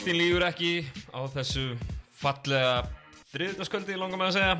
Boltin 0.00 0.16
lífur 0.16 0.40
ekki 0.46 0.68
á 1.12 1.20
þessu 1.28 1.62
fallega 2.16 2.86
þriðutasköldi 3.34 3.98
langar 4.00 4.16
með 4.16 4.30
að 4.30 4.36
segja 4.38 4.54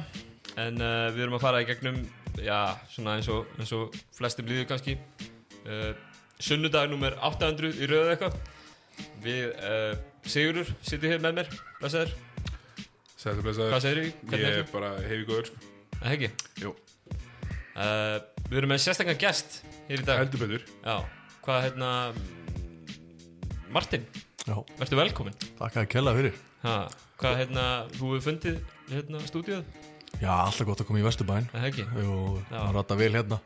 en 0.60 0.82
uh, 0.84 1.06
við 1.14 1.22
erum 1.24 1.36
að 1.38 1.44
fara 1.46 1.62
í 1.64 1.68
gegnum 1.70 1.96
já, 2.44 2.58
svona 2.92 3.14
eins 3.16 3.30
og, 3.32 3.48
eins 3.56 3.72
og 3.72 3.96
flestum 4.18 4.50
líður 4.50 4.68
kannski 4.68 4.98
uh, 5.64 5.96
sunnudag 6.44 6.92
nummer 6.92 7.16
800 7.30 7.72
í 7.72 7.88
rauðu 7.88 8.12
eitthvað 8.12 8.36
við 9.24 9.48
uh, 9.56 9.96
Sigurur 10.28 10.74
sittum 10.84 11.14
hér 11.14 11.24
með 11.24 11.40
mér, 11.40 11.52
segir? 11.86 12.14
Sættu 13.16 13.40
blessaður. 13.40 13.72
Hvað 13.72 13.84
segirðu? 13.88 14.14
Hvernig 14.20 14.46
Ég 14.50 14.60
er 14.60 14.72
bara 14.76 14.94
hefi 15.08 15.28
góður 15.32 15.52
sko. 15.54 15.74
Það 15.96 16.16
ekki? 16.18 16.32
Jú, 16.66 16.76
Uh, 17.80 18.18
við 18.50 18.58
erum 18.58 18.74
með 18.74 18.80
sérstaklega 18.82 19.22
gest 19.22 19.62
hér 19.88 20.02
í 20.02 20.04
dag 20.04 20.18
heldur 20.20 20.42
betur. 20.42 20.64
Já, 20.84 20.98
hvað 21.46 21.62
hérna 21.70 21.92
Martin, 23.72 24.04
verður 24.46 25.00
velkomin 25.02 25.36
þakka 25.58 25.82
að 25.84 25.88
kella 25.94 26.14
fyrir. 26.16 26.36
Ha, 26.64 26.74
Hvað 27.20 27.36
hérna, 27.42 27.64
þú 27.96 28.10
hefur 28.14 28.22
fundið 28.30 28.60
hérna 28.90 29.20
stúdíuð, 29.28 29.64
Já, 30.20 30.30
alltaf 30.42 30.66
gott 30.66 30.80
að 30.82 30.86
koma 30.88 31.00
í 31.00 31.04
Vesturbæn 31.06 31.46
það 31.52 31.66
ekki? 31.68 31.84
Jú, 32.00 32.14
Já. 32.50 32.56
maður 32.56 32.76
rata 32.80 32.96
vel 32.98 33.10
hérna. 33.14 33.38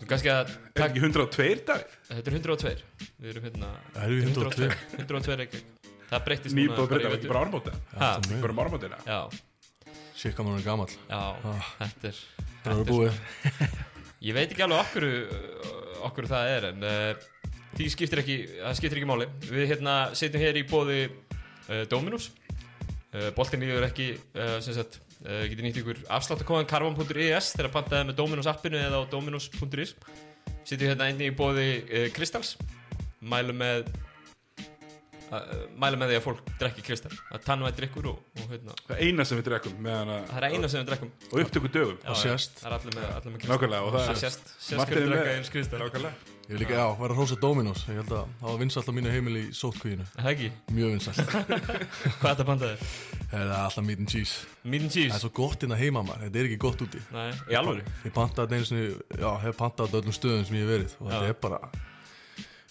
Þú 0.00 0.08
kannski 0.10 0.30
að 0.32 0.50
Er 0.76 0.84
ekki 0.88 1.02
102 1.04 1.46
dag? 1.68 1.84
Þetta 2.10 2.30
er 2.32 2.36
102 2.36 2.72
Við 3.22 3.30
erum 3.32 3.46
hérna 3.46 3.70
Erum 4.02 4.16
við 4.18 4.26
102? 4.32 4.68
102 4.98 5.36
ekki 5.46 5.60
Það 6.10 6.24
breyttist 6.26 6.56
Nýbúið 6.58 6.80
að 6.82 6.90
bara 6.90 7.00
breyta, 7.00 7.16
ekki 7.20 7.30
bara 7.32 7.44
ármóta? 7.46 7.72
Ha, 7.96 8.10
Já, 8.20 8.40
Bara 8.42 8.66
ármótina? 8.66 8.98
Já, 9.06 9.20
Sér 10.16 10.32
hvað 10.36 10.46
maður 10.48 10.60
er 10.60 10.66
gamall. 10.66 10.92
Já, 11.10 11.22
Ah. 11.52 11.70
þetta 11.80 12.08
er 12.10 12.20
Það 12.20 12.66
er 12.66 12.76
þetta 12.76 12.80
er 12.80 12.90
búið. 12.90 13.18
Ég 14.26 14.34
veit 14.36 14.52
ekki 14.54 14.64
alveg 14.64 14.80
okkur, 14.84 15.06
okkur 16.08 16.28
það 16.30 16.52
er 16.56 16.66
en 16.70 16.86
uh, 16.88 17.26
því 17.76 17.88
skiptir 17.92 18.22
ekki, 18.22 18.36
það 18.60 18.78
skiptir 18.78 19.00
ekki 19.00 19.10
máli. 19.10 19.28
Við 19.46 19.70
hérna 19.72 19.96
setjum 20.16 20.42
hér 20.42 20.60
í 20.60 20.64
bóði 20.68 21.00
uh, 21.08 21.82
Dominus. 21.90 22.30
Uh, 23.16 23.28
Boltin 23.36 23.62
líður 23.64 23.88
ekki, 23.88 24.14
uh, 24.36 24.56
sagt, 24.64 25.00
uh, 25.24 25.44
getur 25.48 25.66
nýtt 25.66 25.82
ykkur 25.82 26.00
afsláttakóðan 26.18 26.68
carbon.is 26.70 27.52
þegar 27.54 27.72
pantaði 27.74 28.10
með 28.10 28.18
Dominus 28.22 28.50
appinu 28.50 28.80
eða 28.80 29.04
á 29.04 29.10
dominus.is. 29.12 29.94
Setjum 30.66 30.90
hérna 30.90 31.10
einnig 31.10 31.32
í 31.32 31.36
bóði 31.36 31.70
uh, 31.84 32.08
Kristals. 32.16 32.56
Mælum 33.26 33.56
með, 33.58 33.88
mælum 35.80 35.98
með 35.98 36.12
því 36.12 36.18
að 36.18 36.24
fólk 36.26 36.42
drekki 36.60 36.84
Kristal. 36.86 37.10
Það 37.16 37.42
tannvæð 37.48 37.80
drikkur 37.80 38.10
og, 38.12 38.20
og 38.36 38.52
hérna, 38.52 38.76
Það 38.84 38.94
er 38.94 39.02
eina 39.08 39.26
sem 39.26 39.40
við 39.40 39.48
drekkum 39.48 39.80
meðan 39.82 40.12
að, 40.14 40.28
það 40.30 40.38
er 40.38 40.48
eina 40.52 40.70
sem 40.70 40.82
við 40.82 40.92
drekkum. 40.92 41.10
og 41.32 41.42
upptöku 41.42 41.72
dögum. 41.74 41.98
Það 42.04 42.30
er 42.30 42.78
allir 42.78 43.00
með, 43.00 43.10
allir 43.16 43.34
með 43.34 43.40
Kristal. 43.40 43.56
Nákvæmlega, 43.56 43.82
og 43.82 43.96
það 43.96 44.12
er... 44.12 44.22
sést, 44.22 44.56
sést 44.60 44.78
Martin 44.78 45.00
hvernig 45.00 45.08
er 45.08 45.16
drekka 45.16 45.36
eins 45.40 45.54
Kristal. 45.56 45.82
Nákvæmlega. 45.82 46.35
Ég 46.46 46.52
vil 46.54 46.60
líka, 46.62 46.76
já, 46.78 46.86
vera 47.00 47.10
að 47.10 47.18
hrósa 47.18 47.36
Dominos 47.42 47.80
Ég 47.90 47.96
held 47.98 48.12
að 48.14 48.26
það 48.38 48.46
var 48.52 48.58
vinsalt 48.60 48.86
á 48.86 48.92
mínu 48.94 49.10
heimili 49.10 49.40
í 49.48 49.54
sótkvíinu 49.58 50.04
Það 50.12 50.28
ekki? 50.30 50.50
Mjög 50.76 50.92
vinsalt 50.94 51.18
Hvað 51.32 52.28
er 52.28 52.28
þetta 52.28 52.46
pantaði? 52.52 52.90
Það 53.32 53.40
er 53.40 53.50
alltaf 53.56 53.86
meat 53.88 54.02
and 54.04 54.12
cheese 54.12 54.36
Meat 54.62 54.84
and 54.86 54.94
Það 54.94 55.00
er 55.02 55.10
cheese? 55.10 55.20
svo 55.24 55.32
gott 55.40 55.66
inn 55.66 55.74
að 55.74 55.82
heima 55.82 56.04
maður 56.06 56.22
Þetta 56.28 56.38
er 56.44 56.48
ekki 56.52 56.60
gott 56.62 56.84
úti 56.86 57.02
Nei, 57.16 57.26
í 57.50 57.58
alvöru? 57.58 57.82
Ég 58.06 58.14
pantaði 58.14 58.46
þetta 58.46 58.60
einu 58.60 58.70
sinni 58.70 58.86
Já, 59.24 59.28
hef 59.42 59.58
pantaði 59.58 59.90
þetta 59.90 60.02
öllum 60.04 60.16
stöðum 60.20 60.46
sem 60.46 60.58
ég 60.60 60.62
hef 60.66 60.72
verið 60.76 60.94
Og 61.02 61.10
þetta 61.10 61.32
er 61.32 61.38
bara 61.48 61.60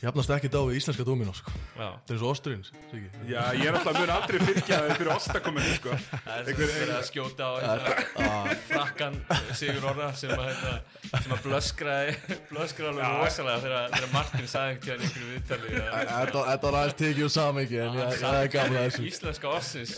Jafnast 0.04 0.32
ekki 0.36 0.50
á 0.52 0.60
við 0.68 0.76
íslenska 0.76 1.04
Dominos 1.08 1.38
sko. 1.40 1.52
Já 1.80 1.86
Þetta 1.96 2.12
er 2.12 2.16
eins 2.16 2.24
og 2.26 2.32
osturinn 2.34 2.64
Siggi. 2.68 3.08
Já, 3.30 3.40
ég 3.56 3.70
er 3.70 3.76
alltaf 3.78 3.96
mun 3.96 4.10
aldrei 4.12 4.40
fylgja 4.44 4.76
það 4.76 4.90
fyrir 5.00 5.12
ostakomenni, 5.14 5.76
sko. 5.78 5.92
Það 6.12 6.36
er 6.36 6.58
verið 6.60 6.92
að 6.96 7.06
skjóta 7.08 7.44
á 7.48 7.52
hérna 7.64 7.92
frakkan 8.70 9.16
Sigur 9.56 9.88
Orra 9.94 10.10
sem 10.20 10.34
að, 10.36 10.42
hérna, 10.50 10.74
sem 11.16 11.32
að 11.32 11.40
blöskraði 11.46 12.12
blöskraði 12.50 12.92
alveg 12.92 13.24
rosalega 13.24 13.60
þegar, 13.64 14.08
Martin 14.12 14.50
sagði 14.52 14.70
einhvern 14.74 14.84
tíðan 14.84 15.02
einhverju 15.08 15.28
viðtali 15.32 15.68
Þetta 16.52 16.66
var 16.68 16.80
aðeins 16.82 16.98
tekið 17.00 17.24
úr 17.24 17.34
samingi 17.38 17.78
En 17.80 17.96
ég 17.96 18.04
ég 18.20 18.40
er 18.42 18.52
gamla 18.58 18.80
þessu 18.90 19.04
íslenska 19.08 19.48
ossins 19.56 19.94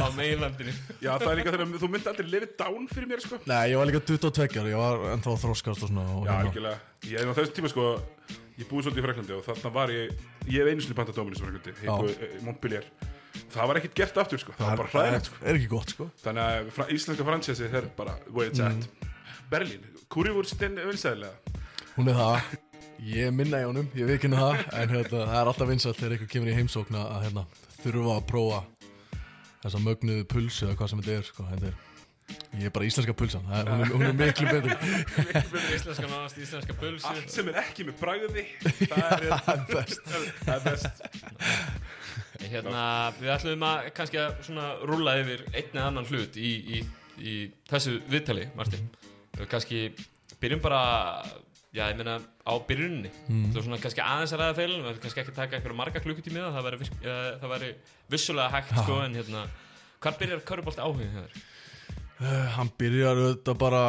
á 0.00 0.08
meginlandinu 0.18 0.72
Já, 0.96 1.12
það 1.20 1.28
er 1.28 1.36
líka 1.42 1.52
þegar 1.52 1.68
þú 1.76 1.88
myndi 1.92 2.08
aldrei 2.14 2.28
lifið 2.32 2.56
down 2.62 2.88
fyrir 2.88 3.08
mér, 3.12 3.20
sko. 3.20 3.36
Nei, 3.44 3.64
ég 3.68 3.76
var 3.76 3.86
líka 3.90 4.00
22 4.00 4.48
ára, 4.48 4.72
ég 4.72 4.80
var 4.80 4.96
ennþá 5.12 5.28
að 5.36 5.42
þroskast 5.44 5.84
og 5.84 5.92
svona 5.92 6.08
hérna-. 8.52 8.60
Ég 8.60 8.68
búið 8.68 8.86
svolítið 8.86 9.02
í 9.02 9.06
Fraklandi 9.06 9.34
og 9.36 9.44
þarna 9.46 9.72
var 9.72 9.92
ég, 9.94 10.12
ég 10.48 10.60
hef 10.60 10.70
einu 10.70 10.84
sinni 10.84 10.96
pantað 10.98 11.18
Dominus 11.18 11.40
í 11.40 11.46
Fraklandi, 11.46 11.74
í 11.80 12.44
Montpellier. 12.46 12.88
Það 13.52 13.68
var 13.70 13.78
ekkert 13.80 13.94
gert 13.96 14.18
aftur, 14.20 14.40
sko. 14.42 14.52
Það 14.58 14.68
var 14.68 14.80
bara 14.82 14.92
hræðilegt, 14.92 15.30
sko. 15.30 15.38
er 15.48 15.58
ekki 15.58 15.68
gott 15.70 15.92
sko 15.94 16.06
Þannig 16.20 16.42
að 16.76 16.92
íslenska 16.92 17.24
fransesi 17.24 17.68
þeir 17.72 17.86
bara 17.96 18.16
where 18.28 18.50
it's 18.52 18.60
at 18.60 18.84
Berlín, 19.52 19.86
Kurivúrstin 20.12 20.76
vinsæðilega 20.76 21.32
Hún 21.96 22.12
er 22.12 22.18
það, 22.18 22.52
ég 23.08 23.32
minna 23.32 23.62
í 23.62 23.66
honum, 23.68 23.88
ég 23.96 24.10
vikinu 24.12 24.36
það 24.36 24.66
En 24.76 24.92
hérna, 24.92 25.24
það 25.30 25.38
er 25.40 25.50
alltaf 25.52 25.72
vinsalt 25.72 26.00
þegar 26.00 26.16
eitthvað 26.18 26.32
kemur 26.34 26.52
í 26.52 26.58
heimsókna 26.60 27.06
að 27.08 27.26
hérna, 27.26 27.46
þurfa 27.80 28.18
að 28.18 28.28
prófa 28.28 28.60
þessa 29.62 29.82
mögnuðu 29.86 30.28
pulsu 30.28 30.66
eða 30.66 30.76
hvað 30.80 30.92
sem 30.92 31.02
þetta 31.02 31.16
er 31.16 31.26
sko. 31.28 31.48
þetta 31.52 31.70
er, 31.70 31.80
Ég 32.58 32.68
er 32.68 32.72
bara 32.74 32.86
íslenska 32.88 33.14
pulsan, 33.16 33.44
það 33.48 33.60
er, 33.60 33.70
hún, 33.70 33.82
er, 33.82 33.92
hún 33.92 34.04
er 34.06 34.16
miklu 34.18 34.46
betur 34.48 34.74
Fyrir 35.52 35.76
íslenska 35.76 36.08
nánast 36.08 36.40
íslenska 36.42 36.76
pulsu 36.78 37.08
Allt 37.10 37.32
sem 37.32 37.50
er 37.52 37.60
ekki 37.62 37.86
með 37.88 37.98
bragði 38.00 38.44
Það 38.92 39.14
er, 39.16 39.28
Það 39.46 39.62
best 39.70 40.10
það 40.46 40.54
er 40.56 40.64
best 40.66 41.04
Hérna, 42.42 42.82
við 43.20 43.30
ætlum 43.36 43.64
að 43.68 43.86
kannski 43.96 44.20
að 44.20 44.42
svona 44.48 44.66
rúlla 44.88 45.14
yfir 45.22 45.46
einn 45.52 45.70
eða 45.76 45.86
annan 45.88 46.08
hlut 46.10 46.36
í, 46.36 46.50
í, 46.76 46.82
í 47.22 47.36
þessu 47.70 48.00
viðtali, 48.10 48.48
Martin 48.58 48.82
mm. 48.88 49.46
kannski 49.52 49.84
byrjum 50.42 50.62
bara 50.64 50.82
já, 51.72 51.86
ég 51.88 51.96
meina 51.96 52.18
á 52.20 52.52
byrjunni 52.68 53.08
mm. 53.08 53.44
það 53.52 53.60
er 53.60 53.66
svona 53.66 53.80
kannski 53.82 54.04
aðeins 54.04 54.34
að 54.34 54.42
ræða 54.42 54.56
feilin 54.58 54.82
við 54.82 54.90
ætlum 54.90 55.04
kannski 55.06 55.22
ekki 55.22 55.32
að 55.32 55.38
taka 55.38 55.58
einhverja 55.58 55.78
marga 55.78 56.02
klukkutími 56.04 56.40
í 56.40 56.42
það 56.42 56.56
það 56.56 56.66
væri, 56.66 56.80
virk- 56.82 57.06
eh, 57.06 57.28
það 57.40 57.54
væri 57.54 57.70
vissulega 58.12 58.52
hægt 58.56 58.74
sko, 58.76 58.98
en 59.06 59.16
hérna, 59.18 59.44
hvar 60.02 60.18
byrjar 60.20 60.44
Körubolt 60.50 60.82
áhugin 60.82 61.14
hér? 61.16 61.40
Uh, 62.22 62.46
Hann 62.56 62.70
byrjar 62.78 63.18
auðvitað 63.18 63.58
bara 63.60 63.82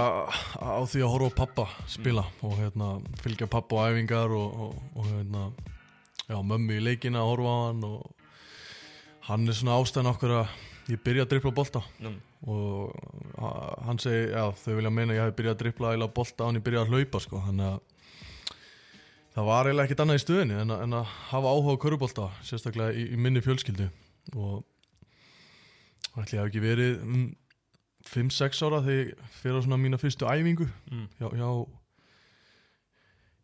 á 0.57 0.81
því 0.89 1.03
að 1.05 1.11
horfa 1.13 1.29
á 1.31 1.39
pappa 1.43 1.65
spila 1.91 2.25
og 2.43 2.57
hérna, 2.59 2.89
fylgja 3.23 3.47
pappa 3.51 3.83
á 3.85 3.93
æfingar 3.93 4.33
og, 4.33 4.59
og, 4.67 4.83
og 4.97 5.07
hérna, 5.11 5.45
já, 6.27 6.37
mömmu 6.41 6.77
í 6.79 6.83
leikina 6.83 7.21
að 7.23 7.31
horfa 7.33 7.53
á 7.53 7.59
hann 7.69 7.87
og 7.89 8.03
hann 9.29 9.47
er 9.47 9.55
svona 9.55 9.77
ástæðan 9.79 10.11
okkur 10.13 10.35
að 10.41 10.53
ég 10.91 10.99
byrja 11.05 11.23
að 11.23 11.29
dripla 11.31 11.51
bolta. 11.55 11.79
Nú, 12.03 12.09
og 12.51 12.91
ha- 13.39 13.77
hann 13.87 13.99
segi, 14.03 14.25
já, 14.33 14.49
þau 14.59 14.73
vilja 14.75 14.89
meina 14.91 15.13
að 15.13 15.19
ég 15.21 15.23
hef 15.29 15.37
byrjað 15.37 15.53
að 15.55 15.61
drippla 15.61 15.93
eða 15.95 16.09
bolta 16.17 16.43
á 16.43 16.47
hann 16.49 16.59
ég 16.59 16.65
byrjað 16.65 16.83
að 16.83 16.91
hlaupa 16.97 17.21
sko, 17.23 17.39
þannig 17.45 17.69
að 17.69 17.79
það 19.33 19.47
var 19.47 19.69
eiginlega 19.69 19.87
ekkert 19.87 20.01
annað 20.03 20.19
í 20.19 20.23
stöðinni 20.25 20.57
en, 20.61 20.73
að- 20.75 20.83
en 20.83 20.97
að 20.99 21.13
hafa 21.31 21.53
áhuga 21.55 21.77
á 21.79 21.83
körubolta 21.85 22.25
sérstaklega 22.45 22.97
í, 22.99 23.05
í 23.15 23.21
minni 23.23 23.41
fjölskyldu. 23.45 23.87
Og 24.35 24.59
ætli 26.19 26.37
hef 26.41 26.49
ekki 26.51 26.61
verið 26.63 26.99
um, 27.07 27.23
5-6 28.05 28.61
ára 28.67 28.81
þegar 28.83 28.99
ég 29.07 29.23
fyrir 29.39 29.57
á 29.59 29.61
svona 29.63 29.77
mína 29.79 29.97
fyrstu 30.01 30.25
æfingu 30.27 30.67
Mm. 30.91 31.07
já, 31.19 31.27
já 31.37 31.49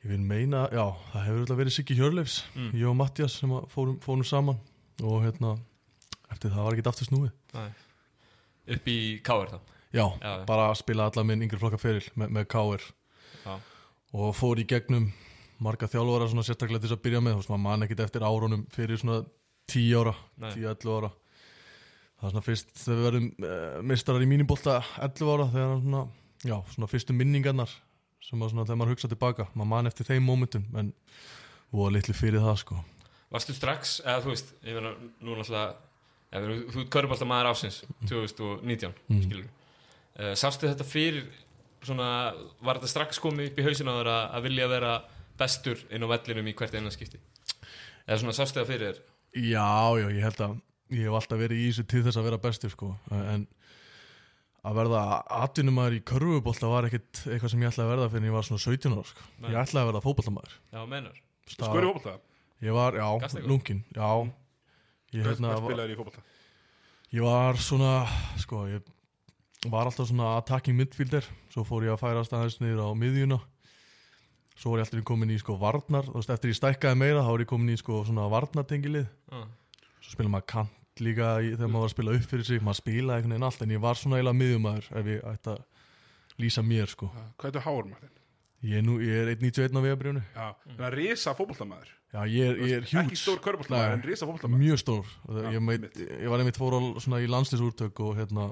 ég 0.03 0.09
vil 0.13 0.19
meina, 0.23 0.67
já, 0.71 0.85
það 1.13 1.25
hefur 1.25 1.39
örugglega 1.41 1.59
verið 1.59 1.75
Siggi 1.75 1.95
Hjörleifs, 1.97 2.43
Mm. 2.55 2.71
ég 2.73 2.87
og 2.89 2.95
Mattias 2.95 3.33
sem 3.39 3.49
fórum, 3.67 3.99
fórum 3.99 4.23
saman 4.23 4.59
og 5.03 5.23
hérna 5.23 5.57
eftir 6.31 6.51
það 6.51 6.63
var 6.63 6.73
ekki 6.73 6.87
aftur 6.87 7.07
snúið 7.09 7.31
næ. 7.53 7.69
upp 8.75 8.85
í 8.87 9.21
Káir 9.23 9.49
þá 9.49 9.59
Já, 9.91 10.05
Já, 10.21 10.45
bara 10.45 10.73
spila 10.75 11.07
allar 11.09 11.23
minn 11.25 11.41
yngri 11.41 11.57
flokka 11.57 11.79
feril 11.79 12.05
með, 12.15 12.29
með 12.29 12.45
K.R. 12.47 12.81
og 14.13 14.35
fór 14.35 14.59
í 14.61 14.65
gegnum 14.67 15.11
marga 15.59 15.87
þjálfara 15.89 16.29
svona 16.29 16.43
sérstaklega 16.45 16.79
til 16.81 16.89
þess 16.89 16.97
að 16.99 17.03
byrja 17.07 17.21
með 17.25 17.33
þú 17.33 17.39
veist 17.41 17.49
maður 17.49 17.63
man 17.65 17.83
ekkit 17.87 17.99
eftir 18.05 18.21
árunum 18.21 18.67
fyrir 18.71 18.97
svona 19.01 19.25
10 19.67 19.95
ára, 19.97 20.13
Nei. 20.37 20.51
10-11 20.51 20.93
ára 20.97 21.11
það 22.19 22.27
er 22.27 22.33
svona 22.33 22.45
fyrst 22.45 22.71
þegar 22.75 22.97
við 22.99 23.05
verðum 23.07 23.27
uh, 23.47 23.81
mistarar 23.91 24.23
í 24.23 24.29
mínibólta 24.29 24.79
11 24.99 25.33
ára 25.33 25.49
þegar 25.53 25.75
svona, 25.83 26.05
já, 26.43 26.55
svona 26.75 26.89
fyrstu 26.91 27.15
minningarnar 27.15 27.75
sem 28.23 28.41
að 28.43 28.53
svona 28.53 28.65
þegar 28.67 28.79
maður 28.81 28.95
hugsa 28.95 29.11
tilbaka 29.11 29.47
maður 29.53 29.71
man 29.71 29.91
eftir 29.91 30.09
þeim 30.09 30.25
mómentum 30.27 30.65
en 30.79 30.93
voru 31.71 31.95
litli 31.95 32.15
fyrir 32.17 32.43
það 32.43 32.57
sko 32.63 32.79
Varstu 33.29 33.53
strax, 33.53 33.99
eða 34.01 34.23
þú 34.23 34.31
veist, 34.33 34.47
ég 34.65 34.73
meina, 34.73 34.91
nú 35.21 35.35
náttúrulega, 35.37 35.75
eða, 36.33 36.47
þú, 36.47 36.55
þú 36.73 36.85
körbálta 36.95 37.27
maður 37.29 37.51
ásins 37.51 37.83
2019, 38.09 38.95
mm. 39.05 39.19
skilur 39.27 39.45
uh, 39.45 40.33
Sástu 40.39 40.65
þetta 40.65 40.87
fyrir, 40.87 41.27
svona, 41.85 42.07
var 42.65 42.79
þetta 42.79 42.89
strax 42.95 43.21
komið 43.21 43.51
upp 43.51 43.61
í 43.61 43.67
hausinu 43.67 43.93
að, 43.93 44.09
að 44.09 44.47
vilja 44.49 44.71
vera 44.71 44.95
bestur 45.39 45.85
inn 45.93 46.03
á 46.03 46.11
vellinum 46.11 46.49
í 46.49 46.55
hvert 46.57 46.73
einan 46.73 46.95
skipti? 46.95 47.21
Eða 48.07 48.23
svona, 48.23 48.35
sástu 48.35 48.59
það 48.59 48.71
fyrir 48.73 48.87
þér? 48.87 49.03
Já, 49.45 49.69
já, 50.01 50.07
ég 50.09 50.25
held 50.25 50.43
að 50.47 50.57
ég 50.91 51.05
hef 51.05 51.15
alltaf 51.19 51.39
verið 51.39 51.61
í 51.63 51.67
þessu 51.69 51.85
til 51.91 52.03
þess 52.07 52.17
að 52.19 52.27
vera 52.29 52.39
bestur 52.41 52.71
sko. 52.73 52.91
En 53.13 53.47
að 54.69 54.75
verða 54.75 55.01
atvinnumæður 55.39 55.95
í 55.95 56.01
körfubólta 56.09 56.67
var 56.71 56.87
ekkit 56.89 57.21
eitthvað 57.29 57.53
sem 57.53 57.61
ég 57.63 57.69
ætlaði 57.71 57.85
að 57.87 57.93
verða 57.93 58.09
fyrir 58.11 58.23
en 58.25 58.29
ég 58.29 58.35
var 58.35 58.47
svona 58.47 58.63
17 58.65 58.95
ára 58.97 59.05
sko. 59.07 59.27
Ég 59.47 59.59
ætlaði 59.61 59.83
að 59.85 59.89
verða 59.91 60.01
fótboltamaður. 60.07 60.55
Já, 60.73 60.79
menar 60.89 61.19
Stað- 61.49 61.69
Skori 61.71 61.87
fótbolta? 61.89 62.15
Ég 62.59 62.75
var, 62.75 62.97
já, 62.99 63.07
lungin 63.47 63.83
Já, 63.95 64.09
ég, 65.13 65.23
Hvað 65.23 65.29
hérna, 65.29 65.53
hvað 65.53 65.61
var, 65.63 65.69
spilaður 65.71 65.93
í 65.93 65.99
fótbolta? 66.01 66.23
ég 67.15 67.23
var 67.23 67.53
svona 67.63 67.93
sko, 68.37 68.65
ég 68.67 69.69
var 69.71 69.85
alltaf 69.89 70.07
svona 70.11 70.33
attacking 70.37 70.75
midfielder. 70.77 71.23
Svo 71.53 71.63
fór 71.67 71.83
ég 71.87 71.93
að 71.95 72.03
færast 72.03 72.31
aðeins 72.35 72.59
niður 72.61 72.83
á 72.83 72.89
miðjuna. 72.99 73.39
Svo 74.59 74.71
var 74.73 74.79
ég 74.83 74.85
alltaf 74.89 75.03
komin 75.07 75.31
í 75.31 75.39
sko 75.39 75.55
varnar. 75.59 76.03
Þú 76.11 76.19
veist, 76.19 76.29
eftir 76.35 76.51
ég 76.51 76.59
stækkaði 76.59 76.99
meira 76.99 77.23
þá 77.23 77.31
var 77.31 77.39
ég 77.43 77.49
komin 77.49 77.73
í 77.73 77.79
sko 77.79 78.03
svona 78.07 78.27
varnartengilið. 78.31 79.07
Já. 79.31 79.47
svo 80.03 80.11
spila 80.15 80.29
maður 80.31 80.45
kant 80.47 80.75
líka 81.05 81.33
í, 81.43 81.51
þegar 81.55 81.71
maður 81.73 81.83
var 81.85 81.89
að 81.89 81.95
spila 81.95 82.15
upp 82.17 82.29
fyrir 82.31 82.47
sig 82.47 82.63
maður 82.63 82.79
spilaði 82.81 83.17
einhvern 83.17 83.35
veginn 83.35 83.47
allt 83.49 83.65
en 83.65 83.73
ég 83.75 83.83
var 83.83 83.99
svona 83.99 84.19
eiginlega 84.19 84.39
miðjumæður 84.39 84.89
ef 85.01 85.11
ég 85.13 85.27
ætti 85.33 85.53
að 85.55 86.39
lýsa 86.39 86.63
mér 86.63 86.91
sko. 86.93 87.09
Hvað 87.11 87.49
er 87.49 87.53
þetta 87.53 87.65
háur, 87.67 87.89
Martin? 87.91 88.15
ég 88.59 88.75
er, 88.75 88.83
nú, 88.83 88.97
ég 88.99 89.21
er 89.23 89.29
1.91 89.37 89.71
á 89.71 89.81
vegabrjónu 89.85 90.21
Já, 90.35 90.47
það 90.75 90.85
er 90.89 90.95
risa 90.99 91.33
fótboltamaður. 91.37 91.91
Já 92.09 92.19
ég 92.27 92.49
er, 92.49 92.57
ég 92.59 92.73
er 92.79 92.87
Ekki 92.87 93.13
hjúts 93.13 93.21
stór 93.23 93.39
körbóltamaður, 93.45 93.91
Nei. 93.93 93.95
en 93.95 94.03
risa 94.09 94.27
fótboltamaður. 94.27 94.63
Mjög 94.65 94.81
stór. 94.81 95.11
Já, 95.29 95.45
ég, 95.53 95.61
meit, 95.63 95.85
ég 95.95 96.33
var 96.33 96.43
einmitt 96.43 96.59
fór 96.59 96.75
á 96.75 96.79
svona 96.99 97.21
í 97.23 97.29
landslýsúrtök 97.31 98.01
og 98.03 98.17
hérna 98.19 98.49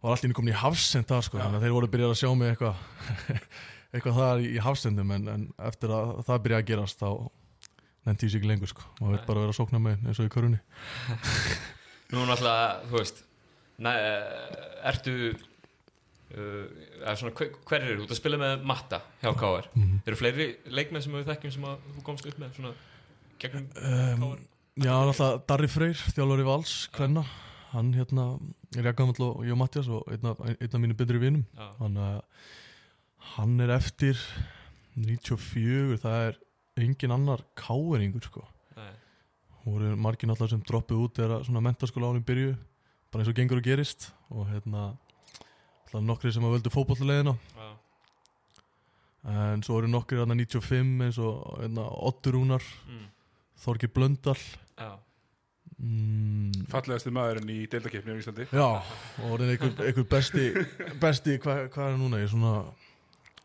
var 0.00 0.22
einu 0.24 0.34
komin 0.36 0.54
í 0.54 0.56
hafsend 0.56 1.06
það 1.10 1.26
sko, 1.28 1.38
Já. 1.38 1.44
þannig 1.44 1.60
að 1.60 1.66
þeir 1.66 1.76
voru 1.76 1.88
að 1.88 1.94
byrja 1.94 2.08
að 2.10 2.18
sjá 2.22 2.30
mig 2.40 2.54
eitthvað 2.54 3.30
eitthvað 3.94 4.18
þar 4.20 4.42
í, 4.42 4.48
í 4.56 4.62
hafsendum 4.64 5.14
en, 5.16 5.28
en 5.34 5.46
eftir 5.70 5.92
að 5.94 6.12
það 6.26 6.42
byrja 6.46 6.60
að 6.62 6.68
gerast 6.70 7.02
þá 7.02 7.10
nefndi 8.06 8.26
ég 8.26 8.32
sig 8.32 8.40
ekki 8.40 8.50
lengur 8.50 8.70
sko. 8.70 8.86
Maður 9.00 9.18
Nei. 9.18 9.26
bara 9.26 9.38
að 9.38 9.44
vera 9.44 9.54
að 9.54 9.58
sókna 9.58 9.82
með 9.82 10.06
eins 10.08 10.20
og 10.20 10.28
í 10.28 10.32
körunni 10.32 10.60
Nú 12.12 12.26
náttúrulega, 12.26 12.68
þú 12.90 12.98
veist 12.98 13.22
næ, 13.80 13.90
eh, 13.94 14.90
Ertu 14.90 15.16
uh, 15.30 16.64
eða 17.00 17.16
svona, 17.20 17.34
hver, 17.38 17.52
hver 17.68 17.86
eru 17.86 18.04
út 18.04 18.14
að 18.14 18.20
spila 18.20 18.40
með 18.40 18.64
Matta 18.70 19.02
hjá 19.22 19.30
KR 19.32 19.68
mm 19.74 19.98
Eru 20.06 20.18
fleiri 20.18 20.48
leikmenn 20.72 21.04
sem 21.04 21.14
við 21.18 21.28
þekkjum 21.30 21.56
sem 21.56 21.68
að 21.70 21.84
þú 21.96 22.06
komst 22.06 22.30
upp 22.30 22.40
með 22.40 22.56
svona 22.56 22.72
gegnum 23.40 23.68
um, 23.68 24.24
KR? 24.24 24.46
Já, 24.80 24.94
náttúrulega 24.94 25.44
Darri 25.50 25.68
Freyr, 25.68 26.02
þjálfari 26.14 26.44
Vals, 26.46 26.74
Kvenna. 26.94 27.24
Hann 27.72 27.90
hérna 27.92 28.24
er 28.78 28.86
jakkamall 28.88 29.26
og 29.26 29.42
ég 29.44 29.52
og 29.52 29.58
Mattias 29.60 29.90
og 29.92 30.06
einn 30.10 30.28
af, 30.30 30.40
einn 30.46 30.76
af 30.76 30.80
mínu 30.80 30.96
betri 30.96 31.20
vinum. 31.20 31.42
Hann, 31.80 31.98
hann 33.34 33.60
er 33.60 33.74
eftir 33.74 34.16
94, 34.96 35.98
það 36.00 36.30
er 36.30 36.38
engin 36.86 37.14
annar 37.14 37.44
káeringur 37.58 38.24
sko. 38.26 38.42
Nei, 38.76 38.92
voru 39.64 39.92
margir 39.96 40.30
náttúrulega 40.30 40.54
sem 40.56 40.64
droppuð 40.66 41.04
út 41.04 41.20
þegar 41.20 41.44
svona 41.46 41.62
mentaskóla 41.64 42.10
ánum 42.12 42.24
byrju 42.26 42.56
bara 43.10 43.24
eins 43.24 43.30
og 43.32 43.36
gengur 43.38 43.60
og 43.60 43.66
gerist. 43.66 44.10
Og 44.30 44.48
hérna 44.50 44.90
náttúrulega 45.90 46.06
nokkri 46.06 46.32
sem 46.32 46.46
að 46.46 46.56
völdu 46.56 46.72
fótbollleðina 46.72 47.34
já, 47.34 47.68
en 49.52 49.62
svo 49.66 49.78
eru 49.80 49.90
nokkri 49.90 50.18
hérna 50.20 50.36
95 50.38 51.06
eins 51.06 51.18
og 51.20 51.60
hérna, 51.60 51.86
Ottur 52.08 52.38
Rúnar, 52.38 52.64
mm, 52.88 53.06
Þorgir 53.60 53.90
Blöndal. 53.92 54.38
Já, 54.78 54.92
mm, 55.76 56.68
Fallegasti 56.70 57.10
maðurinn 57.12 57.50
í 57.50 57.66
deildakefni 57.68 58.14
á 58.14 58.20
Íslandi. 58.20 58.46
Já, 58.54 58.68
og 59.20 59.34
orðin 59.34 59.56
einhver, 59.56 59.74
einhver 59.84 60.06
besti, 60.08 60.46
besti 61.02 61.36
hvað 61.42 61.66
hva 61.74 61.90
er 61.90 61.98
núna, 62.00 62.22
ég 62.22 62.30
er 62.30 62.32
svona 62.32 62.54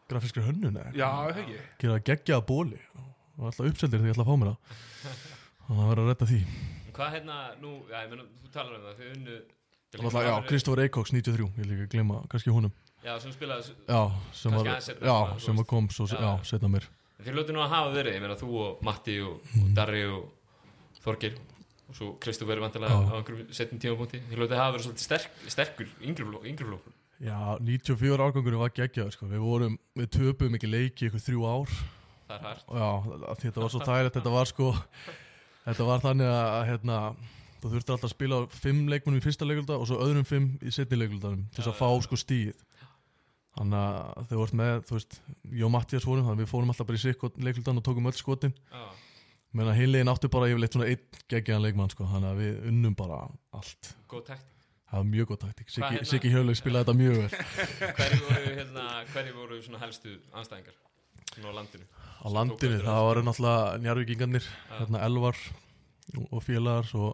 grafískri 0.09 0.45
hönnun 0.45 0.77
eða? 0.77 0.93
Já, 0.95 1.09
það 1.09 1.41
ekki. 1.43 1.59
Gera 1.81 1.99
geggja 2.11 2.39
að 2.39 2.47
bóli 2.51 2.79
og 2.95 3.11
alltaf 3.39 3.67
uppseldir 3.69 3.99
þegar 3.99 4.09
ég 4.11 4.15
ætla 4.15 4.25
að 4.25 4.31
fá 4.31 4.37
mér 4.41 4.51
það. 4.51 4.57
Þannig 5.65 5.83
að 5.83 5.89
vera 5.91 6.01
að 6.05 6.09
redda 6.11 6.27
því. 6.31 6.39
Hvað 6.95 7.13
hérna, 7.15 7.37
nú, 7.61 7.71
já, 7.91 7.97
ég 8.05 8.09
meina, 8.13 8.25
þú 8.41 8.51
talar 8.53 8.75
um 8.77 8.83
það, 8.85 8.99
þau 8.99 9.07
unnu 9.15 9.37
alltaf, 9.95 10.25
já, 10.25 10.33
Kristófur 10.49 10.81
Eikoks 10.85 11.11
93, 11.15 11.47
ég 11.59 11.69
líka 11.69 11.85
að 11.87 11.91
glema 11.95 12.21
kannski 12.31 12.53
húnum, 12.55 12.73
Já, 13.05 13.19
sem 13.21 13.31
spilaði, 13.35 13.73
já, 13.85 13.99
sem 14.33 14.51
var 14.55 14.65
seinna, 14.81 15.05
já, 15.05 15.15
svona, 15.15 15.39
sem 15.45 15.59
var 15.59 15.65
kom 15.69 15.89
svo, 15.93 16.07
Já, 16.09 16.17
já, 16.23 16.31
setna 16.49 16.69
mér. 16.73 16.87
Þeir 17.21 17.35
ljótu 17.37 17.53
nú 17.53 17.61
að 17.61 17.69
hafa 17.75 17.91
verið, 17.93 18.15
ég 18.17 18.23
meina, 18.23 18.37
þú 18.39 18.49
og 18.63 18.79
Matti 18.83 19.17
og, 19.21 19.35
Mm. 19.53 19.61
og 19.67 19.75
Darri 19.77 20.01
og 20.09 20.31
Þorgir 21.05 21.35
og 21.89 21.95
svo 21.95 22.07
Kristofur 22.19 22.59
vantilega 22.63 22.89
Já. 22.95 23.05
á 23.05 23.15
einhverjum 23.19 23.51
setjum 23.53 23.79
tímapunkti 23.79 24.21
þeir 24.25 24.39
ljótu 24.41 24.55
að 24.55 24.61
hafa 24.63 24.73
verið 24.77 24.85
svolítið 24.87 25.05
sterk, 25.05 25.31
sterkur 25.47 25.87
flokkur 26.65 26.93
Já, 27.21 27.57
94 27.61 28.19
árgangur 28.25 28.57
var 28.59 28.69
geggjaður 28.75 29.13
sko. 29.13 29.25
við 29.27 29.39
vorum, 29.39 29.77
við 29.95 30.09
töpum 30.09 30.55
ekki 30.57 30.67
leiki 30.67 31.07
ykkur 31.07 31.21
þrjú 31.21 31.45
ár 31.45 31.69
það 32.27 32.35
er 32.35 32.45
hægt 32.49 32.75
já, 32.75 32.89
þetta 33.45 33.63
var 33.63 33.73
svo 33.73 33.81
tægilegt 33.85 34.19
þetta 34.19 34.35
var 34.35 34.51
sko 34.51 34.69
þetta 35.65 35.87
var 35.89 36.03
þannig 36.05 36.31
að, 36.35 36.59
hérna, 36.69 36.99
þú 37.61 37.71
þurfti 37.73 37.95
alltaf 37.95 38.09
að 38.09 38.15
spila 38.15 38.39
fimm 38.53 38.83
leikmunum 38.91 39.21
í 39.21 39.25
fyrsta 39.25 39.47
leikulda 39.49 39.79
og 39.81 39.87
svo 39.89 39.99
öðrum 40.05 40.27
fimm 40.27 40.51
í 40.61 40.73
setni 40.73 40.99
leikuldanum 40.99 41.45
til 41.51 41.61
þess 41.63 41.73
að 41.73 41.79
fá 41.81 41.89
sko 42.05 42.19
stíð 42.21 42.65
þannig 43.55 43.79
að 43.79 44.29
þau 44.29 44.37
vart 44.41 44.55
með 44.59 44.73
þú 44.89 44.97
veist, 44.97 45.17
ég 45.47 45.65
og 45.67 45.71
Mattias 45.73 46.05
vorum 46.07 46.25
þannig 46.27 46.41
að 46.41 46.43
við 46.43 46.51
fórum 46.51 46.73
alltaf 46.73 46.89
bara 46.89 46.99
í 46.99 47.03
sikk 47.05 47.27
leikuldan 47.39 47.79
og 47.79 47.85
tókum 47.87 48.09
öll 48.09 48.17
skotin. 48.17 48.51
Menn 49.55 49.69
að 49.71 49.77
hinlegin 49.79 50.11
áttu 50.11 50.27
bara 50.27 50.49
yfirleitt 50.51 50.75
svona 50.75 50.89
einn 50.91 51.21
geggjaðan 51.31 51.63
leikmann 51.63 51.93
sko, 51.93 52.03
þannig 52.11 52.33
að 52.33 52.41
við 52.41 52.57
unnum 52.73 52.97
bara 52.99 53.21
allt. 53.55 53.93
Góð 54.11 54.25
takt 54.33 54.51
það 54.89 54.99
var 54.99 55.07
mjög 55.13 55.29
góð 55.31 55.39
taktík, 55.45 55.71
Siggi, 55.71 55.87
hérna- 55.95 56.33
Hjölu 56.33 56.55
spilaði 56.59 56.83
þetta 56.83 56.97
mjög 56.99 57.15
vel. 57.21 57.29
Hverju 57.97 58.19
voru, 58.25 58.51
hérna, 58.59 58.83
hverju 59.13 59.37
voru 59.39 59.61
svona 59.63 59.81
helstu 59.85 60.17
anstæðingar 60.35 60.75
svona 61.35 61.51
á 61.51 61.57
landinu. 61.59 61.85
Á 62.25 62.27
landinu, 62.31 62.79
það 62.79 62.81
eftir 62.81 63.05
var 63.05 63.21
náttúrulega 63.27 63.77
njárvíkingarnir, 63.83 64.45
Já. 64.47 64.73
hérna 64.79 65.03
Elvar 65.05 65.37
og, 66.15 66.25
og 66.31 66.43
félagar 66.43 66.87
svo 66.87 67.11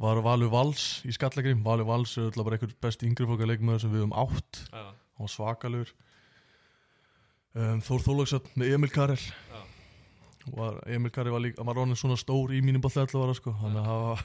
var 0.00 0.22
Valur 0.24 0.50
Vals 0.52 1.02
í 1.04 1.12
Skallagrim 1.12 1.60
Valur 1.64 1.88
Vals 1.88 2.14
er 2.16 2.30
alltaf 2.30 2.46
bara 2.46 2.56
einhver 2.56 2.72
besti 2.80 3.08
yngri 3.08 3.28
fólka 3.28 3.48
leikmaður 3.48 3.84
sem 3.84 3.92
við 3.92 4.04
höfum 4.04 4.14
átt. 4.22 4.62
Var 4.72 5.30
svakalur. 5.30 5.90
Um, 7.52 7.82
Þór 7.84 8.06
Þólagsson 8.06 8.48
með 8.56 8.76
Emil 8.78 8.92
Karel. 8.92 9.20
Já, 9.20 9.60
var, 10.56 10.78
Emil 10.88 11.12
Karel 11.12 11.34
var 11.34 11.44
líka, 11.44 11.60
hann 11.60 11.68
var 11.68 11.98
svona 12.00 12.16
stór 12.16 12.54
í 12.56 12.62
mínum 12.64 12.82
bótt 12.82 12.96
allavega 12.96 13.36
sko, 13.36 13.52
þannig 13.60 13.82
að 13.82 14.06
það 14.06 14.24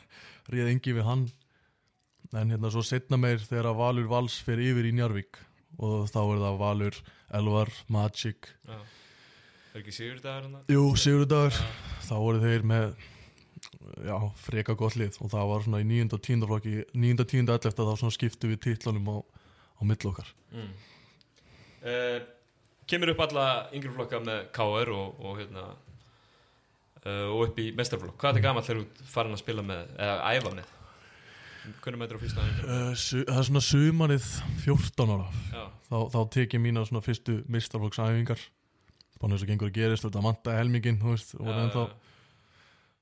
réð 0.55 0.71
engi 0.71 0.95
við 0.95 1.09
hann. 1.09 1.25
En 2.35 2.51
hérna 2.51 2.71
svo 2.71 2.83
setna 2.83 3.19
meir 3.19 3.43
þegar 3.43 3.73
að 3.73 3.81
Valur 3.81 4.07
Vals 4.11 4.39
fer 4.43 4.63
yfir 4.63 4.87
í 4.87 4.95
Njarvík 4.95 5.41
og 5.77 6.07
þá 6.09 6.21
er 6.23 6.39
það 6.45 6.61
Valur, 6.63 7.01
Elvar, 7.37 7.73
Magic. 7.91 8.49
Já 8.63 8.79
er 9.77 9.83
ekki 9.83 9.95
sigur 9.95 10.21
dagar 10.23 10.47
hérna 10.47 10.63
Jú, 10.71 10.83
Sigurdagur 10.97 11.57
þá 12.07 12.13
voru 12.17 12.41
þeir 12.41 12.65
með 12.67 12.93
já, 14.07 14.17
freka 14.41 14.75
gott 14.77 14.97
lið 14.99 15.17
og 15.21 15.31
það 15.33 15.49
var 15.51 15.65
svona 15.65 15.81
í 15.83 15.87
9. 15.89 16.07
og 16.17 16.23
10. 16.27 16.45
flokki 16.49 16.75
9. 16.93 17.17
og 17.23 17.27
10. 17.33 17.43
11. 17.45 17.75
þá 17.77 17.93
svona 18.01 18.15
skiptu 18.15 18.51
við 18.51 18.61
titlunum 18.65 19.11
á, 19.13 19.17
á 19.21 19.81
mill 19.87 20.09
okkar 20.11 20.31
mm. 20.53 20.71
uh, 21.91 22.17
kemur 22.89 23.13
upp 23.13 23.25
alla 23.27 23.49
yngri 23.75 23.93
flokka 23.93 24.23
með 24.23 24.47
KR 24.55 24.93
og, 24.95 25.21
og 25.21 25.37
hérna 25.41 25.67
uh, 25.67 27.27
og 27.35 27.47
upp 27.49 27.61
í 27.61 27.69
mestarflokk 27.77 28.17
hvað 28.21 28.41
er 28.41 28.47
gamall 28.47 28.65
þegar 28.65 28.83
þú 28.83 29.11
farin 29.13 29.37
að 29.37 29.43
spila 29.43 29.65
með 29.67 29.93
eða 29.97 30.33
æfa 30.33 30.57
með 30.57 30.75
hvernig 31.83 31.99
mætur 31.99 32.17
á 32.17 32.23
fyrsta 32.23 32.43
æfingu 32.45 32.67
uh, 32.73 32.91
su, 32.95 33.23
það 33.27 33.41
er 33.41 33.49
svona 33.51 33.65
sumarið 33.69 34.29
14 34.65 35.17
ára 35.17 35.31
þá, 35.89 35.97
þá 36.15 36.21
tek 36.33 36.55
ég 36.55 36.63
mína 36.63 36.85
svona 36.87 37.03
fyrstu 37.05 37.41
mistarflokksæfingar 37.51 38.47
bara 39.21 39.33
eins 39.33 39.45
og 39.45 39.51
gengur 39.51 39.71
að 39.71 39.77
gerist 39.79 40.05
þetta 40.05 40.23
vantaði 40.25 40.61
helmingin 40.61 40.99
þú 41.01 41.13
veist, 41.13 41.33
og 41.39 41.47
já, 41.49 41.55
ennþá 41.63 41.85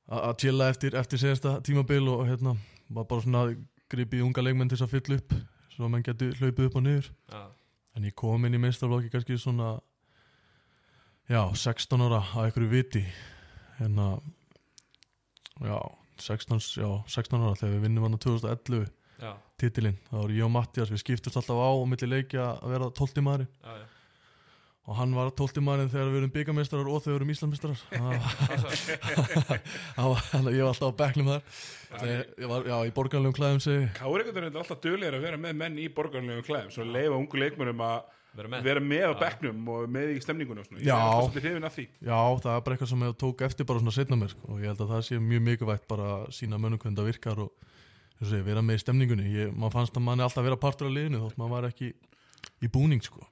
að 0.06 0.24
að 0.30 0.36
chilla 0.44 0.70
eftir, 0.70 0.96
eftir 1.02 1.22
senasta 1.22 1.56
tímabil 1.66 2.08
og 2.14 2.24
hérna 2.30 2.56
var 2.94 3.08
bara 3.10 3.26
svona 3.26 3.44
gripið 3.92 4.24
unga 4.28 4.46
leikmenn 4.46 4.70
til 4.70 4.78
þess 4.78 4.88
að 4.88 4.96
fylla 4.96 5.20
upp 5.22 5.36
svo 5.76 5.88
að 5.88 5.92
menn 5.94 6.06
getur 6.06 6.38
hlaupið 6.40 6.70
upp 6.70 6.80
og 6.80 6.86
niður. 6.86 7.12
Já, 7.32 7.44
En 7.96 8.04
ég 8.04 8.12
kom 8.20 8.44
inn 8.44 8.56
í 8.56 8.60
meistarflokki 8.60 9.08
kannski 9.14 9.38
svona 9.40 9.78
Já, 11.32 11.42
16 11.56 12.04
ára 12.06 12.20
að 12.36 12.50
einhverju 12.50 12.68
viti. 12.70 13.02
Hérna 13.80 14.08
Já, 15.64 15.80
16, 16.20 16.60
já, 16.80 16.90
16 17.08 17.42
ára 17.42 17.56
þegar 17.60 17.74
við 17.76 17.84
vinnum 17.86 18.06
hann 18.06 18.18
á 18.18 18.20
2011 18.24 18.86
já, 19.22 19.32
titilinn, 19.60 19.98
þá 20.10 20.16
voru 20.20 20.38
ég 20.38 20.48
og 20.48 20.54
Mattias 20.54 20.92
við 20.92 21.02
skiptust 21.04 21.40
alltaf 21.40 21.60
á 21.60 21.70
og 21.72 21.86
milli 21.92 22.10
leikja 22.12 22.48
að 22.56 22.74
vera 22.76 22.90
12 23.00 23.24
maður 23.26 23.46
já, 23.48 23.76
já. 23.80 23.86
Og 24.86 24.98
hann 25.00 25.16
var 25.18 25.32
12 25.34 25.62
maður 25.66 25.88
þegar 25.94 26.12
við 26.14 26.20
erum 26.22 26.34
byggameistarar 26.36 26.90
og 26.94 27.00
þau 27.06 27.14
erum 27.16 27.32
íslameistarar 27.34 27.80
Þannig 29.96 30.50
að 30.52 30.58
ég 30.58 30.66
var 30.66 30.74
alltaf 30.74 30.92
á 30.94 31.00
bekknum 31.00 31.32
þar 31.32 31.42
Þegar 31.96 32.26
ég 32.44 32.52
var, 32.52 32.68
já, 32.70 32.76
í 32.86 32.92
borgarlegum 32.94 33.38
klæðum 33.38 33.64
segi 33.66 33.88
Káreikundur 33.98 34.46
er 34.50 34.60
alltaf 34.62 34.84
duglegir 34.84 35.18
að 35.18 35.26
vera 35.26 35.40
með 35.42 35.58
menn 35.64 35.80
í 35.82 35.88
borgarlegum 35.96 36.46
klæðum 36.46 36.76
svo 36.76 36.86
leifa 36.86 37.18
ungu 37.18 37.42
leikmönum 37.42 37.82
að 37.88 37.98
vera 38.36 38.52
með 38.52 38.66
vera 38.68 38.82
með 38.84 39.06
á 39.08 39.12
Já. 39.14 39.20
bekknum 39.24 39.70
og 39.72 39.86
með 39.96 40.10
í 40.12 40.18
stemningunum 40.24 40.62
og 40.62 40.68
svona. 40.68 40.82
Ég 40.82 40.90
Já. 40.90 40.96
er 40.96 41.04
alltaf 41.06 41.30
svolítið 41.30 41.46
hrifin 41.48 41.68
af 41.70 41.76
því 41.78 41.86
Já, 41.88 42.20
það 42.44 42.52
er 42.56 42.64
bara 42.66 42.76
eitthvað 42.76 42.92
sem 42.92 43.06
ég 43.06 43.14
tók 43.22 43.44
eftir 43.48 43.70
bara 43.70 43.82
svona 43.84 43.96
setna 43.96 44.18
mér 44.20 44.34
sko. 44.34 44.50
og 44.52 44.58
ég 44.60 44.68
held 44.74 44.82
að 44.84 44.92
það 44.92 45.06
sé 45.08 45.20
mjög 45.24 45.46
mikilvægt 45.46 45.86
bara 45.88 46.10
að 46.18 46.26
sína 46.36 46.60
mönnum 46.60 46.82
hvernig 46.84 47.00
það 47.00 47.10
virkar 47.14 47.42
og 47.46 47.54
eins 48.16 48.26
og 48.26 48.34
segja, 48.34 48.48
vera 48.50 48.66
með 48.66 48.76
í 48.76 48.84
stemningunni 48.84 49.30
ég, 49.32 49.56
maður 49.56 49.78
fannst 49.80 49.96
að 49.96 50.06
manni 50.10 50.26
alltaf 50.28 50.44
vera 50.50 50.60
partur 50.60 50.90
af 50.90 50.96
liðinu 50.98 51.24
þótt 51.24 51.40
maður 51.40 51.56
var 51.56 51.70
ekki 51.72 51.94
í 52.60 52.72
búning 52.76 53.04
sko. 53.08 53.24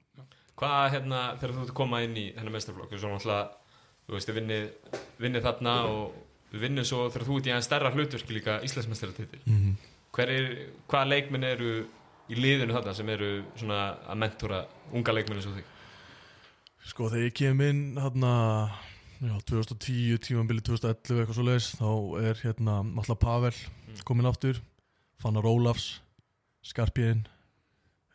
Hvað 0.54 0.84
hérna 0.94 1.20
þegar 1.40 1.54
þú 1.54 1.62
ert 1.64 1.72
að 1.72 1.78
koma 1.80 2.02
inn 2.04 2.16
í 2.16 2.28
hennar 2.36 2.54
mestarflokk 2.54 2.94
þú 2.94 3.10
náttúrulega, 3.10 3.44
þú 4.06 4.14
veist, 4.14 4.32
vinnið 4.36 4.68
vinnið 5.18 5.46
þarna 5.48 5.74
og 5.90 6.60
vinnum 6.60 6.86
svo 6.86 7.08
þegar 7.10 7.26
þú 7.26 7.36
ert 7.38 7.48
í 7.48 7.52
aðeins 7.52 7.68
stærra 7.68 7.92
hlutverki 7.94 8.36
líka 8.36 8.60
Íslandsmeistaratitil 8.62 9.40
mm 9.44 9.60
-hmm. 9.60 9.74
Hver 10.14 10.30
er, 10.30 10.68
hvaða 10.86 11.08
leikminn 11.10 11.44
eru 11.44 11.86
í 12.30 12.34
liðinu 12.38 12.72
þarna 12.72 12.94
sem 12.94 13.08
eru 13.08 13.44
svona 13.56 13.96
að 14.06 14.20
mentora 14.22 14.66
unga 14.92 15.12
leikminn 15.12 15.38
eins 15.38 15.46
og 15.46 15.56
þig? 15.56 15.64
Sko 16.84 17.08
þegar 17.08 17.24
ég 17.24 17.34
kem 17.34 17.60
inn 17.60 17.96
hérna, 17.96 18.70
já, 19.20 19.34
2010, 19.50 20.18
tímambili 20.18 20.60
2011 20.60 21.20
eitthvað 21.20 21.34
svo 21.34 21.42
leiðis, 21.42 21.70
þá 21.80 21.90
er 22.28 22.34
hérna 22.44 22.74
alltaf 22.96 23.18
Pavel 23.18 23.54
kominn 24.04 24.26
aftur 24.26 24.60
Fannar 25.18 25.44
Ólafs, 25.44 26.00
Skarpjén 26.62 27.26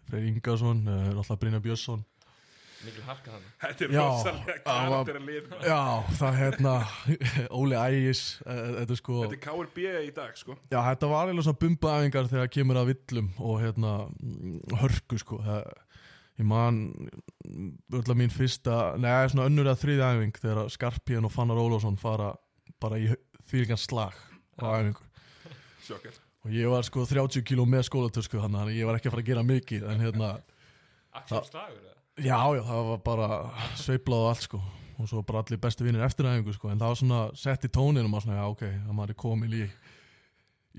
Freyr 0.10 0.26
Ingarsson, 0.26 0.88
uh, 0.88 1.18
alltaf 1.18 1.40
Brynja 1.40 1.60
Björnsson 1.60 2.06
mikil 2.86 3.04
harka 3.08 3.34
hann 3.34 3.48
Þetta 3.64 3.86
er 3.86 3.94
rosalega 3.94 4.56
karakter 4.66 5.20
að 5.20 5.28
lið 5.30 5.50
Já, 5.68 5.82
það 6.20 6.38
hérna 6.40 6.74
Óli 7.60 7.80
Ægis 7.80 8.22
eh, 8.46 8.62
Þetta 8.78 8.96
er 8.96 9.02
sko 9.02 9.18
Þetta 9.24 9.38
er 9.38 9.42
KRB 9.44 9.82
í 9.90 10.14
dag 10.16 10.40
sko. 10.40 10.56
Já, 10.72 10.80
þetta 10.88 11.12
var 11.12 11.28
eiginlega 11.28 11.48
svona 11.50 11.62
bumbaæfingar 11.64 12.32
þegar 12.32 12.54
kemur 12.56 12.80
að 12.82 12.94
villum 12.94 13.30
og 13.40 13.60
hérna 13.64 13.94
hörku 14.84 15.20
sko. 15.22 15.42
Það, 15.46 15.68
ég 16.40 16.50
man 16.54 16.80
öll 18.00 18.18
mín 18.20 18.34
fyrsta, 18.34 18.80
neða 19.02 19.28
svona 19.34 19.50
önnur 19.50 19.68
eða 19.68 19.82
þriði 19.84 20.08
æfing 20.08 20.40
þegar 20.40 20.74
Skarpíðan 20.78 21.28
og 21.28 21.36
Fannar 21.36 21.60
Ólafsson 21.60 22.00
fara 22.00 22.32
bara 22.80 23.02
í 23.02 23.12
þvílgan 23.52 23.82
slag 23.82 24.18
á 24.64 24.68
æfingu. 24.80 25.06
Sjokkar 25.84 26.26
og 26.46 26.56
ég 26.56 26.72
var 26.72 26.86
sko 26.88 27.04
30 27.08 27.44
kíló 27.48 27.66
með 27.68 27.86
skólatösku 27.90 28.40
þannig 28.40 28.62
að 28.62 28.78
ég 28.78 28.88
var 28.88 28.98
ekki 28.98 29.10
að 29.10 29.16
fara 29.16 29.24
að 29.26 29.32
gera 29.32 29.46
mikið 29.46 29.88
en 29.92 30.04
hérna, 30.06 30.30
Axel 31.20 31.42
Slagur 31.50 31.82
eða? 31.82 31.99
Já, 32.24 32.40
já, 32.58 32.62
það 32.68 32.84
var 32.90 33.00
bara 33.06 33.30
sveiplað 33.80 34.26
og 34.26 34.30
allt 34.34 34.46
sko. 34.48 34.62
Og 35.00 35.08
svo 35.08 35.22
bara 35.24 35.40
allir 35.46 35.60
bestu 35.64 35.86
vinnir 35.88 36.04
eftir 36.04 36.28
æfingu 36.28 36.52
sko. 36.54 36.70
En 36.74 36.80
það 36.82 36.92
var 36.92 36.98
svona 37.00 37.20
sett 37.40 37.64
í 37.64 37.72
tónin 37.72 38.04
og 38.04 38.12
maður 38.12 38.26
svona, 38.28 38.40
já, 38.42 38.48
ok, 38.52 38.64
að 38.90 38.96
maður 38.98 39.14
er 39.16 39.20
komin 39.24 39.54
í 39.56 39.66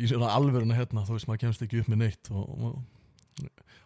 í 0.00 0.06
svona 0.09 0.28
alvöruna 0.37 0.76
hérna, 0.78 1.02
þú 1.04 1.16
veist, 1.16 1.26
maður 1.28 1.40
kemst 1.47 1.62
ekki 1.66 1.80
upp 1.82 1.88
með 1.90 1.99
neitt 2.04 2.28
og, 2.30 2.50
og, 2.68 2.76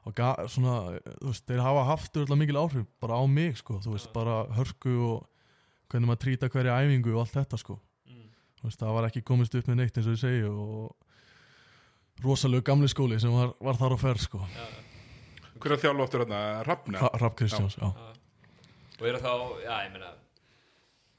og 0.04 0.18
svona, 0.52 0.74
þú 1.22 1.30
veist, 1.30 1.46
þeir 1.48 1.62
hafa 1.64 1.84
haft 1.88 2.18
öll 2.20 2.36
mikil 2.38 2.58
áhrif 2.60 2.84
bara 3.02 3.16
á 3.18 3.22
mig, 3.26 3.56
sko, 3.58 3.78
þú 3.82 3.94
veist, 3.94 4.10
bara 4.14 4.42
hörku 4.58 4.92
og 5.08 5.24
hvernig 5.90 6.10
maður 6.10 6.20
trýta 6.26 6.50
hverja 6.52 6.76
æfingu 6.84 7.14
og 7.16 7.22
allt 7.24 7.34
þetta, 7.38 7.58
sko, 7.62 7.78
Mm. 8.04 8.28
þú 8.60 8.68
veist, 8.68 8.80
það 8.82 8.94
var 8.98 9.08
ekki 9.08 9.22
komist 9.24 9.54
upp 9.56 9.66
með 9.72 9.80
neitt 9.80 9.96
eins 9.96 10.06
og 10.10 10.14
ég 10.18 10.20
segi 10.20 10.44
og 10.44 10.92
rosalegu 12.22 12.62
gamli 12.68 12.88
skóli 12.92 13.18
sem 13.22 13.32
var, 13.32 13.54
var 13.64 13.80
þar 13.80 13.96
á 13.96 13.98
ferð, 14.04 14.22
sko, 14.28 14.42
Já, 14.44 14.66
Hver 15.64 15.72
er 15.72 15.76
að 15.78 15.82
þjálfa 15.86 16.04
áttur 16.08 16.20
hérna? 16.24 16.38
Rafna? 16.68 16.96
Ra- 17.00 17.16
Rapp 17.22 17.36
Kristjáns, 17.40 17.74
já. 17.80 17.88
Og 19.00 19.04
eru 19.08 19.20
þá, 19.24 19.32
já, 19.64 19.74
ég 19.86 19.90
meina 19.94 20.10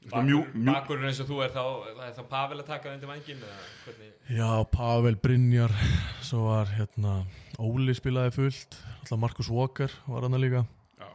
Bakurinn 0.06 1.08
eins 1.08 1.18
og 1.18 1.26
þú 1.26 1.36
er 1.42 1.50
þá 1.50 1.62
Það 1.96 2.04
er 2.06 2.12
þá 2.14 2.20
Pavel 2.30 2.60
að 2.62 2.68
taka 2.68 2.92
undir 2.94 3.08
vangin 3.10 3.40
eða 3.42 3.56
hvernig 3.82 4.10
Já, 4.36 4.50
Pavel 4.70 5.16
Brynjar, 5.18 5.72
svo 6.22 6.44
var 6.46 6.70
hérna 6.76 7.16
Óli 7.58 7.90
spilaði 7.98 8.30
fullt, 8.36 8.76
alltaf 9.00 9.18
Markus 9.18 9.50
Walker 9.50 9.90
var 10.06 10.22
hann 10.28 10.38
líka. 10.38 10.62
Já 11.00 11.08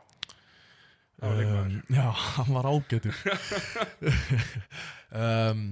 Það 1.22 1.30
var 1.30 1.40
leikmaður 1.40 1.60
Um, 1.62 1.80
já, 1.96 2.08
hann 2.36 2.52
var 2.58 2.66
ágætur 2.68 3.16
um, 5.22 5.64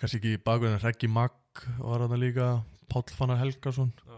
kannski 0.00 0.18
ekki 0.20 0.34
bakgrunn 0.44 0.80
Reggi 0.82 1.08
Magg 1.10 1.64
var 1.80 2.04
hann 2.04 2.20
líka 2.20 2.48
Páll 2.92 3.08
Fannar 3.16 3.40
Helgason 3.40 3.92
Já, 4.04 4.15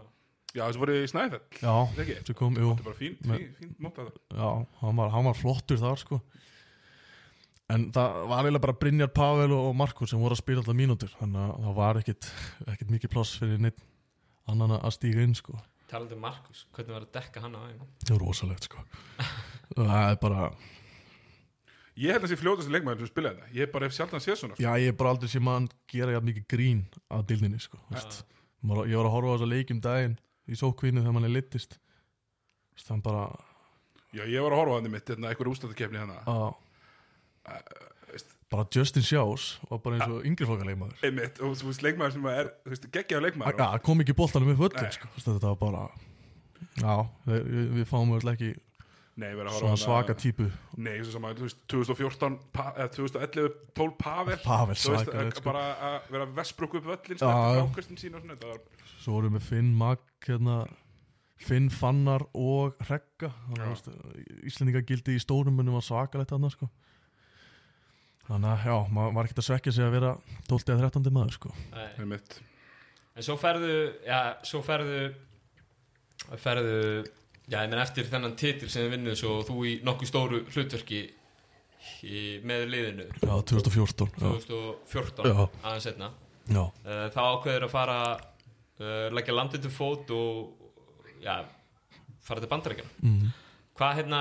Já, 0.59 0.65
þessu 0.67 0.81
voru 0.81 0.95
í 0.99 1.07
Snæfell. 1.07 1.41
Já, 1.61 1.73
Það 1.95 2.09
sem 2.27 2.37
kom, 2.37 2.57
jú. 2.59 2.73
Þetta 2.73 2.87
bara 2.89 2.99
fín, 2.99 3.15
fín, 3.23 3.49
fín 3.55 3.73
móta 3.79 4.05
það 4.05 4.39
já, 4.41 4.49
hann 4.81 4.99
var, 4.99 5.11
hann 5.13 5.27
var 5.29 5.37
flottur 5.39 5.79
þar 5.79 6.01
sko. 6.01 6.19
En 7.69 7.85
það 7.93 8.15
var 8.31 8.39
eiginlega 8.41 8.63
bara 8.65 8.77
Brynjar 8.81 9.11
Pavel 9.13 9.53
og 9.53 9.75
Markus 9.77 10.11
sem 10.11 10.21
voru 10.21 10.33
að 10.35 10.41
spila 10.41 10.63
alltaf 10.63 10.77
mínútur 10.77 11.11
þannig 11.19 11.43
að 11.45 11.67
það 11.67 11.75
var 11.77 11.99
ekkit, 12.01 12.29
ekkit 12.73 12.93
mikið 12.95 13.13
pláss 13.13 13.35
fyrir 13.39 13.61
neitt 13.61 13.83
annan 14.49 14.73
að 14.79 14.95
stíga 14.97 15.21
inn 15.23 15.37
sko. 15.37 15.53
Talandi 15.89 16.17
um 16.17 16.25
Markus, 16.25 16.65
hvernig 16.73 16.95
var 16.97 17.05
að 17.05 17.13
dekka 17.15 17.43
hann 17.45 17.55
á 17.55 17.59
aðeins 17.61 18.03
það 18.03 18.15
var 18.15 18.25
rosalegt 18.25 18.67
sko. 18.67 18.83
Það 19.77 19.95
er 20.01 20.19
bara, 20.25 20.49
Ég 21.99 22.13
held 22.15 22.23
að 22.23 22.29
þessi 22.29 22.39
fljótast 22.39 22.71
leikmaður 22.71 23.01
sem 23.03 23.09
spilaði 23.09 23.35
þetta. 23.41 23.53
Ég 23.57 23.65
hef 23.65 23.71
bara 23.73 23.87
hef 23.89 23.95
sjaldan 23.97 24.21
séð 24.23 24.37
svona 24.39 24.55
já 24.61 24.69
ég 24.79 24.93
er 24.93 24.95
bara 24.95 25.11
aldrei 25.11 25.31
sem 25.31 25.43
mann 25.43 25.65
gera 25.91 26.13
jafn 26.15 26.29
mikið 26.29 26.45
grín 26.53 26.83
af 27.11 27.25
dildinni 27.27 27.59
sko. 27.59 27.79
Veist. 27.91 28.21
Ég 28.63 28.95
var 28.95 29.09
að 29.09 29.13
horfa 29.13 29.31
á 29.31 29.35
þessa 29.35 29.49
leikjum 29.51 29.81
daginn 29.83 30.15
í 30.49 30.57
sókvinni 30.59 31.01
þegar 31.03 31.15
mann 31.17 31.27
er 31.29 31.33
litist 31.35 31.77
þannig 32.85 33.05
bara 33.05 33.23
Já, 34.15 34.23
ég 34.25 34.41
var 34.41 34.55
að 34.55 34.61
horfa 34.63 34.73
á 34.73 34.77
hann 34.79 34.89
mitt 34.91 35.09
Hérna, 35.11 35.29
einhver 35.29 35.49
ústættakefni 35.51 35.99
hérna. 36.01 36.15
Að 36.25 37.59
veist. 38.09 38.31
bara 38.49 38.65
Justin 38.73 39.03
Shaws 39.05 39.59
var 39.69 39.81
bara 39.83 39.99
eins 39.99 40.09
og 40.15 40.23
yngri 40.25 40.47
fólka 40.49 40.65
leikmaður. 40.65 40.95
Einmitt, 41.05 41.37
og 41.45 41.53
þú 41.59 41.67
veist, 41.69 41.83
leikmaður 41.85 42.15
sem 42.15 42.25
er 42.31 42.49
geggjaður 42.95 43.25
leikmaður. 43.27 43.59
Ja, 43.61 43.67
kom 43.85 44.01
ekki 44.01 44.15
boltanum 44.17 44.49
upp 44.55 44.63
völlin 44.63 44.89
sko. 44.95 45.11
Þetta 45.21 45.51
var 45.51 45.59
bara 45.61 45.83
já, 46.81 46.95
við, 47.29 47.45
við- 47.53 47.69
við 47.77 47.85
fáum 47.91 48.15
öll 48.17 48.33
ekki 48.33 48.49
Nei, 49.19 49.27
ég 49.33 49.39
var 49.39 49.49
að 49.49 49.55
horfa 49.57 49.59
á 49.59 49.75
svona 49.75 49.79
svaka 49.83 50.15
típu 50.15 50.45
Nei, 50.79 50.93
veist, 51.01 51.61
2014 51.71 52.37
pa, 52.55 52.69
eða 52.77 52.91
2011, 52.95 53.55
12 53.75 53.95
Pavel 53.99 54.37
Pavel 54.43 54.75
Þú 54.79 54.93
veist, 54.93 55.09
að- 55.11 55.31
sko. 55.35 55.43
bara 55.49 55.63
að 55.89 56.11
vera 56.13 56.27
vesprúk 56.39 56.77
upp 56.79 56.85
völlin 56.87 57.17
eftir 57.17 57.33
frákastin 57.59 57.99
sín 57.99 58.15
og 58.15 58.23
svona 58.23 58.37
þetta 58.37 58.51
var, 58.53 58.61
svo 58.99 59.17
vorum 59.17 59.35
við 59.35 59.47
Finn 59.49 59.73
Mag 59.75 59.99
hérna, 60.27 60.59
Finn 61.39 61.69
Fannar 61.69 62.25
og 62.33 62.75
Hregga 62.87 63.31
Já. 63.57 63.71
Íslendinga 64.47 64.85
gildi 64.87 65.15
í 65.17 65.23
stórum 65.23 65.55
munum 65.59 65.75
var 65.79 65.85
svakalegt 65.87 66.31
annars 66.35 66.55
sko. 66.55 66.69
þannig 68.29 68.51
að 68.53 68.65
já, 68.69 68.75
maður 68.93 69.13
var 69.17 69.25
ekkert 69.25 69.41
að 69.41 69.47
svekja 69.49 69.73
sig 69.73 69.83
að 69.87 69.95
vera 69.97 70.13
12 70.47 70.69
eða 70.75 70.91
13 70.91 71.13
maður 71.15 71.33
sko. 71.33 71.53
En 73.15 73.25
svo 73.25 73.35
ferðu, 73.41 73.71
já, 74.05 74.19
svo 74.45 74.61
ferðu 74.63 74.99
ferðu, 76.37 77.07
já, 77.49 77.57
ég 77.63 77.69
menn 77.71 77.81
eftir 77.81 78.07
þennan 78.11 78.35
titil 78.39 78.69
sem 78.69 78.85
þið 78.85 78.93
vinnuð 78.95 79.17
svo 79.19 79.35
þú 79.47 79.57
í 79.65 79.73
nokkuð 79.87 80.09
stóru 80.11 80.41
hlutverki 80.53 80.99
í, 82.03 82.23
með 82.45 82.65
liðinu. 82.73 83.05
Já, 83.23 83.33
2014 83.51 84.09
já, 84.19 84.31
2014 84.49 85.29
Já. 85.29 85.37
aðeins 85.63 85.87
setna 85.89 86.11
uh, 86.49 87.05
þá 87.13 87.19
ákveður 87.33 87.67
að 87.67 87.73
fara 87.75 87.97
uh, 88.15 89.07
leggja 89.15 89.35
landið 89.37 89.65
til 89.65 89.73
fót 89.73 90.13
og 90.15 91.19
já, 91.23 91.39
fara 92.25 92.43
til 92.43 92.51
bandarækjana 92.51 92.95
Mm. 92.99 93.29
hvað 93.79 93.95
hérna, 94.01 94.19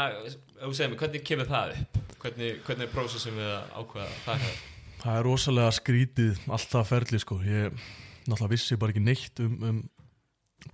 mig, 0.89 0.99
hvernig 1.01 1.25
kemur 1.27 1.49
það 1.51 1.73
upp? 1.77 1.97
Hvernig, 2.19 2.61
hvernig 2.67 2.87
er 2.87 2.93
prósessum 2.93 3.37
við 3.39 3.49
að 3.51 3.73
ákveða 3.83 4.11
það 4.27 4.45
hér 4.45 4.59
það 5.03 5.17
er 5.19 5.27
rosalega 5.27 5.75
skrítið 5.77 6.39
alltaf 6.51 6.89
ferli 6.91 7.19
sko. 7.23 7.39
ég 7.47 7.75
náttúrulega 8.29 8.53
vissi 8.55 8.77
bara 8.79 8.95
ekki 8.95 9.03
neitt 9.07 9.43
um, 9.45 9.59
um 9.69 9.79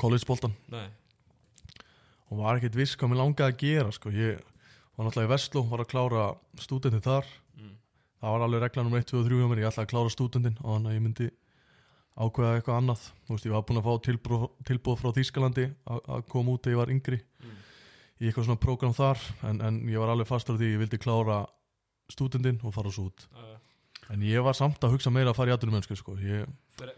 collegeboltan 0.00 0.54
Nei, 0.72 0.86
og 2.30 2.40
var 2.40 2.58
ekkert 2.58 2.76
viss 2.78 2.96
hvað 2.96 3.10
mér 3.12 3.20
langaði 3.22 3.52
að 3.52 3.58
gera 3.62 3.92
sko. 3.92 4.10
ég 4.10 4.40
var 4.96 5.06
náttúrulega 5.06 5.28
í 5.28 5.32
Vestló 5.34 5.62
var 5.68 5.82
að 5.84 5.90
klára 5.90 6.24
stúdentin 6.62 7.02
þar. 7.04 7.26
Mm. 7.58 7.72
það 8.20 8.34
var 8.34 8.44
alveg 8.46 8.62
reglan 8.62 8.86
um 8.90 8.94
1, 8.98 9.06
2 9.10 9.18
og 9.20 9.26
3 9.28 9.40
hjá 9.40 9.48
mér. 9.50 9.62
Ég 9.64 9.68
ætlaði 9.70 9.86
að 9.86 9.92
klára 9.92 10.12
stúdentin 10.14 10.56
og 10.62 10.70
þannig 10.76 10.90
að 10.92 10.94
ég 10.98 11.04
myndi 11.04 11.30
ákveða 12.14 12.54
eitthvað 12.60 12.78
annað. 12.78 13.02
Þú 13.26 13.34
veist, 13.34 13.46
ég 13.48 13.54
var 13.56 13.64
búin 13.66 13.80
að 13.80 13.86
fá 13.88 13.94
tilbúð, 14.06 14.44
tilbúð 14.68 14.98
frá 15.00 15.10
Þýskalandi 15.16 15.64
að 15.90 16.26
koma 16.30 16.54
út 16.54 16.62
þegar 16.62 16.74
ég 16.76 16.82
var 16.82 16.92
yngri 16.94 17.20
Mm. 17.44 17.56
í 18.22 18.28
eitthvað 18.30 18.46
svona 18.46 18.62
prógram 18.62 18.94
þar. 18.94 19.18
En, 19.50 19.60
en 19.60 19.80
ég 19.90 19.98
var 19.98 20.08
alveg 20.14 20.28
fastur 20.30 20.54
á 20.54 20.58
því 20.60 20.68
ég 20.72 20.78
vildi 20.84 20.98
klára 21.02 21.40
stúdendin 22.08 22.60
og 22.62 22.72
fara 22.72 22.92
svo 22.94 23.08
út. 23.10 23.26
Uh, 23.34 23.58
en 24.14 24.22
ég 24.22 24.40
var 24.44 24.54
samt 24.54 24.78
að 24.84 24.94
hugsa 24.94 25.10
meira 25.10 25.32
að 25.32 25.40
fara 25.40 25.50
í 25.50 25.54
aðdurum 25.56 25.74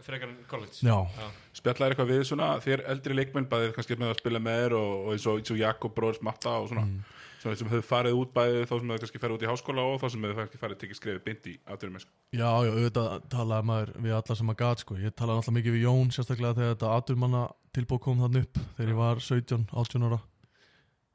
frekar 0.06 0.28
en 0.30 0.36
college 0.48 0.80
já, 0.80 0.96
Já. 1.18 1.26
spjallaði 1.60 1.92
eitthvað 1.94 2.10
við 2.14 2.22
svona 2.30 2.48
þér 2.64 2.82
eldri 2.94 3.14
leikmenn 3.18 3.48
bæðið 3.50 3.74
kannski 3.76 3.98
með 4.00 4.14
að 4.14 4.18
spila 4.22 4.40
með 4.40 4.58
þér 4.64 4.74
og, 4.78 4.92
og 5.06 5.12
eins 5.16 5.26
og, 5.28 5.38
eins 5.42 5.52
og 5.52 5.60
Jakob 5.60 5.94
Bróðs 5.98 6.22
Matta 6.24 6.54
og 6.62 6.68
svona, 6.72 6.86
Mm. 6.86 7.02
svona 7.42 7.56
sem 7.60 7.68
höfðu 7.68 7.84
farið 7.86 8.16
út 8.18 8.30
bæðið 8.34 8.64
þá 8.66 8.72
sem 8.80 8.88
höfðu 8.90 9.02
kannski 9.04 9.20
farið 9.22 9.36
út 9.36 9.44
í 9.44 9.50
háskóla 9.50 9.82
og 9.92 9.98
þá 10.00 10.06
sem 10.14 10.22
höfðu 10.24 10.36
kannski 10.40 10.60
farið 10.62 10.78
tekið 10.80 10.98
skrefið 11.00 11.24
beint 11.26 11.46
í 11.46 11.54
aðturum 11.68 11.98
sko. 12.00 12.10
já, 12.32 12.48
já, 12.66 12.70
auðvitað 12.72 13.28
talaði 13.36 13.66
maður 13.70 13.92
við 14.06 14.14
alla 14.16 14.36
sem 14.40 14.50
að 14.54 14.56
gat 14.62 14.78
sko. 14.82 14.96
ég 14.96 15.14
talaði 15.14 15.36
alltaf 15.42 15.54
mikið 15.58 15.76
við 15.76 15.84
Jón 15.84 16.10
sérstaklega 16.16 16.56
þegar 16.56 16.72
þetta 16.74 16.94
aðdurmanna 16.96 17.42
tilbúð 17.76 18.00
kom 18.06 18.24
þannig 18.24 18.48
upp 18.48 18.58
þegar 18.78 18.90
ég 18.94 18.96
var 19.02 19.20
17, 19.20 19.66
18 19.76 20.08
ára 20.08 20.20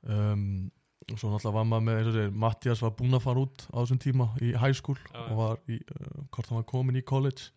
um, 0.08 0.72
og 1.12 1.18
svo 1.20 1.32
náttúrulega 1.34 1.56
var 1.58 1.66
maður 1.68 1.86
með 1.88 1.98
eins 2.00 2.10
og 2.12 2.16
segir, 2.16 2.36
Mattias 2.46 2.82
var 2.86 2.94
búinn 2.96 3.18
að 3.18 3.24
fara 3.26 3.42
út 3.44 3.64
á 3.74 3.78
þessum 3.82 4.00
tíma 4.06 4.28
í 4.46 4.52
high 4.62 4.76
school 4.78 5.00
og 5.18 5.34
var 5.40 5.58
í, 5.68 5.80
uh, 5.82 6.22
hvort 6.32 6.52
hann 6.52 6.62
var 6.62 6.68
komin 6.70 7.00
í 7.02 7.04
college 7.04 7.50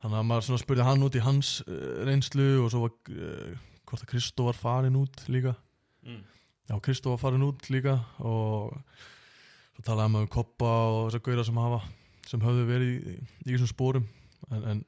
þannig 0.00 0.18
að 0.20 0.28
maður 0.30 0.60
spurði 0.62 0.86
hann 0.86 1.06
út 1.06 1.16
í 1.18 1.24
hans 1.24 1.54
uh, 1.66 2.04
reynslu 2.08 2.48
og 2.64 2.70
svo 2.72 2.84
var 2.86 2.94
uh, 3.14 3.54
hvort 3.90 4.04
að 4.04 4.10
Kristó 4.12 4.46
var 4.50 4.58
farin 4.58 5.00
út 5.00 5.26
líka 5.28 5.56
Mm. 6.00 6.22
já, 6.64 6.74
Kristó 6.80 7.10
var 7.12 7.18
farin 7.20 7.42
út 7.44 7.66
líka 7.68 7.98
og 8.24 8.70
svo 9.74 9.82
talaði 9.84 10.12
maður 10.14 10.24
um 10.24 10.30
Koppa 10.32 10.70
og 10.88 11.00
þessar 11.10 11.22
gauðra 11.26 11.44
sem 11.44 11.58
hafa 11.60 11.80
sem 12.30 12.40
höfðu 12.40 12.62
verið 12.70 12.92
í, 12.94 13.16
í 13.44 13.50
þessum 13.50 13.68
spórum 13.68 14.06
en, 14.48 14.62
en 14.64 14.80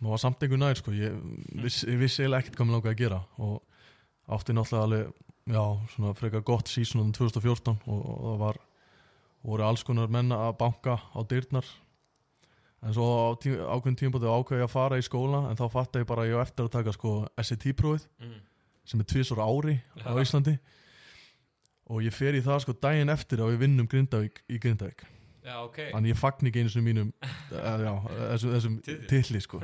maður 0.00 0.16
var 0.16 0.22
samt 0.24 0.42
einhver 0.42 0.58
nær 0.58 0.80
sko. 0.80 0.90
ég, 0.98 1.14
viss, 1.62 1.84
ég 1.86 2.00
vissi 2.02 2.24
eiginlega 2.24 2.42
ekkert 2.42 2.58
hvað 2.58 2.66
mér 2.66 2.76
langaði 2.80 2.96
að 2.96 3.02
gera 3.04 3.20
og 3.38 4.34
átti 4.34 4.56
náttúrulega 4.58 4.88
alveg 4.88 5.54
já, 5.54 5.62
svona 5.94 6.14
frekar 6.18 6.44
gott 6.50 6.72
sísón 6.74 7.04
um 7.04 7.12
2014 7.14 7.78
og, 7.78 8.02
og 8.02 8.26
það 8.26 8.42
var 8.42 8.60
voru 9.52 9.68
alls 9.68 9.86
konar 9.86 10.10
menna 10.10 10.40
að 10.48 10.58
banka 10.64 10.98
á 11.14 11.18
dyrnar 11.30 11.70
en 12.82 12.94
svo 12.94 13.06
á 13.06 13.26
tí, 13.42 13.50
ákveðin 13.58 13.96
tímabóti 13.98 14.28
ákveði 14.30 14.60
ég 14.62 14.68
að 14.68 14.74
fara 14.74 14.98
í 15.00 15.04
skóla 15.06 15.40
en 15.50 15.58
þá 15.58 15.64
fatt 15.72 15.96
ég 15.98 16.06
bara 16.06 16.22
að 16.24 16.30
ég 16.30 16.38
á 16.38 16.44
eftir 16.46 16.66
að 16.68 16.74
taka 16.76 16.92
sko 16.94 17.12
SAT-prófið 17.42 18.06
Mm. 18.22 18.36
sem 18.88 19.00
er 19.00 19.04
tvisar 19.10 19.40
ári 19.44 19.80
á 20.04 20.14
Já. 20.14 20.20
Íslandi. 20.22 20.58
Og 21.88 22.02
ég 22.04 22.12
fer 22.12 22.34
í 22.36 22.40
það 22.44 22.60
sko 22.62 22.72
daginn 22.76 23.08
eftir 23.12 23.40
að 23.40 23.54
við 23.54 23.58
vinnum 23.64 23.86
Grindavík 23.88 24.42
í 24.48 24.58
Grindavík. 24.60 25.02
Já, 25.44 25.54
ok. 25.64 25.78
Þannig 25.94 26.12
ég 26.12 26.18
fagn 26.20 26.46
ekki 26.50 26.60
einu 26.60 26.70
sinni 26.72 26.84
mínum 26.92 27.12
uh, 27.24 27.78
já, 27.80 27.92
þessum, 28.36 28.50
þessum 28.52 28.74
titli 29.08 29.40
sko. 29.40 29.60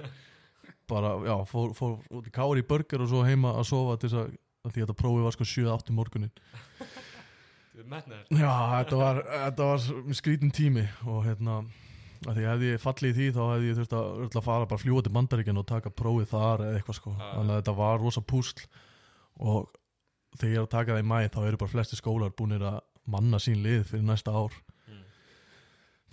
Bara, 0.89 1.11
já, 1.25 1.35
fór, 1.49 1.75
fór 1.77 1.99
út 2.13 2.27
í 2.29 2.33
kári 2.33 2.61
í 2.65 2.67
burger 2.69 3.05
og 3.05 3.09
svo 3.13 3.23
heima 3.25 3.53
að 3.61 3.67
sofa 3.69 3.97
til 4.01 4.09
þess 4.11 4.21
að, 4.23 4.33
því 4.65 4.81
að 4.81 4.81
þetta 4.87 4.97
prófið 5.03 5.27
var 5.29 5.37
sko 5.37 5.45
7-8 5.53 5.93
morgunin 5.97 6.33
metnaður. 7.85 8.25
Já, 8.33 8.53
þetta 8.79 8.99
var, 9.01 9.19
þetta 9.29 9.67
var 9.69 10.15
skrítin 10.17 10.53
tími 10.55 10.85
og 11.11 11.25
hérna 11.27 11.59
að 12.25 12.39
því 12.39 12.45
hefði 12.49 12.69
ég 12.71 12.83
fallið 12.83 13.11
í 13.11 13.15
því 13.17 13.29
þá 13.35 13.41
hefði 13.45 13.69
ég 13.69 13.79
þurft 13.79 13.95
að, 13.99 14.21
að 14.25 14.45
fara 14.47 14.69
bara 14.71 15.01
til 15.05 15.15
bandaríkjan 15.17 15.61
og 15.61 15.67
taka 15.69 15.93
prófið 15.93 16.29
þar 16.33 16.65
eða 16.65 16.79
eitthvað 16.79 16.99
sko. 16.99 17.15
Já. 17.19 17.27
þannig 17.35 17.55
að 17.55 17.61
þetta 17.61 17.75
var 17.81 18.01
rosa 18.01 18.23
púsl. 18.25 18.65
Og 19.45 19.69
þegar 20.39 20.53
ég 20.53 20.59
er 20.59 20.65
að 20.65 20.73
taka 20.75 20.95
það 20.95 21.03
í 21.03 21.09
mæ 21.11 21.19
þá 21.35 21.41
eru 21.45 21.61
bara 21.61 21.75
flesti 21.75 21.99
skólar 22.01 22.35
búinir 22.37 22.65
að 22.69 22.81
manna 23.11 23.41
sín 23.43 23.63
lið 23.65 23.85
fyrir 23.91 24.07
næsta 24.09 24.33
ár. 24.33 24.57
Mm. 24.89 25.03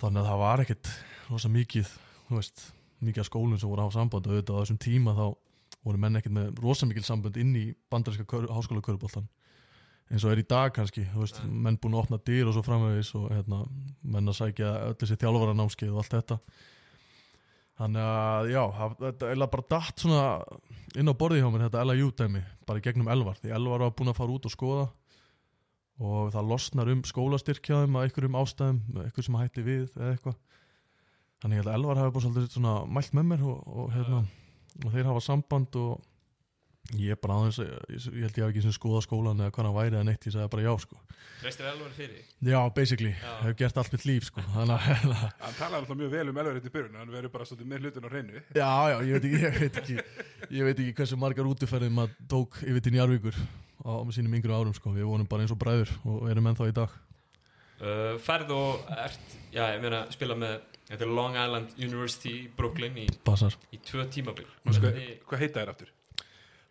þannig 0.04 0.22
að 0.22 0.30
það 0.32 0.42
var 0.44 0.66
ekkit 0.66 0.94
rosa 1.30 1.52
mikið 1.52 1.94
þú 2.28 2.40
veist, 2.40 2.66
mikið 3.02 3.24
af 3.24 3.30
skólum 3.30 3.60
sem 3.62 3.72
voru 3.72 3.86
hafa 3.86 3.98
samband. 4.00 4.28
Og 4.28 4.36
auðvitað 4.36 4.60
á 4.60 4.62
þessum 4.66 4.82
tíma 4.82 5.16
þá 5.18 5.26
voru 5.86 6.02
menn 6.02 6.20
ekkit 6.20 6.36
með 6.36 6.64
rosa 6.64 6.90
mikil 6.90 7.06
samband 7.08 7.40
inn 7.40 7.56
í 7.58 7.70
bandaríska 7.92 8.44
háskóla 8.52 8.84
köruboltan 8.84 9.30
eins 10.12 10.26
og 10.28 10.34
er 10.34 10.42
í 10.42 10.48
dag 10.48 10.74
kannski, 10.76 11.06
veist, 11.16 11.40
menn 11.48 11.80
búin 11.80 11.96
að 11.96 12.04
opna 12.04 12.20
dyr 12.28 12.50
og 12.50 12.56
svo 12.56 12.64
framvegis 12.66 13.14
og 13.16 13.30
hérna, 13.32 13.64
menn 14.04 14.28
að 14.28 14.38
sækja 14.42 14.72
öll 14.90 14.98
þessi 15.00 15.18
þjálfara 15.22 15.56
námskeið 15.56 15.94
og 15.94 16.02
allt 16.02 16.16
þetta. 16.18 16.38
Þannig 17.82 18.06
að 18.06 18.50
já, 18.52 18.62
þetta 19.00 19.30
er 19.32 19.44
bara 19.56 19.70
datt 19.72 20.04
svona 20.04 20.24
inn 21.00 21.10
á 21.10 21.14
borði 21.18 21.40
hjá 21.40 21.48
mér 21.50 21.64
þetta 21.70 21.86
LIU 21.88 22.12
dæmi, 22.20 22.44
bara 22.68 22.82
í 22.82 22.84
gegnum 22.86 23.10
Elvar 23.10 23.40
því 23.40 23.56
Elvar 23.56 23.86
var 23.86 23.96
búin 23.96 24.12
að 24.12 24.20
fara 24.20 24.36
út 24.36 24.48
og 24.50 24.54
skoða 24.54 24.90
og 26.02 26.30
það 26.34 26.52
losnar 26.52 26.92
um 26.92 27.02
skólastyrkjaðum 27.08 27.98
að 27.98 28.08
einhverjum 28.08 28.38
ástæðum, 28.42 28.80
eitthvað 29.06 29.28
sem 29.28 29.40
hætti 29.40 29.66
við 29.66 29.88
eða 29.96 30.12
eitthvað. 30.16 30.38
Þannig 31.42 31.64
að 31.64 31.74
Elvar 31.78 32.02
hafi 32.02 32.14
bara 32.16 32.26
svolítið 32.26 32.56
svona 32.56 32.74
mælt 32.86 33.18
með 33.18 33.28
mér 33.32 33.44
og, 33.50 33.60
og, 33.66 33.92
hérna, 33.96 34.22
og 34.82 34.96
þeir 34.96 35.10
hafa 35.10 35.24
samband 35.26 35.78
og 35.82 36.11
ég 36.98 37.14
er 37.14 37.20
bara 37.22 37.38
aðeins 37.40 37.60
ég, 37.62 37.72
ég 37.94 38.26
held 38.26 38.38
ég 38.38 38.44
hafi 38.44 38.52
ekki 38.52 38.64
sem 38.66 38.74
skoða 38.76 39.02
skólan 39.06 39.40
eða 39.42 39.54
hvað 39.56 39.68
hann 39.68 39.76
væri 39.78 39.96
eða 39.96 40.08
neitt, 40.08 40.26
ég 40.28 40.34
sagði 40.36 40.52
bara 40.54 40.66
já 40.66 40.72
sko. 40.84 40.98
Treystir 41.42 41.68
Elvar 41.72 41.94
fyrir? 41.96 42.24
Já, 42.46 42.58
basically, 42.76 43.12
Já. 43.16 43.32
hef 43.46 43.56
gert 43.58 43.78
allt 43.82 43.94
mitt 43.96 44.06
líf 44.06 44.28
sko. 44.28 44.44
Þannig 44.54 44.76
að 44.76 44.88
hérna, 44.88 45.20
Hann 45.42 45.56
talaði 45.58 45.80
alltaf 45.80 46.00
mjög 46.02 46.12
vel 46.16 46.26
um 46.32 46.42
elverið 46.44 46.68
í 46.68 46.74
byrjun 46.76 47.00
Hann 47.00 47.14
verður 47.16 47.34
bara 47.34 47.48
svolítið 47.50 47.72
með 47.72 47.86
hlutin 47.86 48.06
á 48.06 48.10
hreinu. 48.12 48.44
Já, 48.58 48.72
já, 48.92 48.98
ég 49.08 49.16
veit 49.16 49.26
ekki 49.30 49.42
ég 49.42 49.60
veit 49.62 49.80
ekki, 49.82 49.98
ég 50.58 50.68
veit 50.68 50.82
ekki 50.84 50.98
hversu 51.00 51.22
margar 51.22 51.50
útiferðið 51.50 51.96
maður 51.98 52.28
tók 52.34 52.60
yfir 52.66 52.86
til 52.86 52.94
Njarvíkur 52.98 53.40
á 53.82 53.94
sínum 54.14 54.36
yngri 54.38 54.54
árum 54.54 54.76
sko, 54.78 54.94
við 54.94 55.08
vonum 55.10 55.30
bara 55.30 55.46
eins 55.46 55.54
og 55.56 55.62
bræður 55.62 55.94
og 56.06 56.28
erum 56.30 56.52
ennþá 56.52 56.68
í 56.70 56.76
dag. 56.78 57.00
Uh, 57.82 58.20
Færð 58.22 58.54
og 58.54 58.92
ert, 58.94 59.40
já 59.50 59.64
ég 59.74 59.82
meina 59.82 60.04
spila 60.14 60.38
með 60.38 60.60
Þetta 60.92 61.06
er 61.06 61.12
Long 61.16 61.38
Island 61.40 61.76
University 61.80 62.32
í 62.36 62.48
Brooklyn 62.52 62.98
í, 63.00 63.06
í 63.08 63.78
tvö 63.88 64.04
tímabil. 64.12 64.44
Sko, 64.76 64.90
hvað 65.30 65.40
heita 65.40 65.62
þér 65.62 65.70
aftur? 65.72 65.92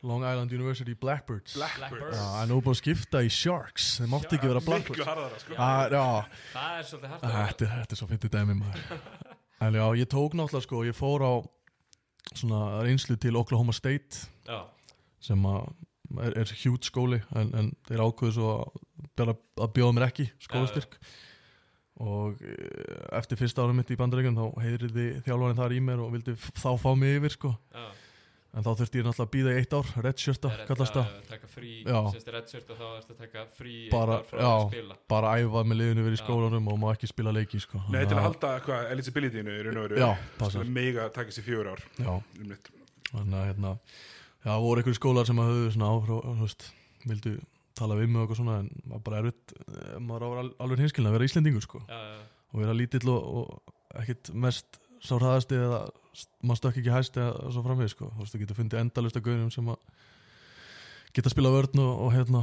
Long 0.02 0.24
Island 0.24 0.52
University 0.52 0.94
Blackbirds. 0.94 1.54
Blackbirds. 1.54 2.16
Já, 2.16 2.42
en 2.42 2.48
nú 2.48 2.60
búin 2.64 2.72
að 2.72 2.80
skipta 2.80 3.20
í 3.20 3.28
Sharks. 3.32 3.98
Þeir 4.00 4.08
mátti 4.14 4.38
ekki 4.38 4.48
vera 4.48 4.62
Blackbirds. 4.64 5.04
Harðara 5.04 5.40
sko. 5.42 5.58
Ah, 5.60 5.82
já, 5.92 6.04
Það 6.54 6.78
er 6.78 6.88
svolítið 6.88 7.12
hægt 7.12 7.26
Þetta 7.26 7.66
er, 7.66 7.74
þetta 7.74 7.96
er 7.96 8.00
svo 8.00 8.08
fyndið 8.08 8.34
dæmi 8.36 8.56
maður. 8.62 9.04
En 9.60 9.76
já, 9.76 9.84
ég 10.00 10.08
tók 10.08 10.32
náttúrulega 10.32 10.64
sko 10.64 10.78
Ég 10.88 10.96
fór 10.96 11.20
á 11.20 11.32
svona 12.32 12.60
reynslu 12.80 13.18
til 13.20 13.36
Oklahoma 13.36 13.74
State 13.76 14.22
Já, 14.48 14.62
sem 15.20 15.44
að 15.44 15.66
er, 16.24 16.36
er 16.40 16.52
hjút 16.62 16.88
skóli 16.88 17.18
en, 17.36 17.50
en 17.52 17.68
þeir 17.90 18.04
ákveðu 18.06 18.36
svo 18.38 18.52
að, 18.54 18.78
bara 19.20 19.34
að 19.60 19.74
bjóða 19.76 19.96
mér 19.98 20.06
ekki 20.08 20.30
skólastyrk. 20.40 20.96
Og 22.00 22.40
eh, 22.40 23.18
eftir 23.20 23.36
fyrsta 23.36 23.66
árum 23.66 23.76
mitt 23.76 23.92
í 23.92 23.98
bandaríkjum 24.00 24.38
þá 24.38 24.62
heyriði 24.64 25.08
þjálfarinn 25.26 25.60
þar 25.60 25.74
í 25.76 25.82
mér 25.84 26.00
og 26.06 26.14
vildi 26.16 26.34
þá 26.40 26.70
fá 26.80 26.88
mig 26.96 27.18
yfir 27.20 27.36
sko. 27.36 27.52
Já 27.76 27.90
en 28.50 28.64
þá 28.66 28.70
þurfti 28.80 28.98
ég 28.98 29.04
náttúrulega 29.06 29.26
að 29.26 29.32
býða 29.34 29.50
í 29.54 29.58
eitt 29.60 29.74
ár 29.78 29.90
redshirta 30.04 30.48
Það 30.50 30.60
er 30.64 30.66
kallast 30.70 30.96
að 30.98 31.04
það 31.10 31.28
taka 31.30 31.46
frí, 31.52 31.72
Já. 31.86 31.98
sérst 32.14 32.30
redshirt 32.34 32.70
og 32.74 32.78
þá 32.80 32.86
ertu 32.96 33.12
að 33.14 33.20
taka 33.20 33.44
frí 33.58 33.74
Bara- 33.92 34.16
eitt 34.16 34.24
ár 34.24 34.30
frá 34.30 34.40
já. 34.40 34.48
að 34.50 34.64
spila 34.72 34.96
bara 35.12 35.28
æfa 35.38 35.62
með 35.70 35.78
liðinu 35.80 36.02
verið 36.06 36.16
í 36.16 36.20
Já. 36.20 36.24
skólanum 36.24 36.70
og 36.72 36.78
má 36.82 36.86
ekki 36.94 37.06
spila 37.12 37.30
leiki 37.36 37.60
sko 37.62 37.78
Nei, 37.90 38.02
til 38.10 38.16
að 38.18 38.24
halda 38.26 38.50
hvað 38.66 38.90
eligibilityinu 38.96 39.50
í 39.54 39.62
raun 39.68 39.78
og 39.78 39.86
veru 39.86 40.00
Já. 40.02 40.10
Skulle 40.48 40.66
mega 40.80 41.06
taka 41.14 41.30
sér 41.30 41.46
fjögur 41.46 41.70
ár 41.76 41.80
Já, 42.00 42.10
um 42.10 42.56
þannig 43.10 43.38
að 43.38 43.46
hérna 43.50 43.70
já, 44.40 44.50
það 44.50 44.60
voru 44.66 44.80
einhverju 44.82 44.98
skólar 44.98 45.26
sem 45.30 45.38
að 45.42 45.48
höfðu 45.50 45.70
svona 45.74 45.88
áhrá, 45.94 46.16
þú 46.26 46.42
veist, 46.42 46.66
vildu 47.06 47.32
tala 47.74 47.94
við 47.98 48.08
mig 48.10 48.18
og 48.18 48.26
eitthvað 48.28 48.40
svona 48.42 48.58
en 48.60 48.68
maður 48.86 49.02
bara 49.06 49.18
erfitt 49.22 49.54
eh, 49.60 49.98
maður 50.02 50.22
á 50.26 50.28
al- 50.42 50.54
alveg 50.58 50.78
hinskilin 50.84 51.10
að 51.10 51.16
vera 51.18 51.26
Íslendingur 51.30 51.62
sko 51.62 51.82
Já, 51.86 51.98
já, 52.02 52.18
sá 55.00 55.14
hraðasti 55.16 55.58
eða 55.58 55.80
maður 56.44 56.60
stökk 56.60 56.80
ekki 56.80 56.94
hæst 56.94 57.18
eða 57.20 57.52
svo 57.54 57.62
framvegis 57.64 57.94
sko. 57.96 58.10
Þú 58.14 58.24
veist, 58.24 58.34
þú 58.34 58.40
getur 58.42 58.58
fundið 58.58 58.82
endalust 58.82 59.18
af 59.18 59.24
gauðum 59.26 59.52
sem 59.54 59.70
að 59.72 59.78
geta 61.16 61.32
spila 61.32 61.52
vörn 61.54 61.82
og, 61.82 61.92
og 62.06 62.12
hérna 62.14 62.42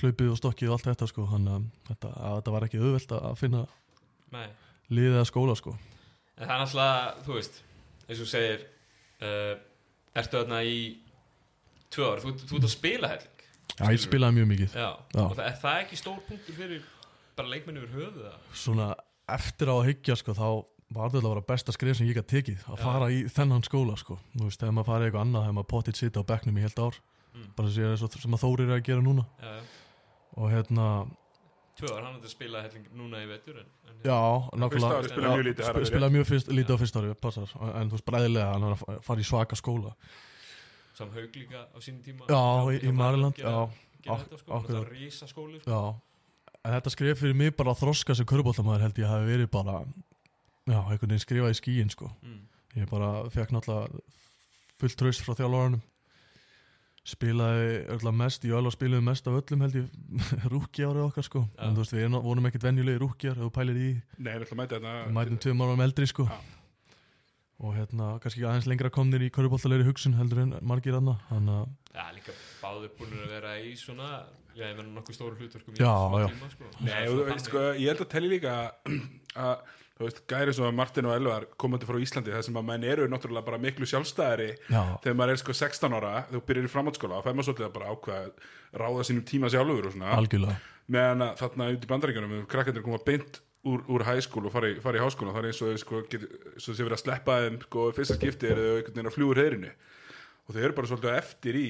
hlaupið 0.00 0.32
og 0.32 0.38
stokkið 0.40 0.70
og 0.70 0.76
allt 0.76 0.88
þetta 0.90 1.10
sko. 1.10 1.26
Þannig 1.30 1.56
að 1.56 1.66
þetta, 1.90 2.12
að 2.12 2.38
þetta 2.38 2.54
var 2.56 2.68
ekki 2.68 2.82
auðvelt 2.82 3.16
að 3.18 3.36
finna 3.40 3.64
nei. 4.34 4.46
liðið 4.90 5.18
eða 5.18 5.28
skóla 5.30 5.58
sko. 5.58 5.76
En 6.38 6.46
það 6.46 6.54
er 6.54 6.62
náttúrulega, 6.64 7.12
þú 7.26 7.36
veist, 7.36 7.60
eins 8.08 8.22
og 8.24 8.30
segir, 8.30 8.64
uh, 9.22 9.52
ertu 10.22 10.40
þarna 10.40 10.62
í 10.64 10.80
tvö 11.92 12.08
ár, 12.08 12.24
þú, 12.24 12.34
þú 12.40 12.58
ert 12.58 12.66
að 12.70 12.74
spila 12.74 13.12
helling. 13.12 13.46
Já, 13.72 13.84
ég 13.88 14.02
spilaði 14.02 14.36
mjög 14.38 14.50
mikið. 14.50 14.74
Já, 14.76 14.88
Já. 15.12 15.22
það, 15.22 15.44
er 15.46 15.54
það 15.62 15.78
ekki 15.82 15.98
stór 16.00 16.18
punktur 16.26 16.56
fyrir 16.56 16.82
bara 17.36 17.52
leikmenni 17.52 17.80
yfir 17.82 17.94
höfuð 17.96 18.26
það? 18.26 18.40
svona 18.62 18.88
eftir 19.32 19.70
á 19.72 19.74
að 19.74 19.86
hyggja 19.88 20.16
sko 20.20 20.34
þá 20.36 20.48
var 20.92 21.10
þetta 21.10 21.22
að 21.26 21.32
vera 21.34 21.44
besta 21.52 21.72
skrif 21.72 21.96
sem 21.98 22.06
ég 22.08 22.16
gæti 22.18 22.36
tekið 22.42 22.66
að 22.72 22.78
fara 22.82 23.08
í 23.12 23.22
þennan 23.32 23.64
skóla 23.66 23.96
sko. 23.96 24.18
Þú 24.36 24.44
veist, 24.48 24.62
ef 24.62 24.70
maður 24.76 24.88
farið 24.90 25.08
eitthvað 25.08 25.24
annað, 25.26 25.48
ef 25.48 25.56
maður 25.58 25.70
potið 25.72 25.96
sitt 26.02 26.16
á 26.18 26.22
bekknum 26.22 26.58
í 26.58 26.66
heilt 26.66 26.78
ár, 26.78 27.00
Mm. 27.32 27.46
bara 27.56 27.70
sem, 27.72 27.82
ég, 27.84 27.96
sem 27.96 28.34
að 28.36 28.40
Þórir 28.44 28.68
er 28.68 28.76
að 28.76 28.82
gera 28.84 29.00
núna. 29.00 29.22
Já, 29.40 29.52
já. 29.56 29.62
og 30.36 30.50
hérna, 30.52 30.86
Tvö 31.80 31.88
ár, 31.96 32.02
hann 32.04 32.16
er 32.18 32.26
að 32.26 32.28
spila 32.28 32.60
helling 32.62 32.86
núna 32.94 33.22
í 33.24 33.26
vetur 33.26 33.56
en, 33.62 33.66
en 33.88 33.94
já, 34.04 34.18
nákvæmlega. 34.52 34.98
ári 35.00 35.08
spilaði 35.08 35.32
mjög 35.32 35.46
lítið, 35.46 35.62
það 35.62 35.68
er 35.68 35.72
sp 35.72 35.76
alveg 35.80 35.88
spilaði 35.88 36.12
mjög 36.12 36.26
fyrst, 36.28 36.48
lítið 36.52 36.74
á 36.76 36.78
fyrst 36.82 36.96
ári 37.00 37.14
passar, 37.14 37.48
en 37.80 37.88
þú 37.88 37.96
veist, 37.96 38.04
bræðilega 38.04 38.52
hann 38.52 38.60
var 38.68 38.72
að 38.76 38.82
fa- 38.84 38.98
fara 39.08 39.20
í 39.20 39.24
svaka 39.24 39.56
skóla. 39.56 39.94
Sam 40.92 41.08
Haug 41.16 41.32
líka 41.40 41.64
á 41.72 41.78
sínum 41.80 42.02
tíma. 42.04 42.26
Já, 42.28 42.42
í, 42.84 42.92
Mariland, 42.92 43.34
þetta 43.40 44.38
sko, 44.38 44.60
var 44.68 44.90
rísa 44.92 45.26
skóli 45.26 45.60
sko. 45.62 45.70
já. 45.72 46.00
En 46.64 46.72
þetta 46.76 46.90
skrif 46.92 47.18
fyrir 47.18 47.34
mig 47.34 47.56
bara 47.56 47.72
að 47.72 47.80
þroska 47.80 48.14
sem 48.14 48.26
körbóltamæður 48.26 48.80
held 48.84 48.94
ég 49.00 49.08
hafi 49.08 49.24
verið 49.32 49.50
bara 49.50 49.80
já, 50.68 50.78
einhvern 50.78 51.08
veginn 51.10 51.24
skrifað 51.26 51.54
í 51.54 51.58
skíin 51.60 51.90
sko 51.94 52.10
mm. 52.22 52.40
Ég 52.72 52.86
bara 52.88 53.08
fekk 53.28 53.50
náttúrulega 53.52 54.00
fullt 54.80 54.96
traust 54.96 55.20
frá 55.26 55.34
þjálfarunum 55.36 55.82
spilaði 57.02 57.70
örgulega 57.90 58.14
mest 58.14 58.44
ég 58.46 58.54
alveg 58.54 58.74
spilaði 58.76 59.02
mest 59.08 59.26
af 59.26 59.34
öllum 59.40 59.64
held 59.66 59.76
ég 59.80 59.86
rúki 60.52 60.84
árið 60.86 61.04
okkar 61.08 61.26
sko 61.26 61.42
Já. 61.48 61.64
en 61.66 61.74
þú 61.76 61.82
veist 61.82 61.94
við 61.96 62.04
erum- 62.06 62.22
vorum 62.24 62.46
ekkert 62.48 62.66
venjulegi 62.68 63.00
rúkjar 63.02 63.34
ef 63.40 63.42
þú 63.48 63.52
pælir 63.56 63.80
í, 63.82 63.88
Nei, 64.22 64.32
við 64.38 64.52
þetta 64.52 64.92
mætum 65.16 65.40
tveim 65.42 65.64
árum 65.66 65.82
eldri 65.82 66.06
sko 66.10 66.28
Já. 66.30 66.36
og 67.62 67.74
hérna 67.76 68.12
kannski 68.22 68.46
aðeins 68.46 68.68
lengra 68.70 68.92
komnir 68.94 69.24
í 69.26 69.32
köruboltalegri 69.34 69.88
hugsun 69.90 70.14
heldur 70.18 70.44
en 70.44 70.54
margir 70.62 70.94
aðna 71.00 71.16
þannig 71.32 71.58
að 71.58 71.98
Já, 71.98 72.06
líka 72.16 72.36
báður 72.62 72.94
búin 73.00 73.18
að 73.18 73.34
vera 73.34 73.56
í 73.66 73.74
svona 73.82 74.08
Já, 74.52 74.66
ég 74.68 74.76
menna 74.78 74.94
nokkuð 75.00 75.16
stóru 75.16 75.38
hlutverkum 75.40 75.74
í 75.74 75.80
Já, 75.80 75.92
já. 76.22 76.26
tíma 76.28 76.48
sko. 76.52 76.66
Nei, 76.84 77.02
og 77.08 77.38
sko, 77.40 77.60
ég 77.80 77.88
held 77.88 78.02
að 78.04 78.10
telli 78.12 78.28
líka 78.34 78.56
að, 79.32 79.62
þú 80.02 80.08
veist, 80.08 80.22
gæri 80.30 80.54
svo 80.56 80.66
að 80.68 80.74
Martin 80.78 81.08
og 81.08 81.14
Elvar 81.14 81.46
komandi 81.60 81.88
frá 81.88 81.98
Íslandi, 82.02 82.32
þar 82.34 82.44
sem 82.46 82.58
að 82.58 82.66
menn 82.68 82.86
eru 82.88 83.06
náttúrulega 83.10 83.46
bara 83.46 83.60
miklu 83.62 83.88
sjálfstæðari 83.88 84.48
já, 84.58 84.82
þegar 85.04 85.16
maður 85.20 85.34
er 85.34 85.40
sko 85.42 85.56
16 85.56 85.96
ára, 85.98 86.12
þú 86.32 86.42
byrjar 86.48 86.68
í 86.68 86.72
framhaldsskóla 86.72 87.20
og 87.20 87.26
fær 87.26 87.38
maður 87.38 87.48
svolítið 87.48 87.68
að 87.68 87.76
bara 87.78 87.94
ákveða 87.94 88.50
ráða 88.82 89.06
sínum 89.08 89.24
tíma 89.28 89.52
sjálfur 89.52 89.88
og 89.88 89.96
svona. 89.96 90.12
Algjörlega. 90.18 90.58
Meðan 90.92 91.26
að 91.28 91.32
þarna 91.40 91.70
út 91.72 91.86
í 91.86 91.90
bandaríkjunum 91.92 92.44
krakkandir 92.50 92.84
koma 92.84 93.00
beint 93.06 93.40
úr, 93.62 93.86
úr 93.86 94.04
hæskóla 94.08 94.50
og 94.50 94.56
fara 94.56 94.72
í, 94.72 94.76
fara 94.82 94.98
í 94.98 95.04
háskóla, 95.04 95.36
það 95.36 95.44
er 95.44 95.50
eins 95.52 95.62
og 95.62 95.70
þau, 95.70 95.82
sko, 95.84 96.02
get, 96.10 96.28
svo 96.58 96.74
sé 96.74 96.82
verið 96.82 96.98
að 96.98 97.04
sleppa 97.04 97.38
þeim 97.44 97.58
sko, 97.62 97.88
fyrsta 97.94 98.18
skipti 98.18 98.50
er 98.50 98.58
þau 98.58 98.68
einhvern 98.72 98.96
veginn 98.96 99.10
að 99.12 99.16
fljúur 99.16 99.42
heyrinu 99.42 99.72
og 100.42 100.56
þau 100.56 100.62
eru 100.64 100.76
bara 100.78 100.90
svolítið 100.90 101.18
eftir 101.20 101.58
í 101.60 101.66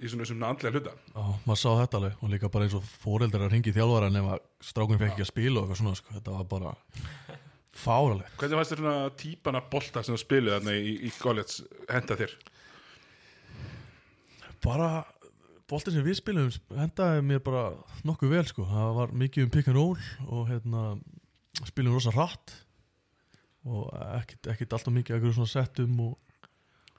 í 0.00 0.08
svona 0.08 0.26
svona 0.28 0.50
andlega 0.52 0.78
hluta. 0.78 0.94
Já, 1.12 1.22
maður 1.44 1.60
sá 1.60 1.70
þetta 1.82 1.98
alveg. 1.98 2.18
Og 2.24 2.32
líka 2.32 2.50
bara 2.52 2.66
eins 2.66 2.76
og 2.78 2.84
fóreldrar 3.02 3.46
að 3.46 3.54
ringi 3.56 3.74
þjálfara 3.76 4.08
ef 4.08 4.28
að 4.34 4.44
strákunum 4.70 5.00
fekk 5.02 5.14
ekki 5.14 5.24
að 5.26 5.30
spila 5.30 5.60
og 5.60 5.66
eitthvað 5.66 5.80
svona 5.82 5.98
sko. 5.98 6.14
þetta 6.16 6.36
var 6.36 6.46
bara 6.54 6.74
fáralegt 7.76 8.36
Hvernig 8.40 8.60
fannst 8.60 8.74
þér 8.74 8.82
svona 8.82 9.10
típana 9.20 9.62
bolta 9.72 10.02
sem 10.02 10.16
þú 10.16 10.22
spiluð 10.24 10.56
þarna 10.56 10.76
í, 10.78 10.94
í 11.06 11.12
college 11.20 11.68
henda 11.90 12.18
þér? 12.20 12.36
bara 14.64 14.88
boltin 15.70 15.94
sem 15.94 16.04
við 16.04 16.18
spilum 16.18 16.50
hendaði 16.76 17.22
mér 17.24 17.44
bara 17.44 17.70
nokkuð 18.04 18.34
vel 18.34 18.46
sko. 18.48 18.66
það 18.68 18.96
var 18.98 19.14
mikið 19.22 19.46
um 19.46 19.52
pick 19.54 19.70
and 19.70 19.78
roll 19.78 20.08
og 20.26 20.50
hérna, 20.50 20.82
spilum 21.62 21.94
rosa 21.96 22.12
hratt 22.14 22.56
og 23.64 23.88
ekkit, 24.18 24.50
ekkit 24.54 24.74
alltaf 24.76 24.92
mikið 24.94 25.16
eitthvað 25.16 25.38
svona 25.38 25.52
settum 25.54 26.02
og 26.08 26.18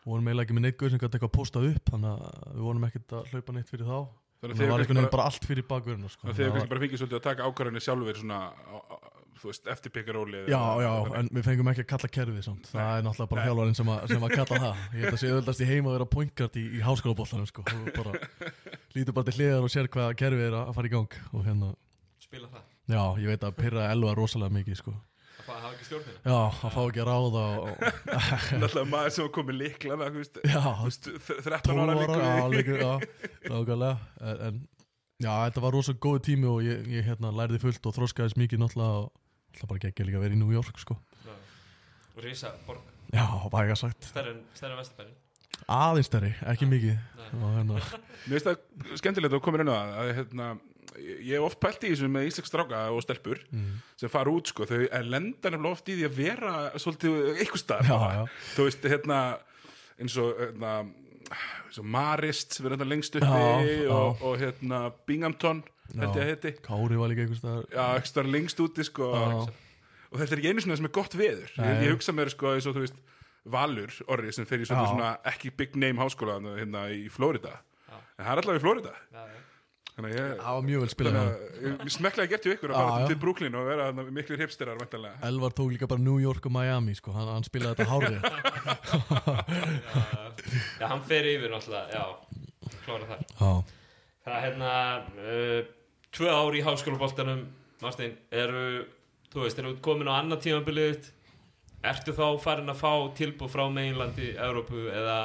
og 0.01 0.15
vorum 0.15 0.27
eiginlega 0.31 0.47
ekki 0.47 0.55
með 0.57 0.63
neitt 0.65 0.77
guð 0.81 0.93
sem 0.93 1.01
gæti 1.01 1.17
eitthvað 1.17 1.35
postað 1.35 1.67
upp 1.69 1.89
þannig 1.93 2.11
að 2.25 2.45
við 2.55 2.65
vorum 2.65 2.85
ekkit 2.87 3.13
að 3.17 3.27
hlaupa 3.31 3.55
neitt 3.57 3.71
fyrir 3.71 3.89
þá 3.89 3.97
Þannig 4.41 4.55
að 4.55 4.61
það 4.61 4.71
var 4.71 4.81
einhvern 4.81 4.97
veginn 4.97 5.11
bara, 5.13 5.25
allt 5.29 5.43
fyrir 5.45 5.65
bakverðina 5.69 6.07
sko. 6.09 6.23
þannig 6.25 6.39
að 6.47 6.55
þeir 6.55 6.69
bara 6.71 6.81
fengið 6.81 7.01
svolítið 7.01 7.17
að 7.19 7.25
taka 7.27 7.45
ákvarðanir 7.45 7.83
sjálfur 7.85 8.17
svona, 8.17 8.39
á, 8.49 8.77
á, 8.81 8.90
þú 9.41 9.49
veist, 9.51 9.67
eftir 9.73 9.91
pekaróli 9.95 10.41
Já, 10.51 10.61
já, 10.85 10.91
en 11.19 11.29
við 11.33 11.45
fengum 11.49 11.69
ekki 11.71 11.83
að 11.85 11.89
kalla 11.91 12.09
kerfið 12.17 12.43
samt. 12.47 12.69
Það 12.71 12.91
er 12.99 13.05
náttúrulega 13.07 13.31
bara 13.33 13.41
Nei. 13.41 13.47
þjálfarinn 13.49 13.77
sem, 13.81 13.91
að- 13.95 14.07
sem 14.13 14.25
að 14.27 14.35
kalla 14.37 14.59
það. 14.65 14.81
Ég 14.95 15.05
held 15.05 15.13
að 15.17 15.21
sé 15.23 15.31
öðvöldast 15.31 15.61
í 15.65 15.69
heima 15.71 15.89
að 15.91 15.95
vera 15.97 16.09
pointgard 16.15 16.57
í, 16.61 16.65
í 16.77 16.81
háskólaboltanum 16.85 17.49
sko. 17.49 17.65
Þú 17.71 17.93
bara, 17.97 18.13
lítur 18.95 19.17
bara 19.17 19.29
til 19.31 19.37
hliðar 19.39 19.67
og 19.67 19.73
sér 19.73 19.89
hvað 19.93 20.15
kerfið 20.21 20.47
er 20.49 20.57
að 20.61 20.73
fara 20.77 20.91
í 20.91 20.93
gang. 20.97 21.17
Og 21.33 21.45
hérna, 21.47 21.71
spila 22.21 22.51
það. 22.53 22.67
Já, 22.91 23.03
ég 23.23 23.31
veit 23.31 23.47
að 23.47 23.57
pyrra 23.61 23.87
elva 23.93 24.13
rosalega 24.17 24.57
mikið 24.61 24.79
sko. 24.81 24.93
Að 25.41 25.45
fá- 25.47 25.57
hafa 25.63 25.71
ekki 25.73 25.85
stjórnina 25.87 26.19
Já, 26.21 26.39
að 26.67 26.73
fá 26.75 26.81
ekki 26.85 27.01
að 27.01 27.07
ráða 27.09 27.43
Náttúrulega 28.61 28.89
maður 28.91 29.13
sem 29.15 29.25
var 29.25 29.31
komið 29.37 29.55
líkla 29.57 29.95
með, 29.97 30.11
þú 30.11 30.21
veist, 30.21 30.35
Já, 30.45 30.59
þú 30.61 30.85
veist, 30.85 31.07
13 31.31 31.63
12 31.71 31.81
ára 31.81 32.43
líka. 32.51 32.75
Já, 32.77 32.91
en, 34.21 34.43
en 34.45 34.59
þetta 35.21 35.63
var 35.63 35.75
rosalega 35.75 36.03
góð 36.05 36.19
tími 36.27 36.49
og 36.51 36.61
ég, 36.65 36.85
ég 36.93 37.05
hérna 37.09 37.31
lærði 37.35 37.59
fullt 37.61 37.89
og 37.89 37.95
þroskaðist 37.97 38.37
mikið 38.41 38.61
náttúrulega 38.63 39.09
og 39.51 39.57
náttúrulega 39.59 39.69
bara 39.71 39.83
geggja 39.85 40.05
líka 40.07 40.17
að 40.19 40.23
vera 40.25 40.35
í 40.37 40.39
New 40.39 40.51
York 40.55 40.79
sko. 40.79 40.95
Já. 41.25 41.33
og 42.15 42.23
Rísa 42.23 42.53
borg 42.67 42.81
Já, 43.11 43.25
væga 43.51 43.75
sagt. 43.75 44.05
Stærri 44.07 44.31
en, 44.31 44.43
stærri 44.55 44.71
en 44.71 44.79
Vesturbærin 44.79 45.17
Aðeins 45.71 46.07
stærri, 46.07 46.29
ekki 46.47 46.65
mikið. 46.65 46.95
Nei. 47.19 47.25
og 47.43 47.51
hérna, 47.57 47.79
Mér 48.27 48.39
finnst 48.39 48.47
það 48.47 48.97
skemmtilegt 49.01 49.35
að 49.35 49.41
koma 49.45 49.59
inn 49.61 49.69
á 49.69 49.75
það 49.75 49.91
að, 50.01 50.11
hérna, 50.17 50.47
ég 51.01 51.33
hef 51.35 51.45
oft 51.49 51.59
pælt 51.61 51.83
í 51.85 51.91
þessu 51.91 52.09
með 52.11 52.29
íslensk 52.29 52.49
stráka 52.49 52.79
og 52.95 53.03
stelpur 53.05 53.43
mm, 53.51 53.75
sem 54.01 54.11
fara 54.11 54.31
út 54.33 54.49
sko, 54.51 54.65
þau 54.67 54.79
er 54.87 55.05
lenda 55.07 55.51
nefnilega 55.53 55.75
oft 55.77 55.91
í 55.91 55.97
því 55.99 56.07
að 56.07 56.17
vera 56.17 56.55
svolítið 56.81 57.19
eitthvað 57.35 57.61
stað 57.65 57.91
Já, 57.91 57.99
já. 58.15 58.23
þú 58.55 58.65
veist, 58.67 58.87
hérna 58.95 59.19
eins 60.01 60.17
og 60.23 60.41
hérna, 60.41 60.73
eins 61.67 61.79
og 61.83 61.87
Marist 61.93 62.57
sem 62.57 62.65
er 62.67 62.75
hérna 62.75 62.89
lengst 62.89 63.15
uppi 63.19 63.29
Já, 63.29 63.69
já. 63.85 63.91
Og, 63.99 64.25
og 64.31 64.39
hérna 64.41 64.81
Binghamton 65.07 65.61
held 65.97 66.15
ég 66.15 66.23
að 66.23 66.29
heiti. 66.31 66.53
Kári 66.65 66.99
var 66.99 67.11
líka 67.11 67.25
einhvers 67.25 67.41
staðar. 67.43 67.65
Já, 67.73 67.83
ekki 67.99 68.11
stað 68.11 68.31
lengst 68.35 68.63
úti 68.63 68.85
sko. 68.87 69.11
Já. 69.11 69.39
og 70.11 70.19
þetta 70.19 70.35
er 70.35 70.41
ekki 70.41 70.51
einu 70.51 70.63
svona 70.65 70.79
sem 70.79 70.87
er 70.87 70.95
gott 70.95 71.17
veður. 71.17 71.51
Ég, 71.57 71.83
ég 71.85 71.95
hugsa 71.95 72.15
mér 72.15 72.31
sko 72.33 72.55
veist 72.55 72.99
Valur, 73.49 73.89
orri, 74.13 74.29
sem 74.35 74.45
fer 74.45 74.61
í 74.61 74.67
svona, 74.69 74.85
svona 74.91 75.11
ekki 75.31 75.49
big 75.57 75.73
name 75.79 75.97
háskóla 75.97 76.35
hérna 76.59 76.83
í 76.93 77.07
Florida. 77.09 77.55
Já. 77.89 77.95
en 77.97 78.25
það 78.27 78.31
er 78.31 78.41
allavega 78.43 78.61
í 78.61 78.83
já. 78.85 79.23
þannig 79.95 80.11
að 80.11 80.13
ég 80.13 80.35
Það 80.41 80.53
var 80.57 80.67
mjög 80.67 80.83
vel 80.83 80.91
spilað 80.93 81.17
að 81.21 81.89
smekklega 81.95 82.31
gert 82.31 82.45
hjá 82.45 82.53
ykkur 82.53 82.71
að 82.71 82.85
fara 82.91 83.09
til 83.09 83.17
Brooklyn 83.23 83.57
og 83.57 83.65
vera 83.65 83.87
þarna 83.89 84.05
miklir 84.13 84.43
hipsterar 84.43 84.77
væntanlega. 84.77 85.17
Elvar 85.25 85.57
tók 85.57 85.73
líka 85.73 85.89
bara 85.89 86.05
New 86.05 86.21
York 86.21 86.45
og 86.45 86.53
Miami 86.53 86.93
sko, 86.95 87.15
hann, 87.17 87.33
hann 87.33 87.47
spilaði 87.47 87.81
þetta 87.81 87.89
hárið 87.89 88.21
Já, 89.89 90.05
já, 90.77 90.85
hann 90.85 91.03
fer 91.09 91.33
yfir 91.33 91.49
náttúrulega, 91.51 91.97
já, 91.97 92.05
klára 92.85 93.09
þar. 93.09 93.25
Já, 93.41 93.51
Það 94.21 94.35
er 94.37 94.43
hérna, 94.45 94.71
uh, 95.17 95.61
tvö 96.15 96.29
ár 96.31 96.57
í 96.57 96.63
háskólaboltanum, 96.65 97.45
Marstein, 97.81 98.17
eru, 98.31 98.85
þú 99.31 99.45
veist, 99.45 99.59
eru 99.61 99.73
komin 99.83 100.11
á 100.11 100.19
annað 100.19 100.45
tímabilið 100.47 101.09
ertu 101.87 102.13
þá 102.13 102.25
farin 102.43 102.69
að 102.69 102.81
fá 102.83 102.93
tilbúð 103.17 103.55
frá 103.55 103.63
meginlandi 103.73 104.35
Evrópu 104.37 104.85
eða 104.93 105.17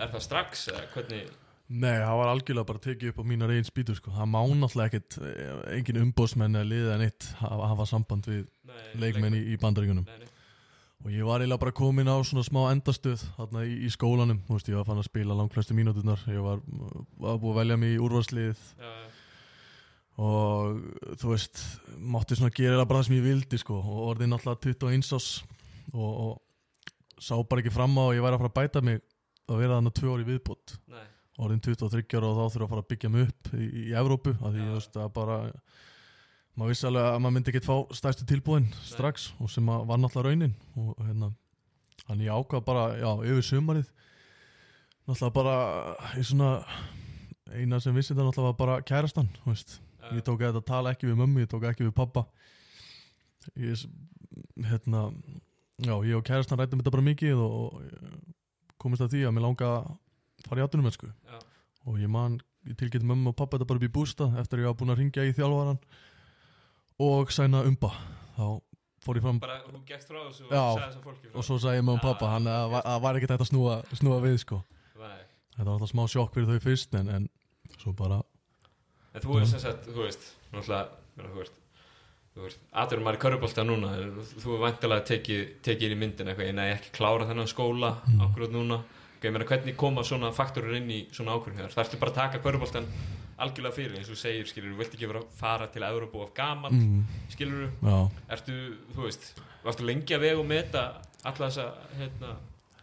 er 0.00 0.12
það 0.14 0.24
strax, 0.24 0.68
eða 0.72 0.86
hvernig, 0.94 1.28
Nei, 1.70 2.00
það 2.02 2.16
var 2.18 2.28
algjörlega 2.32 2.66
bara 2.66 2.82
tekið 2.82 3.12
upp 3.12 3.18
á 3.22 3.24
mínar 3.30 3.52
eigin 3.54 3.68
spýtur 3.68 3.94
sko. 3.94 4.10
Það 4.10 4.26
má 4.32 4.40
náttúrulega 4.42 4.88
ekkit 4.90 5.18
eh, 5.22 5.60
engin 5.76 6.00
umbóðsmenn 6.00 6.58
eða 6.58 6.66
liðið 6.66 6.94
en 6.96 7.04
eitt 7.04 7.28
hafa, 7.38 7.68
hafa 7.70 7.86
samband 7.86 8.26
við 8.26 8.40
nei, 8.66 8.80
leikmenn 9.04 9.36
í, 9.38 9.42
í 9.54 9.58
bandaríkunum 9.62 10.08
Nei, 10.08 10.24
nei, 10.24 10.32
og 11.04 11.14
ég 11.14 11.28
var 11.28 11.44
eiginlega 11.44 11.62
bara 11.62 11.76
komin 11.78 12.10
á 12.10 12.18
svona 12.26 12.42
smá 12.48 12.58
endastöð 12.72 13.22
þarna 13.36 13.62
í, 13.68 13.76
í 13.86 13.92
skólanum, 13.94 14.42
þú 14.48 14.56
veist, 14.56 14.72
ég 14.72 14.80
var 14.80 14.88
fann 14.88 14.98
að 15.04 15.06
spila 15.12 15.38
langflestu 15.38 15.78
mínúturnar, 15.78 16.26
ég 16.34 16.42
var, 16.42 16.58
var 17.22 17.38
búið 17.38 17.54
að 17.54 17.62
velja 17.62 17.78
mig 17.84 17.94
í 17.94 18.02
úrvarslið 18.02 18.50
já, 18.50 18.90
já, 18.90 19.19
og 20.18 20.80
þú 21.20 21.30
veist, 21.32 21.60
mátti 21.96 22.36
svona 22.38 22.52
gera 22.54 22.84
bara 22.84 23.00
það 23.00 23.06
sem 23.08 23.16
ég 23.18 23.26
vildi 23.28 23.60
sko. 23.60 23.78
Og 23.80 24.00
orðið 24.14 24.32
náttúrulega 24.32 24.74
21 24.74 25.14
ás 25.16 25.28
og, 25.94 26.10
og 26.10 27.20
sá 27.20 27.36
bara 27.44 27.62
ekki 27.62 27.72
fram 27.74 27.96
á 28.00 28.04
að 28.08 28.16
ég 28.18 28.24
væri 28.24 28.36
að 28.36 28.42
fara 28.42 28.52
að 28.52 28.58
bæta 28.58 28.82
mig 28.84 29.00
að 29.50 29.62
vera 29.62 29.78
þarna 29.78 29.94
tvö 29.96 30.14
ári 30.14 30.26
viðbútt 30.28 30.74
nei, 30.90 31.06
orðin 31.42 31.62
23 31.64 32.18
ára 32.18 32.30
og 32.30 32.38
þá 32.38 32.54
þurfa 32.54 32.66
að 32.66 32.72
fara 32.74 32.84
að 32.84 32.90
byggja 32.92 33.10
mig 33.12 33.26
upp 33.28 33.50
í, 33.56 33.66
í 33.66 33.84
Evrópu 33.98 34.34
af 34.38 34.54
því 34.54 34.60
Já. 34.60 34.66
þú 34.66 34.76
veist 34.76 34.98
að 35.00 35.10
bara 35.16 35.38
maður 36.54 36.72
vissi 36.74 36.88
alveg 36.88 37.08
að 37.08 37.18
maður 37.20 37.34
myndi 37.36 37.52
ekki 37.52 37.64
fá 37.66 37.76
stærstu 38.00 38.26
tilbúin 38.28 38.68
strax 38.84 39.30
og 39.40 39.50
sem 39.52 39.68
að 39.72 39.84
var 39.90 40.00
náttúrulega 40.02 40.30
raunin. 40.34 40.56
Og 40.80 41.04
hérna 41.06 41.32
hann 42.08 42.24
ég 42.24 42.32
ákvað 42.34 42.64
bara, 42.66 42.86
já, 42.98 43.10
yfir 43.30 43.46
sumarið 43.46 43.90
náttúrulega 45.08 45.36
bara 45.36 45.56
í 46.18 46.24
svona 46.26 46.50
eina 47.50 47.80
sem 47.82 47.94
vissi 47.96 48.12
þetta 48.14 48.26
náttúrulega 48.28 48.50
var 48.52 48.58
bara 48.60 48.80
kærastan, 48.86 49.30
veist 49.46 49.78
ég 50.16 50.24
tók 50.26 50.40
þetta 50.42 50.62
að 50.62 50.68
tala 50.70 50.94
ekki 50.94 51.10
við 51.10 51.20
mömmu, 51.20 51.44
ég 51.44 51.50
tók 51.50 51.66
ekki 51.68 51.86
við 51.86 51.94
pappa 51.96 52.26
ég 53.56 53.84
hérna 54.70 55.08
já, 55.80 55.94
ég 56.04 56.16
og 56.18 56.24
kærastan 56.26 56.60
rættum 56.60 56.80
þetta 56.82 56.92
bara 56.94 57.06
mikið 57.06 57.40
og, 57.40 57.56
og 57.60 57.82
ég 57.86 58.30
komist 58.80 59.04
að 59.04 59.14
því 59.14 59.26
að 59.28 59.34
mér 59.36 59.46
langa 59.46 59.70
að 59.70 59.90
fara 60.46 60.62
í 60.62 60.64
atvinnumennsku. 60.64 61.10
Já, 61.28 61.38
og 61.86 62.00
ég 62.00 62.10
man, 62.12 62.38
ég 62.68 62.78
tilgæti 62.80 63.08
mömmu 63.08 63.32
og 63.32 63.36
pappa 63.36 63.58
þetta 63.58 63.68
bara 63.68 63.80
upp 63.80 63.88
í 63.88 63.92
bústa 63.92 64.30
eftir 64.40 64.60
að 64.60 64.64
ég 64.64 64.72
var 64.72 64.78
búin 64.80 64.94
að 64.94 65.02
ringja 65.02 65.26
í 65.28 65.34
þjálfaran 65.36 65.80
og 67.06 67.32
sæna 67.34 67.62
umba. 67.68 67.92
Þá 68.36 68.46
fór 69.04 69.20
ég 69.20 69.24
fram 69.24 69.40
bara, 69.40 69.58
þú 69.64 69.82
gekst 69.88 70.10
frá 70.12 70.18
þessu 70.20 70.46
og 70.46 70.52
Já. 70.52 70.64
sagði 70.64 70.86
þess 70.86 70.98
að 71.00 71.06
fólki 71.08 71.30
og 71.32 71.46
svo 71.46 71.56
sagði 71.60 71.80
ég 71.80 71.86
mömmu 71.86 72.00
og 72.00 72.04
pappa 72.04 72.32
hann 72.34 72.48
að 72.52 72.76
það 72.76 73.04
var 73.04 73.18
ekki 73.18 73.30
þetta 73.30 73.46
að 73.46 73.50
snúa, 73.52 73.76
snúa 74.00 74.18
við 74.24 74.36
sko. 74.44 74.58
Nei. 75.00 75.22
þetta 75.56 75.68
var 75.68 75.74
alltaf 75.76 75.92
smá 75.94 76.02
sjokk 76.12 76.36
fyrir 76.36 76.50
þau 76.50 76.66
fyrst 76.66 76.96
en, 77.00 77.08
en 77.16 77.28
svo 77.80 77.94
bara 77.96 78.20
En 79.14 79.24
þú 79.24 79.40
sem 79.46 79.58
sagt, 79.62 79.88
þú 79.90 80.04
veist, 80.04 80.28
náttúrulega, 80.52 80.88
þú 81.18 81.38
veist, 81.40 81.56
þú 82.36 82.44
veist, 82.46 82.60
aðurum 82.82 83.04
maður 83.08 83.18
í 83.18 83.22
körfubolta 83.24 83.64
núna, 83.66 83.88
þú 84.38 84.54
er 84.54 84.60
vantilega 84.64 85.06
tekið, 85.10 85.40
tekið 85.66 85.86
inn 85.88 85.96
í 85.96 86.00
myndin 86.04 86.30
eitthvað, 86.30 86.46
ég 86.50 86.54
næ 86.60 86.66
ekki 86.76 86.92
klára 86.98 87.26
þennan 87.26 87.50
skóla 87.50 87.90
Mm. 88.06 88.20
akkurat 88.28 88.50
núna. 88.54 88.78
Ok, 89.18 89.24
ég 89.26 89.32
meina, 89.34 89.44
hvernig 89.44 89.76
koma 89.76 90.00
svona 90.06 90.30
faktorur 90.32 90.76
inn 90.78 90.88
í 90.88 91.00
svona 91.12 91.34
ákvörðum 91.36 91.58
þér? 91.66 91.74
Þarftu 91.74 91.98
bara 92.00 92.10
að 92.12 92.20
taka 92.22 92.38
körfuboltan 92.38 92.86
algjörlega 93.40 93.74
fyrir, 93.74 93.96
eins 93.98 94.08
og 94.08 94.14
þú 94.14 94.20
segir, 94.20 94.46
skilur, 94.46 94.72
þú 94.74 94.78
vilt 94.78 94.94
ekki 94.94 95.08
vera 95.10 95.20
að 95.20 95.34
fara 95.40 95.66
til 95.66 95.82
Európa 95.82 96.22
of 96.22 96.32
gaman, 96.34 96.72
mm, 96.72 97.04
skilur 97.34 97.70
ertu, 98.30 98.56
þú 98.94 99.02
veist, 99.04 99.40
varstu 99.64 99.84
lengi 99.84 100.14
að 100.14 100.20
vega 100.20 100.38
og 100.40 100.46
meta 100.46 100.82
alla 101.24 101.48
þessa, 101.50 101.66
hérna, 101.98 102.36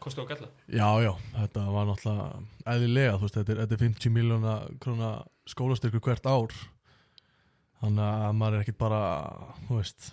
kostu 0.07 0.23
og 0.23 0.31
galla? 0.31 0.49
já, 0.67 0.89
já 1.03 1.11
þetta 1.37 1.65
var 1.75 1.91
náttúrulega 1.91 2.27
eðlilega 2.73 3.17
þú 3.17 3.27
veist, 3.27 3.37
þetta 3.39 3.53
er, 3.53 3.61
þetta 3.63 3.77
er 3.77 3.83
50 3.85 4.15
miljóna 4.15 4.57
króna 4.83 5.11
skólastyrkur 5.47 6.03
hvert 6.07 6.27
ár. 6.27 6.55
Þannig 7.77 8.03
að 8.03 8.35
maður 8.39 8.57
er 8.57 8.65
ekkit 8.65 8.79
bara 8.79 9.01
þú 9.67 9.79
veist 9.79 10.11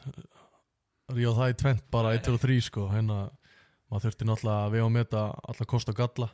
ríða 1.14 1.34
það 1.38 1.52
í 1.52 1.58
tvent 1.62 1.84
bara 1.92 2.14
1 2.16 2.30
og 2.32 2.40
3 2.42 2.60
sko. 2.68 2.86
Hérna 2.92 3.18
maður 3.90 4.08
þurfti 4.08 4.28
náttúrulega 4.28 4.66
að 4.66 4.74
vega 4.74 4.88
og 4.88 4.94
meta 4.94 5.24
alla 5.52 5.68
kost 5.68 5.92
og 5.92 5.98
galla. 5.98 6.30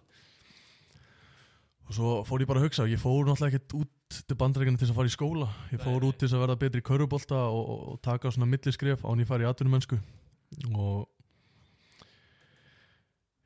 Og 1.91 1.97
svo 1.97 2.19
fór 2.27 2.45
ég 2.45 2.51
bara 2.51 2.63
að 2.63 2.69
hugsa 2.69 2.87
ég 2.91 3.03
fór 3.03 3.25
náttúrulega 3.27 3.59
ekkert 3.59 3.79
út 3.81 4.21
til 4.27 4.37
bandreikinu 4.39 4.79
til 4.79 4.87
þess 4.87 4.95
að 4.95 5.01
fara 5.01 5.11
í 5.11 5.15
skóla. 5.15 5.49
Ég 5.71 5.83
fór 5.83 5.99
Nei, 5.99 6.09
út 6.11 6.19
til 6.19 6.27
þess 6.27 6.39
að 6.39 6.45
verða 6.45 6.61
betri 6.65 6.83
í 6.83 6.87
körfubolta 6.87 7.41
og, 7.47 7.63
og, 7.63 7.81
og 7.95 8.03
taka 8.05 8.35
svona 8.35 8.51
milliskref 8.51 9.07
án 9.07 9.23
ég 9.23 9.31
fari 9.31 9.47
í 9.47 9.51
atvinnumönsku 9.51 9.99
og 10.75 11.07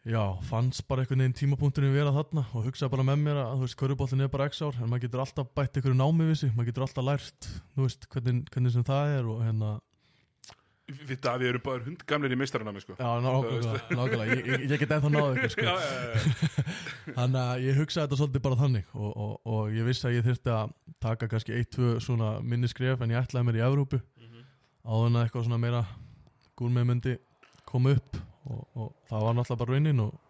já, 0.05 0.23
fannst 0.49 0.85
bara 0.89 1.05
einhvern 1.05 1.23
veginn 1.25 1.37
tímapunkturinn 1.39 1.95
vera 1.95 2.13
þarna 2.13 2.45
og 2.53 2.69
hugsaði 2.69 2.93
bara 2.93 3.07
með 3.09 3.23
mér 3.25 3.41
að 3.41 3.55
þú 3.55 3.65
veist, 3.65 3.79
körfuboltin 3.81 4.25
er 4.25 4.31
bara 4.33 4.51
x 4.51 4.61
ár 4.61 4.77
en 4.77 4.91
maður 4.91 5.07
getur 5.07 5.25
alltaf 5.25 5.51
bætt 5.57 5.81
einhverju 5.81 5.97
námi 5.97 6.29
við 6.29 6.39
sig 6.43 6.53
maður 6.53 6.71
getur 6.71 6.87
alltaf 6.89 7.09
lært, 7.09 7.49
þú 7.75 7.89
veist, 7.89 8.07
hvernig, 8.13 8.45
hvernig 8.53 8.75
sem 8.75 8.87
það 8.87 9.17
er 9.19 9.25
og 9.33 9.43
hérna 9.47 9.71
Við 10.85 11.17
Davíð 11.25 11.49
erum 11.49 11.63
bara 11.65 11.81
hundgamlir 11.81 12.33
í 12.35 12.37
meistaranami 12.37 12.81
sko. 12.83 12.93
Já, 12.99 13.09
nákvæmlega, 13.25 13.79
nákvæmlega, 13.97 14.35
ég, 14.37 14.49
ég, 14.53 14.65
ég 14.69 14.83
get 14.83 14.91
ennþá 14.93 15.09
náðu 15.15 15.39
ykkur 15.39 15.53
sko. 15.55 15.65
Já, 15.71 15.73
já, 15.81 15.97
já, 16.13 16.19
Þannig 17.17 17.41
að 17.41 17.63
ég 17.65 17.79
hugsaði 17.81 18.05
þetta 18.05 18.19
svolítið 18.21 18.43
bara 18.45 18.59
þannig 18.61 18.91
og, 18.93 19.09
og, 19.25 19.33
og 19.49 19.73
ég 19.73 19.89
vissi 19.89 20.05
að 20.11 20.17
ég 20.19 20.27
þyrfti 20.29 20.53
að 20.53 20.75
taka 21.07 21.31
kannski 21.33 21.57
eitt, 21.57 21.71
tvö 21.73 21.97
svona 22.05 22.35
minni 22.45 22.69
skref 22.69 23.01
en 23.01 23.17
ég 23.17 23.25
ætlaði 23.25 23.49
mér 23.49 23.61
í 23.63 23.65
Evrópu. 23.65 24.03
Áður 24.85 25.09
en 25.09 25.17
og, 28.47 28.67
og 28.77 28.93
það 29.11 29.25
var 29.27 29.35
náttúrulega 29.39 29.63
bara 29.65 29.73
raunin 29.77 30.01
og 30.01 30.21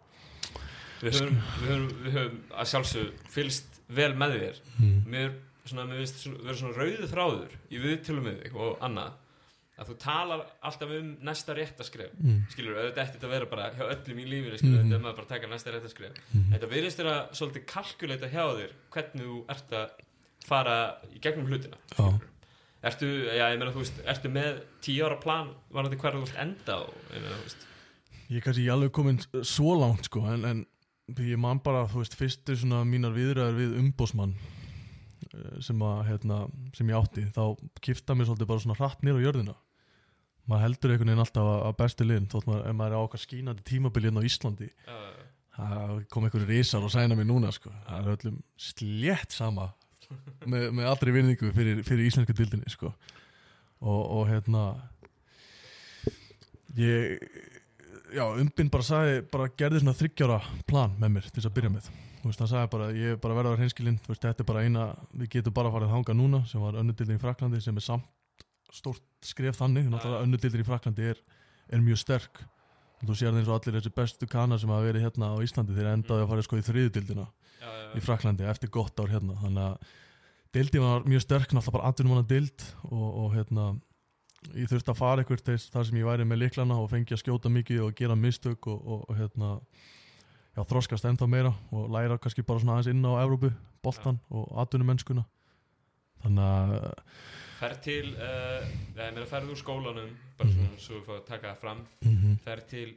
Við 1.03 1.17
höfum, 1.19 1.35
við 1.59 1.67
höfum, 1.69 1.89
við 2.05 2.13
höfum 2.15 2.37
að 2.55 2.69
sjálfsög 2.71 3.09
fylst 3.29 3.81
vel 3.93 4.13
með 4.17 4.31
þér. 4.39 4.59
Mm, 4.79 4.95
mér 5.11 5.33
finnst 5.65 6.21
svona- 6.23 6.39
vera 6.45 6.55
svona 6.57 6.77
rauðu 6.79 7.09
þráður 7.11 7.55
í 7.75 7.81
viðtölum 7.83 8.23
með 8.29 8.37
þig 8.45 8.55
og 8.55 8.77
annað. 8.85 9.11
Að 9.75 9.89
þú 9.91 9.95
talar 9.99 10.43
alltaf 10.63 10.91
um 10.95 11.09
næsta 11.27 11.53
réttaskref 11.57 12.13
mm, 12.15 12.37
skilur, 12.53 12.77
auðvitað 12.79 13.01
ætti 13.03 13.17
þetta 13.17 13.27
að 13.27 13.33
vera 13.35 13.49
bara 13.51 13.65
hjá 13.75 13.83
öllum 13.91 14.21
í 14.23 14.25
lífinu, 14.31 14.57
skilur, 14.61 14.77
Mhm. 14.79 14.85
þetta 14.87 14.95
er 14.95 15.03
maður 15.03 15.17
bara 15.19 15.27
taka 15.33 15.47
næsta 15.51 15.73
réttaskref 15.75 16.13
mm, 16.31 16.45
þetta 16.53 16.69
virðist 16.71 16.99
þér 17.01 17.09
að 17.11 17.35
svolítið 17.41 17.65
kalkuleita 17.73 18.29
hjá 18.31 18.45
þér 18.55 18.71
hvernig 18.95 19.25
þú 19.27 19.37
ert 19.51 19.75
að 19.75 19.89
fara 20.47 20.77
í 21.11 21.19
gegnum 21.19 21.47
hlutina 21.51 21.77
Já. 21.91 22.07
ertu, 22.87 23.09
já, 23.35 23.45
ég 23.51 23.59
meina, 23.59 23.73
þú 23.75 23.83
veist, 23.83 23.99
ertu 24.15 24.31
með 24.31 24.61
tíu 24.81 25.03
ára 25.09 25.19
plan, 25.19 25.51
varandi 25.75 25.97
hver 25.99 26.15
þú 26.15 26.23
vilt 26.23 26.39
enda 26.39 26.77
og, 26.85 26.93
ég 27.11 27.19
meina, 27.19 27.35
þú 27.35 27.47
veist, 27.49 27.67
Ég 28.29 28.39
er 28.39 28.45
kannski 28.45 28.69
alveg 28.73 28.93
komin 28.95 29.19
svo 29.45 29.75
langt 29.77 30.07
sko 30.07 30.23
en, 30.31 30.45
en 30.49 30.63
ég 31.21 31.37
man 31.37 31.59
bara, 31.61 31.85
þú 31.91 32.01
veist, 32.01 32.17
fyrstu 32.17 32.55
svona 32.57 32.81
mínar 32.87 33.13
viðræður 33.13 33.59
við 33.59 33.75
umbósmann 33.83 34.33
sem, 35.63 35.81
að, 35.83 36.01
hérna, 36.09 36.39
sem 36.75 36.89
ég 36.89 36.97
átti 36.97 37.27
þá 37.35 37.43
kifta 37.83 38.15
mér 38.15 38.29
svolítið 38.29 38.49
bara 38.49 38.63
svona 38.63 38.77
hratt 38.79 39.03
nýr 39.05 39.19
á 39.19 39.25
jörðina 39.25 39.55
maður 40.49 40.65
heldur 40.65 40.93
einhvern 40.93 41.11
veginn 41.11 41.23
alltaf 41.23 41.51
að, 41.51 41.71
bestu 41.79 42.07
liðin 42.07 42.27
þótt 42.31 42.49
maður, 42.49 42.65
ef 42.69 42.77
maður 42.79 42.95
er 42.95 42.97
á 43.01 43.05
okkar 43.05 43.23
skínandi 43.23 43.65
tímabilið 43.65 44.19
á 44.21 44.27
Íslandi 44.29 44.69
það 45.55 46.03
kom 46.11 46.27
einhverju 46.27 46.49
risar 46.49 46.85
og 46.85 46.93
sæna 46.93 47.17
mér 47.17 47.29
núna 47.29 47.51
sko. 47.55 47.71
það 47.87 47.99
er 47.99 48.15
öllum 48.15 48.39
slétt 48.59 49.35
sama 49.35 49.69
með, 50.45 50.69
með 50.75 50.89
allri 50.91 51.15
vinningu 51.15 51.51
fyrir, 51.55 51.81
fyrir 51.87 52.09
íslensku 52.09 52.35
dildinni 52.37 52.69
sko. 52.71 52.91
og, 53.81 54.01
og 54.19 54.29
hérna 54.29 54.65
ég 56.77 57.21
já, 58.13 58.25
umbinn 58.41 58.71
bara 58.73 58.85
sagði, 58.85 59.21
bara 59.31 59.47
gerði 59.57 59.81
svona 59.81 59.95
þryggjára 59.97 60.39
plan 60.69 60.97
með 61.01 61.15
mér 61.15 61.29
til 61.29 61.39
þess 61.39 61.49
að 61.49 61.55
byrja 61.57 61.71
með. 61.73 61.87
Þú 62.21 62.29
veist, 62.31 62.41
hann 62.41 62.51
sagði 62.51 62.71
bara, 62.73 62.89
ég 62.97 63.15
er 63.15 63.21
bara 63.21 63.37
verður 63.37 63.59
hreinskilinn. 63.61 63.97
Þú 64.03 64.11
veist, 64.11 64.23
þetta 64.25 64.43
er 64.43 64.49
bara 64.49 64.65
eina, 64.65 64.85
við 65.13 65.31
getum 65.35 65.55
bara 65.55 65.71
farið 65.73 65.93
hanga 65.93 66.17
núna 66.17 66.41
sem 66.49 66.63
var 66.63 66.77
önnudildin 66.81 67.19
í 67.19 67.21
Fraklandi 67.21 67.61
sem 67.63 67.77
er 67.77 67.85
samt 67.85 68.45
stórt 68.75 69.03
skref 69.23 69.59
þannig, 69.59 69.87
náttúrulega 69.91 70.25
önnudildin 70.25 70.63
í 70.63 70.67
Fraklandi 70.67 71.09
er, 71.13 71.21
er 71.71 71.83
mjög 71.83 72.01
sterk. 72.01 72.41
Og 73.01 73.09
þú 73.09 73.17
sér 73.19 73.31
það 73.31 73.41
eins 73.41 73.51
og 73.51 73.57
allir 73.59 73.77
þessi 73.77 73.93
bestu 73.95 74.27
kanar 74.31 74.61
sem 74.61 74.71
hafa 74.71 74.87
verið 74.87 75.05
hérna 75.05 75.31
á 75.35 75.43
Íslandi 75.43 75.75
þeir 75.75 75.91
endaði 75.91 76.25
að 76.25 76.31
fara 76.31 76.45
sko 76.45 76.59
í 76.59 76.65
þriðudildina 76.65 77.25
í 77.95 78.03
Fraklandi 78.03 78.47
eftir 78.49 78.71
gott 78.73 78.99
ár 78.99 79.11
hérna. 79.11 79.35
Þannig 79.41 79.65
að 79.65 79.93
deildin 80.55 80.85
var 80.85 81.07
mjög 81.07 81.25
sterk 81.25 81.51
náttúrulega 81.51 81.75
bara 81.77 81.91
atvinnum 81.91 82.15
hana 82.15 82.29
deild 82.29 82.65
og, 82.87 83.07
og 83.07 83.35
hérna 83.35 83.67
ég 84.53 84.69
þurfti 84.69 84.91
að 84.93 84.99
fara 84.99 85.23
eitthvað 85.23 85.43
þess, 85.49 85.69
þar 85.73 85.87
sem 85.87 85.99
ég 85.99 86.07
væri 86.07 86.25
með 86.27 86.41
liklana 86.43 86.79
og 86.81 86.89
fengi 86.91 87.15
að 87.15 87.21
skjóta 87.23 87.51
mikið 87.51 87.85
og 87.85 87.95
gera 87.97 88.17
mistök 88.19 88.67
og, 88.71 88.81
og, 88.81 89.05
og 89.09 89.19
hérna 89.19 89.51
já, 90.55 90.61
þroskast 90.63 91.07
ennþá 91.09 91.29
meira 91.31 91.53
og 91.75 91.87
læra 91.93 92.19
kannski 92.21 92.45
bara 92.47 92.61
svona 92.63 92.77
aðeins 92.77 92.91
inn 92.93 93.07
á 93.07 93.13
Evrópu, 93.23 93.51
boltan 93.85 94.19
og 94.29 94.51
atvinnumennskuna. 94.65 95.25
Þannig 96.25 96.45
að 96.49 96.91
ferð 97.55 97.81
til 97.85 98.11
uh, 98.13 98.67
ja, 98.95 99.07
ég 99.07 99.15
meina 99.15 99.29
ferð 99.29 99.55
úr 99.55 99.61
skólanum 99.61 100.11
bara 100.39 100.51
svona 100.51 100.83
svo 100.83 100.99
við 100.99 101.07
fáum 101.07 101.19
að 101.21 101.25
taka 101.31 101.53
það 101.53 101.63
fram. 101.63 101.87
Mm 102.03 102.37
ferð 102.45 102.69
til 102.69 102.89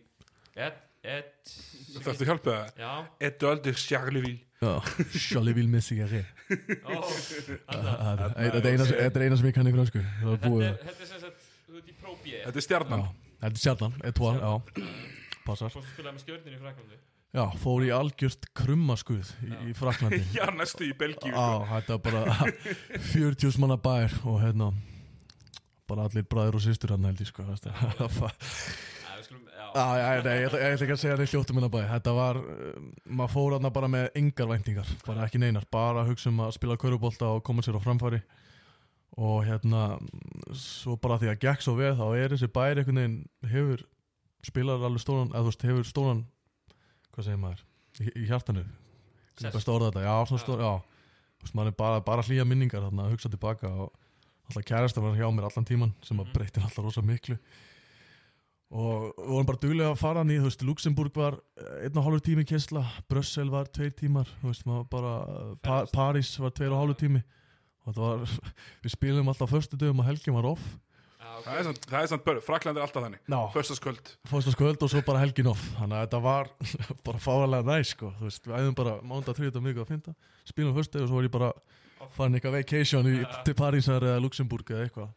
et, 0.59 0.85
et 1.05 1.57
Það 1.95 2.13
ertu 2.13 2.29
hjálpað 2.29 2.59
það. 2.59 2.83
Já, 2.83 2.93
Étoile 3.29 3.63
de 3.65 3.75
Charleville. 3.79 4.39
Já, 4.59 4.73
Charleville 5.15 5.71
með 5.71 5.85
sigari 5.87 6.25
ó, 6.83 6.99
þetta 7.07 8.41
er 8.43 8.67
eina, 8.73 8.87
þetta 8.89 9.21
er 9.21 9.25
eina 9.27 9.37
sem 9.39 9.47
ég 9.47 9.55
kann 9.55 9.69
í 9.71 9.75
fransku 9.75 10.01
þetta 10.01 10.51
þetta 10.51 10.91
er 10.91 11.07
sem 11.07 11.21
sagt 11.23 11.38
þú 11.79 11.85
ert 11.85 11.93
í 11.93 11.99
B 12.25 12.35
Þetta 12.45 12.53
er 12.53 12.59
Já, 12.59 12.67
stjarnan 12.69 13.07
þetta 13.39 13.55
er 13.55 13.63
sjaldan, 13.63 13.95
ettual, 14.11 14.35
já. 14.43 14.83
Passar. 15.47 15.71
Fórstu 15.73 15.85
að 15.87 15.95
spila 15.95 16.13
með 16.17 16.25
stjörnir 16.27 16.57
í 16.59 16.61
Fraklandi 16.61 16.99
Já, 17.39 17.43
fór 17.61 17.83
í 17.85 17.91
algjört 17.93 18.47
krummaskuð 18.57 19.33
í, 19.47 19.51
í 19.71 19.75
Fraklandi 19.77 20.21
Já, 20.39 20.47
næstu 20.57 20.87
í 20.89 20.95
Belgíu 20.99 21.33
Á, 21.37 21.47
sko. 21.61 21.67
þetta 21.75 21.99
var 21.99 22.05
bara 22.09 22.53
40 23.13 23.59
manna 23.63 23.77
bær 23.85 24.15
og 24.29 24.39
hérna 24.43 24.71
bara 25.89 26.05
allir 26.09 26.27
bræður 26.29 26.59
og 26.59 26.65
systur 26.65 26.93
hann 26.97 27.07
held 27.09 27.21
ég 27.23 27.29
sko 27.31 27.45
það. 27.49 27.69
Já, 27.69 27.77
já, 27.89 29.15
við 29.17 29.25
skulum, 29.25 29.45
já, 29.49 29.69
já, 29.77 30.09
nei, 30.25 30.35
ég 30.37 30.49
ætla 30.53 30.73
ekki 30.85 30.95
að 30.97 31.01
segja 31.01 31.17
neitt 31.21 31.33
hljóttum 31.33 31.57
minna 31.57 31.71
bæ. 31.73 31.79
Þetta 31.95 32.13
var, 32.17 32.41
uh, 32.43 32.83
maður 33.09 33.33
fór 33.33 33.57
hann 33.57 33.71
bara 33.79 33.89
með 33.93 34.11
engar 34.21 34.51
væntingar, 34.53 34.91
bara 35.07 35.25
ekki 35.29 35.41
neinar 35.41 35.65
bara 35.73 36.03
að 36.03 36.13
hugsa 36.13 36.29
um 36.33 36.43
að 36.45 36.53
spila 36.59 36.77
körubólta 36.81 37.31
og 37.39 37.41
koma 37.47 37.65
sér 37.65 37.81
á 37.81 37.85
framfæri 37.85 38.21
og 39.19 39.41
hérna 39.49 39.85
svo 40.55 40.95
bara 41.03 41.17
því 41.19 41.33
að 41.33 41.41
gekk 41.43 41.65
svo 41.65 41.75
við 41.79 41.97
þá 41.99 42.05
er 42.23 42.35
þessi 42.37 42.49
bær 42.55 42.79
einhvern 42.79 43.01
veginn 43.01 43.17
hefur 43.51 43.81
spilar 44.47 44.85
alveg 44.87 45.03
stóran, 45.03 45.33
eða 45.35 45.43
þú 45.43 45.51
veist, 45.51 45.65
hefur 45.67 45.89
stóran 45.89 46.21
hvað 47.15 47.25
segir 47.27 47.41
maður, 47.43 47.65
í, 47.99 48.13
í 48.15 48.27
hjartanu. 48.31 48.63
Sess. 48.63 49.41
hvernig 49.43 49.57
best 49.59 49.69
að 49.71 49.75
orða 49.79 49.89
þetta, 49.91 50.05
já, 50.07 50.15
svona 50.31 50.43
stór, 50.45 50.61
já. 50.63 50.73
Þú 51.39 51.47
veist, 51.47 51.55
maður 51.59 51.73
er 51.73 51.77
bara, 51.79 52.01
bara 52.07 52.23
hlýja 52.27 52.45
minningar 52.47 52.85
þarna 52.87 53.05
að 53.09 53.13
hugsa 53.17 53.31
tilbaka 53.31 53.69
og 53.71 53.91
alltaf 54.49 54.65
kærasta 54.71 55.03
var 55.03 55.19
hjá 55.19 55.27
mér 55.35 55.49
allan 55.51 55.67
tíman 55.69 55.93
sem 56.03 56.19
að 56.23 56.27
Mhm. 56.29 56.33
breytir 56.39 56.63
alltaf 56.69 56.85
rosa 56.87 57.03
miklu. 57.03 57.37
Og 58.69 59.15
við 59.17 59.29
vorum 59.33 59.47
bara 59.49 59.61
duglega 59.63 59.91
að 59.95 59.99
fara 60.03 60.23
nýð, 60.29 60.43
þú 60.43 60.49
veist, 60.51 60.63
Luxemburg 60.69 61.15
var 61.17 61.39
eh, 61.57 61.87
einn 61.89 61.97
og 61.97 62.05
hálfur 62.05 62.21
tími 62.27 62.45
kessla, 62.45 62.83
Brussel 63.09 63.49
var 63.51 63.65
tveir 63.73 63.95
tímar, 63.97 64.29
þú 64.43 64.51
veist, 64.51 64.67
maður 64.69 64.89
bara 64.93 65.13
pa 65.63 65.79
Ferðast. 65.87 65.95
París 65.97 66.33
var 66.43 66.51
tveir 66.53 66.75
og 66.77 66.83
hálfur 66.83 66.99
tími 67.01 67.23
var, 67.97 68.27
við 68.85 68.93
spilum 68.93 69.29
alltaf 69.33 69.51
förstu 69.51 69.79
dögum 69.81 70.05
og 70.05 70.09
helgjum 70.11 70.37
var 70.37 70.53
off. 70.53 70.69
Það 71.39 71.55
er 71.55 71.67
það 71.87 72.01
er 72.03 72.09
samt 72.11 72.25
börn, 72.27 72.41
Frakland 72.43 72.79
er 72.79 72.83
alltaf 72.83 73.05
þannig. 73.05 73.21
Föstaskvöld 73.55 74.09
fórstaskvöld 74.27 74.83
og 74.83 74.91
svo 74.91 75.03
bara 75.07 75.21
helgin 75.23 75.47
off. 75.53 75.63
Þannig 75.79 75.97
að 75.97 76.07
þetta 76.07 76.21
var 76.25 76.51
bara 77.07 77.21
fáralega 77.23 77.69
næ 77.69 77.85
sko. 77.87 78.11
þú 78.19 78.27
veist, 78.27 78.49
við 78.49 78.57
æðum 78.59 78.75
bara 78.81 78.95
mánda, 79.07 79.35
þriðta, 79.39 79.63
miðga 79.63 79.85
og 79.85 79.93
fynda 79.93 80.15
spilum 80.49 80.77
fyrstu 80.77 81.03
og 81.03 81.11
svo 81.11 81.19
var 81.19 81.29
ég 81.29 81.35
bara 81.35 81.51
farin 82.17 82.39
eitthvað 82.39 82.59
vacation 82.59 83.09
í, 83.11 83.17
til 83.47 83.57
Parísar 83.59 84.07
eða 84.07 84.23
Luxemburg 84.23 84.71
eða 84.73 84.87
eitthvað. 84.87 85.11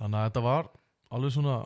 Þannig 0.00 0.20
að 0.20 0.28
þetta 0.28 0.44
var 0.46 0.70
alveg 1.16 1.34
svona 1.36 1.56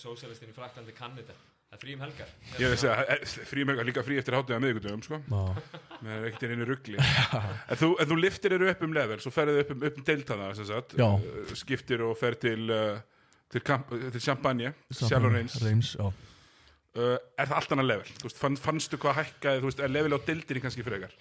Sósíalistin 0.00 0.52
í 0.52 0.56
Fraklandi 0.56 0.94
kann 0.96 1.16
þetta 1.18 1.34
Það 1.72 1.78
er 1.78 1.84
frí 1.86 1.94
um 1.96 2.02
helgar. 2.04 2.32
Ég 2.60 2.72
veist 2.74 2.84
að 2.84 3.46
frí 3.48 3.62
með 3.64 3.78
líka 3.88 4.02
frí 4.04 4.18
eftir 4.20 4.34
hátið 4.36 4.56
að 4.58 4.64
miðgundum 4.66 5.02
sko. 5.06 5.18
já, 5.24 5.78
með 6.04 6.26
ekkert 6.28 6.44
í 6.52 6.66
ruggli 6.68 6.98
en 7.00 7.78
þú, 7.80 7.88
en 8.02 8.10
þú 8.10 8.18
liftir 8.20 8.54
eru 8.58 8.68
upp 8.68 8.82
um 8.84 8.92
level 8.92 9.16
svo 9.24 9.32
ferðu 9.32 9.62
upp 9.62 9.72
um, 9.72 9.86
upp 9.88 9.96
um 10.02 10.04
deiltana 10.10 10.50
sem 10.58 10.68
sagt, 10.68 10.92
Já. 11.00 11.06
uh, 11.16 11.54
skiptir 11.56 12.04
og 12.04 12.12
fer 12.20 12.36
til 12.42 12.68
uh, 12.68 13.00
til, 13.48 13.64
kamp, 13.64 13.88
til 14.12 14.20
Champagne 14.20 14.74
saman- 14.92 15.08
Sjálf 15.14 15.32
Reims 15.32 15.56
Reims, 15.64 15.94
já. 15.96 16.06
uh, 16.12 17.16
er 17.40 17.48
það 17.48 17.56
allt 17.62 17.74
annað 17.78 17.88
level? 17.94 18.12
Þú 18.20 18.28
veist, 18.28 18.40
fann, 18.44 18.60
fannstu 18.68 19.00
hvað 19.00 19.18
hækkaði, 19.22 19.62
þú 19.64 19.70
veist, 19.70 19.80
er 19.88 19.94
level 19.96 20.16
á 20.16 20.18
deildinni 20.28 20.64
kannski 20.66 20.84
frekar? 20.86 21.16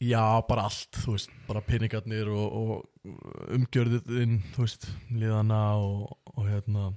Já, 0.00 0.24
bara 0.48 0.66
allt 0.70 1.02
þú 1.04 1.18
veist, 1.18 1.36
bara 1.48 1.60
peningarnir 1.68 2.28
og, 2.32 2.60
og 3.04 3.54
umgjörðin 3.56 4.40
þú 4.56 4.64
veist, 4.64 4.88
liðana 5.12 5.60
og, 5.80 6.14
og 6.36 6.46
hérna. 6.48 6.90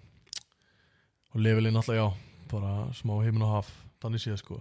Og 1.34 1.42
levelinn 1.44 1.76
alltaf, 1.80 1.96
já 2.00 2.08
bara 2.54 2.76
smá 2.96 3.16
heiminn 3.24 3.46
og 3.48 3.58
haf, 3.58 3.74
þannig 4.04 4.24
séð 4.24 4.40
sko. 4.44 4.60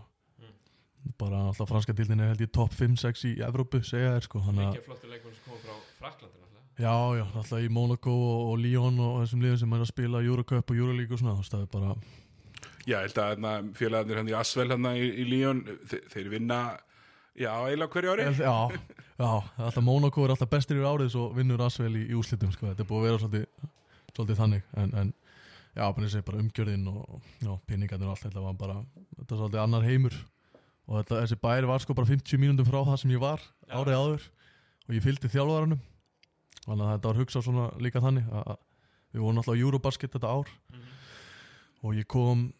Bara 1.18 1.40
alltaf 1.48 1.70
franska 1.70 1.94
dildin 1.96 2.20
er 2.22 2.30
held 2.30 2.42
ég 2.44 2.50
top 2.54 2.74
5-6 2.78 3.24
í 3.26 3.32
Evrópu, 3.42 3.80
segja 3.82 4.14
þér 4.14 4.26
sko 4.28 4.42
Mikið 4.46 4.84
flottur 4.86 5.10
leikmenn 5.10 5.34
sem 5.34 5.46
koma 5.48 5.58
frá 5.64 5.74
Fraklandi 5.98 6.38
náttúrulega. 6.38 6.62
Já, 6.78 6.94
já, 7.18 7.24
alltaf 7.40 7.58
í 7.58 7.70
Monaco 7.74 8.14
og, 8.14 8.42
og 8.52 8.60
Lyon 8.62 9.00
og 9.02 9.16
þessum 9.24 9.42
liðum 9.42 9.58
sem 9.64 9.74
er 9.74 9.82
að 9.82 9.90
spila 9.90 10.22
Eurocup 10.22 10.70
og 10.70 10.78
Euroleague 10.78 11.16
og 11.16 11.22
svona, 11.22 11.34
þú 11.34 11.42
veist, 11.42 11.56
það 11.56 11.66
er 11.66 11.72
bara 11.74 11.96
já, 12.86 12.94
ég 12.94 13.02
held 13.02 13.18
að 13.18 13.32
hérna, 13.32 13.52
félagarnir 13.78 14.20
hann 14.20 14.30
í 14.30 14.38
Asvel 14.38 14.68
hérna 14.70 14.94
í, 14.98 15.10
í 15.10 15.26
Líón 15.26 15.64
þeir, 15.90 16.04
þeir 16.14 16.30
vinna 16.36 16.60
já, 17.34 17.50
eiginlega 17.50 17.92
hverju 17.96 18.14
ári. 18.14 18.28
Já, 18.38 18.54
já, 19.18 19.32
alltaf 19.66 19.82
Monaco 19.86 20.24
er 20.24 20.36
alltaf 20.36 20.54
bestir 20.54 20.78
í 20.78 20.86
árið 20.86 21.12
svo 21.16 21.28
vinnur 21.34 21.66
Asvel 21.66 21.92
í, 21.98 22.06
í 22.10 22.18
úrslitum, 22.18 22.54
sko, 22.54 22.70
þetta 22.70 22.86
er 22.86 22.90
búið 22.92 23.02
að 23.02 23.08
vera 23.10 23.22
svolítið, 23.24 23.74
svolítið 24.14 24.42
þannig, 24.44 24.70
en, 24.84 24.96
en 25.02 25.12
já, 25.76 25.84
bara 25.92 26.42
umgjörðin 26.42 26.88
og 26.92 27.60
pinningarnir 27.66 28.08
og 28.08 28.14
allt, 28.14 28.26
þetta 28.26 28.44
var 28.44 28.56
bara, 28.60 28.76
þetta 29.16 29.34
var 29.34 29.40
svolítið 29.40 29.62
annar 29.62 29.86
heimur. 29.86 30.16
Og 30.88 30.98
þetta, 30.98 31.20
þessi 31.22 31.38
bæri 31.40 31.68
var 31.70 31.82
sko 31.84 31.94
bara 31.94 32.10
50 32.10 32.40
mínúndum 32.42 32.68
frá 32.68 32.80
það 32.84 32.98
sem 33.00 33.12
ég 33.14 33.22
var 33.22 33.40
Já. 33.68 33.76
árið 33.78 33.98
áður. 34.00 34.24
Og 34.88 34.96
ég 34.96 35.04
fylgdi 35.04 35.30
þjálfaranum. 35.30 35.80
Þannig 36.62 36.86
að 36.86 36.92
þetta 36.92 37.08
var 37.12 37.20
hugsað 37.22 37.46
svona 37.46 37.68
líka 37.82 38.02
þannig 38.02 38.26
að 38.42 38.56
við 39.12 39.22
vorum 39.22 39.40
alltaf 39.40 39.54
á 39.54 39.62
Eurobasket 39.62 40.16
þetta 40.16 40.34
ár. 40.34 40.50
Mhm. 40.72 40.90
og 41.82 41.94
ég 41.98 42.06
kom 42.06 42.52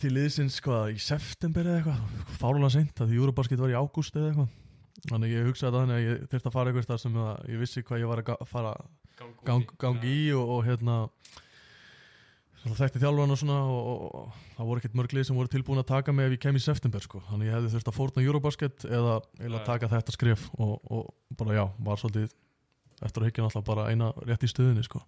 til 0.00 0.10
liðsins 0.14 0.60
hvað 0.64 0.94
í 0.94 1.00
september 1.04 1.66
eða 1.68 1.82
eitthvað 1.82 2.36
fárulega 2.40 2.72
seint 2.72 3.00
að 3.02 3.10
því 3.10 3.18
Eurobasket 3.20 3.60
var 3.60 3.68
í 3.68 3.76
ágúst 3.76 4.16
eða 4.16 4.30
eitthvað. 4.30 4.48
Þannig 5.10 5.34
ég 5.34 5.44
hugsaði 5.48 5.68
þetta 5.68 5.82
þannig 5.82 5.96
að 5.96 6.06
ég 6.06 6.22
þurfti 6.30 6.48
að 6.48 6.54
fara 6.56 6.72
eitthvað 6.72 7.00
sem 7.02 7.18
ég 7.52 7.60
vissi 7.60 7.82
hvað 7.82 8.00
ég 8.00 8.08
var 8.08 8.22
að 8.24 8.48
fara 8.48 8.72
Gang 9.20 9.34
út 9.36 9.44
gang, 9.44 9.66
gangi 9.80 10.08
í 10.08 10.32
og, 10.32 10.48
og 10.48 10.64
hérna 10.64 10.96
þekkti 12.68 13.00
þjálfan 13.00 13.32
og 13.32 13.38
svona 13.40 13.54
og, 13.64 13.86
og, 13.90 14.00
og 14.20 14.34
það 14.58 14.66
voru 14.68 14.80
ekkert 14.82 14.96
mörglið 15.00 15.24
sem 15.26 15.36
voru 15.38 15.48
tilbúin 15.48 15.80
að 15.80 15.86
taka 15.88 16.12
mig 16.12 16.26
ef 16.28 16.34
ég 16.36 16.42
kem 16.42 16.56
í 16.58 16.60
september 16.60 17.00
sko 17.00 17.22
þannig 17.30 17.46
að 17.46 17.48
ég 17.48 17.56
hefði 17.56 17.70
þurft 17.74 17.88
að 17.92 17.96
fórna 17.96 18.24
Eurobasket 18.26 18.84
eða, 18.84 19.14
Já. 19.60 19.64
taka 19.64 19.88
þetta 19.88 20.12
skrif 20.16 20.44
og, 20.60 20.74
og 20.92 21.08
bara 21.40 21.56
já, 21.56 21.64
var 21.80 21.96
svolítið 22.02 22.34
eftir 23.00 23.22
að 23.22 23.30
higgja 23.30 23.44
alltaf 23.48 23.64
bara 23.64 23.86
eina 23.88 24.10
rétt 24.28 24.44
í 24.44 24.50
stöðinni 24.52 24.84
sko 24.84 25.00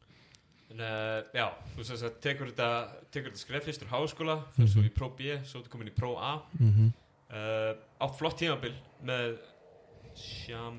En 0.73 0.81
uh, 0.81 1.21
já, 1.37 1.51
þú 1.77 1.85
sem 1.85 1.99
sagt 2.01 2.23
tekur 2.25 2.49
þetta, 2.49 2.69
tekur 3.13 3.29
þetta 3.35 3.43
skref 3.43 3.67
fyrst 3.69 3.83
úr 3.85 3.91
háskóla 3.93 4.39
fyrir 4.57 4.71
svo 4.73 4.81
Mhm. 4.81 4.89
í 4.89 4.93
Pro 4.97 5.11
B, 5.13 5.35
svo 5.45 5.61
þú 5.61 5.69
komin 5.75 5.91
í 5.93 5.97
Pro 5.99 6.15
A 6.17 6.39
mm 6.57 6.87
uh, 7.33 7.75
átt 8.01 8.17
flott 8.17 8.39
tímabil 8.41 8.73
með 9.05 9.37
Sjam 10.17 10.79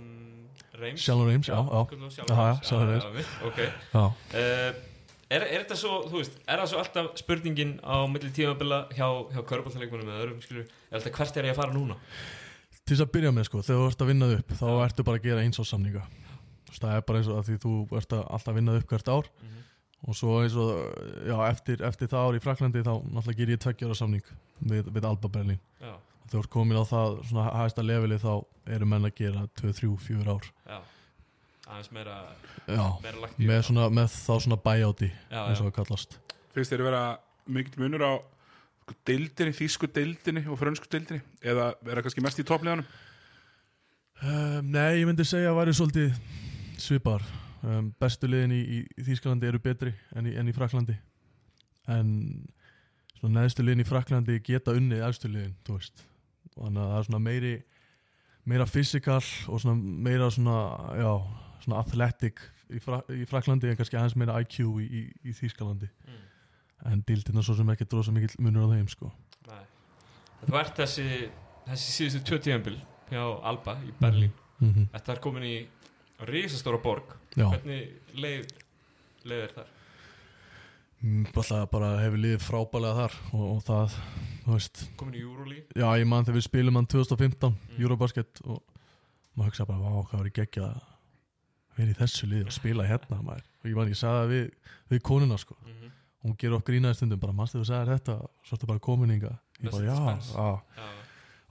Reims 0.81 1.01
Shallow 1.05 1.27
Reims, 1.29 1.45
já, 1.47 1.53
já. 1.53 1.85
já, 1.93 2.09
Já, 2.25 2.73
já, 2.73 2.85
Reims. 2.89 3.05
já, 3.05 3.45
ok 3.45 3.61
Já, 3.93 4.03
er, 5.33 5.47
er 5.47 5.63
þetta 5.63 5.79
svo, 5.79 5.99
þú 6.07 6.21
veist, 6.21 6.39
er 6.45 6.61
það 6.61 6.71
svo 6.71 6.83
alltaf 6.83 7.11
spurningin 7.21 7.75
á 7.83 7.95
milli 8.11 8.31
tímabila 8.35 8.83
hjá, 8.93 9.07
hjá 9.33 9.41
körbáltaleikmunum 9.49 10.11
eða 10.11 10.23
öðrum, 10.25 10.41
skilur, 10.43 10.69
er 10.89 10.99
alltaf 10.99 11.17
hvert 11.19 11.39
er 11.39 11.49
ég 11.49 11.55
að 11.55 11.61
fara 11.63 11.75
núna? 11.75 11.99
til 12.83 12.97
þess 12.97 13.05
að 13.05 13.13
byrja 13.15 13.31
með 13.31 13.45
sko, 13.47 13.61
þegar 13.63 13.79
þú 13.79 13.89
ert 13.89 14.01
að 14.03 14.09
vinna 14.11 14.27
þig 14.27 14.39
upp 14.41 14.57
þá 14.59 14.65
ertu 14.83 15.03
bara 15.07 15.19
að 15.21 15.27
gera 15.29 15.43
eins 15.45 15.59
og 15.61 15.67
samninga. 15.69 16.01
Þú 16.67 16.73
veist, 16.73 16.81
það 16.83 16.95
er 16.97 17.05
bara 17.07 17.19
eins 17.21 17.29
og 17.31 17.37
að 17.39 17.45
því 17.47 17.53
þú 17.63 17.75
ert 17.99 18.15
að 18.17 18.23
alltaf 18.35 18.57
vinna 18.57 18.73
þig 18.75 18.83
upp 18.83 18.91
hvert 18.91 19.11
ár. 19.13 19.29
Mm 19.39 19.53
og 20.03 20.17
svo 20.17 20.39
eins 20.43 20.55
og, 20.59 20.71
já, 21.23 21.35
eftir, 21.47 21.83
eftir 21.87 22.09
það 22.11 22.25
ár 22.27 22.37
í 22.37 22.41
Fraklandi 22.43 22.81
þá 22.83 22.93
náttúrulega 23.07 23.37
ger 23.39 23.51
ég 23.53 23.61
tveggjára 23.63 23.95
samning 23.97 24.33
við, 24.59 24.89
við 24.91 25.07
Alba 25.07 25.29
Berlin 25.31 25.61
Já, 25.79 25.93
þegar 25.93 26.33
þú 26.33 26.41
ert 26.41 26.51
komin 26.55 26.79
á 26.79 26.85
það 26.89 27.15
svona 27.29 27.45
hægsta 27.61 27.85
leveli 27.85 28.17
þá 28.19 28.33
eru 28.75 28.89
menn 28.89 29.07
að 29.07 29.15
gera 29.21 29.45
2, 29.61 29.71
3, 29.79 29.93
4 30.09 30.35
ár. 30.35 30.49
Já 30.67 30.81
aðeins 31.67 31.91
meira, 31.95 32.17
já, 32.67 32.83
meira 33.03 33.23
lagt 33.23 33.39
í 33.39 33.47
með, 33.47 33.61
svona, 33.69 33.87
með 33.93 34.11
þá 34.15 34.33
svona 34.45 34.59
já, 34.59 35.39
eins 35.47 35.61
og 35.61 35.69
það 35.69 35.75
kallast. 35.77 36.17
Finnst 36.53 36.73
þeir 36.73 36.85
vera 36.85 37.03
mikill 37.47 37.81
munur 37.83 38.03
á 38.03 38.13
sko, 38.83 38.97
deildinni, 39.07 39.55
þýsku 39.57 39.89
deildinni 39.95 40.45
og 40.47 40.59
frönsku 40.59 40.89
deildinni? 40.91 41.23
Eða 41.41 41.73
vera 41.85 42.03
kannski 42.03 42.23
mest 42.23 42.39
í 42.39 42.47
toppliðanum? 42.47 42.87
Um, 44.23 44.69
Nei, 44.71 45.01
ég 45.01 45.07
myndi 45.07 45.25
segja 45.27 45.51
að 45.51 45.59
væri 45.61 45.75
svolítið 45.75 46.13
svipar 46.79 47.23
um, 47.63 47.89
bestu 47.99 48.29
liðin 48.29 48.53
í, 48.55 48.61
í 48.83 49.07
Þýskalandi 49.07 49.49
eru 49.49 49.61
betri 49.63 49.93
en 50.15 50.29
í, 50.29 50.35
en 50.39 50.47
í 50.47 50.55
Fraklandi 50.55 50.95
en 51.91 52.09
svona 53.17 53.41
neðstu 53.41 53.65
liðin 53.65 53.83
í 53.83 53.87
Fraklandi 53.87 54.39
geta 54.43 54.75
unnið 54.75 55.03
efstu 55.07 55.31
liðin, 55.31 55.55
þú 55.67 55.77
veist. 55.77 56.03
Þannig 56.53 56.83
að 56.83 56.91
það 56.91 56.99
er 56.99 57.07
svona 57.07 57.23
meiri 57.23 57.53
meira 58.51 58.67
physical 58.67 59.21
og 59.47 59.61
svona 59.63 59.75
meira 59.79 60.29
svona, 60.31 60.57
já, 60.99 61.11
svona 61.63 61.79
athletic 61.83 62.39
í, 62.73 62.79
Fra 62.83 63.01
í 63.13 63.25
Fraklandi 63.29 63.69
en 63.71 63.77
kannski 63.79 63.97
aðeins 63.99 64.15
meira 64.19 64.37
IQ 64.43 64.59
í, 64.81 64.85
í, 64.87 65.01
í 65.29 65.33
Þýskalandi 65.37 65.89
Mm. 66.07 66.21
en 66.91 67.03
dildina 67.07 67.41
svo 67.45 67.55
sem 67.55 67.69
ekki 67.71 67.85
dróða 67.87 68.03
svo 68.09 68.13
mikill 68.13 68.35
munur 68.43 68.65
á 68.67 68.73
þeim 68.75 68.89
sko 68.91 69.11
Nei. 69.47 69.63
Þú 70.47 70.57
ert 70.59 70.75
þessi, 70.81 71.05
þessi 71.67 71.93
síðustu 71.97 72.23
tvö 72.27 72.39
tíðanbíl 72.43 72.77
hjá 73.11 73.23
Alba 73.43 73.77
í 73.87 73.93
Berlín 74.01 74.31
mm 74.59 74.73
-hmm. 74.73 74.87
Þetta 74.91 75.11
er 75.13 75.19
komin 75.23 75.43
í 75.43 75.67
risastóra 76.27 76.77
borg 76.83 77.15
Já, 77.37 77.47
Hvernig 77.49 77.89
leið, 78.13 78.47
leið 79.25 79.43
er 79.43 79.51
þar? 79.55 79.67
mm, 81.03 81.25
bara, 81.35 81.65
bara 81.65 81.89
hefur 82.01 82.17
liðið 82.17 82.41
frábælega 82.43 82.95
þar 82.95 83.13
og, 83.33 83.45
og 83.55 83.63
það, 83.63 83.97
þú 84.45 84.51
veist 84.53 84.83
Komin 84.97 85.15
í 85.15 85.21
Euroleague 85.23 85.67
Já, 85.75 85.87
ég 85.99 86.07
man 86.07 86.25
þegar 86.25 86.35
við 86.39 86.43
spilum 86.49 86.75
hann 86.75 86.87
2015 86.87 87.53
Mm. 87.53 87.81
Eurobasket 87.83 88.41
og 88.43 88.61
maður 89.37 89.49
hugsa 89.49 89.65
bara, 89.65 89.79
hvað 89.79 90.17
var 90.19 90.25
ég 90.25 90.33
geggja 90.33 90.67
vera 91.77 91.93
í 91.93 91.97
þessu 91.97 92.29
lið 92.29 92.45
og 92.47 92.55
spila 92.55 92.87
hérna 92.87 93.21
maður. 93.21 93.47
og 93.63 93.69
ég 93.69 93.77
man, 93.77 93.89
ég 93.89 93.99
sagði 93.99 94.19
það 94.19 94.33
við, 94.33 94.75
við 94.89 95.01
konuna 95.09 95.37
sko, 95.37 95.55
mm 95.61 95.71
-hmm. 95.71 95.95
hún 96.23 96.37
gerur 96.37 96.57
okkur 96.57 96.73
grínaði 96.73 96.99
stundum 96.99 97.19
bara, 97.19 97.33
mannstu 97.33 97.59
þú 97.59 97.65
sagði 97.65 97.95
þetta, 97.95 98.19
svo 98.43 98.55
ertu 98.57 98.67
bara 98.67 98.79
komininga 98.79 99.33
ég 99.63 99.71
bara, 99.71 99.83
já, 99.85 100.19
já. 100.33 100.61
Já, 100.77 100.87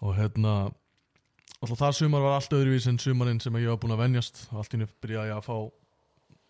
og 0.03 0.17
hérna 0.17 0.55
alltaf 1.63 1.79
það 1.79 1.93
sumar 1.97 2.25
var 2.25 2.37
allt 2.37 2.53
öðruvís 2.53 2.89
en 2.91 2.99
sumarinn 2.99 3.41
sem 3.41 3.57
ég 3.57 3.71
var 3.71 3.79
búin 3.79 3.95
að 3.95 4.03
venjast. 4.03 4.49
Og 4.51 4.63
allt 4.63 4.75
í 4.75 4.81
nefn 4.81 4.99
byrjaði 5.05 5.31
ég 5.31 5.37
að 5.37 5.47
fá 5.47 5.57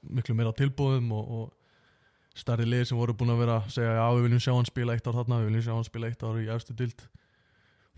miklu 0.03 0.35
meira 0.35 0.53
tilbúðum 0.57 1.13
og, 1.13 1.33
og 1.37 2.39
stærri 2.39 2.67
lið 2.67 2.87
sem 2.89 2.99
voru 2.99 3.15
búin 3.15 3.35
að 3.35 3.43
vera 3.45 3.59
að 3.61 3.75
segja 3.77 3.97
já 3.99 4.07
við 4.17 4.27
viljum 4.27 4.43
sjá 4.43 4.53
hann 4.57 4.69
spila 4.69 4.95
eitt 4.97 5.09
ár 5.09 5.19
þarna 5.19 5.41
við 5.43 5.51
viljum 5.51 5.65
sjá 5.67 5.75
hann 5.75 5.89
spila 5.89 6.09
eitt 6.09 6.25
ár 6.25 6.39
í 6.41 6.47
efstu 6.55 6.77
dild 6.79 7.05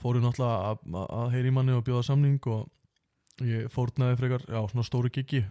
fóru 0.02 0.22
náttúrulega 0.24 1.04
að 1.22 1.37
heyri 1.37 1.52
manni 1.54 1.76
og 1.76 1.84
bjóða 1.87 2.06
samning 2.08 2.48
og 2.50 3.44
ég 3.46 3.70
fórnaði 3.72 4.18
frekar, 4.18 4.42
já 4.50 4.58
svona 4.70 4.87
stóru 4.87 5.10
gigi 5.14 5.44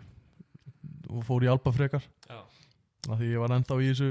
og 1.09 1.23
fór 1.27 1.45
í 1.45 1.51
Alba 1.51 1.73
frekar. 1.75 2.05
Af 2.31 3.17
því 3.19 3.33
ég 3.33 3.41
var 3.43 3.55
ennþá 3.55 3.79
í 3.83 3.89
þessu 3.91 4.09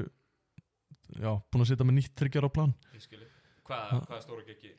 já, 1.21 1.33
búin 1.53 1.65
að 1.65 1.71
setja 1.73 1.87
með 1.89 1.99
nýtt 2.01 2.17
þryggjar 2.21 2.49
á 2.49 2.51
plan. 2.53 2.73
Hvað, 3.63 4.19
stóra 4.25 4.43
gekki? 4.47 4.75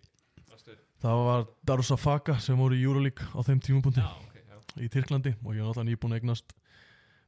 Varstu? 0.51 0.75
það 1.03 1.21
var 1.27 1.45
Darussafaka 1.67 2.35
sem 2.43 2.59
voru 2.59 2.77
í 2.77 2.83
Euroleague 2.83 3.25
á 3.33 3.39
þeim 3.45 3.61
tímapunkti. 3.63 4.03
Já, 4.03 4.11
ok, 4.27 4.35
já, 4.43 4.59
í 4.85 4.89
Tyrklandi 4.91 5.33
og 5.41 5.55
ég 5.55 5.63
var 5.63 5.71
náttúrulega 5.71 5.89
nýbúin 5.89 6.15
að 6.15 6.21
eignast 6.21 6.53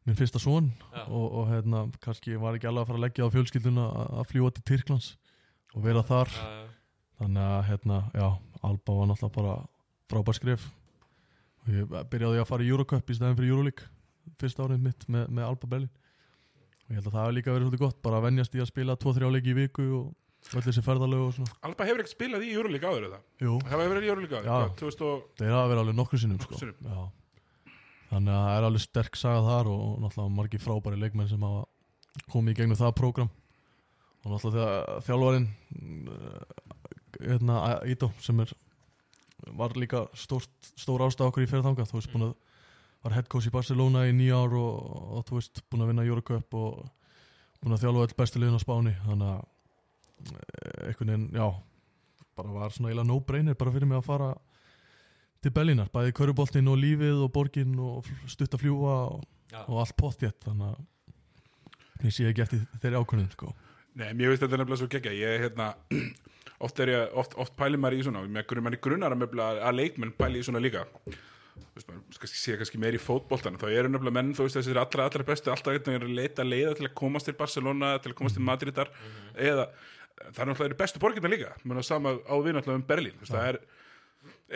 minn 0.05 0.17
fyrsta 0.19 0.39
já. 0.39 1.03
og, 1.09 1.25
og 1.25 1.49
hérna, 1.49 1.85
kannski 2.03 2.37
var 2.37 2.57
ekki 2.57 2.69
alveg 2.69 2.85
að 2.85 2.89
fara 2.91 2.99
að 2.99 3.05
leggja 3.07 3.25
á 3.25 3.33
fjölskylduna 3.33 3.85
að, 4.05 4.25
fljúa 4.29 4.53
til 4.53 4.65
Tyrklands 4.69 5.15
og 5.73 5.83
vera 5.83 6.05
þar. 6.05 6.29
Já, 6.29 6.45
já. 6.61 6.67
þannig 7.21 7.49
að 7.49 7.63
hérna, 7.71 7.99
já, 8.13 8.27
Alba 8.61 8.99
var 8.99 9.09
náttúrulega 9.09 9.35
bara 9.39 9.55
frábær 10.11 10.37
skrif 10.37 10.69
og 11.65 11.73
ég 11.73 11.95
byrjaði 12.11 12.41
að 12.43 12.49
fara 12.51 12.65
í 12.65 12.69
Eurocup 12.69 13.09
í 13.09 13.17
stæðin 13.17 13.39
fyrir 13.39 13.55
Euroleague 13.55 13.89
fyrsta 14.41 14.65
árið 14.65 14.83
mitt 14.85 15.07
með, 15.11 15.25
með 15.29 15.47
Alba 15.47 15.69
Berlin 15.71 15.91
og 16.85 16.91
ég 16.93 16.99
held 16.99 17.07
að 17.09 17.15
það 17.15 17.23
hefur 17.23 17.35
líka 17.37 17.53
verið 17.53 17.65
svolítið 17.65 17.83
gott 17.85 17.99
bara 18.05 18.19
að 18.19 18.27
venjast 18.27 18.55
í 18.55 18.61
að 18.61 18.69
spila 18.69 18.95
2-3 19.01 19.31
leiki 19.35 19.51
í 19.51 19.57
viku 19.57 19.85
og 19.97 20.55
öll 20.55 20.63
þessi 20.67 20.83
ferðalög 20.85 21.23
og 21.25 21.31
svona. 21.33 21.53
Alba 21.65 21.87
hefur 21.87 22.03
ekkert 22.03 22.13
spilað 22.13 22.45
í 22.45 22.51
Euroleague 22.53 22.89
áður 22.89 23.07
eða? 23.07 23.21
Jú, 23.41 23.55
Það 23.63 23.71
hefur 23.73 23.93
verið 23.95 24.05
í 24.05 24.11
Euroleague 24.11 24.37
áður, 24.37 24.45
Já. 24.45 24.57
hvað, 24.59 24.75
2000 24.81 25.07
og... 25.09 25.23
þeir 25.39 25.55
hafa 25.55 25.71
verið 25.71 25.81
alveg 25.83 25.97
nokkru 25.97 26.19
sinnum 26.21 26.43
sko. 26.43 26.59
Þannig 28.11 28.35
að 28.35 28.43
það 28.45 28.57
er 28.59 28.67
alveg 28.67 28.83
sterk 28.85 29.17
saga 29.17 29.41
þar 29.47 29.71
og, 29.71 29.79
og 29.87 29.95
náttúrulega 30.03 30.35
margir 30.35 30.61
frábæri 30.61 30.99
leikmenn 31.01 31.31
sem 31.31 31.47
hafa 31.47 31.63
komið 32.29 32.53
í 32.53 32.59
gegnum 32.59 32.79
það 32.79 32.93
prógram. 32.99 33.31
Og 34.21 34.35
náttúrulega 34.35 34.67
þegar 34.67 35.07
þjálfarinn 35.09 35.49
hérna, 37.25 37.57
Ító 37.89 38.11
sem 38.21 38.45
er 38.45 38.53
var 39.57 39.75
líka 39.77 40.05
stórt, 40.17 40.49
stór 40.79 41.03
ástæð 41.05 41.29
okkur 41.29 41.45
í 41.45 41.49
fyrir 41.49 41.65
þangað 41.65 41.89
þú 41.91 41.99
veist 41.99 42.13
búin 42.13 42.27
að 42.29 42.35
var 43.05 43.13
head 43.13 43.29
coach 43.29 43.45
í 43.45 43.53
Barcelona 43.53 44.07
í 44.09 44.13
nýja 44.17 44.41
ár 44.41 44.55
og, 44.57 44.95
og 45.19 45.25
þú 45.27 45.37
veist 45.37 45.61
búin 45.69 45.85
að 45.85 45.91
vinna 45.91 46.07
Eurocup 46.07 46.57
og 46.57 46.81
búin 47.61 47.75
að 47.75 47.85
þjálfa 47.85 48.07
öll 48.07 48.17
bestu 48.17 48.41
liðin 48.41 48.57
á 48.57 48.65
Spáni. 48.65 48.95
Þannig 49.05 49.31
að 49.31 50.33
eh, 50.33 50.87
einhvern 50.89 51.13
veginn, 51.13 51.29
já 51.35 51.47
bara 52.35 52.51
var 52.51 52.73
svona 52.75 52.89
eiginlega 52.89 53.09
no-brainer 53.11 53.57
bara 53.59 53.71
fyrir 53.75 53.87
mig 53.87 54.01
að 54.01 54.09
fara 54.09 54.33
til 55.45 55.53
Bellinar, 55.55 55.91
bæði 55.93 56.15
köruboltin 56.17 56.71
og 56.71 56.79
lífið 56.81 57.21
og 57.27 57.31
borgin 57.31 57.77
og 57.79 58.09
stutt 58.31 58.57
að 58.57 58.65
fljúa 58.65 58.95
og, 59.13 59.21
og 59.61 59.77
allt 59.83 59.95
pottjett 59.99 60.47
þannig 60.47 60.73
að 60.73 62.09
ég 62.09 62.15
sé 62.15 62.25
ekki 62.27 62.43
eftir 62.43 62.65
þeirri 62.81 62.99
ákvörðin 62.99 63.31
sko. 63.31 63.53
Nei, 63.95 64.09
mér 64.17 64.33
veist 64.33 64.43
þetta 64.43 64.59
nefnilega 64.59 64.81
svo 64.81 64.89
geggja 64.91 65.13
Ég, 65.15 65.45
hérna, 65.45 65.69
oft 66.65 66.81
er 66.83 66.91
ég, 66.91 67.13
oft, 67.15 67.37
oft 67.39 67.55
pælir 67.55 67.79
maður 67.79 68.01
í 68.01 68.03
svona 68.09 68.25
Mér 68.27 68.59
manni 68.65 68.81
grunnar 68.83 69.15
að, 69.15 69.21
nefnilega 69.21 69.69
að 69.69 69.79
leikmenn 69.79 70.11
pæli 70.17 70.41
í 70.41 70.47
svona 70.49 70.63
líka 70.63 70.83
Þú 71.55 71.79
veist, 71.79 71.87
maður 71.89 72.19
kannski 72.21 72.39
sé 72.39 72.55
kannski 72.59 72.79
meir 72.81 72.95
í 72.97 73.01
fótboltan 73.01 73.57
þá 73.59 73.65
eru 73.69 73.91
nefnilega 73.91 74.15
menn, 74.17 74.33
þú 74.35 74.45
veist, 74.47 74.57
þessir 74.59 74.79
allra, 74.79 75.07
allra 75.07 75.25
bestu 75.27 75.51
alltaf 75.51 75.71
einhvern 75.73 75.95
veginn 75.95 76.07
að 76.09 76.19
leita 76.19 76.45
leiða 76.45 76.75
til 76.79 76.87
að 76.87 76.93
komast 76.99 77.29
til 77.29 77.35
Barcelona 77.39 77.95
til 78.03 78.11
að 78.11 78.17
komast 78.19 78.39
til 78.39 78.45
Madridar. 78.47 78.91
Eða 79.35 79.65
það 80.25 80.41
er 80.43 80.51
náttúrulega 80.51 80.79
bestu 80.79 81.01
borgirna 81.03 81.31
líka. 81.31 81.51
Menn 81.63 81.81
að 81.81 81.87
sama 81.89 82.15
á 82.15 82.35
við 82.43 82.57
náttúrulega 82.57 82.79
um 82.81 82.87
Berlín. 82.91 83.17
Þú 83.19 83.25
veist, 83.25 83.35
það 83.35 83.49
er 83.51 83.59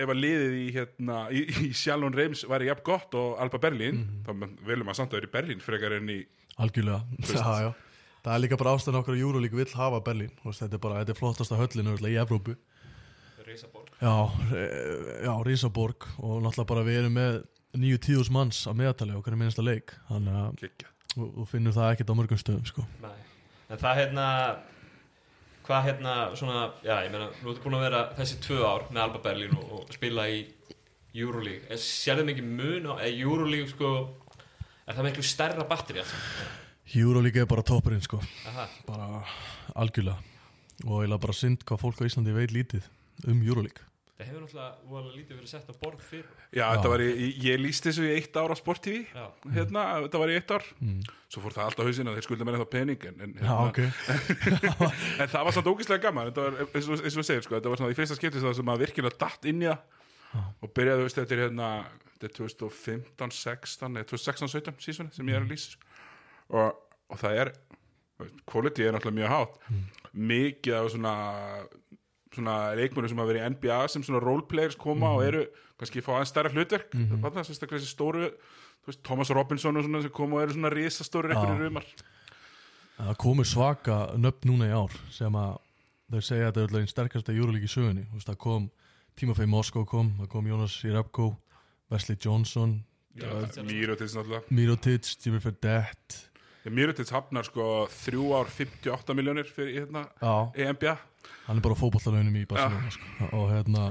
ef 0.03 0.13
að 0.13 0.21
liðið 0.23 0.55
í, 0.59 0.65
hérna, 0.75 1.19
í, 1.33 1.43
í 1.67 1.69
Sjálfón 1.77 2.15
Reims 2.17 2.45
væri 2.49 2.69
jafn 2.69 2.85
gott 2.88 3.19
og 3.19 3.35
Alba 3.43 3.59
Berlín 3.62 4.01
þá 4.25 4.31
velum 4.67 4.88
maður 4.88 4.99
samt 5.01 5.13
að 5.13 5.19
vera 5.19 5.29
í 5.29 5.35
Berlín 5.35 5.63
frekar 5.63 5.95
en 5.97 6.12
í 6.13 6.19
algjörlega. 6.59 7.03
Já, 7.29 7.67
já. 7.67 7.71
það 8.25 8.33
er 8.33 8.41
líka 8.43 8.59
bara 8.59 8.73
ástæðan 8.75 8.99
okkur 8.99 9.15
að 9.15 9.21
Júrulík 9.23 9.53
vill 9.55 9.69
hafa 9.79 10.01
Berlín. 10.05 10.33
Þú 10.41 10.51
veist, 10.51 10.63
þetta 10.65 10.77
er 10.77 10.83
bara, 10.83 11.03
þetta 11.03 11.15
er 11.15 11.19
flottasta 11.21 11.59
höllin 11.59 11.91
örugglega 11.93 12.17
í 12.17 12.21
Evrópu 12.23 12.57
já, 14.01 14.13
e- 14.55 15.25
já, 15.25 15.33
Rísaborg 15.45 16.07
og 16.17 16.41
náttúrulega 16.43 16.71
bara 16.71 16.85
við 16.88 16.99
erum 17.01 17.17
með 17.19 17.39
nýju 17.79 18.01
tíðus 18.05 18.31
manns 18.33 18.63
að 18.67 18.79
meðatali 18.81 19.15
okkur 19.17 19.35
í 19.35 19.39
minnsta 19.39 19.65
leik. 19.65 19.93
Þannig 20.09 20.38
að 20.39 20.85
þú, 21.13 21.27
þú 21.38 21.47
finnur 21.51 21.75
það 21.75 21.91
ekkert 21.93 22.13
á 22.13 22.19
mörgum 22.19 22.41
stöðum 22.41 22.69
sko. 22.69 22.85
Nei. 23.03 23.17
En 23.69 23.81
það 23.81 23.99
hérna 24.01 24.27
hvað 25.69 25.83
hérna 25.85 26.13
svona 26.39 26.62
já 26.81 26.95
ég 27.05 27.12
meina 27.13 27.27
nú 27.29 27.51
ertu 27.51 27.62
búin 27.65 27.77
að 27.77 27.85
vera 27.85 28.05
þessi 28.17 28.39
tvö 28.41 28.63
ár 28.65 28.88
með 28.89 29.03
Alba 29.03 29.21
Berlin 29.27 29.53
og, 29.59 29.75
og 29.83 29.93
spila 29.93 30.25
í 30.31 30.39
Euroleague. 31.13 31.67
Er 31.69 31.81
sérðu 31.81 32.25
mikið 32.29 32.49
mun 32.49 32.89
á 32.89 32.93
er 32.97 33.13
Euroleague 33.13 33.69
sko 33.69 33.91
er 34.89 34.97
það 34.97 35.05
miklu 35.12 35.25
stærra 35.25 35.67
batteri 35.69 36.01
alls 36.01 36.15
Júrulík 36.89 37.35
er 37.38 37.45
bara 37.45 37.62
toppurinn 37.62 38.01
sko. 38.01 38.17
Aha, 38.49 38.63
bara 38.88 39.19
algjörlega. 39.77 40.17
Og 40.88 41.03
eiginlega 41.03 41.21
bara 41.21 41.35
synd 41.38 41.62
hvað 41.62 41.83
fólk 41.83 42.01
á 42.01 42.07
Íslandi 42.07 42.33
veit 42.33 42.53
lítið 42.55 42.88
um 43.27 43.45
Júrulík 43.45 43.84
það 44.19 44.27
hefur 44.27 44.41
náttúrulega 44.43 45.12
lítið 45.15 45.38
verið 45.38 45.49
sett 45.53 45.69
á 45.71 45.75
borð 45.79 46.01
fyrir 46.03 46.32
Já, 46.51 46.65
þetta 46.73 46.89
var 46.91 47.03
í, 47.05 47.27
ég 47.45 47.60
líst 47.62 47.86
þessu 47.88 48.03
í 48.03 48.10
eitt 48.17 48.36
ár 48.36 48.51
á 48.51 48.55
Sport 48.60 48.82
TV 48.84 49.05
já, 49.08 49.27
hérna, 49.55 49.84
þetta 50.03 50.19
var 50.19 50.34
í 50.34 50.36
eitt 50.36 50.51
ár. 50.51 50.65
Mm. 50.84 50.97
svo 51.32 51.43
fór 51.45 51.55
það 51.55 51.69
alltaf 51.69 51.88
hausinn 51.88 52.12
að 52.12 52.17
þeir 52.17 52.27
skulda 52.27 52.47
mér 52.47 52.58
ennþá 52.58 52.67
pening 52.73 53.05
en, 53.08 53.21
en, 53.23 53.38
Já, 53.39 53.45
hérna, 53.45 53.69
ok 53.69 53.79
en 55.23 55.32
það 55.32 55.47
var 55.47 55.55
samt 55.55 55.71
ógeðslega 55.71 56.03
gaman. 56.03 56.32
Þetta 56.34 56.45
var, 56.49 56.60
eins 56.65 56.89
og, 56.89 56.99
eins 56.99 57.15
og 57.15 57.21
þú 57.21 57.25
segir, 57.29 57.45
sko, 57.47 57.55
þetta 57.55 57.71
var 57.71 57.82
svona 57.82 57.95
í 57.95 57.97
fyrsta 58.01 58.19
skiptis 58.19 58.43
það 58.43 58.58
sem 58.60 58.73
að 58.73 58.84
virkilega 58.84 59.21
datt 59.23 59.49
inn 59.53 59.63
í 59.63 59.69
það. 59.69 60.03
Já. 60.29 60.41
og 60.62 60.73
byrjaði, 60.77 61.05
veist, 61.08 61.21
þetta 61.21 61.36
er 61.38 61.43
hérna 61.45 61.69
þetta 62.12 62.27
er 62.27 62.36
2015, 62.36 63.32
16 63.39 63.95
eða 64.01 64.09
2016, 64.11 64.51
17 64.59 64.84
sísoni 64.84 65.15
sem 65.15 65.32
ég 65.32 65.39
er 65.39 65.45
að 65.47 65.53
lýsa 65.55 65.80
og, 66.59 66.84
og 67.09 67.22
það 67.22 67.39
er 67.45 67.51
quality 68.49 68.84
er 68.84 68.93
náttúrulega 68.93 69.15
mjög 69.22 69.32
hátt. 69.32 69.55
Mikið 70.11 70.76
af 70.76 70.89
svona 70.91 71.13
svona 72.36 72.75
leikmönnum 72.77 73.09
sem 73.09 73.17
hafa 73.17 73.32
verið 73.32 73.43
í 73.43 73.49
NBA 73.55 73.80
sem 73.89 74.05
svona 74.05 74.21
roleplayers 74.23 74.77
koma 74.80 75.13
og 75.17 75.23
eru 75.25 75.45
kannski 75.80 76.03
fá 76.05 76.13
aðeins 76.15 76.34
stærra 76.34 76.51
hlutverk 76.53 76.93
mm 76.93 77.05
-hmm. 77.05 77.21
það 77.21 77.39
er 77.39 77.80
þessi 77.80 77.89
stóru 77.89 78.30
veist, 78.86 79.03
Thomas 79.03 79.30
Robinson 79.30 79.77
og 79.77 79.84
svona 79.84 80.01
sem 80.01 80.11
koma 80.11 80.38
og 80.38 80.43
eru 80.43 80.53
svona 80.53 80.69
risastóri 80.69 81.30
Já. 81.30 81.36
einhverjir 81.36 81.65
rumar. 81.65 81.86
Það 82.99 83.17
komur 83.17 83.45
svaka 83.45 83.97
nöfn 84.17 84.45
núna 84.49 84.67
í 84.67 84.73
ár 84.75 84.93
sem 85.11 85.34
að 85.34 85.57
þau 86.11 86.21
segja 86.21 86.47
að 86.47 86.53
þetta 86.53 86.59
er 86.59 86.63
alltaf 86.63 86.80
einn 86.80 86.88
sterkasta 86.88 87.34
júrulík 87.34 87.63
í 87.63 87.71
sögunni. 87.71 88.05
Þú 88.09 88.13
veist, 88.13 88.27
það 88.27 88.38
kom 88.38 88.69
Tímofey 89.15 89.45
Moskó 89.45 89.86
kom, 89.86 90.13
það 90.19 90.27
kom 90.27 90.47
Jonas 90.47 90.84
Jerebko 90.84 91.38
Wesley 91.91 92.17
Johnson 92.17 92.84
Mirotic 93.15 94.13
náttúrulega. 94.13 94.43
Mirotic, 94.49 95.17
Jimmy 95.25 95.39
Fredette. 95.39 96.30
Mirotic 96.69 97.09
hafnar 97.09 97.47
sko 97.47 97.88
þrjú 97.89 98.34
ár 98.38 98.49
58 98.51 99.15
miljónir 99.17 99.47
fyrir 99.49 99.82
hérna 99.82 100.05
Já, 100.21 100.51
í 100.53 100.67
NBA 100.69 100.95
hann 101.47 101.57
er 101.57 101.65
bara 101.65 101.76
á 101.78 101.82
fótballalaunum 101.82 102.38
í 102.39 102.45
Barcelona 102.49 102.93
sko. 102.93 103.30
og 103.34 103.45
hérna 103.53 103.86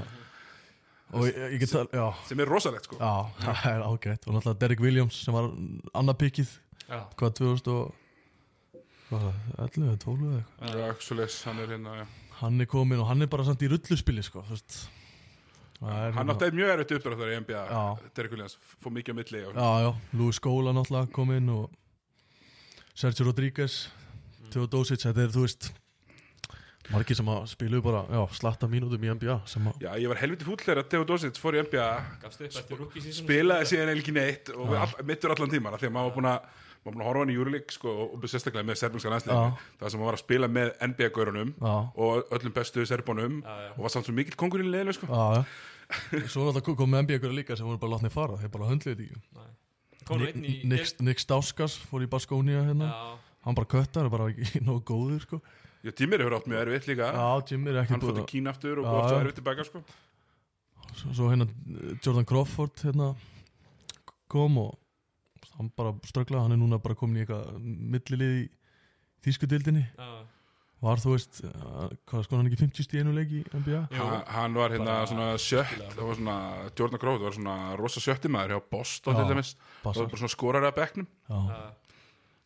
og 1.09 1.25
ég, 1.25 1.37
ég 1.55 1.63
get 1.63 1.71
það, 1.73 1.87
já. 1.97 2.05
sem 2.29 2.43
er 2.43 2.51
rosalegt 2.51 2.85
sko. 2.85 2.99
Já, 3.01 3.13
það 3.45 3.71
er 3.71 3.85
ágætt. 3.87 4.27
Og 4.27 4.35
náttúrulega 4.35 4.59
Derek 4.61 4.83
Williams 4.85 5.23
sem 5.25 5.33
var 5.35 5.49
annað 5.97 6.19
pikkið 6.21 6.53
já, 6.85 6.99
hvað 7.17 7.33
2000 7.41 7.73
og 7.73 8.83
hvað, 9.09 9.27
11 9.65 9.87
eða 9.87 9.97
12 10.05 10.29
eða 10.29 10.37
eitthvað? 10.37 11.35
Hann 11.49 11.63
er 11.63 11.73
hérna 11.73 11.97
já. 11.97 12.05
hann 12.43 12.61
er 12.61 12.69
komin 12.69 13.01
og 13.01 13.09
hann 13.09 13.25
er 13.25 13.31
bara 13.31 13.47
samt 13.47 13.65
í 13.65 13.71
rulluspili 13.71 14.23
sko, 14.25 14.45
þú 14.47 14.57
veist. 14.57 14.79
Það 15.79 15.89
er 15.95 16.11
Hann 16.11 16.27
hérna- 16.27 16.35
átti 16.35 16.55
mjög 16.59 16.71
erfitt 16.73 16.95
uppdráttar 16.97 17.29
í 17.31 17.35
NBA 17.39 17.59
Já. 17.71 17.83
Derek 18.15 18.33
Williams, 18.35 18.57
fór 18.83 18.91
mikið 18.91 19.15
á 19.15 19.19
milli 19.19 19.43
og... 19.47 19.53
Já, 19.55 19.69
já, 19.85 19.91
Louis 20.19 20.35
Skóla 20.35 20.73
náttúrulega 20.75 21.11
kom 21.15 21.31
inn 21.31 21.49
og 21.53 21.69
Sergio 22.93 23.29
Rodríguez 23.29 23.85
Teodosic, 24.51 25.05
þetta 25.05 25.23
er, 25.23 25.31
þú 25.31 25.45
veist 25.45 25.69
margir 26.93 27.17
sem 27.19 27.27
að 27.31 27.43
spilu 27.51 27.81
bara, 27.85 28.03
já, 28.09 28.21
slatta 28.39 28.69
mínútum 28.71 29.03
í 29.05 29.11
NBA 29.13 29.35
sem 29.49 29.67
að, 29.69 29.83
Já, 29.83 29.91
ég 30.01 30.09
var 30.11 30.21
helviti 30.23 30.47
fúll 30.47 30.57
þegar 30.61 30.87
Theodosic 30.89 31.37
fór 31.41 31.57
í 31.57 31.61
NBA 31.65 31.89
season? 32.33 33.13
spilaði 33.19 33.69
síðan 33.69 33.91
eiginlega 33.91 34.03
ekki 34.03 34.15
neitt 34.17 34.51
og 34.55 34.73
all, 34.79 34.95
mittur 35.05 35.35
allan 35.35 35.53
tíman 35.53 35.77
af 35.77 35.83
því 35.83 35.89
að 35.91 35.95
maður 35.97 36.09
var 36.09 36.17
búin 36.17 36.29
að 36.33 36.39
maður 36.79 36.85
var 36.89 36.93
búin 36.95 37.03
að 37.03 37.09
horfa 37.09 37.23
hann 37.25 37.31
í 37.33 37.35
Júrlík 37.35 37.73
sko, 37.75 37.93
og 38.15 38.27
sérstaklega 38.31 38.65
með 38.69 38.77
serbinska 38.79 39.11
landsliðinu 39.11 39.57
það 39.81 39.91
sem 39.91 39.99
maður 39.99 40.09
var 40.09 40.17
að 40.17 40.23
spila 40.23 40.47
með 40.57 40.69
NBA-gaurunum 40.89 41.49
og 42.05 42.31
öllum 42.37 42.53
bestu 42.55 42.85
serbunum 42.87 43.41
og 43.75 43.81
var 43.83 43.91
samt 43.93 44.07
svo 44.07 44.15
mikill 44.15 44.37
kongur 44.39 44.63
í 44.63 44.69
liðinu 44.69 44.95
sko. 44.95 45.09
Svo 46.29 46.43
náttúrulega 46.45 46.75
kom 46.77 46.91
með 46.93 47.01
NBA 47.07 47.15
ykkur 47.17 47.31
líka 47.33 47.55
sem 47.57 47.65
voru 47.65 47.79
bara 47.81 47.95
látnið 47.95 48.11
fara, 48.13 48.35
þeir 48.37 48.51
bara 48.53 48.67
höndlið 48.69 48.99
þetta 48.99 49.07
ekki. 49.09 50.51
Nick, 51.05 51.19
Stauskas 51.21 51.75
fór 51.89 52.05
í 52.05 52.09
Baskónia 52.09 52.61
hérna, 52.67 52.89
hann 53.45 53.57
bara 53.57 53.69
köttar, 53.69 54.09
bara 54.13 54.27
ekki 54.29 54.61
nógu 54.67 54.83
góður 54.85 55.23
sko. 55.25 55.39
Já, 55.83 55.91
Tímir 55.95 56.19
hefur 56.19 56.35
átt 56.35 56.47
mjög 56.51 56.61
erfitt 56.65 56.87
líka. 56.91 57.07
Já, 57.15 57.27
Jimmy 57.49 57.71
er 57.71 57.77
ekki 57.83 57.93
hann 57.95 58.01
fótt 58.03 58.17
í 58.17 58.19
búin 58.19 58.29
Kína 58.33 58.51
aftur 58.51 58.81
og 58.81 58.85
Já, 58.85 58.89
góð 58.91 58.99
aftur 59.03 59.15
já. 59.15 59.21
erfitt 59.23 59.37
tilbaka 59.39 59.65
sko. 59.67 59.83
svo, 60.99 61.13
svo 61.15 61.29
hérna 61.31 61.45
eh, 61.47 61.93
Jordan 62.03 62.25
Crawford 62.27 62.81
hérna 62.83 63.13
kom 64.29 64.57
og 64.59 64.75
hann 65.55 65.71
bara 65.77 65.93
strögglaði, 66.07 66.43
hann 66.43 66.55
er 66.57 66.59
núna 66.59 66.79
bara 66.83 66.97
komin 66.99 67.21
í 67.21 67.23
eitthvað 67.23 67.55
millilið 67.63 68.35
í 68.41 68.43
þýskudildinni 69.25 69.85
já, 69.87 70.09
var 70.83 70.99
þú 71.03 71.13
veist, 71.15 71.41
eh, 71.47 71.95
hvað 72.11 72.23
sko 72.27 72.37
hann 72.39 72.47
ekki 72.51 72.59
50 72.65 72.87
stíðinu 72.87 73.15
leik 73.15 73.31
í 73.39 73.41
NBA. 73.55 73.81
Ha, 73.95 74.21
hann 74.35 74.55
var 74.59 74.75
hérna 74.75 74.99
Bara 74.99 75.09
svona 75.11 75.29
sjött 75.39 75.73
það 75.95 76.05
var 76.09 76.19
svona, 76.19 76.37
Jordan 76.75 76.99
Crawford 77.03 77.27
var 77.27 77.35
svona 77.39 77.57
rosa 77.79 78.03
sjötti 78.03 78.31
maður 78.31 78.57
hjá 78.57 78.61
Boston 78.75 79.15
Já, 79.15 79.19
til 79.23 79.31
dæmis. 79.33 79.55
Það 79.83 80.01
var 80.03 80.11
bara 80.11 80.21
svona 80.23 80.35
skorari 80.35 80.69
að 80.71 80.77
bekknum. 80.83 81.07
Já. 81.29 81.39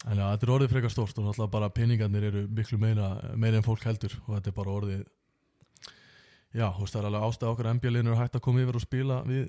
En 0.04 0.20
já, 0.20 0.26
þetta 0.34 0.48
er 0.48 0.54
orðið 0.58 0.74
frekar 0.74 0.92
stórt 0.92 1.20
og 1.20 1.28
náttúrulega 1.28 1.54
bara 1.54 1.70
peningarnir 1.72 2.26
eru 2.28 2.46
miklu 2.52 2.80
meira, 2.82 3.14
meira 3.40 3.60
en 3.60 3.66
fólk 3.66 3.86
heldur 3.88 4.16
og 4.26 4.34
þetta 4.36 4.52
er 4.52 4.58
bara 4.58 4.74
orðið 4.78 5.04
Já, 6.54 6.68
þú 6.70 6.84
veist, 6.84 6.94
það 6.94 7.00
er 7.00 7.08
alveg 7.10 7.24
ástæð 7.28 7.50
okkar 7.50 7.70
NBA-liðin 7.80 8.10
eru 8.12 8.18
hægt 8.20 8.36
að 8.38 8.44
koma 8.46 8.62
yfir 8.62 8.78
og 8.78 8.84
spila 8.84 9.16
við 9.26 9.46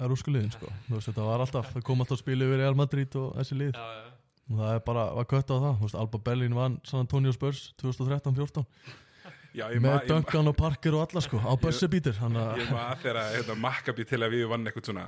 erúskuliðin, 0.00 0.52
sko. 0.54 0.70
Þú 0.86 0.94
veist, 0.94 1.08
þetta 1.10 1.26
var 1.26 1.42
alltaf, 1.44 1.72
það 1.74 1.84
kom 1.84 2.00
alltaf 2.00 2.16
að 2.16 2.22
spila 2.22 2.46
yfir 2.46 2.62
Real 2.62 2.78
Madrid 2.78 3.16
og 3.20 3.34
þessi 3.36 3.58
lið. 3.60 3.76
já, 3.76 3.98
já. 3.98 4.14
Og 4.46 4.60
það 4.62 4.72
er 4.72 4.80
bara, 4.86 5.04
var 5.18 5.26
kött 5.26 5.50
á 5.52 5.56
það, 5.56 5.72
þú 5.74 5.84
veist, 5.84 5.98
Alba 6.00 6.20
Berlin 6.28 6.56
vann 6.56 6.78
San 6.86 7.02
Antonio 7.02 7.34
Spurs 7.34 7.60
2013-14 7.82 8.64
Já, 9.56 9.70
ég 9.72 9.78
með 9.80 9.86
ma- 9.88 9.92
ég 9.96 10.02
ma- 10.04 10.08
Duncan 10.10 10.48
og 10.50 10.56
Parker 10.58 10.94
og 10.98 11.02
alla, 11.06 11.20
sko, 11.24 11.38
á 11.40 11.48
að, 11.56 12.58
ég 12.60 12.68
maður 12.68 12.98
þegar 13.00 13.18
hérna, 13.32 13.54
Maccabi 13.62 14.04
Tel 14.10 14.20
Aviv 14.26 14.48
vann 14.50 14.66
eitthvað 14.68 14.84
svona 14.90 15.04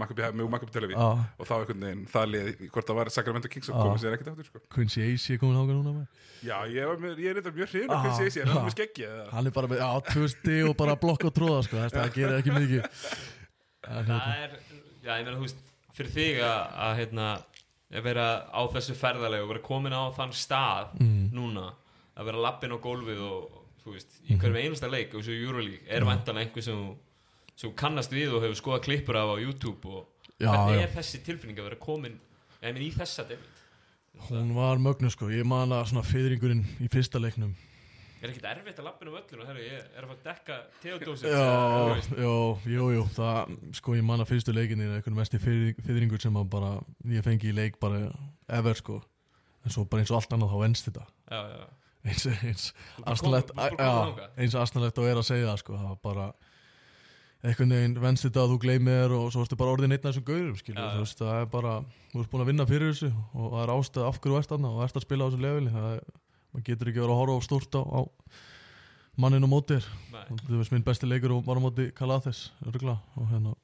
Maccabi, 0.00 0.22
með 0.32 0.48
Maccabi 0.54 0.72
Tel 0.72 0.84
Aviv 0.86 0.96
já, 0.96 1.08
og 1.36 1.44
þá 1.50 1.52
einhvern 1.58 1.82
veginn, 1.84 2.06
það 2.14 2.30
lið, 2.32 2.48
hvort 2.72 2.86
það 2.88 2.96
var 3.00 3.10
Sacramento 3.12 3.50
Kings 3.52 3.68
og 3.68 3.76
komið 3.82 4.00
sér 4.06 4.16
ekkert 4.16 4.30
aftur 4.32 4.48
sko. 4.48 4.62
Quincy 4.72 5.02
Ace 5.12 5.34
er 5.36 5.40
komin 5.42 5.58
ákveð 5.60 5.76
núna 5.76 5.92
með. 5.98 6.06
Já, 6.46 6.56
ég, 6.72 6.86
var 6.88 6.96
með, 7.04 7.20
ég 7.20 7.28
er 7.34 7.40
eitthvað 7.42 7.58
mjög 7.60 7.70
hrifin 7.74 7.90
og 7.92 8.00
hvernig 8.06 8.16
sé 8.16 8.26
ég, 8.26 8.36
er 8.40 8.48
hann 8.48 8.56
Já. 8.56 8.64
með 8.66 8.74
skeggi 8.76 9.04
eða? 9.10 9.26
Hann 9.36 9.46
er 9.46 9.54
bara 9.58 9.70
með, 9.74 9.82
já, 9.84 9.90
tvö 10.08 10.28
stig 10.32 10.64
og 10.70 10.76
bara 10.80 10.96
blokk 11.04 11.24
og 11.28 11.34
tróða, 11.36 11.60
sko, 11.68 11.76
að 11.84 11.96
það 11.96 12.10
gerir 12.16 12.38
ekki 12.40 12.56
mikið. 12.56 12.88
Hérna, 13.86 14.16
Það 14.16 14.42
er, 14.46 14.56
já, 15.04 15.12
ég 15.20 15.24
meina, 15.26 15.36
þú 15.36 15.44
veist, 15.46 15.60
fyrir 15.96 16.12
þig 16.16 16.40
að, 16.46 16.62
að 16.86 16.96
hérna, 17.00 17.28
að 17.96 18.02
vera 18.08 18.26
á 18.50 18.60
þessu 18.72 18.96
ferðalegu 18.98 19.44
og 19.46 19.52
vera 19.52 19.64
komin 19.68 19.94
á 19.96 20.02
þann 20.16 20.32
stað 20.34 20.96
Mm. 21.00 21.30
núna, 21.36 21.66
að 22.16 22.24
vera 22.30 22.42
lappin 22.46 22.72
á 22.74 22.78
gólfið 22.82 23.20
og, 23.22 23.62
þú 23.86 23.92
veist, 23.94 24.16
Mhm. 24.20 24.34
í 24.34 24.38
hverjum 24.42 24.56
einasta 24.64 24.90
leik 24.90 25.14
og 25.14 25.22
svo 25.24 25.32
Euroleague, 25.32 25.86
er 25.88 26.02
vantanlega 26.04 26.48
einhver 26.50 26.62
sem 26.62 26.96
sem 27.56 27.70
kannast 27.72 28.10
við 28.12 28.34
og 28.36 28.42
hefur 28.42 28.58
skoðað 28.60 28.82
klippur 28.84 29.16
af 29.16 29.30
á 29.32 29.36
YouTube 29.40 29.86
og 29.86 30.06
Já, 30.38 30.50
hvernig 30.52 30.76
já. 30.76 30.82
er 30.82 30.90
þessi 30.98 31.22
tilfinning 31.24 31.56
að 31.58 31.70
vera 31.70 31.76
komin, 31.80 32.18
meina, 32.62 32.78
í 32.78 32.90
þessa 32.92 33.24
deild? 33.28 33.46
Hún 34.28 34.54
var 34.54 34.76
mögnu 34.78 35.10
sko, 35.10 35.28
ég 35.30 35.44
man 35.44 35.68
að 35.70 35.86
svona 35.88 36.02
fyrringurinn 36.04 36.64
í 36.80 36.88
fyrsta 36.88 37.20
leiknum 37.20 37.54
Er 38.22 38.30
ekkert 38.32 38.46
erfitt 38.48 38.78
að 38.80 38.84
lappin 38.84 39.08
á 39.08 39.12
völlinu 39.12 39.46
herru, 39.46 39.60
ég 39.60 39.72
er 39.96 40.02
að 40.02 40.08
fara 40.08 40.16
að 40.16 40.24
dekka 40.24 40.54
Theodosic 40.82 41.28
Já, 41.28 42.00
já, 42.16 42.60
jú, 42.64 42.84
jú, 42.96 43.02
það, 43.12 43.74
sko 43.76 43.92
ég 43.94 44.04
man 44.04 44.20
að 44.20 44.28
fyrstu 44.32 44.52
leikinni 44.56 44.84
er 44.88 44.96
einhvern 45.02 45.14
mesti 45.20 45.38
fyrringur 45.38 46.20
sem 46.20 46.32
að 46.34 46.48
bara, 46.48 46.80
ég 47.06 47.22
fengi 47.22 47.52
í 47.52 47.54
leik 47.54 47.78
bara 47.78 48.10
ever 48.48 48.74
sko 48.74 49.02
En 49.64 49.70
svo 49.70 49.84
bara 49.88 50.00
eins 50.02 50.10
og 50.10 50.16
allt 50.20 50.32
annað 50.32 50.50
þá 50.52 50.60
venst 50.64 50.88
þetta 50.88 51.06
Já, 51.30 51.40
já, 51.44 51.56
já. 51.60 51.66
Eins 54.36 54.56
asnalegt 54.58 55.00
og 55.00 55.08
er 55.08 55.20
að 55.20 55.28
segja 55.28 55.56
sko. 55.60 55.76
Það 55.76 55.88
var 55.90 56.00
bara, 56.04 56.26
einhvern 57.46 57.74
veginn 57.76 57.98
venst 58.02 58.26
þetta 58.26 58.44
að 58.44 58.54
þú 58.54 58.58
gleymir 58.64 59.00
þér 59.02 59.16
og 59.18 59.26
svo 59.34 59.44
ertu 59.46 59.58
bara 59.60 59.74
orðin 59.76 59.96
einn 59.96 60.00
af 60.00 60.08
þessum 60.08 60.26
gaurum 60.30 60.56
það 61.20 61.34
er 61.40 61.50
bara, 61.52 61.74
þú 62.12 62.22
ert 62.22 62.32
búin 62.32 62.46
að 62.46 62.52
vinna 62.52 62.68
fyrir 62.70 62.92
þessu 62.92 63.12
og 63.12 63.46
það 63.52 63.60
er 63.64 63.74
ástæð 63.76 64.08
af 64.08 64.20
hverju 64.22 64.40
ert 64.40 64.56
annað 64.56 64.78
og 64.78 64.86
ert 64.86 65.00
að 65.00 65.06
spila 65.06 65.26
á 65.26 65.28
þessu 65.28 65.44
leveli. 65.44 65.74
Það 65.76 65.90
er, 65.92 66.08
maður 66.52 66.66
getur 66.70 66.92
ekki 66.92 67.04
verið 67.04 67.14
að 67.16 67.22
horfa 67.22 67.36
á 67.36 67.46
stórt 67.46 67.78
á, 67.78 67.82
á 67.82 68.00
manninn 69.16 69.46
og 69.48 69.52
móti 69.52 69.78
þér. 69.78 69.92
Nei, 70.14 70.24
Þú 70.46 70.58
veist, 70.60 70.74
minn 70.74 70.86
besti 70.86 71.08
leikur 71.08 71.38
var 71.46 71.60
á 71.60 71.66
móti 71.66 71.90
örgla 71.90 73.00
og 73.16 73.30
hérna 73.30 73.56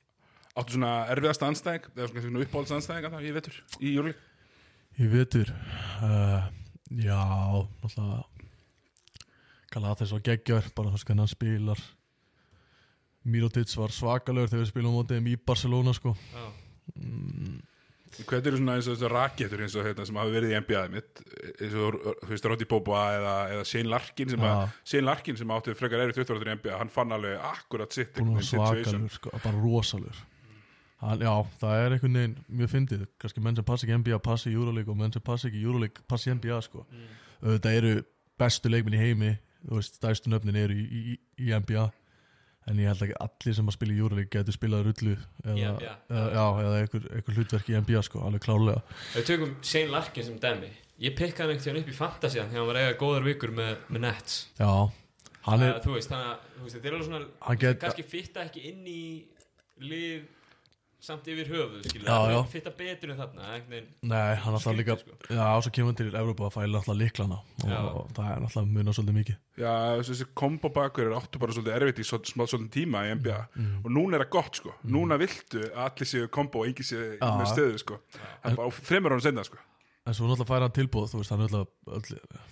Áttu 0.52 0.74
svona 0.74 1.06
erfiðast 1.08 1.44
anstæðing 1.46 1.86
eða 1.94 2.06
svona, 2.10 2.22
svona 2.26 2.40
uppáhalds 2.44 2.72
anstæðing 2.76 3.06
að 3.08 3.14
það, 3.14 3.22
ég 3.24 3.36
vetur, 3.38 3.54
í 3.80 3.92
júli 3.94 4.10
Ég 4.98 5.12
vetur 5.14 5.52
uh, 6.04 6.50
Já, 7.00 7.16
náttúrulega 7.80 8.18
Kalates 9.72 10.12
var 10.14 10.22
geggjar 10.26 10.70
bara 10.76 10.92
þess 10.94 11.08
að 11.08 11.20
hann 11.22 11.30
spilar. 11.30 11.82
Mirotic 13.22 13.70
var 13.78 13.94
svakalögur 13.94 14.50
þegar 14.50 14.64
við 14.64 14.72
spilum 14.72 14.94
á 14.94 14.96
móti 14.98 15.18
þeim 15.18 15.28
í 15.30 15.36
Barcelona 15.46 15.94
sko. 15.94 16.16
Já, 16.32 16.48
mm, 16.96 17.60
Hvað 18.12 18.48
eru 18.50 18.58
svona 18.58 18.74
eins 18.76 18.88
og 18.90 18.96
þessu 18.98 19.08
raketur 19.08 19.62
eins 19.64 19.74
og 19.78 19.86
þetta 19.86 20.04
sem 20.04 20.18
hafa 20.20 20.32
verið 20.34 20.50
í 20.52 20.56
NBA 20.60 20.80
mitt 20.92 21.22
eins 21.54 21.76
og, 21.80 21.94
þú 22.20 22.28
veist, 22.28 22.48
Roddy 22.50 22.66
Boba 22.68 23.04
eða, 23.14 23.36
eða 23.54 23.62
Shane 23.70 23.88
Larkin 23.88 24.32
sem, 24.34 24.44
að. 24.44 24.74
Shane 24.90 25.06
Larkin 25.06 25.38
sem 25.40 25.54
átti 25.56 25.76
frekar 25.78 26.02
erið 26.04 26.18
20 26.20 26.34
ára 26.34 26.52
í 26.52 26.58
NBA, 26.58 26.74
hann 26.82 26.92
fann 26.92 27.16
alveg 27.16 27.46
akkurat 27.48 27.96
sitt 27.96 28.20
svakalögur 28.20 29.16
sko, 29.16 29.32
bara 29.38 29.62
rosalögur 29.62 30.20
hann, 31.02 31.24
Já, 31.24 31.32
það 31.62 31.78
er 31.78 31.96
einhvern 31.96 32.18
veginn 32.18 32.36
mjög 32.60 32.72
fyndið. 32.74 33.06
Kannski 33.22 33.44
menn 33.44 33.56
sem 33.58 33.66
passi 33.66 33.86
ekki 33.86 33.96
í 33.96 34.00
NBA 34.02 34.20
passi 34.28 34.52
í 34.52 34.58
Euroleague 34.58 34.92
og 34.92 35.00
menn 35.00 35.14
sem 35.14 35.24
passi 35.24 35.48
ekki 35.48 35.62
í 35.62 35.64
Euroleague 35.66 36.04
passi 36.10 36.30
í 36.30 36.36
NBA 36.36 36.60
sko. 36.68 36.84
Mm, 36.90 37.08
auðvitað 37.46 37.78
eru 37.80 37.94
bestu 38.42 38.72
leikminn 38.72 38.98
í 38.98 39.02
heimi 39.02 39.32
þú 39.66 39.78
veist, 39.78 39.98
stærstu 39.98 40.32
nöfnin 40.32 40.58
eru 40.62 40.76
í, 40.76 40.84
í, 40.84 41.18
í 41.46 41.52
NBA 41.54 41.88
en 42.70 42.78
ég 42.78 42.92
held 42.92 43.04
ekki 43.06 43.18
allir 43.24 43.56
sem 43.58 43.70
að 43.70 43.76
spila 43.76 43.94
í 43.94 43.98
Euroleague 43.98 44.30
getur 44.30 44.54
spilað 44.54 44.84
rullu 44.86 45.14
eða, 45.16 45.72
eða, 45.82 46.26
já, 46.36 46.44
eða 46.62 46.74
einhver, 46.78 47.08
einhver 47.16 47.38
hlutverk 47.38 47.70
í 47.72 47.78
NBA 47.80 48.02
sko, 48.06 48.22
alveg 48.26 48.44
klárlega. 48.44 48.82
Við 49.16 49.26
tökum 49.32 49.54
Shane 49.66 49.90
Larkin 49.94 50.28
sem 50.28 50.36
dæmi. 50.42 50.70
Ég 51.02 51.16
pikkaði 51.18 51.42
hann 51.42 51.56
einhvern 51.56 51.72
veginn 51.72 51.82
upp 51.82 51.90
í 51.90 51.96
Fantasían 51.96 52.52
þegar 52.52 52.60
hann 52.60 52.70
var 52.70 52.78
eiga 52.78 52.98
góðar 53.00 53.26
vikur 53.26 53.54
með, 53.56 53.72
með 53.88 54.04
Nets. 54.04 54.36
Já, 54.60 54.70
hann 55.48 55.66
er, 55.66 55.74
uh, 55.74 55.82
Þú 55.82 55.96
veist, 55.96 56.12
þannig 56.12 56.30
að 56.30 56.70
þetta 56.76 56.90
er 56.92 56.96
alveg 56.98 57.08
svona 57.08 57.56
get 57.64 57.82
kannski 57.82 58.06
fitta 58.06 58.46
ekki 58.46 58.64
inn 58.70 58.86
í 58.86 59.02
lið 59.82 60.30
samt 61.02 61.26
yfir 61.26 61.48
höfuð 61.50 61.86
Já, 61.98 62.16
já. 62.30 62.36
fitta 62.52 62.70
betur 62.78 63.10
en 63.10 63.18
þarna 63.18 63.48
veginn. 63.68 63.88
Nei, 64.06 64.34
hann 64.38 64.54
alltaf 64.54 64.76
líka 64.78 64.94
sko. 65.00 65.16
já, 65.28 65.46
svo 65.64 65.72
kemur 65.74 65.90
hann 65.90 65.98
til 65.98 66.12
Evrópa 66.14 66.46
að 66.46 66.54
fæla 66.56 66.78
alltaf 66.78 66.98
líklana 67.00 67.38
og, 67.42 67.72
og 67.72 68.12
það 68.14 68.28
er 68.30 68.44
alltaf 68.46 68.68
munað 68.70 68.96
svolítið 68.98 69.16
mikið. 69.18 69.40
Já, 69.64 69.72
þessi 70.06 70.28
kombo 70.38 70.70
bakur 70.76 71.08
er 71.10 71.16
áttu 71.18 71.42
bara 71.42 71.56
svolítið 71.56 71.76
erfitt 71.80 71.98
í 72.02 72.06
svolítið 72.06 72.70
tíma 72.78 73.02
í 73.08 73.12
NBA 73.18 73.40
Mm. 73.58 73.82
og 73.84 73.90
núna 73.90 74.16
er 74.16 74.24
það 74.24 74.30
gott 74.38 74.56
sko, 74.62 74.72
núna 74.86 75.18
viltu 75.20 75.60
að 75.74 75.82
allir 75.88 76.08
séu 76.12 76.28
kombo 76.32 76.62
og 76.62 76.70
engi 76.70 76.86
séu 76.86 77.18
Já. 77.18 77.28
með 77.36 77.50
stöðu 77.52 77.78
sko, 77.82 77.98
það 78.14 78.50
er 78.52 78.56
bara 78.62 78.70
þreymur 78.78 79.12
ára 79.16 79.24
senna 79.26 79.44
sko. 79.44 79.58
En 80.06 80.14
svo 80.14 80.26
náttúrulega 80.26 80.48
færa 80.50 80.66
hann 80.66 80.74
tilbúð, 80.78 81.10
þú 81.12 81.18
veist, 81.20 81.30
hann 81.30 81.42
er 81.44 81.52
alltaf 81.52 81.68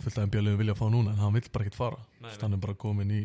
fullt 0.05 0.19
af 0.19 0.27
NBA-liðum 0.29 0.59
vilja 0.61 0.75
að 0.77 0.83
fá 0.83 0.87
núna 0.93 1.11
en 1.15 1.23
hann 1.23 1.33
vill 1.35 1.49
bara 1.51 1.65
ekkert 1.65 1.79
fara, 1.81 1.99
Þú 2.23 2.43
hann 2.45 2.53
er 2.59 2.61
bara 2.63 2.75
komin 2.79 3.11
í 3.11 3.23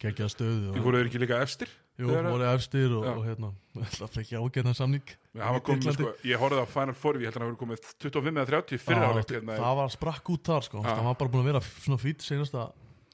geggjað 0.00 0.30
stöðu 0.32 0.60
Við 0.70 0.78
og, 0.78 0.84
voru 0.86 1.00
þeir 1.00 1.08
ekki 1.10 1.20
líka 1.24 1.40
efstir 1.44 1.72
jú, 2.00 2.08
þegar- 2.10 2.30
voru 2.32 2.46
efstir 2.50 2.94
og, 2.96 3.04
og 3.10 3.22
hérna, 3.28 3.50
alltaf 3.80 4.18
ekki 4.22 4.38
ágæðan 4.40 4.76
samning. 4.78 5.12
Við 5.34 5.42
hafa 5.46 5.60
komið, 5.60 5.82
Tyrklandi. 5.84 6.02
sko, 6.08 6.28
ég 6.30 6.40
horfði 6.42 6.62
á 6.64 6.66
Final 6.74 6.94
Four, 6.98 7.18
ég 7.20 7.28
held 7.30 7.36
að 7.36 7.40
hann 7.44 7.50
hafi 7.52 7.60
komið 7.64 7.82
25 8.02 8.40
eða 8.40 8.46
30 8.50 8.82
fyrir 8.82 9.02
Já, 9.04 9.10
áleikt 9.12 9.34
hérna, 9.36 9.56
það 9.60 9.76
var 9.80 9.92
sprakk 9.94 10.30
út 10.34 10.42
þar 10.50 10.66
sko. 10.66 10.82
Það 10.88 11.04
var 11.10 11.18
bara 11.20 11.30
búin 11.34 11.42
að 11.44 11.50
vera 11.52 11.60
svona 11.68 12.00
fýtt 12.02 12.24
senasta 12.26 12.64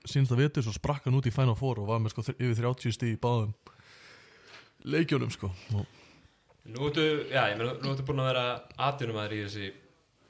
sínasta 0.06 0.36
vetur 0.38 0.62
svo 0.62 0.72
sprakk 0.72 1.04
hann 1.10 1.18
út 1.18 1.26
í 1.26 1.32
Final 1.34 1.56
Four 1.58 1.80
og 1.82 1.88
var 1.90 1.98
með 1.98 2.14
sko 2.14 2.22
yfir 2.38 2.54
30 2.62 2.94
stíð 2.94 3.16
í 3.16 3.18
báðum 3.18 3.52
leikjunum 4.86 5.30
sko. 5.34 5.50
Og, 5.74 5.86
Nú 6.66 6.88
ertu, 6.88 7.02
já, 7.30 7.44
ég 7.52 7.58
meina, 7.60 7.76
nú 7.78 7.92
ertu 7.92 8.02
búin 8.06 8.18
að 8.24 8.30
vera 8.32 8.44
atvinnumæður 8.88 9.34
í 9.36 9.42
þessi 9.44 9.66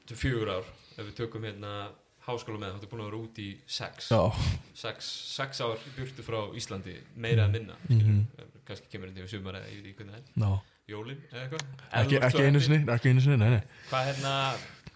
þessi 0.06 0.16
fjögur 0.20 0.50
ár 0.52 0.66
ef 0.98 1.06
við 1.06 1.14
tökum 1.16 1.46
hérna 1.48 1.70
háskóla 2.26 2.58
með, 2.58 2.72
þá 2.72 2.76
ertu 2.80 2.88
búin 2.90 3.02
að 3.04 3.10
vera 3.10 3.20
út 3.22 3.38
í 3.38 3.48
sex. 3.66 4.08
Sex, 4.74 5.10
sex 5.36 5.60
ár 5.64 5.78
burtu 5.96 6.24
frá 6.26 6.40
Íslandi 6.58 6.96
meira 7.16 7.44
en 7.46 7.52
minna 7.52 7.76
Mhm. 7.88 8.26
skilur, 8.32 8.48
kannski 8.66 8.88
kemur 8.90 9.12
þetta 9.12 9.24
í 9.24 9.28
sumar 9.30 9.54
eða 9.60 9.70
ég 9.70 9.82
veit 9.82 9.86
ekki 9.92 10.04
hvernig 10.04 10.14
það 10.14 10.18
er. 10.18 10.42
Já. 10.46 10.60
jólin 10.88 11.22
eða 11.32 11.42
eitthvað? 11.42 12.20
Ekki, 12.22 12.42
einu 12.46 12.60
sinni 12.60 12.78
ekki 12.94 13.08
einu 13.10 13.20
sinni, 13.20 13.36
nei, 13.36 13.50
nei. 13.50 13.62
Hvað 13.90 14.04
hérna 14.06 14.34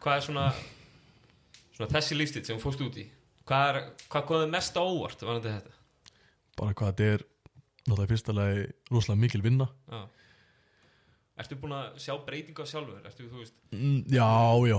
hvað 0.00 0.16
er 0.16 0.20
svona 0.26 0.44
svona 1.74 1.90
þessi 1.90 2.14
lífstíð 2.18 2.44
sem 2.46 2.58
þú 2.58 2.62
fórst 2.62 2.80
út 2.84 2.96
í? 3.00 3.06
Hvað 3.46 3.74
er, 3.74 3.90
hvað 4.08 4.26
kom 4.28 4.36
þið 4.44 4.50
mest 4.50 4.74
á 4.78 4.82
óvart 4.82 5.22
var 5.26 5.40
þetta? 5.40 5.72
Bara 6.56 6.74
hvað 6.74 6.92
þetta 6.92 7.08
er 7.14 7.24
náttúrulega 7.88 8.34
lagi 8.36 8.72
rosalega 8.90 9.20
mikil 9.24 9.42
vinna. 9.42 9.68
Já. 9.90 10.00
Ertu 11.40 11.56
búin 11.60 11.72
að 11.72 11.98
sjá 12.02 12.14
breytingu 12.26 12.64
á 12.64 12.66
sjálfur? 12.68 12.98
Ertu, 13.08 13.26
þú 13.30 13.38
veist, 13.40 13.54
mm, 13.72 14.00
Já, 14.12 14.28
já. 14.68 14.78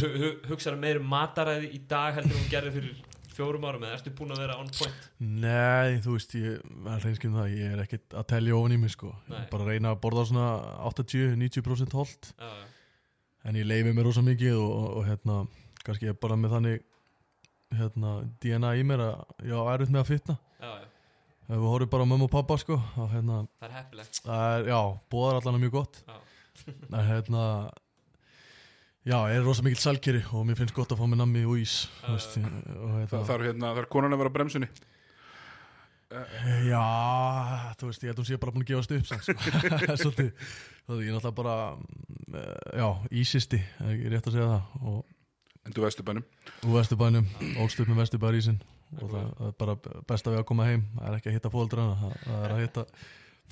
hu 0.00 0.10
hu 0.20 0.28
hugsaðu 0.52 0.78
meir 0.82 1.00
um 1.00 1.08
mataræði 1.10 1.70
í 1.74 1.80
dag 1.90 2.14
heldur 2.18 2.36
hún 2.38 2.50
gerði 2.52 2.72
fyrir 2.76 3.00
fjórum 3.34 3.64
árum 3.66 3.86
eða 3.88 3.96
ertu 3.98 4.12
búin 4.14 4.34
að 4.34 4.42
vera 4.44 4.58
on 4.60 4.68
point? 4.76 5.08
Nei, 5.18 5.98
þú 6.04 6.14
veist, 6.16 6.34
ég 6.38 6.60
er 6.60 7.02
reynskinn 7.04 7.34
það 7.34 7.54
ég 7.56 7.72
er 7.74 7.82
ekkit 7.86 8.16
að 8.20 8.28
telja 8.34 8.58
ofan 8.58 8.76
í 8.76 8.78
mig 8.82 8.92
sko. 8.94 9.14
Bara 9.50 9.66
reyna 9.70 9.94
að 9.94 10.00
borða 10.04 10.26
svona 10.28 10.48
80-90% 10.90 11.96
holt. 11.98 12.30
Já, 12.38 12.50
já, 12.60 12.68
en 13.50 13.56
ég 13.56 13.66
leifi 13.66 13.94
mér 13.96 14.04
rosa 14.10 14.22
mikið 14.26 14.58
og, 14.60 14.70
og, 14.76 14.88
og 15.00 15.08
hérna, 15.08 15.40
kannski 15.86 16.06
ég 16.10 16.14
er 16.14 16.20
bara 16.20 16.36
með 16.36 16.54
þannig 16.58 16.82
hérna, 17.80 18.14
DNA 18.42 18.72
í 18.76 18.86
mér 18.86 19.04
að 19.06 19.46
ég 19.48 19.56
á 19.56 19.64
erfitt 19.74 19.94
með 19.94 20.02
að 20.04 20.10
fitna 20.12 20.38
ef 21.50 21.56
við 21.58 21.66
horfum 21.66 21.90
bara 21.92 22.06
á 22.06 22.10
mömmu 22.12 22.26
og 22.28 22.32
pappa 22.32 22.56
sko 22.62 22.76
og 22.78 23.08
hérna, 23.10 23.42
það 23.58 23.68
er 23.68 23.76
heppilegt. 23.80 24.20
það 24.22 24.44
er, 24.54 24.68
já, 24.70 24.80
bóðar 25.10 25.40
allan 25.40 25.62
mjög 25.64 25.72
gott. 25.80 26.02
En 26.70 27.06
hérna 27.08 27.42
já, 29.08 29.16
ég 29.32 29.38
er 29.40 29.44
rosa 29.46 29.64
mikill 29.64 29.80
sælkeri 29.80 30.20
og 30.36 30.44
mér 30.46 30.58
finnst 30.60 30.74
gott 30.76 30.92
að 30.92 31.00
fá 31.00 31.06
mér 31.08 31.22
nammi 31.22 31.42
og 31.48 31.56
ís 31.62 31.80
þú 32.02 32.14
veist, 32.14 32.36
og 32.36 32.44
Það, 32.44 32.96
hérna, 33.00 33.20
það 33.24 33.34
er 33.34 33.44
hérna, 33.48 33.70
það 33.74 33.82
er 33.82 33.88
konan 33.96 34.14
að 34.14 34.22
vera 34.22 34.32
bremsunni? 34.34 34.68
Já, 36.66 36.82
þú 37.78 37.86
veist, 37.88 38.02
ég 38.02 38.10
held 38.10 38.18
að 38.18 38.22
hún 38.24 38.28
sé 38.28 38.38
bara 38.42 38.52
búin 38.54 38.64
að 38.66 38.70
gefast 38.72 38.94
upp 38.96 39.06
samt, 39.06 39.22
sko. 39.22 39.96
svolítið, 40.02 40.30
þú 40.84 40.96
veist, 40.96 41.04
ég 41.06 41.10
er 41.10 41.16
náttúrulega 41.16 41.36
bara 41.38 41.54
mm, 41.78 42.38
já, 42.82 42.88
ísisti 43.22 43.60
er 43.62 43.92
ekki 43.94 44.10
rétt 44.16 44.26
að 44.30 44.36
segja 44.36 44.48
það 44.50 44.90
og 44.90 45.16
En 45.68 45.74
þú 45.76 45.82
vestu 45.84 46.02
bænum? 46.08 46.24
Úr 46.64 46.76
vesturbænum, 46.78 47.26
ólst 47.62 47.80
upp 47.82 47.90
með 47.92 47.98
vesturbærísin 48.02 48.56
og 48.98 49.06
það, 49.12 49.26
það 49.38 49.48
er 49.50 49.56
bara 49.62 49.76
besta 50.10 50.32
við 50.34 50.42
að 50.42 50.46
koma 50.50 50.68
heim. 50.68 50.84
Það 50.98 51.08
er 51.08 51.18
ekki 51.18 51.30
að 51.30 51.36
hitta 51.38 51.52
fóldrana 51.54 51.96
það, 52.00 52.14
er 52.36 52.54
að 52.54 52.62
hitta, 52.64 52.84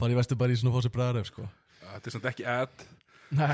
fara 0.00 0.14
í 0.14 0.18
vesturbærísin 0.18 0.70
og 0.70 0.76
fá 0.76 0.86
sér 0.86 0.94
bræðaref 0.96 1.28
sko. 1.30 1.48
Þetta 1.88 2.10
er 2.10 2.16
samt 2.16 2.30
ekki 2.32 2.48
ad. 2.54 2.86
Nei, 3.28 3.52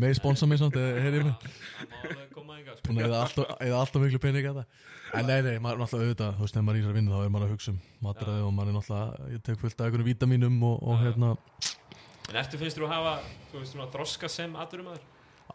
megið 0.00 0.16
sponsa 0.16 0.48
mig 0.48 0.60
samt 0.60 0.78
mig. 0.78 0.96
Það 1.04 1.18
má 1.28 1.98
alveg 2.08 2.30
koma 2.32 2.56
enga 2.56 2.76
sko. 2.78 2.94
Að 2.94 3.02
eða 3.04 3.20
alltaf, 3.20 3.54
eða 3.60 3.80
alltaf 3.82 4.04
miklu 4.06 4.20
pening 4.22 4.48
að 4.48 4.60
það. 4.62 4.76
En 5.12 5.28
nei, 5.28 5.38
nei, 5.44 5.56
maður 5.60 5.76
er 5.76 5.82
náttúrulega 5.82 6.08
auðvitað 6.08 6.36
Þú 6.38 6.44
veist, 6.46 6.54
þegar 6.54 6.64
maður 6.64 6.76
er 6.76 6.80
í 6.80 6.84
þessar 6.86 6.96
vinnu 6.96 7.12
þá 7.12 7.18
er 7.20 7.32
maður 7.34 7.44
að 7.44 7.52
hugsa 7.52 7.72
um 7.74 7.80
matræði 8.06 8.44
og 8.46 8.54
maður 8.56 8.70
er 8.72 8.76
náttúrulega, 8.78 9.26
ég 9.34 9.42
tek 9.44 9.58
fullt 9.60 9.82
af 9.82 9.88
einhvern 9.90 10.06
vítamínum 10.08 10.56
og, 10.64 10.78
og 10.80 10.94
Já. 10.96 11.02
hérna, 11.04 11.32
En 12.30 12.38
ertu 12.40 12.60
finnst 12.62 12.78
þú 12.80 12.86
að 12.86 12.94
hafa, 12.94 13.12
þú 13.50 13.60
veist, 13.60 13.74
svona 13.74 13.88
þroska 13.92 14.30
sem 14.32 14.56
aðurumæður? 14.56 15.04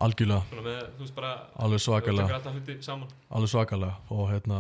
algjörlega. 0.04 0.44
Svona 0.52 0.66
með, 0.68 0.82
þú 0.98 1.06
veist, 1.06 1.16
bara 1.18 1.32
alveg 1.66 1.82
Þú 1.82 1.86
svakalega, 1.88 2.38
alltaf 2.38 3.16
alveg 3.38 3.52
svakalega. 3.54 3.94
Og 4.14 4.30
hérna, 4.32 4.60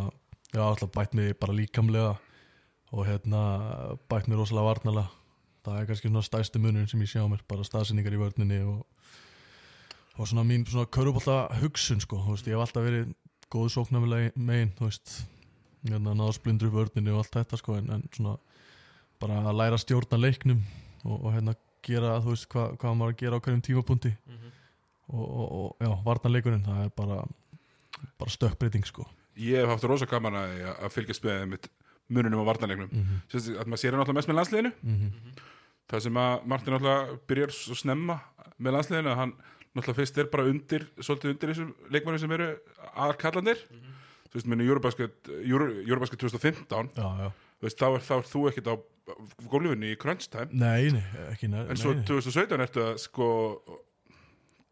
já, 0.53 0.61
alltaf 0.63 0.91
bætt 0.95 1.13
mig 1.13 1.35
bara 1.39 1.55
líkamlega 1.55 2.15
og 2.91 3.07
hérna 3.07 3.41
bætt 4.09 4.27
mig 4.27 4.37
rosalega 4.37 4.69
varnalega 4.69 5.07
það 5.67 5.79
er 5.79 5.87
kannski 5.89 6.09
svona 6.09 6.23
stæsti 6.23 6.61
munurinn 6.63 6.87
sem 6.87 7.01
ég 7.03 7.11
sjá 7.11 7.23
mér 7.27 7.43
bara 7.49 7.65
staðsendingar 7.67 8.15
í 8.15 8.21
vörninni 8.21 8.59
og, 8.63 8.85
og 10.15 10.29
svona 10.29 10.45
mín 10.47 10.63
svona 10.67 10.87
körubólta 10.87 11.39
hugsun 11.61 12.01
sko, 12.03 12.21
þú 12.23 12.35
veist, 12.35 12.47
ég 12.47 12.55
hef 12.55 12.63
alltaf 12.63 12.87
verið 12.87 13.11
góð 13.51 13.69
sóknarlega 13.75 14.31
megin, 14.35 14.73
þú 14.77 14.87
veist 14.87 15.15
hérna 15.87 16.15
náðs 16.15 16.39
blindur 16.43 16.71
í 16.71 16.75
vörninni 16.75 17.13
og 17.13 17.23
allt 17.23 17.35
þetta 17.35 17.59
sko, 17.59 17.77
en, 17.81 17.91
en 17.97 18.05
svona 18.15 18.37
bara 19.21 19.41
að 19.49 19.59
læra 19.59 19.81
stjórna 19.81 20.19
leiknum 20.21 20.63
og, 21.03 21.17
og 21.17 21.29
hérna 21.35 21.57
gera, 21.83 22.17
þú 22.23 22.33
veist, 22.33 22.47
hva, 22.53 22.69
hvað 22.79 22.97
maður 22.99 23.15
að 23.15 23.21
gera 23.21 23.39
á 23.39 23.43
hverjum 23.43 23.61
tímapunkti. 23.65 24.09
Mm 24.09 24.37
-hmm. 24.37 24.55
og, 25.07 25.27
og, 25.27 25.51
og 25.59 25.75
já, 25.79 25.91
varnarleikurinn, 26.05 26.65
það 26.65 26.83
er 26.85 26.89
bara 26.95 27.23
bara 28.17 28.29
stökkbreyting 28.29 28.85
sko 28.85 29.07
Ég 29.37 29.61
hef 29.61 29.69
haft 29.73 29.85
rosa 29.89 30.07
gaman 30.09 30.39
að, 30.39 30.55
að 30.75 30.95
fylgjast 30.95 31.27
með 31.27 31.43
mitt 31.53 31.69
mununum 32.07 32.41
á 32.41 32.49
varnarleiknum. 32.49 32.89
Mm 32.91 33.03
-hmm. 33.03 33.21
Sérst, 33.31 33.51
að 33.53 33.67
maður 33.67 33.81
sér 33.83 33.91
hann 33.91 34.03
alltaf 34.03 34.15
mest 34.15 34.31
með 34.31 34.39
landsliðinu. 34.39 34.71
Það 35.87 36.03
sem 36.03 36.17
að 36.17 36.45
Martin 36.45 36.73
alltaf 36.73 37.13
byrjar 37.27 37.51
svo 37.55 37.75
snemma 37.75 38.19
með 38.57 38.75
landsliðinu 38.77 39.11
að 39.11 39.21
hann 39.21 39.33
náttúrulega 39.77 39.99
fyrst 40.01 40.17
er 40.17 40.29
bara 40.31 40.47
undir 40.49 40.87
svolítið 40.99 41.33
undir 41.33 41.51
þessum 41.51 41.73
leikmannum 41.93 42.19
sem 42.19 42.31
eru 42.31 42.47
aðkallandir 42.95 43.59
þú 44.27 44.39
veist, 44.39 44.47
minni 44.51 44.67
Eurobasket 44.67 46.19
2015 46.19 46.89
Já, 46.97 47.07
já. 47.21 47.31
veist, 47.61 47.79
þá 47.79 47.87
er, 47.89 48.05
þá 48.07 48.13
er 48.17 48.29
þú 48.31 48.43
ekkert 48.51 48.71
á 48.73 48.75
gólfinu 49.47 49.91
í 49.91 49.97
crunch 49.99 50.27
time. 50.31 50.49
Nei, 50.51 50.89
nei, 50.91 51.03
ekki 51.31 51.49
nei, 51.51 51.61
en 51.71 51.79
svo 51.79 51.93
nei, 51.93 52.01
nei. 52.01 52.07
2017 52.09 52.63
ertu 52.65 52.83
að 52.83 52.97
sko 53.05 53.27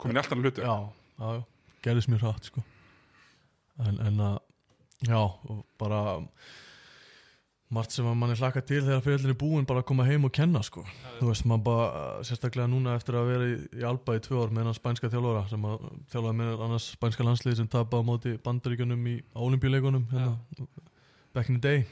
komin 0.01 0.17
í 0.17 0.21
allt 0.21 0.33
annar 0.33 0.49
hluti. 0.49 0.65
Já, 0.65 0.75
já, 1.21 1.29
já, 1.37 1.43
gerðist 1.87 2.11
mér 2.11 2.25
hratt 2.25 2.49
sko. 2.51 2.65
En, 3.85 3.99
en 4.07 4.21
að, 4.23 4.35
já, 5.03 5.19
og 5.19 5.65
bara 5.81 6.03
margt 7.75 7.91
sem 7.95 8.05
að 8.07 8.15
manni 8.19 8.35
hlaka 8.37 8.61
til 8.63 8.83
þegar 8.85 9.01
fyrirlinni 9.03 9.33
er 9.33 9.39
búin 9.41 9.65
bara 9.67 9.81
að 9.81 9.87
koma 9.89 10.05
heim 10.07 10.27
og 10.27 10.31
kenna 10.37 10.61
sko. 10.63 10.83
Þú 11.17 11.27
veist, 11.31 11.45
maður 11.49 11.63
bara, 11.65 12.03
sérstaklega 12.27 12.69
núna 12.71 12.93
eftir 12.95 13.17
að 13.19 13.29
vera 13.31 13.47
í, 13.49 13.55
í 13.81 13.85
Alba 13.89 14.15
í 14.15 14.21
tvö 14.23 14.43
ár 14.45 14.53
með 14.53 14.61
hennar 14.63 14.77
spænska 14.77 15.09
þjálfara 15.11 15.41
sem 15.51 15.65
að 15.67 15.87
þjálfaði 16.13 16.37
með 16.39 16.63
annars 16.67 16.87
spænska 16.93 17.25
landslið 17.25 17.57
sem 17.59 17.69
tapa 17.73 17.99
á 17.99 18.03
móti 18.05 18.35
bandaríkjunum 18.45 19.07
í 19.11 19.15
olimpíuleikunum 19.47 20.05
hérna, 20.13 20.35
back 21.35 21.49
in 21.51 21.57
the 21.59 21.63
day 21.65 21.85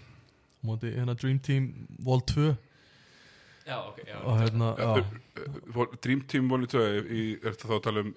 móti 0.64 0.94
hérna 0.94 1.18
Dream 1.20 1.42
Team 1.44 1.72
Vol 2.06 2.22
2 2.32 2.54
Já, 3.64 3.78
ok, 3.80 4.00
já. 4.08 4.18
Og 4.28 4.40
hérna, 4.42 4.70
Já, 4.78 4.88
já, 5.00 5.52
Vol- 5.74 5.94
Dream 6.04 6.22
Team 6.28 6.50
Vol 6.52 6.66
2 6.68 6.82
í, 7.08 7.22
er 7.42 7.54
þetta 7.56 7.70
þá 7.70 7.76
að 7.80 7.84
tala 7.90 8.02
um 8.06 8.14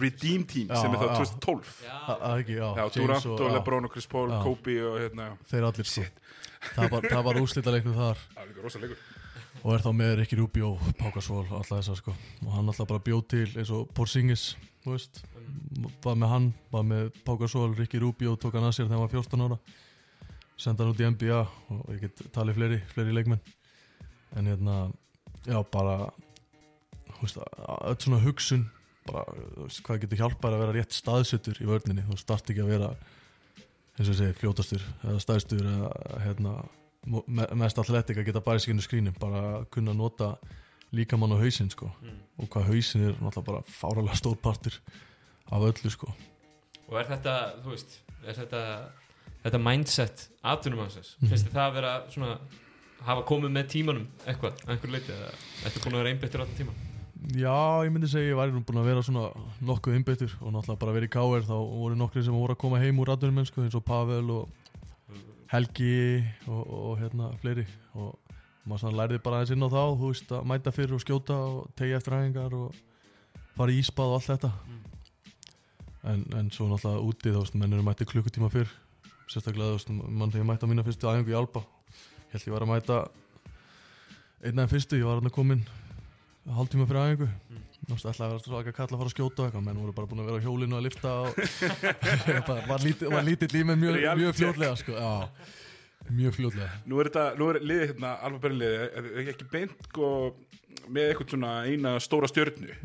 Redeem 0.00 0.44
Team 0.48 0.68
Já, 0.70 0.80
sem 0.80 0.94
er. 0.96 1.04
2012 1.04 1.70
það 1.84 2.20
það 2.24 2.42
ekki, 2.42 2.58
já, 2.58 2.66
Já, 2.66 2.82
James 2.82 2.98
Durant 2.98 3.30
og, 3.30 3.54
Lebron 3.56 3.88
og 3.88 3.94
Chris 3.94 4.08
Paul, 4.10 4.28
Já. 4.32 4.40
Kobe 4.44 4.76
og 4.88 4.98
hérna, 5.02 5.30
þeir 5.50 5.66
allir 5.70 5.90
sko. 5.90 6.04
það 6.74 6.94
var, 6.94 7.08
það 7.14 7.24
var 7.28 7.40
úrslita 7.42 7.74
leiknum 7.74 7.98
þar 7.98 8.24
og 9.64 9.74
er 9.74 9.84
þá 9.84 9.90
með 9.92 10.14
Ricky 10.22 10.38
Rubio, 10.38 10.70
Pákasvól 10.96 11.44
alltaf 11.44 11.74
þessar 11.74 11.98
sko. 11.98 12.14
Og 12.46 12.52
hann 12.54 12.70
alltaf 12.70 12.88
bara 12.88 13.02
bjóð 13.04 13.22
til 13.28 13.44
eins 13.60 13.72
og 13.76 13.90
Porzingis, 13.96 14.54
var 14.86 16.16
með 16.16 16.30
hann, 16.32 16.46
var 16.72 16.86
með 16.88 17.10
Pákasvól 17.26 17.74
Ricky 17.76 18.00
Rubio, 18.00 18.36
tók 18.40 18.56
hann 18.56 18.64
að 18.64 18.78
sér 18.78 18.86
þegar 18.88 18.96
hann 18.96 19.04
var 19.04 19.12
14 19.12 19.44
ára. 19.44 19.58
Senda 20.60 20.84
hann 20.86 20.94
út 20.94 21.02
í 21.02 21.08
NBA 21.12 21.42
og 21.76 21.84
ég 21.92 22.06
get 22.06 22.24
talið 22.32 22.56
fleiri, 22.56 22.80
fleiri 22.94 23.16
leikmenn. 23.18 23.44
En 24.38 24.48
hérna 24.48 24.78
já 25.44 25.60
bara 25.72 26.10
öll 27.20 28.00
svona 28.00 28.20
hugsun 28.24 28.68
bara, 29.06 29.24
þú 29.56 29.64
veist, 29.66 29.82
hvað 29.86 30.00
getur 30.04 30.20
hjálpað 30.22 30.54
að 30.56 30.62
vera 30.64 30.74
rétt 30.76 30.92
staðsettur 30.96 31.60
í 31.62 31.68
vörninni, 31.70 32.04
þú 32.08 32.18
start 32.20 32.50
ekki 32.52 32.64
að 32.64 32.72
vera 32.74 32.90
eins 33.98 34.08
og 34.12 34.16
segi, 34.18 34.36
fljótastur 34.40 34.82
eða 35.04 35.20
staðstur 35.24 35.66
eða 35.66 35.90
hérna 36.24 36.54
mest 37.56 37.78
athletic 37.80 38.18
að 38.20 38.26
geta 38.28 38.42
bara 38.44 38.60
skinu 38.60 38.82
skrínum 38.84 39.14
bara 39.20 39.64
kunna 39.72 39.94
nota 39.96 40.34
líkamann 40.92 41.32
og 41.32 41.40
hausinn 41.40 41.70
sko. 41.72 41.88
Mm. 42.02 42.18
og 42.40 42.48
hvað 42.50 42.66
hausinn 42.72 43.04
er 43.08 43.14
náttúrulega 43.20 43.46
bara 43.46 43.62
fáralega 43.68 44.16
stór 44.18 44.36
partur 44.42 44.76
af 45.50 45.62
öllu 45.62 45.90
sko. 45.92 46.08
Og 46.90 46.96
er 47.00 47.06
þetta, 47.08 47.34
þú 47.64 47.70
veist, 47.74 48.00
er 48.26 48.34
þetta 48.34 48.62
þetta 49.44 49.60
mindset 49.64 50.26
aðtunum 50.44 50.82
hansins 50.84 51.14
Mhm. 51.20 51.28
finnst 51.30 51.46
þið 51.46 51.54
það 51.56 51.68
að 51.70 51.74
vera 51.74 51.92
svona 52.10 52.38
hafa 53.06 53.22
komið 53.24 53.50
með 53.54 53.68
tímanum 53.72 54.06
eitthvað, 54.26 54.58
að 54.66 54.70
einhver 54.74 54.90
leiti 54.92 55.12
eða 55.12 55.30
ertu 55.64 55.80
búin 55.84 55.94
að 55.94 56.02
vera 56.02 56.10
einbyttur 56.14 56.40
allan 56.44 56.56
tíman 56.58 56.74
Já, 57.20 57.84
ég 57.84 57.92
myndi 57.92 58.08
segja 58.08 58.32
ég 58.32 58.38
væri 58.38 58.54
nú 58.54 58.62
búin 58.64 58.80
að 58.80 58.88
vera 58.88 59.02
svona 59.04 59.26
nokkuð 59.60 59.96
innbyttur 59.98 60.32
og 60.40 60.54
náttúrulega 60.54 60.80
bara 60.80 60.94
verið 60.96 61.10
í 61.10 61.12
KR 61.12 61.44
þá 61.44 61.56
voru 61.58 61.98
nokkri 62.00 62.22
sem 62.24 62.34
voru 62.36 62.56
að 62.56 62.60
koma 62.62 62.80
heim 62.80 63.00
úr 63.02 63.12
aðdurum 63.12 63.36
mennsku 63.36 63.60
eins 63.60 63.76
og 63.76 63.84
Pavel 63.84 64.32
og 64.32 64.48
Helgi 65.50 66.24
og, 66.48 66.62
og 66.64 66.94
hérna 67.02 67.28
fleiri. 67.42 67.66
Og 67.92 68.14
maður 68.64 68.84
svona 68.84 69.02
lærði 69.02 69.20
bara 69.24 69.40
aðeins 69.40 69.52
inn 69.52 69.66
á 69.66 69.68
þá 69.68 69.82
þú 70.00 70.12
veist 70.12 70.32
að 70.32 70.46
mæta 70.48 70.72
fyrir 70.74 70.96
og 70.96 71.02
skjóta 71.04 71.36
og 71.50 71.72
tegja 71.76 72.00
eftir 72.00 72.16
hægingar 72.16 72.56
og 72.56 72.78
fara 73.58 73.74
í 73.74 73.82
íspað 73.82 74.14
og 74.14 74.20
allt 74.20 74.30
þetta. 74.30 74.52
Mm. 74.70 74.80
en, 76.10 76.24
en 76.40 76.48
svo 76.54 76.70
náttúrulega 76.70 77.04
úti 77.10 77.34
þá 77.34 77.40
veist 77.42 77.58
menn 77.60 77.76
eru 77.76 77.84
mætti 77.84 78.08
klukkutíma 78.08 78.48
fyrr. 78.54 78.72
Sérstaklega 79.28 79.74
þú 79.74 79.76
veist 79.76 79.92
mann 79.92 80.32
þegar 80.32 80.44
ég 80.46 80.50
mætti 80.54 80.64
á 80.64 80.70
mína 80.72 80.86
fyrstu 80.86 81.10
æfingu 81.10 81.34
í 81.34 81.38
Alba 81.38 81.66
held 82.30 82.46
ég 82.46 82.54
var 82.54 82.64
að 82.64 82.70
mæta 82.70 82.98
einn 84.46 84.62
af 84.62 84.70
fyrstu, 84.72 84.98
ég 85.00 85.08
var 85.08 85.20
hann 85.20 85.34
komin 85.34 85.64
hálftíma 86.48 86.86
fyrir 86.88 87.02
æfingu 87.10 87.28
Mm. 87.50 87.94
Veist, 87.96 88.06
ætlaði 88.06 88.26
að 88.26 88.32
vera 88.34 88.42
svaka 88.44 88.72
kall 88.76 88.86
að 88.86 88.98
fara 89.00 89.08
að 89.08 89.14
skjóta 89.14 89.40
og 89.42 89.46
eitthvað, 89.48 89.62
menn 89.66 89.78
voru 89.80 89.92
bara 89.96 90.08
búin 90.10 90.20
að 90.20 90.26
vera 90.28 90.38
á 90.38 90.44
hjólinu 90.44 90.76
að 90.76 90.84
lifta 90.84 91.12
og 91.24 91.38
bara, 92.48 92.60
var, 92.68 92.84
lítill, 92.84 93.54
í 93.56 93.62
mig 93.66 93.78
mjög, 93.80 93.96
mjög 94.20 94.28
check. 94.28 94.38
fljótlega 94.38 94.76
sko, 94.78 94.92
mjög 96.18 96.36
fljótlega 96.36 96.68
Nú 96.86 97.00
er 97.00 97.08
þetta, 97.08 97.24
nú 97.40 97.48
er 97.50 97.58
liðið 97.64 97.88
hérna, 97.88 98.12
alveg 98.28 98.44
bæri 98.44 98.58
liðið, 98.60 99.08
ekki 99.32 99.48
beint 99.54 99.88
sko, 99.88 100.10
með 100.86 101.08
eitthvað 101.08 101.32
svona 101.34 101.54
eina 101.66 101.94
stóra 102.04 102.30
stjörnu. 102.30 102.76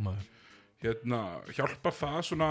Hérna, 0.86 1.22
hjálpar 1.60 1.98
það 2.00 2.18
svona, 2.32 2.50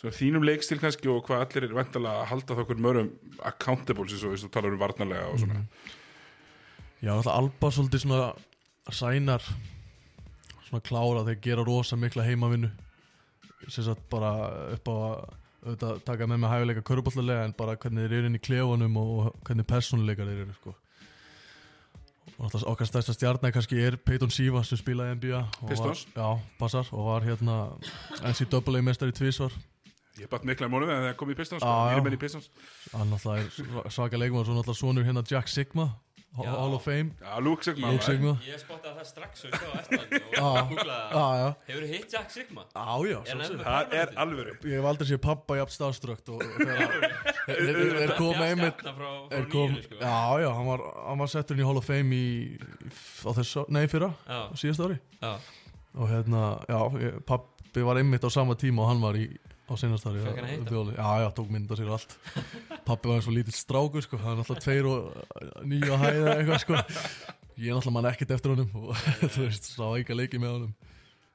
svona 0.00 0.16
þínum 0.16 0.48
leikstil 0.48 0.80
kannski 0.82 1.12
og 1.12 1.22
hvað 1.28 1.44
allir 1.46 1.68
er 1.68 1.76
væntalega 1.76 2.24
að 2.24 2.28
halda 2.32 2.58
þá 2.58 2.64
hverjum 2.64 2.90
örum 2.94 3.12
accountable 3.52 4.08
sem 4.10 4.34
þú 4.42 4.50
talar 4.56 4.74
um 4.74 4.82
varnarlega 4.82 5.30
og 5.30 5.38
svona. 5.44 5.62
Já, 7.04 7.12
alltaf 7.14 7.32
Alba 7.36 7.70
svolítið 7.78 8.06
svona 8.08 8.34
sænar 8.90 9.44
svona 10.66 10.82
klára 10.84 11.24
þeir 11.28 11.40
gera 11.44 11.64
rosa 11.66 11.96
mikla 11.96 12.24
heimavinnu 12.26 12.70
sem 13.68 13.84
sagt 13.86 14.02
bara 14.10 14.32
upp 14.76 14.88
á 14.90 14.96
að 15.66 16.02
taka 16.06 16.26
með 16.30 16.38
mig 16.42 16.50
hæfileika 16.52 16.82
körubollarlega 16.86 17.44
en 17.48 17.54
bara 17.58 17.76
hvernig 17.76 18.04
þeir 18.06 18.18
eru 18.20 18.28
inn 18.30 18.38
í 18.38 18.42
klefunum 18.42 18.98
og, 19.00 19.30
hvernig 19.46 19.66
persónuleikar 19.66 20.28
þeir 20.28 20.42
eru 20.44 20.54
sko. 20.60 20.74
og 22.36 22.54
okkar 22.68 22.86
stærsta 22.90 23.14
stjarnar 23.16 23.54
kannski 23.54 23.78
er 23.80 23.96
Peyton 23.96 24.30
Siva 24.30 24.62
sem 24.66 24.78
spilaði 24.78 25.14
í 25.14 25.16
NBA 25.16 25.40
Pistons? 25.70 26.04
Já, 26.14 26.28
passar 26.60 26.86
og 26.92 27.06
var 27.08 27.24
hérna 27.24 27.56
NCAA 28.22 28.82
mestari 28.84 29.14
tvísvar 29.16 29.54
Ég 30.16 30.30
batt 30.32 30.46
mikla 30.48 30.68
múlum 30.72 30.88
en 30.88 31.02
það 31.10 31.16
kom 31.20 31.28
í 31.28 31.34
Pistons, 31.36 31.60
sko. 31.60 31.68
Já, 31.68 31.90
já. 31.90 31.96
Mínir 31.96 32.04
menn 32.06 32.14
í 32.16 32.20
Pistons. 32.20 32.46
hann 32.94 33.10
náttúrulega 33.12 33.42
er 33.44 33.50
sva- 33.52 33.90
svaka 33.92 34.16
leikmann 34.20 34.40
og 34.40 34.46
svo 34.48 34.54
náttúrulega 34.56 34.80
sonur 34.80 35.04
hérna 35.04 35.22
Jack 35.28 35.48
Sigma 35.52 35.90
Hall 36.36 36.74
of 36.74 36.82
Fame. 36.84 37.10
Já, 37.20 37.38
Luke 37.40 37.64
Sigma. 37.64 37.90
Luke 37.92 38.04
Sigma. 38.04 38.32
Ég 38.44 38.60
spottaði 38.60 38.98
það 38.98 39.06
strax 39.08 39.44
og 39.46 39.50
ég 39.50 39.62
sá 39.62 39.68
eftir 39.80 40.00
hann. 40.02 40.10
Og 40.36 40.70
googlaði 40.70 41.06
Já, 41.06 41.22
það. 41.22 41.38
Já, 41.40 41.46
Hefur 41.70 41.86
hitt 41.92 42.12
Jack 42.12 42.30
Sigma? 42.34 42.64
já, 42.74 42.84
já, 43.08 43.20
Er 43.26 43.62
Það 43.62 43.94
er 44.00 44.12
alvöru. 44.24 44.56
Ég 44.66 44.76
hef 44.76 44.88
aldrei 44.90 45.08
séð 45.08 45.20
pappa 45.24 45.56
jafn 45.56 45.74
starstrukt 45.76 46.28
og 46.34 46.44
þegar 46.44 47.96
þeir 47.96 48.14
koma 48.18 48.50
einmitt 48.50 48.84
er 48.84 48.98
frá 48.98 49.10
kom, 49.52 49.72
nýjunu 49.72 49.86
sko. 49.86 50.00
Já, 50.02 50.18
já, 50.42 50.48
hann 50.58 50.68
var, 50.68 50.84
hann 51.06 51.22
var 51.24 51.32
settur 51.32 51.56
inn 51.56 51.64
í 51.64 51.68
Hall 51.70 51.80
of 51.80 51.88
Fame 51.88 52.20
í, 52.20 52.28
á 53.24 53.30
þessu, 53.40 53.64
nei, 53.72 53.86
fyrra, 53.90 54.12
síðast 54.58 54.84
ári. 54.84 55.00
Já, 55.22 55.32
og 55.96 56.10
hérna, 56.12 56.44
já, 56.68 56.80
pappi 57.28 57.86
var 57.86 57.96
einmitt 58.02 58.24
á 58.26 58.30
sama 58.32 58.58
tíma 58.60 58.84
og 58.84 58.92
hann 58.92 59.00
var 59.04 59.16
í 59.16 59.30
á 59.66 59.72
senast 59.76 60.06
ári 60.06 60.20
Fékk 60.22 60.36
hann 60.36 60.44
að 60.44 60.46
á- 60.46 60.54
hitta? 60.54 60.70
bjóli. 60.70 60.92
Já, 60.96 61.08
já, 61.22 61.28
tók 61.36 61.48
mynda 61.50 61.76
sér 61.78 61.90
allt. 61.96 62.16
Pappi 62.86 63.08
var 63.10 63.16
eins 63.18 63.26
og 63.30 63.34
lítill 63.36 63.56
strákur, 63.58 64.02
sko. 64.06 64.16
Hann 64.22 64.38
er 64.38 64.42
alltaf 64.44 64.60
tveir 64.62 64.86
og 64.86 65.14
nýja 65.66 65.90
á 65.94 65.98
hæða 66.04 66.36
eitthvað, 66.36 66.60
sko. 66.64 66.74
Ég 67.56 67.70
er 67.72 67.78
alltaf 67.78 67.92
mann 67.96 68.10
ekkert 68.10 68.30
eftir 68.36 68.52
honum 68.54 68.70
og 68.76 68.94
þú 69.34 69.46
veist, 69.48 69.70
sá 69.74 69.86
ekki 69.96 70.12
að 70.14 70.20
leiki 70.22 70.38
með 70.42 70.54
honum. 70.58 70.74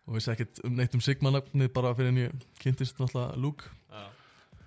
Og 0.07 0.15
vissi 0.17 0.31
ekkert 0.33 0.63
um 0.65 0.75
neitt 0.79 0.95
um 0.97 1.01
Sigma-nafnið 1.03 1.73
bara 1.75 1.91
fyrir 1.97 2.09
en 2.13 2.21
ég 2.23 2.47
kynntist 2.61 2.97
náttúrulega 3.01 3.35
Luke. 3.41 3.67
Já. 3.91 4.07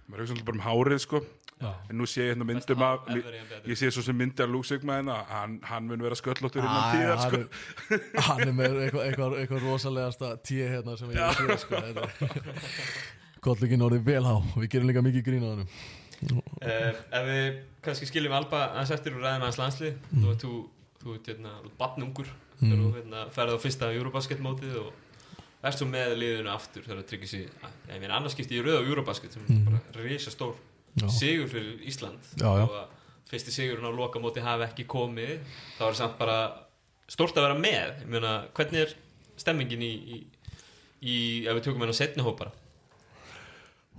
Maður 0.09 0.21
hugsa 0.27 0.37
alltaf 0.37 0.47
bara 0.51 0.61
um 0.61 0.67
hárið, 0.69 1.01
sko. 1.09 1.23
Já, 1.63 1.71
En 1.89 1.97
nú 1.97 2.05
sé 2.11 2.25
ég 2.25 2.33
hérna 2.35 2.45
myndum 2.45 2.83
af, 2.83 3.05
ég 3.65 3.79
sé 3.79 3.87
svo 3.95 4.03
sem 4.03 4.17
myndi 4.19 4.43
af 4.43 4.51
Luke 4.51 4.67
Sigma 4.67 4.97
en 4.99 5.07
hann, 5.09 5.53
hann 5.63 5.87
mun 5.87 6.03
vera 6.03 6.17
sköllóttur 6.19 6.61
innan 6.61 6.89
tíðar, 6.93 7.21
hann, 7.23 7.31
sko. 7.31 7.95
er, 7.95 8.01
hann 8.27 8.41
er 8.43 8.53
með 8.59 8.75
eitthvað, 8.83 9.05
eitthvað, 9.07 9.37
eitthvað 9.39 9.63
rosalegasta 9.71 10.33
tíu 10.45 10.67
hérna 10.69 10.97
sem 10.99 11.15
ég 11.15 11.39
séð 11.39 11.55
sko, 11.63 11.79
Kollugin 13.45 13.85
orðið 13.87 14.05
vel 14.09 14.25
há 14.25 14.35
og 14.39 14.57
við 14.63 14.71
gerum 14.75 14.89
líka 14.91 15.03
mikið 15.05 15.27
grín 15.29 15.45
á 15.45 15.51
hann 15.55 15.69
Uh, 16.25 16.95
ef 17.13 17.25
við 17.27 17.57
kannski 17.85 18.07
skiljum 18.09 18.33
Alba 18.33 18.61
aðeins 18.71 18.93
eftir 18.95 19.13
úr 19.13 19.25
ræðum 19.27 19.43
aðeins 19.45 19.59
landslið 19.61 19.97
þú 20.15 20.29
ert 20.31 20.45
þú, 20.45 20.53
þú 21.03 21.17
ert 21.19 21.27
hérna 21.29 21.51
badnungur 21.81 22.31
þegar 22.63 22.79
þú 22.81 22.87
hérna, 22.95 23.25
ferði 23.35 23.57
á 23.59 23.65
fyrsta 23.65 23.91
Eurobasket 23.93 24.41
mótið 24.41 24.79
og 24.81 25.35
ert 25.69 25.77
svo 25.77 25.89
með 25.91 26.15
liðinu 26.23 26.53
aftur 26.55 26.87
þegar 26.87 27.03
það 27.03 27.09
tryggir 27.11 27.29
sig 27.35 27.43
ég 27.91 28.01
meina 28.01 28.17
annars 28.17 28.33
skipti 28.39 28.57
ég 28.57 28.65
rauð 28.65 28.79
á 28.81 28.89
Eurobasket 28.89 29.37
sem 29.37 29.45
er 29.45 29.53
Mhm. 29.53 29.67
bara 29.69 30.07
risa 30.07 30.33
stór 30.33 30.55
Já, 31.03 31.09
sigur 31.11 31.49
fyrir 31.51 31.85
Ísland. 31.91 32.23
Já, 32.41 32.49
já. 32.57 32.65
og 32.65 32.89
fyrsti 33.29 33.51
sigurinn 33.53 33.85
á 33.85 33.93
loka 33.93 34.19
móti 34.23 34.41
hafi 34.41 34.65
ekki 34.71 34.87
komið 34.87 35.41
þá 35.77 35.83
er 35.91 35.95
samt 36.01 36.17
bara 36.19 36.39
stórt 37.09 37.37
að 37.37 37.49
vera 37.51 37.59
með. 37.59 38.01
Ég 38.01 38.09
meina 38.09 38.33
hvernig 38.55 38.81
er 38.87 38.95
stemmingin 39.37 39.83
í, 39.83 39.93
í, 40.15 40.27
í 41.03 41.17
ef 41.45 41.59
við 41.59 41.65
tökum 41.69 41.83
hennar 41.85 41.99
setni 42.01 42.23
hópara 42.25 42.53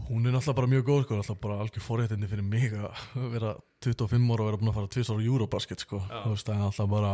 hún 0.09 0.27
er 0.27 0.35
náttúrulega 0.35 0.57
bara 0.59 0.71
mjög 0.73 0.85
góð 0.89 1.01
sko, 1.05 1.17
náttúrulega 1.19 1.43
bara 1.47 1.59
algjör 1.63 1.85
forréttindi 1.85 2.27
fyrir 2.29 2.45
mig 2.45 2.73
að 2.75 3.29
vera 3.33 3.55
25 3.85 4.31
ára 4.35 4.43
og 4.43 4.49
vera 4.51 4.59
búin 4.61 4.71
að 4.73 4.77
fara 4.79 4.91
tvisar 4.95 5.17
á 5.17 5.25
Eurobasket 5.25 5.79
sko, 5.85 6.01
Já. 6.05 6.21
þú 6.25 6.29
veist, 6.35 6.45
það 6.47 6.55
er 6.55 6.63
náttúrulega 6.65 6.93
bara 6.95 7.13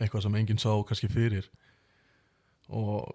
eitthvað 0.00 0.22
sem 0.26 0.38
enginn 0.40 0.60
sá 0.60 0.70
kannski 0.88 1.08
fyrir 1.12 1.46
og 2.70 3.08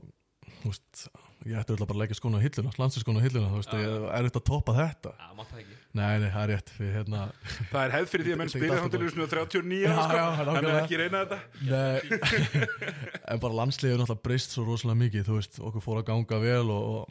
þú 0.61 0.71
veist, 0.71 1.07
ég 1.45 1.59
ætti 1.61 1.73
öll 1.75 1.83
að 1.83 1.89
bara 1.91 1.99
leggja 2.01 2.17
skóna 2.17 2.39
á 2.41 2.45
hilluna, 2.45 2.71
landsinskóna 2.79 3.21
á 3.21 3.25
hilluna, 3.25 3.49
þú 3.53 3.59
veist, 3.61 3.73
ég 3.75 3.85
er 3.85 4.05
auðvitað 4.17 4.41
að 4.41 4.47
toppa 4.49 4.75
þetta 4.79 5.11
Já, 5.19 5.27
mátt 5.37 5.49
það 5.51 5.59
ekki 5.61 5.75
Nei, 5.95 6.13
nei, 6.19 6.29
það 6.33 6.41
er 6.41 6.49
rétt, 6.51 6.71
við 6.79 6.89
hérna 6.97 7.19
Það 7.71 7.81
er 7.85 7.93
hefð 7.95 8.09
fyrir 8.11 8.25
því 8.25 8.33
að 8.33 8.39
menn 8.41 8.51
spila 8.51 8.65
ekki 8.65 8.73
þá 8.75 8.75
til 8.75 8.81
alltaf 8.85 9.05
þessum 9.05 9.21
39 9.31 9.77
Já, 9.85 9.91
ára, 9.91 10.01
sko. 10.01 10.15
já, 10.15 10.25
Þannig 10.35 10.41
að 10.41 10.49
nákvæmlega. 10.55 10.81
ekki 10.81 10.97
reyna 10.99 11.21
þetta. 11.21 11.37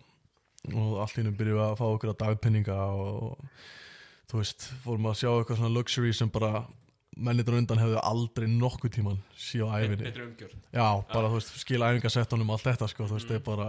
og, 0.72 0.94
allt 1.04 1.18
í 1.18 1.20
hennum 1.22 1.36
byrjuð 1.38 1.62
að 1.66 1.74
fá 1.80 1.84
okkur 1.90 2.12
að 2.14 2.20
dagpenninga 2.24 2.78
og, 2.94 3.28
og 3.28 4.30
þú 4.30 4.40
veist, 4.40 4.68
fórum 4.84 5.10
að 5.10 5.18
sjá 5.20 5.28
eitthvað 5.34 5.60
svona 5.60 5.74
luxury 5.76 6.12
sem 6.16 6.30
bara 6.32 6.64
mennitur 7.14 7.54
undan 7.58 7.78
hefðu 7.78 8.00
aldrei 8.02 8.48
nokkuð 8.50 8.90
tíman 8.96 9.18
síð 9.38 9.68
á 9.70 9.78
æfinni. 9.84 10.02
betri 10.08 10.24
umgjörð 10.24 10.54
Já, 10.74 10.86
bara 11.12 11.28
þú 11.30 11.36
veist, 11.38 11.52
skila 11.62 11.90
æfingasettunum 11.92 12.48
og 12.50 12.56
allt 12.58 12.68
þetta 12.72 12.88
sko, 12.90 13.06
þú 13.10 13.18
veist, 13.20 13.28
það 13.30 13.38
er 13.38 13.44
bara, 13.46 13.68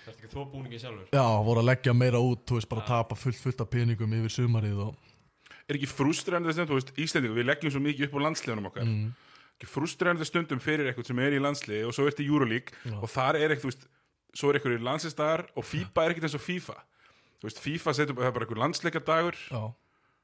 Það 0.00 0.10
er 0.12 0.18
ekki 0.18 0.30
þó 0.34 0.40
búningin 0.52 0.80
sjálfur 0.82 1.08
já, 1.16 1.24
voru 1.48 1.60
að 1.64 1.68
leggja 1.70 1.92
meira 1.94 2.20
út, 2.22 2.44
þú 2.48 2.58
veist, 2.60 2.68
bara 2.70 2.84
Já. 2.84 2.88
tapa 2.92 3.18
fullt, 3.18 3.40
fullt 3.42 3.60
af 3.64 3.70
peningum 3.72 4.14
yfir 4.20 4.36
sumarið 4.36 4.84
og, 4.86 4.94
Er 5.70 5.76
ekki 5.78 5.86
frústrænandi 5.90 6.50
stundum, 6.54 6.70
þú 6.72 6.78
veist, 6.80 6.88
Íslendingu, 6.98 7.36
við 7.38 7.46
leggjum 7.46 7.70
svo 7.74 7.80
mikið 7.84 8.06
upp 8.08 8.14
á 8.18 8.20
landsliðunum 8.26 8.64
okkar. 8.72 8.86
mm, 8.86 9.10
Ekki 9.60 9.68
frústrænandi 9.70 10.26
stundum 10.26 10.58
fyrir 10.62 10.88
eitthvað 10.90 11.06
sem 11.10 11.18
er 11.22 11.36
í 11.36 11.42
landsliði 11.42 11.84
og 11.86 11.92
svo 11.94 12.06
ertu 12.10 12.24
í 12.24 12.30
Euroleague 12.30 12.74
Já. 12.90 12.96
og 12.98 13.10
þar 13.12 13.38
er 13.38 13.52
eitthvað, 13.54 13.66
þú 13.66 13.70
veist, 13.70 13.84
svo 14.34 14.50
er 14.52 14.58
eitthvað 14.60 14.78
í 14.78 14.84
landsliðsdagar 14.86 15.46
og 15.56 15.64
FIBA 15.66 16.04
er 16.06 16.14
ekkert 16.14 16.28
eins 16.30 16.38
og 16.38 16.44
FIFA. 16.46 16.78
Þú 17.40 17.48
veist, 17.48 17.62
FIFA 17.64 17.94
setur 17.96 18.14
bara, 18.18 18.26
það 18.26 18.30
er 18.30 18.36
bara 18.38 18.46
eitthvað 18.46 18.64
landsleikadagur 18.66 19.38
já, 19.50 19.62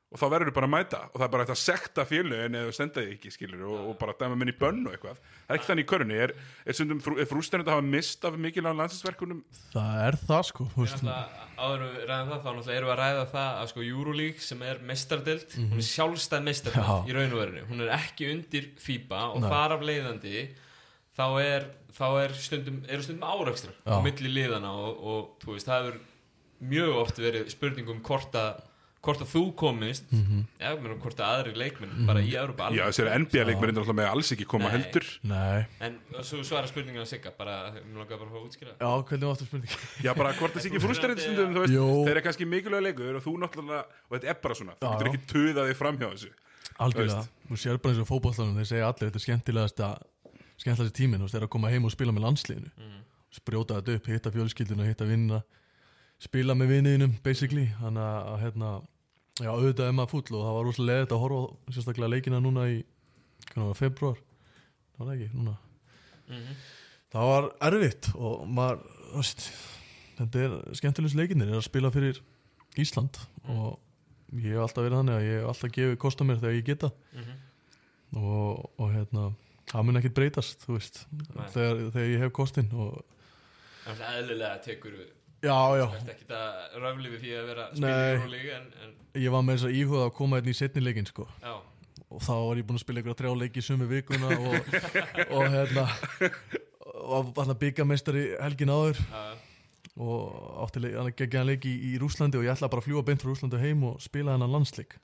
og 0.06 0.20
þá 0.20 0.26
verður 0.30 0.48
þú 0.52 0.54
bara 0.54 0.66
að 0.68 0.74
mæta 0.76 0.98
og 1.08 1.16
það 1.16 1.24
er 1.26 1.30
bara 1.32 1.42
eitthvað 1.42 1.56
að 1.56 1.62
sekta 1.66 2.04
félögin 2.06 2.54
eða 2.60 2.68
þú 2.68 2.74
senda 2.76 3.02
þig 3.02 3.14
ekki, 3.16 3.30
skilur, 3.34 3.62
og, 3.66 3.80
og 3.90 3.96
bara 3.98 4.14
dæma 4.20 4.36
minni 4.38 4.52
í 4.54 4.58
bönn 4.60 4.84
og 4.86 4.92
eitthvað. 4.94 5.18
Það 5.18 5.50
er 5.50 5.58
ekki 5.58 5.68
þannig 5.70 5.86
í 5.86 5.88
körunni. 5.90 6.18
Er, 6.26 6.34
er, 6.62 6.76
stundum, 6.78 7.00
frú, 7.02 7.16
er 7.18 7.26
frústrænandi 7.30 7.72
að 7.72 7.78
hafa 7.80 7.86
mist 7.96 8.28
af 8.28 8.36
mikilvægum 8.44 8.82
landsliðsverkunum? 8.84 9.40
það 9.72 9.98
er 10.06 10.18
það 10.28 10.44
sko, 10.52 10.68
áður 11.56 11.82
við 11.86 12.04
ræðum 12.10 12.30
það, 12.30 12.44
þá 12.44 12.70
erum 12.76 12.86
við 12.86 12.92
að 12.92 13.00
ræða 13.00 13.24
það 13.32 13.58
að 13.62 13.70
sko 13.72 13.84
Euroleague 13.86 14.44
sem 14.44 14.62
er 14.68 14.80
mestardelt, 14.92 15.56
hún 15.56 15.80
er 15.80 15.86
sjálfstæð 15.90 16.46
mestardelt 16.46 16.86
Mhm. 16.86 17.08
Í 17.10 17.16
raun 17.16 17.32
og 17.32 17.40
verinu, 17.40 17.64
hún 17.70 17.82
er 17.86 17.92
ekki 17.96 18.30
undir 18.32 18.68
FIBA 18.78 19.22
og 19.32 19.40
Nei. 19.42 19.48
þar 19.50 19.74
af 19.76 19.84
leiðandi 19.88 20.46
þá 21.16 21.24
er, 21.40 21.66
þá 21.96 22.06
er 22.24 22.32
stundum, 22.36 22.82
eru 22.88 23.02
stundum 23.02 23.26
árakstra 23.28 23.72
á 23.88 23.96
milli 24.04 24.28
liðana 24.32 24.70
og, 24.76 25.02
og 25.02 25.36
þú 25.44 25.56
veist, 25.56 25.66
það 25.68 25.84
hefur 25.84 26.00
mjög 26.72 26.96
oft 27.02 27.18
verið 27.20 27.50
spurningum 27.52 28.00
hvort 28.04 28.34
að 28.40 28.64
hvort 29.06 29.20
að 29.22 29.28
þú 29.30 29.40
komist 29.54 30.08
Mhm. 30.10 30.38
eða 30.58 30.78
meina, 30.82 30.94
hvort 30.98 31.20
að 31.22 31.28
aðri 31.36 31.52
leikmenn 31.60 32.06
bara 32.08 32.18
í 32.26 32.32
Európa 32.34 32.72
Já, 32.74 32.88
þessi 32.90 33.04
NBA-leikmennir 33.06 33.76
náttúrulega 33.76 33.98
með 34.00 34.08
alls 34.10 34.32
ekki 34.34 34.46
koma 34.50 34.66
Nei. 34.66 34.72
heldur. 34.80 35.04
nei, 35.22 35.66
en 35.80 36.00
svo 36.26 36.40
svara 36.42 36.66
spurningin 36.66 37.04
að 37.04 37.06
Sigga 37.12 37.30
bara, 37.38 37.70
mér 37.86 38.00
langar 38.02 38.18
bara 38.18 38.26
að 38.26 38.32
fá 38.34 38.40
að 38.40 38.48
útskýra 38.48 38.74
já, 38.80 38.90
hvernig 39.06 39.28
þetta 39.36 39.46
spurning? 39.46 39.76
Já, 40.02 40.10
bara 40.18 40.32
hvort 40.40 40.52
það 40.56 40.64
sé 40.64 40.70
ekki 40.72 40.82
frústrænandi 40.82 41.22
stundum, 41.22 41.54
þú 41.54 41.62
veist, 41.62 41.76
Jú. 41.76 41.86
þeir 42.02 42.10
eru 42.16 42.24
kannski 42.26 42.48
mikilvæg 42.50 42.82
leikur 42.88 43.14
og 43.20 43.22
þú 43.28 43.36
náttúrulega, 43.44 43.84
og 44.10 44.18
þetta 44.18 44.28
er 44.34 44.40
bara 44.42 44.54
svona, 44.58 44.74
þú 44.82 44.90
getur 44.96 45.12
ekki 45.12 45.22
tuðað 45.36 45.70
þig 45.70 45.76
fram 45.84 45.98
hjá 46.02 46.08
þessu. 46.10 46.30
Algjörlega, 46.82 47.22
þú 47.46 47.56
sér 47.62 47.78
bara 47.78 47.94
eins 47.94 48.02
og 48.02 48.10
fótbollanum 48.10 48.58
þeir 48.58 48.68
segja 48.74 48.88
allir, 48.90 49.06
þetta 49.06 49.20
er 49.22 49.26
skemmtilegast 49.28 49.78
að 49.86 49.94
skemmtilegast 50.56 50.96
tíminn, 50.96 51.20
þú 51.20 51.28
veist, 51.28 51.36
þeir 51.36 51.46
að 51.46 51.52
koma 51.56 51.70
heim 51.72 51.86
og 51.88 51.94
spila 51.94 52.14
með 52.16 52.26
landsliðinu. 52.28 52.72
Mm. 52.76 53.04
sprjóta 53.36 53.80
þetta 53.80 53.96
upp, 53.98 54.06
hitta 54.08 54.30
fjölskylduna, 54.32 54.86
hitta 54.88 55.04
vinnina 55.08 55.42
spila 56.22 56.54
með 56.56 56.70
vinninum, 56.72 57.16
basically. 57.24 57.66
Þannig 57.80 58.04
að, 58.06 58.30
að, 58.30 58.38
hérna 58.44 58.70
já, 59.42 59.50
auðvitað 59.52 59.90
er 59.90 59.96
maður 59.98 60.12
fúll 60.14 60.38
og 60.38 60.46
það 60.46 60.56
var 60.56 60.66
rosalega 60.70 60.94
leðið 60.94 61.12
að 61.16 61.22
horfa 61.24 61.74
sérstaklega 61.74 62.12
leikina 62.14 62.40
núna 62.40 62.64
í 62.72 62.78
hvernig 63.50 63.68
var, 63.68 63.76
februar 63.76 64.16
það 64.16 65.02
var 65.02 65.10
það 65.10 65.14
ekki, 65.18 65.30
núna. 65.36 65.56
Mm 66.26 66.56
það 67.16 67.32
var 67.32 67.48
erfitt 67.68 68.10
og 68.16 68.44
maður, 68.50 68.84
þú 69.10 69.22
veist 69.22 69.48
þetta 70.16 70.44
er 70.44 70.54
skemmtilegst 70.80 71.18
leikinir, 71.18 71.50
er 71.50 71.60
að 71.60 71.66
spila 71.68 71.92
fyrir 71.94 72.20
Ísland. 72.76 73.18
Og 73.52 73.76
ég 74.42 74.56
hef 74.56 74.66
alltaf 74.66 74.84
verið 74.84 74.98
þannig 75.00 75.16
að 75.16 75.26
ég 75.26 75.38
hef 75.38 75.50
alltaf 75.52 75.74
gefið 75.76 75.98
kosta 76.02 76.26
mér 76.26 76.40
þegar 76.42 76.56
ég 76.56 76.66
geta. 76.66 76.90
-hmm. 77.16 77.36
og, 78.20 78.70
og 78.76 78.92
hérna 78.92 79.30
það 79.70 79.86
mun 79.86 80.00
ekkert 80.00 80.16
breytast, 80.16 80.66
þegar, 80.66 81.84
þegar 81.94 82.10
ég 82.12 82.24
hef 82.24 82.34
kostin 82.36 82.72
og 82.74 82.98
Þannig 83.86 84.02
að 84.02 84.16
eðlilega 84.18 84.58
tekur 84.64 84.94
við. 84.98 85.10
Já, 85.46 85.58
já, 85.78 85.84
Þetta 85.92 86.12
ekki 86.16 86.26
að 86.34 86.76
röfli 86.82 87.10
við 87.12 87.20
því 87.22 87.32
að 87.36 87.48
vera 87.52 87.66
að 87.68 87.84
Euroleague 87.86 88.54
en, 88.56 88.64
en 88.82 88.94
ég 89.22 89.34
var 89.34 89.44
með 89.46 89.58
þess 89.58 89.68
að 89.68 89.76
íhuga 89.78 90.06
að 90.08 90.14
koma 90.16 90.40
hérna 90.40 90.50
í 90.50 90.58
setni 90.58 90.82
leikin 90.82 91.06
sko. 91.06 91.26
Já, 91.44 91.52
og 92.06 92.24
þá 92.24 92.32
var 92.34 92.58
ég 92.58 92.66
búinn 92.66 92.80
að 92.80 92.82
spila 92.82 93.02
ykkur 93.02 93.18
þrjá 93.20 93.34
leiki 93.42 93.62
í 93.62 93.66
sömu 93.66 93.88
vikuna 93.90 94.32
og, 94.34 94.72
og 95.36 95.54
hérna 95.54 95.86
og 96.96 97.30
var 97.36 97.54
byggamestari 97.60 98.24
helgin 98.40 98.74
áður. 98.74 99.02
Að, 99.20 99.44
og 100.02 100.24
átti 100.66 100.82
leik, 100.82 100.96
hann 100.98 101.14
geggjað 101.20 101.50
leik 101.52 101.68
í, 101.70 101.76
í 101.92 101.96
Rúslandi 102.02 102.40
og 102.40 102.48
ég 102.48 102.56
ætla 102.56 102.72
bara 102.72 102.82
að 102.82 102.88
fljúa 102.88 103.04
beint 103.06 103.22
frá 103.22 103.30
Rúslandi 103.30 103.62
heim 103.62 103.86
og 103.92 104.00
spila 104.02 104.34
hennan 104.34 104.52
landsleik 104.52 104.98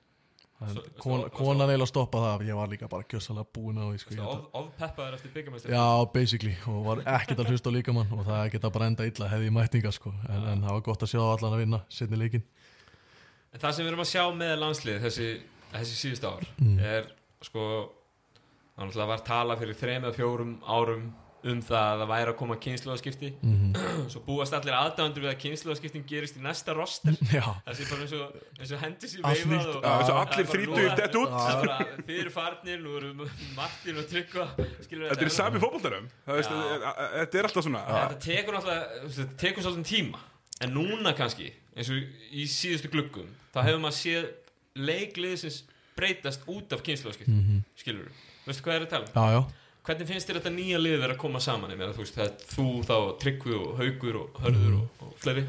Konan 1.03 1.69
eiginlega 1.69 1.87
stoppa 1.89 2.21
það 2.23 2.43
ég 2.47 2.55
var 2.59 2.67
líka 2.71 2.87
bara 2.91 3.03
gjössalega 3.09 3.47
búin 3.55 3.79
á 3.81 3.85
því 3.89 3.99
sko, 4.03 4.15
að- 4.15 4.45
ofpeppaður 4.61 5.17
eftir 5.17 5.33
byggamestari 5.35 5.73
Já, 5.75 5.85
basically, 6.13 6.53
og 6.67 6.83
var 6.85 7.01
ekkert 7.17 7.39
að 7.43 7.49
hlusta 7.53 7.69
á 7.69 7.75
líkamann 7.77 8.13
og 8.17 8.25
það 8.27 8.51
geta 8.55 8.69
bara 8.75 8.85
enda 8.91 9.07
illa 9.09 9.29
hefði 9.31 9.49
í 9.49 9.55
mætninga 9.57 9.91
sko. 9.95 10.13
en, 10.29 10.43
en 10.53 10.61
það 10.63 10.71
var 10.77 10.85
gott 10.89 11.03
að 11.03 11.11
sjá 11.13 11.21
allan 11.23 11.53
að 11.57 11.63
vinna 11.65 11.81
setni 11.89 12.17
leikin 12.21 12.43
En 13.53 13.59
það 13.61 13.73
sem 13.73 13.85
við 13.85 13.91
erum 13.91 14.01
að 14.05 14.11
sjá 14.13 14.23
með 14.33 14.53
landslið 14.63 15.01
þessi, 15.03 15.27
þessi 15.73 15.99
síðust 16.03 16.23
ár 16.25 16.47
Mm. 16.57 16.79
er 16.79 17.11
sko 17.43 17.65
þannig 18.77 18.95
að 18.97 19.07
var 19.11 19.21
tala 19.27 19.55
fyrir 19.59 19.75
þreim 19.77 20.03
eða 20.07 20.15
fjórum 20.17 20.55
árum 20.65 21.03
um 21.43 21.59
það 21.61 21.85
að 21.91 21.99
það 22.01 22.09
væri 22.13 22.31
að 22.31 22.37
koma 22.39 22.55
kynnslóðaskipti 22.63 23.29
Mhm. 23.43 23.73
svo 24.13 24.19
búast 24.27 24.53
allir 24.55 24.73
aðdæmandur 24.77 25.23
við 25.25 25.31
að 25.33 25.39
kynnslóðaskiptin 25.43 26.05
gerist 26.07 26.37
í 26.37 26.41
næsta 26.43 26.73
roster 26.77 27.11
það 27.19 27.73
sé 27.75 27.87
bara 27.89 28.01
eins 28.05 28.13
og, 28.17 28.35
eins 28.59 28.71
og 28.71 28.79
hendi 28.83 29.07
sér 29.11 29.21
veifað 29.27 29.67
og 29.67 29.75
og 29.75 29.83
það 29.83 30.19
allir 30.23 30.67
nú- 30.67 30.95
dett 30.95 31.15
út. 31.19 31.29
það 31.29 31.51
er 31.53 31.67
bara 31.67 31.87
fyrir 32.07 32.31
farnir, 32.31 32.77
nú 32.83 32.97
eru 32.97 33.27
Martin 33.55 33.97
og 33.97 34.05
Tryggva 34.07 34.47
Þetta 34.57 35.21
er 35.25 35.29
sami 35.29 35.59
fótboltarum 35.59 36.07
Þetta 36.27 37.39
er 37.39 37.43
alltaf 37.49 37.63
svona 37.67 37.83
þetta 37.87 38.19
tekur 38.27 38.53
náttúrulega 38.53 39.09
þetta 39.17 39.37
tekur 39.43 39.63
svolítið 39.63 39.89
tíma 39.91 40.19
en 40.61 40.71
núna 40.71 41.11
kannski, 41.17 41.51
eins 41.75 41.89
og 41.89 41.97
í 42.31 42.43
síðustu 42.47 42.87
gluggum 42.93 43.27
þá 43.53 43.63
hefur 43.67 43.79
maður 43.83 43.99
séð 43.99 44.29
leikliðsins 44.79 45.63
breytast 45.97 46.45
út 46.49 46.71
af 46.73 46.81
kynnslóðaskipti 46.85 47.31
mm 47.31 47.43
-hmm. 47.43 47.59
skilur 47.77 48.07
veistu 48.47 48.63
hvað 48.63 48.75
er 48.79 48.85
að 48.85 48.89
tala? 48.89 49.37
um? 49.37 49.45
Já, 49.83 49.89
já 49.89 49.93
Hvernig 49.93 50.07
finnst 50.07 50.29
þér 50.29 50.39
þetta 50.39 50.53
nýja 50.55 50.79
lið 50.79 50.99
vera 51.01 51.13
að 51.13 51.19
koma 51.19 51.39
saman? 51.43 51.71
Ég 51.71 51.77
meina, 51.77 51.91
þú 51.91 52.05
veist, 52.05 52.15
það 52.15 52.43
þú 52.53 52.67
þá, 52.87 52.95
Tryggvi 53.19 53.55
og 53.57 53.73
Haugur 53.81 54.15
og 54.21 54.39
Hörður 54.39 54.75
og, 54.77 55.03
og 55.03 55.13
fleiri. 55.19 55.43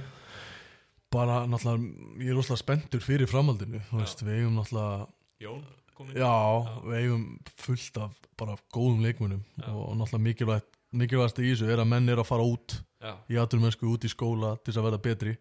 Bara 1.15 1.47
náttúrulega, 1.47 2.17
ég 2.19 2.33
er 2.33 2.35
rosalega 2.35 2.63
spenntur 2.65 3.05
fyrir 3.05 3.31
framhaldinu 3.31 3.79
veist, 3.93 4.23
við 4.27 4.41
eigum 4.41 4.57
náttúrulega 4.59 5.07
Jón 5.45 5.65
komin 5.95 6.19
Já, 6.19 6.35
við 6.83 6.97
eigum 6.99 7.27
fullt 7.63 8.01
af 8.03 8.17
bara 8.35 8.57
góðum 8.75 9.05
leikmunum 9.05 9.45
og 9.71 9.95
náttúrulega 10.01 10.25
mikilvægt 10.25 10.71
mikilvægast 10.91 11.39
í 11.39 11.53
þessu 11.53 11.71
er 11.71 11.83
að 11.83 11.91
menn 11.91 12.11
er 12.11 12.19
að 12.19 12.27
fara 12.27 12.43
út 12.47 12.75
Já, 12.99 13.15
í 13.31 13.39
aturmennsku 13.39 13.87
út 13.87 14.05
í 14.07 14.11
skóla 14.11 14.57
til 14.59 14.73
þess 14.73 14.81
að 14.81 14.89
verða 14.89 15.03
betri. 15.05 15.37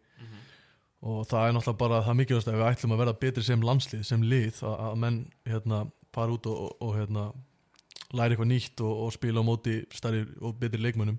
Og 1.04 1.26
það 1.26 1.48
er 1.48 1.58
náttúrulega 1.58 1.82
bara 1.82 2.04
það 2.06 2.20
mikilvægast 2.22 2.52
að 2.52 2.60
við 2.60 2.70
ætlum 2.70 2.94
að 2.94 3.02
verða 3.02 3.20
betri 3.26 3.44
sem 3.44 3.66
landslið, 3.66 4.04
sem 4.06 4.22
lið 4.24 4.62
að, 4.62 4.76
að 4.86 5.02
menn 5.02 5.32
hérna 5.50 5.91
fara 6.14 6.38
út 6.38 6.46
og, 6.46 6.78
og 6.78 6.94
hérna 7.00 7.26
læra 8.14 8.34
eitthvað 8.36 8.51
nýtt 8.53 8.82
og, 8.86 8.93
og 9.07 9.14
spila 9.16 9.41
á 9.41 9.45
móti 9.47 9.78
stærri 9.93 10.24
og 10.41 10.57
betri 10.61 10.80
leikmunum 10.84 11.18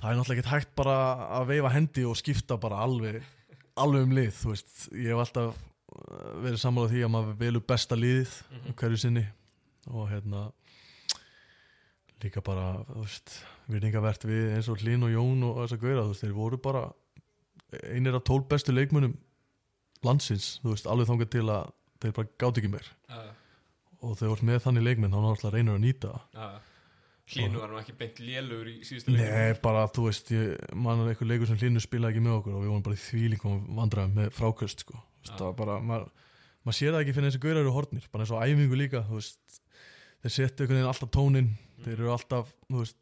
það 0.00 0.10
er 0.12 0.16
náttúrulega 0.20 0.40
ekki 0.44 0.54
hægt 0.54 0.70
bara 0.80 0.94
að 1.40 1.50
veifa 1.52 1.72
hendi 1.74 2.04
og 2.08 2.16
skipta 2.16 2.56
bara 2.60 2.78
alveg 2.86 3.20
alveg 3.80 4.02
um 4.06 4.12
lið, 4.16 4.30
þú 4.36 4.50
veist. 4.52 4.70
Ég 4.92 5.12
hef 5.12 5.20
alltaf 5.22 5.54
uh, 5.56 6.32
verið 6.44 6.58
sammálað 6.60 6.90
því 6.94 7.02
að 7.06 7.12
maður 7.14 7.36
velur 7.40 7.62
besta 7.68 7.96
liðið 7.96 8.32
Mhm. 8.50 8.74
hverju 8.80 8.98
sinni 9.00 9.26
og 9.90 10.08
hérna 10.10 10.42
líka 12.20 12.42
bara, 12.44 12.82
þú 12.90 13.00
veist 13.04 13.36
virðingavert 13.70 14.24
við 14.28 14.50
eins 14.56 14.68
og 14.68 14.80
Hlín 14.82 15.04
og 15.06 15.12
Jón 15.14 15.44
og 15.46 15.60
þess 15.62 15.76
að 15.78 15.84
gauðra, 15.84 16.02
þú 16.04 16.12
veist, 16.12 16.24
þeir 16.26 16.34
voru 16.36 16.58
bara 16.60 16.82
einir 17.94 18.16
af 18.18 18.24
tól 18.28 18.42
bestu 18.50 18.74
leikmunum 18.74 19.14
landsins, 20.04 20.58
þú 20.64 20.74
veist, 20.74 20.88
alveg 20.90 21.08
þangað 21.08 21.30
til 21.36 21.46
að 21.48 21.70
þeir 22.02 22.14
bara 22.18 22.32
gátt 22.42 22.60
ekki 22.60 22.72
meir. 22.72 22.90
Já, 23.08 23.20
og 24.02 24.16
þeir 24.18 24.30
voru 24.32 24.46
með 24.50 24.60
þannig 24.66 24.86
leikmenn, 24.86 25.12
þá 25.14 25.20
náttúrulega 25.24 25.54
reynir 25.56 25.76
að 25.78 25.82
nýta 25.84 26.12
það. 26.34 26.58
Hlínu 27.30 27.60
var 27.62 27.70
nú 27.70 27.78
ekki 27.78 27.92
beint 27.94 28.18
lélugur 28.18 28.66
í 28.72 28.76
síðustu 28.82 29.12
leiknum. 29.14 29.28
Nei, 29.30 29.58
bara, 29.62 29.84
þú 29.94 30.06
veist, 30.08 30.30
ég, 30.34 30.56
mann 30.74 31.02
er 31.04 31.12
eitthvað 31.12 31.28
leikur 31.30 31.46
sem 31.50 31.60
Hlínu 31.60 31.82
spilaði 31.84 32.16
ekki 32.16 32.22
með 32.24 32.38
okkur 32.40 32.56
og 32.58 32.64
við 32.64 32.70
vorum 32.72 32.86
bara 32.88 32.96
í 32.96 33.02
þvílingum 33.04 33.60
vandræðum 33.76 34.16
með 34.18 34.32
fráköst, 34.34 34.82
sko. 34.82 34.98
Þú 35.28 35.36
það 35.36 35.44
var 35.46 35.54
bara, 35.60 35.76
maður 35.92 36.08
mað 36.66 36.76
sér 36.80 36.90
það 36.96 37.04
ekki 37.04 37.14
fyrir 37.18 37.28
þessi 37.30 37.42
gaurar 37.44 37.60
eru 37.62 37.74
hornir, 37.76 38.08
bara 38.10 38.26
eins 38.26 38.32
og 38.34 38.42
æfingu 38.42 38.80
líka, 38.80 39.04
þú 39.06 39.20
veist. 39.20 39.60
Þeir 40.24 40.34
setja 40.34 40.64
einhvern 40.64 40.80
veginn 40.80 40.90
alltaf 40.90 41.12
tónin 41.14 41.52
þeir 41.84 41.94
eru 42.00 42.10
alltaf, 42.16 42.50
þú 42.66 42.82
veist 42.82 42.98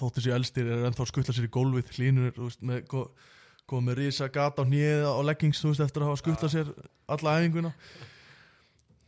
þóttir 0.00 0.24
sér 0.28 0.36
elstir, 0.38 0.70
er 0.70 0.86
ennþá 0.88 1.08
skuttla 1.10 1.34
sér 1.36 1.48
í 1.48 1.52
gólfið. 1.58 1.90
Þú 2.38 2.46
með 2.70 2.86
ko- 2.88 3.08
komið 3.70 3.86
með 3.90 3.98
risa 4.00 4.28
gata 4.32 4.62
á 4.62 4.68
hnýða 4.70 5.10
og 5.10 5.26
leggings, 5.26 5.60
þú 5.62 5.74
eftir 5.84 6.02
að 6.04 6.08
hafa 6.12 6.22
skuttla 6.22 6.48
sér 6.54 6.70
alla 7.10 7.34
æfinguna 7.40 7.74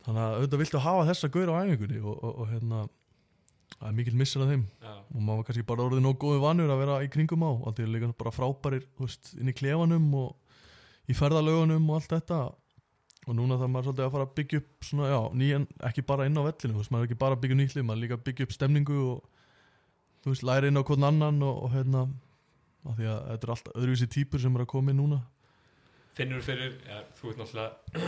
þannig 0.05 0.23
að 0.23 0.35
auðvitað 0.37 0.61
viltu 0.63 0.83
hafa 0.83 1.07
þessa 1.09 1.31
gaur 1.33 1.51
á 1.51 1.55
æfingunni 1.63 2.01
og, 2.03 2.15
og, 2.17 2.33
og 2.43 2.51
hérna 2.51 2.81
það 3.73 3.87
er 3.89 3.95
mikill 3.97 4.17
missur 4.19 4.43
af 4.43 4.51
þeim. 4.51 4.65
Já, 4.83 4.93
og 4.93 5.19
maður 5.19 5.39
var 5.39 5.47
kannski 5.49 5.67
bara 5.69 5.85
orðið 5.87 6.03
nóg 6.05 6.17
góði 6.21 6.41
vanur 6.43 6.73
að 6.73 6.81
vera 6.83 6.97
í 7.03 7.11
kringum 7.13 7.45
á 7.45 7.51
og 7.51 7.79
er 7.79 7.91
líka 7.91 8.09
bara 8.19 8.33
frábærir 8.33 8.85
veist, 8.99 9.33
inn 9.39 9.51
í 9.51 9.55
klefanum 9.55 10.09
og 10.19 11.09
í 11.09 11.15
ferðalögunum 11.17 11.89
og 11.89 11.99
allt 11.99 12.13
þetta. 12.15 12.41
Og 13.23 13.37
núna 13.37 13.55
þarf 13.59 13.71
maður 13.71 13.87
svolítið 13.87 14.05
að 14.05 14.13
fara 14.13 14.27
að 14.27 14.33
byggja 14.37 14.59
upp 14.59 14.87
svona, 14.87 15.09
já, 15.13 15.19
nýjan, 15.39 15.67
ekki 15.89 16.03
bara 16.07 16.25
inn 16.27 16.39
á 16.39 16.43
vellinu 16.43 16.79
veist, 16.79 16.91
maður 16.91 17.05
er 17.05 17.09
ekki 17.09 17.19
bara 17.23 17.37
að 17.37 17.43
byggja 17.43 17.59
nýtlið, 17.59 17.85
maður 17.87 17.99
er 17.99 18.03
líka 18.03 18.17
að 18.17 18.25
byggja 18.27 18.47
upp 18.47 18.55
stemningu 18.57 18.97
og 19.13 19.45
þú 20.23 20.33
veist, 20.33 20.47
læra 20.49 20.71
inn 20.71 20.79
á 20.79 20.83
hvern 20.83 21.07
annan 21.07 21.45
og, 21.47 21.61
og 21.63 21.71
hérna 21.71 22.01
af 22.83 22.97
því 22.97 23.07
að 23.13 23.21
þetta 23.29 23.47
er 23.47 23.53
allt 23.55 23.69
öðruvísi 23.73 24.09
típur 24.11 24.43
sem 24.43 24.57
er 24.57 24.65
að 24.65 24.71
koma 24.73 24.91
inn 24.91 24.99
núna. 24.99 25.21
Finnur 26.17 26.43
fyrir, 26.43 26.75
já, 26.83 26.99
þú 27.15 27.31
ert 27.31 27.39
náttúrulega 27.39 28.03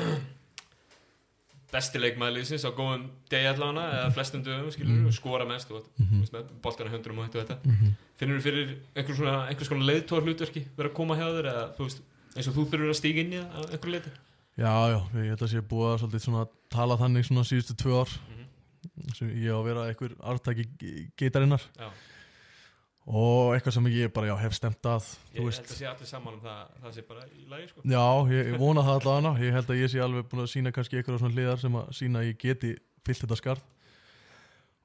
besti 1.76 2.01
leikmaðliðsins 2.01 2.65
á 2.65 2.71
góðum 2.76 3.05
degi 3.32 3.51
allavega 3.51 3.86
eða 3.99 4.11
flestum 4.15 4.43
dögum, 4.45 4.71
skilur 4.73 4.95
Mm. 4.95 5.07
og 5.11 5.15
skora 5.19 5.47
mest 5.49 5.71
og 5.71 5.86
mm 5.99 6.05
mm. 6.11 6.28
með 6.34 6.51
boltana 6.63 6.93
höndrum 6.93 7.19
og 7.19 7.28
þetta 7.28 7.39
og 7.39 7.47
þetta. 7.47 7.57
-hmm. 7.71 7.95
finnur 8.19 8.41
fyrir 8.41 8.78
einhvers 8.95 9.17
svona, 9.17 9.47
einhvers 9.49 9.69
konar 9.69 9.89
leiðtór 9.89 10.23
hlutverki 10.26 10.67
vera 10.78 10.89
að 10.89 10.97
koma 10.99 11.17
hjá 11.19 11.28
þér 11.36 11.49
eða 11.51 11.65
þú 11.78 11.89
veist 11.89 12.01
eins 12.36 12.47
og 12.47 12.55
þú 12.55 12.63
þurfur 12.69 12.93
að 12.93 12.99
stíga 13.01 13.21
inn 13.21 13.34
í 13.34 13.41
það 13.41 13.51
á 13.55 13.59
einhverju 13.73 13.95
leiti 13.97 14.11
Já, 14.55 14.71
já, 14.88 14.99
ég 15.19 15.30
held 15.36 15.41
að 15.43 15.51
sé 15.51 15.61
búið 15.61 15.89
að 15.91 15.99
svolítið 15.99 16.21
svona 16.23 16.43
tala 16.71 16.95
þannig 16.95 17.26
svona 17.28 17.43
síðustu 17.43 17.73
tvö 17.76 17.99
ár. 17.99 18.11
Mm 18.30 18.36
sem 19.15 19.32
ég 19.41 19.51
á 19.51 19.57
að 19.57 19.67
vera 19.69 19.86
einhver 19.89 20.15
artaki 20.23 20.65
geitarinnar 21.19 21.63
Já, 21.78 21.88
og 23.06 23.51
eitthvað 23.53 23.76
sem 23.76 23.88
ég 23.93 24.14
bara, 24.16 24.28
já, 24.32 24.36
hef 24.41 24.53
stemt 24.58 24.88
að 24.89 25.08
ég 25.36 25.43
held 25.45 25.60
að 25.62 25.76
sé 25.78 25.86
allir 25.91 26.10
saman 26.10 26.34
um 26.34 26.41
það 26.41 26.62
það 26.82 26.93
sé 26.95 27.03
bara 27.10 27.26
í 27.30 27.43
lagi 27.51 27.68
sko. 27.70 27.84
Já, 27.86 28.06
ég, 28.34 28.47
ég 28.49 28.60
vona 28.62 28.82
það 28.88 28.95
allavega. 28.99 29.34
Ég 29.45 29.53
held 29.60 29.70
að 29.70 29.82
ég 29.84 29.91
sé 29.93 30.01
alveg 30.01 30.30
búin 30.32 30.41
að 30.45 30.51
sína 30.56 30.72
kannski 30.74 30.97
eitthvað 30.97 31.20
svona 31.22 31.36
hliðar 31.38 31.62
sem 31.62 31.78
að 31.82 31.91
sína 31.99 32.22
að 32.24 32.30
ég 32.32 32.39
geti 32.41 32.72
fyllt 33.06 33.22
þetta 33.26 33.38
skarð. 33.41 33.62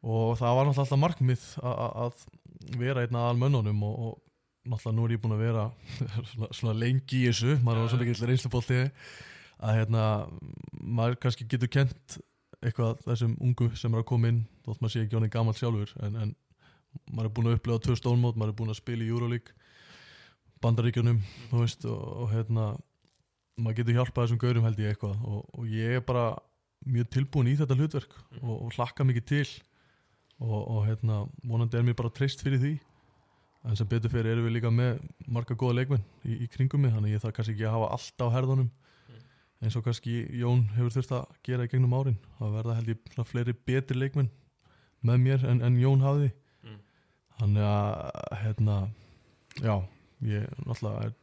Og 0.00 0.34
það 0.40 0.56
var 0.56 0.68
náttúrulega 0.68 0.84
alltaf 0.86 1.00
markmið 1.04 1.46
að- 1.62 2.26
vera 2.80 3.02
einn 3.06 3.16
að 3.16 3.28
almönnunum 3.30 3.82
og, 3.88 3.96
og 4.04 4.68
náttúrulega 4.68 4.96
nú 4.98 5.04
er 5.08 5.14
ég 5.16 5.20
búin 5.24 5.34
að 5.36 5.42
vera 5.46 5.64
svona, 6.34 6.48
svona 6.60 6.76
lengi 6.76 7.22
í 7.24 7.26
þessu. 7.30 7.56
Maður 7.64 7.80
var 7.86 7.92
svo 7.94 8.00
mikill 8.02 8.28
reynslupolti 8.30 8.80
að 9.60 9.74
hérna, 9.80 10.04
maður 10.80 11.16
kannski 11.24 11.48
getur 11.48 11.68
kent 11.72 12.20
eitthvað 12.60 13.00
þessum 13.08 13.34
ungu 13.40 13.70
sem 13.76 13.92
er 13.96 14.02
að 14.04 14.08
koma 14.12 14.28
inn 14.28 14.42
þótt 14.64 14.80
maður 14.84 14.92
sé 14.92 15.02
ekki 15.06 15.16
maður 17.10 17.28
er 17.28 17.34
búin 17.36 17.50
að 17.50 17.58
upplega 17.58 17.84
tvö 17.86 17.96
stólmót 17.98 18.38
maður 18.38 18.52
er 18.52 18.58
búin 18.60 18.72
að 18.72 18.80
spila 18.80 19.06
í 19.06 19.10
Euroleague 19.10 19.56
bandaríkjunum 20.60 21.20
veist 21.52 21.86
og, 21.88 22.00
og 22.24 22.32
hérna 22.34 22.70
maður 23.60 23.80
getur 23.80 23.98
hjálpað 23.98 24.26
þessum 24.26 24.40
gaurum 24.40 24.66
held 24.68 24.80
ég 24.80 24.94
eitthvað. 24.94 25.16
Og, 25.24 25.42
og 25.56 25.72
ég 25.72 25.98
er 25.98 26.04
bara 26.04 26.26
mjög 26.88 27.10
tilbúin 27.16 27.50
í 27.50 27.56
þetta 27.58 27.76
hlutverk 27.76 28.14
og, 28.40 28.54
og 28.56 28.76
hlakka 28.76 29.06
mikið 29.06 29.26
til. 29.30 29.48
Og, 30.40 30.60
og 30.60 30.86
hérna 30.88 31.22
vonandi 31.44 31.76
er 31.76 31.84
mér 31.84 31.98
bara 31.98 32.12
treyst 32.16 32.44
fyrir 32.44 32.60
því. 32.62 32.74
En 33.68 33.76
sem 33.76 33.88
betur 33.88 34.12
fyrir 34.12 34.32
erum 34.32 34.46
við 34.48 34.56
líka 34.56 34.70
með 34.72 35.02
marga 35.28 35.56
góða 35.58 35.82
leikmenn 35.82 36.04
í, 36.24 36.38
í 36.44 36.46
kringum 36.48 36.80
mig 36.80 36.94
þannig 36.94 37.12
ég 37.12 37.24
þarf 37.24 37.36
kannski 37.36 37.56
ekki 37.58 37.66
að 37.68 37.74
hafa 37.76 37.90
allt 37.96 38.24
á 38.24 38.26
herðunum 38.32 38.70
eins 39.60 39.74
og 39.76 39.84
kannski 39.84 40.22
Jón 40.40 40.62
hefur 40.72 40.94
þurft 40.94 41.10
að 41.12 41.34
gera 41.44 41.66
í 41.66 41.68
gegnum 41.68 41.92
árin. 41.92 42.16
Það 42.38 42.54
verða 42.56 42.76
held 42.78 42.92
ég 42.94 43.26
fleiri 43.28 43.54
betri 43.68 43.98
leikmenn 44.00 44.30
með 45.04 45.20
mér 45.26 45.44
en, 45.50 45.60
en 45.66 45.76
Jón 45.80 46.00
hafði. 46.04 46.30
Þannig 47.40 47.64
að 47.66 48.38
hérna 48.44 48.76
já, 49.60 49.74
ég 50.30 50.46
náttúrulega 50.66 51.08
er 51.08 51.16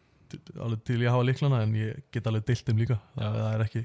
alveg 0.60 0.82
til 0.84 0.98
ég 1.00 1.08
að 1.08 1.14
hafa 1.16 1.28
liklana 1.30 1.62
en 1.64 1.76
ég 1.80 2.02
get 2.12 2.28
alveg 2.28 2.46
deilt 2.50 2.66
þeim 2.68 2.82
líka. 2.82 2.98
Það, 3.16 3.38
það 3.38 3.54
er 3.54 3.66
ekki, 3.68 3.84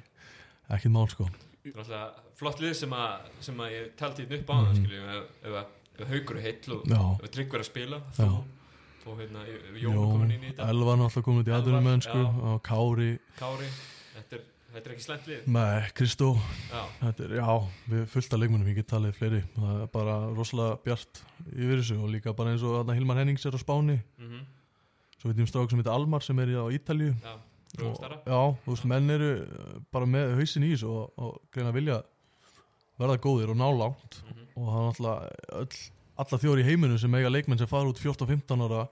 ekki 0.79 0.91
mál 0.97 1.07
sko. 1.13 1.29
Er 1.63 1.77
alltaf 1.79 2.23
flott 2.41 2.59
lið 2.65 2.73
sem 2.75 2.91
að, 2.99 3.29
sem 3.47 3.61
að 3.63 3.71
ég 3.77 3.93
taldi 4.01 4.25
hérna 4.25 4.41
upp 4.41 4.51
á 4.51 4.55
það, 4.57 4.73
Mhm. 4.73 4.81
skiljum, 4.83 5.09
ef, 5.13 5.25
ef, 5.45 5.53
að- 5.61 6.03
ef 6.03 6.09
haugur 6.09 6.37
er 6.37 6.43
heill 6.43 6.73
og 6.75 6.83
já, 6.91 7.03
ef 7.23 7.31
tryggur 7.31 7.61
að 7.63 7.69
spila, 7.71 8.01
þú 8.17 8.27
og 9.13 9.19
hérna, 9.19 9.45
Jón 9.83 9.93
er 9.93 10.11
komin 10.13 10.31
inn 10.33 10.43
í 10.43 10.51
þetta, 10.55 10.69
Elvar 10.73 10.97
náttúrulega 10.99 11.23
komin 11.29 11.43
út 11.43 11.49
í 11.53 11.55
aðurum 11.59 11.85
mennsku 11.87 12.23
og 12.51 12.63
Kári, 12.63 13.19
Kári, 13.39 13.69
þetta 14.17 14.33
er, 14.39 14.43
þetta 14.73 14.89
er 14.89 14.95
ekki 14.95 15.05
slæmt 15.05 15.27
lið. 15.29 15.45
með 15.53 15.87
Kristó. 15.99 16.29
Er, 16.73 17.35
já, 17.39 17.47
við 17.93 18.03
fullt 18.13 18.33
af 18.37 18.41
leikmunum 18.43 18.69
ég 18.73 18.79
get 18.81 18.89
talið 18.93 19.15
fleiri, 19.19 19.43
það 19.57 19.81
er 19.83 19.91
bara 19.95 20.17
rosalega 20.37 20.79
bjart 20.87 21.23
yfir 21.53 21.81
þessu 21.83 21.99
og 22.03 22.11
líka 22.15 22.35
bara 22.37 22.53
eins 22.55 22.65
og 22.67 22.77
þarna 22.81 22.97
Hilmar 22.99 23.21
Hennings 23.21 23.47
er 23.47 23.57
á 23.57 23.61
Spáni. 23.63 23.99
Mhm, 24.19 24.45
svo 25.19 25.31
veit 25.31 25.37
ég 25.39 25.45
um 25.47 25.51
strák 25.53 25.71
sem 25.71 25.79
heitir 25.83 25.93
Almar 25.95 26.23
sem 26.25 26.39
er 26.43 26.53
í- 26.55 26.59
á 26.59 26.67
Ítalíu. 26.73 27.15
Já, 27.23 27.35
Og-. 27.81 28.03
Já, 28.29 28.41
þú 28.67 28.69
veist, 28.75 28.85
menn 28.85 29.09
eru 29.15 29.29
uh, 29.47 29.77
bara 29.91 30.05
með 30.05 30.35
hausin 30.37 30.65
í 30.67 30.75
þessu 30.75 30.91
og, 30.93 31.13
og 31.17 31.39
greina 31.55 31.71
vilja 31.73 32.03
verða 33.01 33.17
góðir 33.25 33.53
og 33.55 33.57
ná 33.57 33.69
langt. 33.73 34.19
Mhm. 34.29 34.49
og 34.57 34.67
það 34.69 34.83
er 34.83 34.91
náttúrulega 34.91 35.69
alla 36.23 36.39
þjóður 36.43 36.61
í 36.61 36.67
heiminu 36.69 36.99
sem 37.01 37.15
eiga 37.17 37.31
leikmenn 37.33 37.59
sem 37.59 37.67
fara 37.71 37.89
út 37.89 37.97
14-15 37.99 38.61
ára 38.67 38.83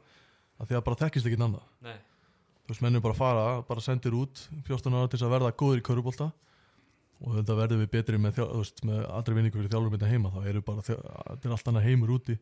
að 0.61 0.71
því 0.71 0.77
að 0.79 0.85
bara 0.87 0.97
þekkist 1.03 1.27
ekki 1.29 1.37
annað. 1.45 1.67
Nei, 1.85 1.97
þú 2.71 2.75
veist, 2.75 2.83
menn 2.87 2.95
eru 2.95 3.03
bara 3.03 3.17
að 3.17 3.19
fara, 3.19 3.45
bara 3.67 3.83
sendir 3.83 4.15
út 4.15 4.45
14 4.69 4.95
ára 4.95 5.09
til 5.11 5.19
þess 5.19 5.27
að 5.27 5.33
verða 5.35 5.51
góðir 5.59 5.81
í 5.83 5.87
körubólta 5.91 6.29
og 7.21 7.35
þetta 7.41 7.57
verður 7.59 7.81
við 7.83 7.91
betri 7.97 8.21
með, 8.23 8.39
veist, 8.55 8.85
með 8.87 9.01
andri 9.11 9.35
vinningu 9.37 9.59
fyrir 9.59 9.73
þjálfur 9.75 9.93
mynda 9.97 10.09
heima 10.13 10.31
þá 10.33 10.41
eru 10.53 10.63
bara, 10.65 10.85
þjá- 10.87 11.01
þetta 11.03 11.49
er 11.51 11.55
allt 11.57 11.71
annað 11.73 11.89
heimur 11.89 12.13
úti. 12.15 12.37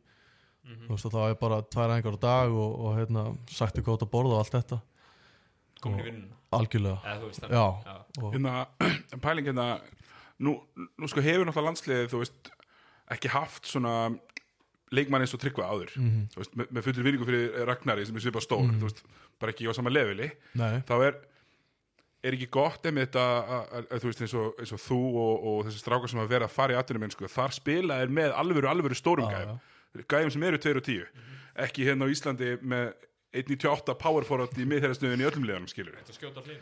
Mhm, 0.68 0.85
þú 0.85 0.93
veist, 0.93 1.09
það 1.14 1.31
er 1.33 1.39
bara 1.41 1.59
tvær 1.72 1.95
engar 1.97 2.14
á 2.14 2.20
dag 2.20 2.53
og, 2.53 2.76
og 2.85 2.99
hérna, 2.99 3.24
sagt 3.49 3.79
er 3.81 3.87
gótt 3.89 4.05
að 4.05 4.11
borða 4.12 4.37
og 4.37 4.43
allt 4.45 4.55
þetta. 4.59 4.79
Komin 5.81 6.01
í 6.03 6.07
vinnuna. 6.11 6.35
algjörlega, 6.53 7.16
veist 7.24 7.43
já, 7.49 7.64
Já, 7.87 7.97
og, 8.22 8.33
hérna, 8.35 8.55
pæling 9.24 9.47
hérna 9.49 9.66
nú, 10.43 10.55
nú 10.99 11.09
sko 11.11 11.22
hefur 11.24 11.47
náttúrulega 11.49 11.68
landsliðið 11.70 12.11
þú 12.12 12.22
veist, 12.22 12.51
ekki 13.14 13.31
haft 13.33 13.66
svona 13.70 13.95
leikmann 14.95 15.24
eins 15.24 15.34
og 15.36 15.43
tryggva 15.43 15.68
áður. 15.68 15.95
Mhm. 15.97 16.28
þú 16.32 16.43
veist, 16.43 16.55
með, 16.57 16.70
með 16.72 16.86
fullir 16.86 17.07
virðingu 17.09 17.28
fyrir 17.28 17.66
Ragnari 17.68 18.07
sem 18.09 18.16
er 18.16 18.24
svipað 18.24 18.47
stór, 18.47 18.70
þú 18.78 18.86
veist, 18.89 19.03
bara 19.41 19.53
ekki 19.53 19.68
á 19.68 19.72
sama 19.76 19.93
leveli 19.93 20.30
Nei, 20.59 20.80
þá 20.89 20.95
er 21.09 21.18
er 22.24 22.34
ekki 22.34 22.49
gott 22.51 22.86
emi 22.89 23.05
þetta 23.05 23.24
að, 23.55 23.91
þú 24.03 24.11
veist 24.11 24.22
eins 24.26 24.34
og, 24.39 24.47
eins 24.59 24.72
og 24.74 24.80
þú 24.82 24.99
og, 25.22 25.45
og 25.51 25.59
þessi 25.68 25.82
strákar 25.82 26.11
sem 26.11 26.22
að 26.22 26.32
vera 26.32 26.49
að 26.49 26.55
fara 26.57 26.74
í 26.74 26.78
atvinnum 26.78 27.05
mennsku, 27.07 27.28
þar 27.30 27.55
spila 27.55 27.99
er 28.03 28.11
með 28.11 28.34
alvöru, 28.34 28.70
alvöru 28.70 28.99
stórum 28.99 29.30
Já, 29.30 29.39
gæjum. 29.45 29.61
gæjum 30.11 30.32
sem 30.34 30.49
eru 30.49 30.59
2 30.64 30.74
og 30.80 30.89
10 30.89 31.07
ekki 31.68 31.86
hérna 31.86 32.09
á 32.11 32.12
Íslandi 32.12 32.51
með 32.59 32.91
1.98 33.39 33.95
power 34.01 34.26
forward 34.26 34.59
í 34.59 34.66
miðherrastöðin 34.66 35.22
í 35.22 35.28
öllum 35.28 35.47
liðanum 35.47 35.70
skilur 35.70 35.97
Þetta 36.01 36.18
skjóta 36.18 36.45
hlýn 36.47 36.61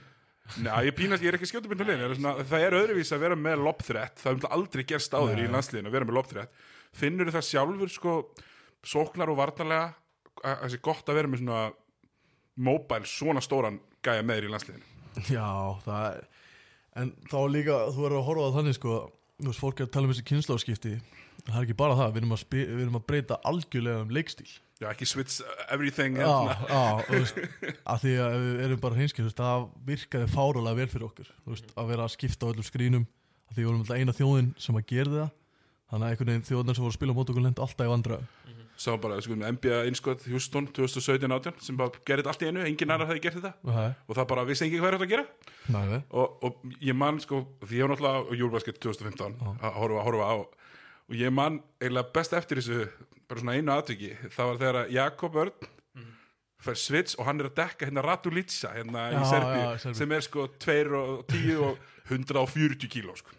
Nei, 0.62 0.70
ég 0.86 0.94
pínast, 0.94 1.24
ég 1.24 1.32
er 1.32 1.38
ekki 1.40 1.48
skjóta 1.50 1.66
svona, 1.66 2.36
það 2.46 2.62
er 2.62 2.76
öðruvís 2.78 3.10
að 3.16 3.22
vera 3.24 3.38
með 3.38 3.64
lobthreat 3.66 4.20
það 4.20 4.36
er 4.36 4.52
aldrei 4.54 4.84
gerst 4.86 5.16
áður 5.16 5.40
í 5.42 5.48
landsliðin 5.50 5.88
að 5.88 5.96
vera 5.96 6.06
með 6.06 6.18
lobthreat 6.20 6.60
finnur 6.96 7.32
það 7.34 7.48
sjálfur 7.50 7.92
sko 7.92 8.14
sóknar 8.86 9.32
og 9.32 9.40
varnarlega 9.40 9.94
að 10.44 10.62
það 10.62 10.72
sé 10.74 10.80
gott 10.84 11.10
að 11.10 11.18
vera 11.20 11.32
með 11.32 11.42
svona 11.42 11.60
mobile, 12.66 13.08
svona 13.10 13.42
stóran 13.44 13.80
gæja 14.04 14.24
með 14.24 14.40
þér 14.40 14.48
í 14.48 14.52
landsliðinu? 14.54 14.90
Já, 15.32 15.48
það 15.86 16.08
er 16.14 16.26
En 16.96 17.10
þá 17.28 17.38
líka, 17.52 17.74
þú 17.92 18.04
verður 18.06 18.18
að 18.22 18.26
horfa 18.30 18.44
á 18.48 18.56
þannig 18.56 18.76
sko 18.78 18.92
Þú 19.36 19.50
veist, 19.50 19.60
fólk 19.60 19.80
er 19.82 19.84
að 19.84 19.90
tala 19.92 20.08
um 20.08 20.12
þessi 20.14 20.26
kynnslóðskipti 20.30 20.92
Það 21.46 21.56
er 21.58 21.66
ekki 21.66 21.76
bara 21.76 21.96
það, 21.98 22.12
við 22.14 22.22
erum 22.22 22.32
að, 22.32 22.40
spi, 22.40 22.62
við 22.64 22.84
erum 22.86 22.96
að 22.96 23.04
breyta 23.06 23.36
algjörlega 23.46 24.04
um 24.06 24.14
leikstíl. 24.16 24.48
Já, 24.80 24.86
ekki 24.90 25.06
switch 25.08 25.36
everything 25.72 26.16
Já, 26.18 26.30
hérna. 26.48 26.66
já, 26.72 27.04
þú 27.06 27.20
veist 27.20 27.38
að 27.92 28.00
Því 28.02 28.14
að 28.24 28.36
við 28.46 28.62
erum 28.66 28.80
bara 28.82 28.98
veist, 29.02 29.20
það 29.40 29.66
virkaði 29.90 30.30
fárulega 30.32 30.80
vel 30.80 30.88
fyrir 30.92 31.06
okkur 31.10 31.30
Þú 31.32 31.52
veist, 31.52 31.70
að 31.76 31.92
vera 31.92 32.06
að 32.08 32.14
skipta 32.16 32.48
á 32.48 32.50
öllum 32.52 32.66
skrínum 32.66 33.06
að 33.06 33.54
Því 33.54 33.62
við 33.62 33.68
vorum 33.70 33.84
alltaf 33.84 34.00
eina 34.00 34.16
þjóðin 34.16 34.50
sem 34.66 34.80
að 34.80 34.88
gera 34.92 35.14
það 35.14 35.30
Þannig 35.86 36.06
að 36.06 36.12
einhvern 36.12 36.32
veginn 36.32 36.46
þjóðin 36.48 36.76
sem 36.76 36.84
voru 36.84 36.92
að 36.92 36.98
spila 36.98 37.14
á 37.14 37.16
mót 37.16 37.32
okkur 37.32 37.44
lendi 37.46 37.62
alltaf 37.62 37.86
í 37.86 37.90
vandra 37.92 38.20
Sá 38.76 38.92
bara, 39.00 39.16
sko, 39.24 39.32
með 39.40 39.54
NBA 39.56 39.76
innskot 39.88 40.24
Houston 40.28 40.66
2017-18 40.76 41.62
sem 41.64 41.76
bara 41.78 42.02
gerði 42.04 42.28
allt 42.28 42.42
í 42.44 42.48
einu, 42.50 42.60
engin 42.68 42.90
annar 42.92 43.08
hefði 43.08 43.22
gert 43.24 43.38
þetta. 43.38 43.52
Nei, 43.64 43.86
og 44.04 44.18
það 44.18 44.26
bara 44.34 44.44
vissi 44.50 44.66
engin 44.66 44.82
hvað 44.82 44.90
er 44.90 44.96
þetta 44.98 45.06
að 45.06 45.12
gera. 45.14 45.54
Nei, 45.72 46.00
og, 46.12 46.34
og 46.44 46.74
ég 46.84 46.98
man, 47.00 47.20
sko, 47.24 47.40
því 47.62 47.78
ég 47.78 47.86
var 47.86 47.94
náttúrulega 47.94 48.20
á 48.20 48.32
Júlbasket 48.42 48.80
2015 48.84 49.38
að 49.56 49.78
horfa, 49.80 50.02
horfa 50.10 50.28
á. 50.28 50.36
Og 51.06 51.16
ég 51.16 51.32
man 51.32 51.56
eiginlega 51.80 52.12
best 52.18 52.36
eftir 52.36 52.60
þessu 52.60 52.82
bara 53.30 53.42
svona 53.42 53.56
einu 53.56 53.72
atviki, 53.72 54.12
það 54.36 54.50
var 54.52 54.60
þegar 54.60 54.92
Jakob 54.98 55.40
Örn 55.46 55.72
fær 56.66 56.78
svits 56.80 57.16
og 57.16 57.28
hann 57.28 57.40
er 57.40 57.48
að 57.48 57.56
dekka 57.60 57.88
hérna 57.88 58.04
Ratulitsa 58.04 58.72
hérna 58.74 59.08
Já, 59.12 59.16
í 59.16 59.26
Serbíu 59.30 59.62
já, 59.62 59.66
Serbíu. 59.82 59.98
sem 60.00 60.14
er 60.16 60.24
sko 60.24 60.46
2 60.66 60.76
og 60.98 61.18
10 61.30 61.58
og 61.62 61.82
140 62.10 62.88
kíló 62.90 63.16
sko. 63.18 63.30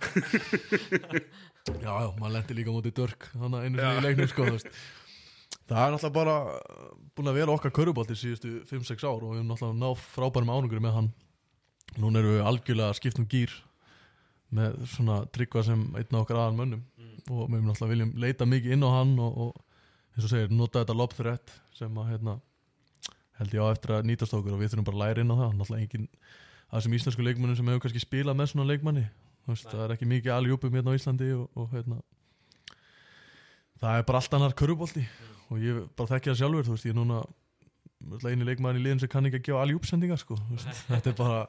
Já, 1.78 1.92
já, 2.02 2.08
maður 2.18 2.34
lendi 2.34 2.56
líka 2.58 2.74
móti 2.74 2.90
dörk 2.94 3.28
Þannig 3.32 3.56
að 3.58 3.66
einu 3.66 3.80
Já. 3.80 3.90
í 3.90 4.04
leiknum 4.04 4.30
sko. 4.30 4.46
Það 5.70 5.80
er 5.84 5.92
náttúrulega 5.94 6.14
bara 6.16 6.36
búin 7.14 7.30
að 7.30 7.36
vera 7.38 7.54
okkar 7.54 7.74
körubolti 7.74 8.16
síðustu 8.18 8.52
5-6 8.66 9.04
ár 9.06 9.22
og 9.22 9.30
við 9.30 9.38
erum 9.38 9.52
náttúrulega 9.52 9.78
náð 9.78 10.04
frábærum 10.16 10.50
ánugur 10.50 10.82
með 10.82 10.96
hann 10.98 11.10
Núna 12.00 12.20
erum 12.20 12.36
við 12.36 12.46
algjörlega 12.50 12.90
að 12.90 12.98
skipta 12.98 13.22
um 13.22 13.28
gýr 13.30 13.54
með 14.54 14.76
svona 14.90 15.20
tryggva 15.30 15.62
sem 15.66 15.82
einn 15.94 16.10
af 16.10 16.24
okkar 16.24 16.42
aðan 16.42 16.58
mönnum 16.58 16.84
og 17.30 17.46
við 17.46 17.56
erum 17.60 17.70
náttúrulega 17.70 17.94
viljum 17.94 18.12
leita 18.24 18.50
mikið 18.50 18.76
inn 18.76 18.86
á 18.86 18.90
hann 18.90 19.16
og, 19.22 19.40
og 19.46 20.14
eins 20.16 20.26
og 20.26 20.32
segir, 20.32 20.50
nota 20.54 20.82
þetta 20.82 20.98
lobthreat 20.98 21.54
sem 21.78 21.98
að 22.02 22.12
hérna 22.14 22.36
held 23.40 23.54
ég 23.56 23.62
á 23.62 23.72
eftir 23.72 23.94
að 23.96 24.06
nýtast 24.10 24.34
okkur 24.36 24.56
og 24.56 24.62
við 24.62 24.72
þurfum 24.72 24.88
bara 24.90 24.98
að 24.98 25.04
læra 25.04 25.24
inn 25.24 25.34
á 25.34 25.40
það 25.40 25.58
náttúrulega 25.60 25.86
engin 25.86 26.08
að 26.70 26.76
þessum 26.76 26.96
íslensku 26.98 27.26
leikmönnum 27.26 27.58
sem 27.58 27.70
hefur 27.70 27.84
kannski 27.86 28.02
spilað 28.02 28.38
með 28.40 28.50
svona 28.52 28.68
leikmanni 28.70 29.06
það 29.48 29.84
er 29.84 29.94
ekki 29.96 30.08
mikið 30.10 30.34
aljúpum 30.36 30.76
hérna 30.76 30.94
á 30.94 30.98
Íslandi 30.98 31.32
og, 31.36 31.48
og 31.56 31.74
hérna. 31.74 32.00
Það 33.80 33.98
er 33.98 34.08
bara 34.08 34.20
allt 34.20 34.36
annar 34.36 34.56
körubolti 34.56 35.04
og 35.50 35.60
ég 35.64 35.84
bara 35.96 36.14
þekki 36.14 36.32
það 36.32 36.40
sjálfur 36.42 36.66
þú 36.68 36.76
veist, 36.76 36.88
ég 36.88 36.94
er 36.94 37.00
núna 37.00 37.22
eini 38.28 38.46
leikmann 38.48 38.78
í 38.78 38.84
liðin 38.84 39.02
sem 39.02 39.10
kann 39.12 39.28
ekki 39.28 39.40
að 39.40 39.46
gefa 39.48 39.62
aljúpsendingar 39.64 40.20
sko, 40.20 40.38
þetta 40.90 41.12
er 41.12 41.16
bara 41.18 41.40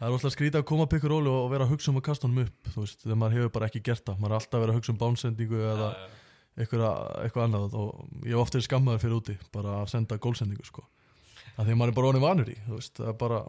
það 0.00 0.06
er 0.06 0.14
alltaf 0.16 0.34
skrítið 0.34 0.62
að 0.62 0.68
koma 0.70 0.86
upp 0.86 0.96
ykkur 0.96 1.12
róli 1.12 1.30
og 1.30 1.50
vera 1.52 1.66
að 1.66 1.74
hugsa 1.74 1.92
um 1.92 2.00
að 2.00 2.06
kasta 2.08 2.26
honum 2.26 2.46
upp, 2.46 2.70
þú 2.72 2.84
veist, 2.86 3.02
þegar 3.04 3.20
maður 3.20 3.36
hefur 3.36 3.52
bara 3.56 3.68
ekki 3.68 3.82
gert 3.90 4.06
það, 4.06 4.20
maður 4.22 4.32
er 4.32 4.38
alltaf 4.38 4.56
að 4.56 4.64
vera 4.64 4.74
að 4.74 4.80
hugsa 4.80 4.94
um 4.94 5.00
bánsendingu 5.02 5.60
eða 5.74 5.90
eitthvað, 6.56 6.86
eitthvað 7.24 7.44
annað 7.46 7.76
og 7.78 7.90
ég 8.24 8.32
hef 8.34 8.42
ofta 8.42 8.62
skammaður 8.64 9.02
fyrir 9.04 9.18
úti 9.18 9.36
bara 9.54 9.76
að 9.82 9.90
senda 9.92 10.18
gólsendingu 10.20 10.66
sko. 10.66 10.86
Að 11.56 11.68
því 11.68 11.74
að 11.74 11.80
maður 11.80 11.92
er 11.92 11.98
bara 11.98 12.10
honum 12.10 12.24
vanur 12.24 12.50
í, 12.50 12.56
þú 12.66 12.78
veist, 12.78 12.94
það 12.96 13.12
er 13.12 13.18
bara 13.20 13.40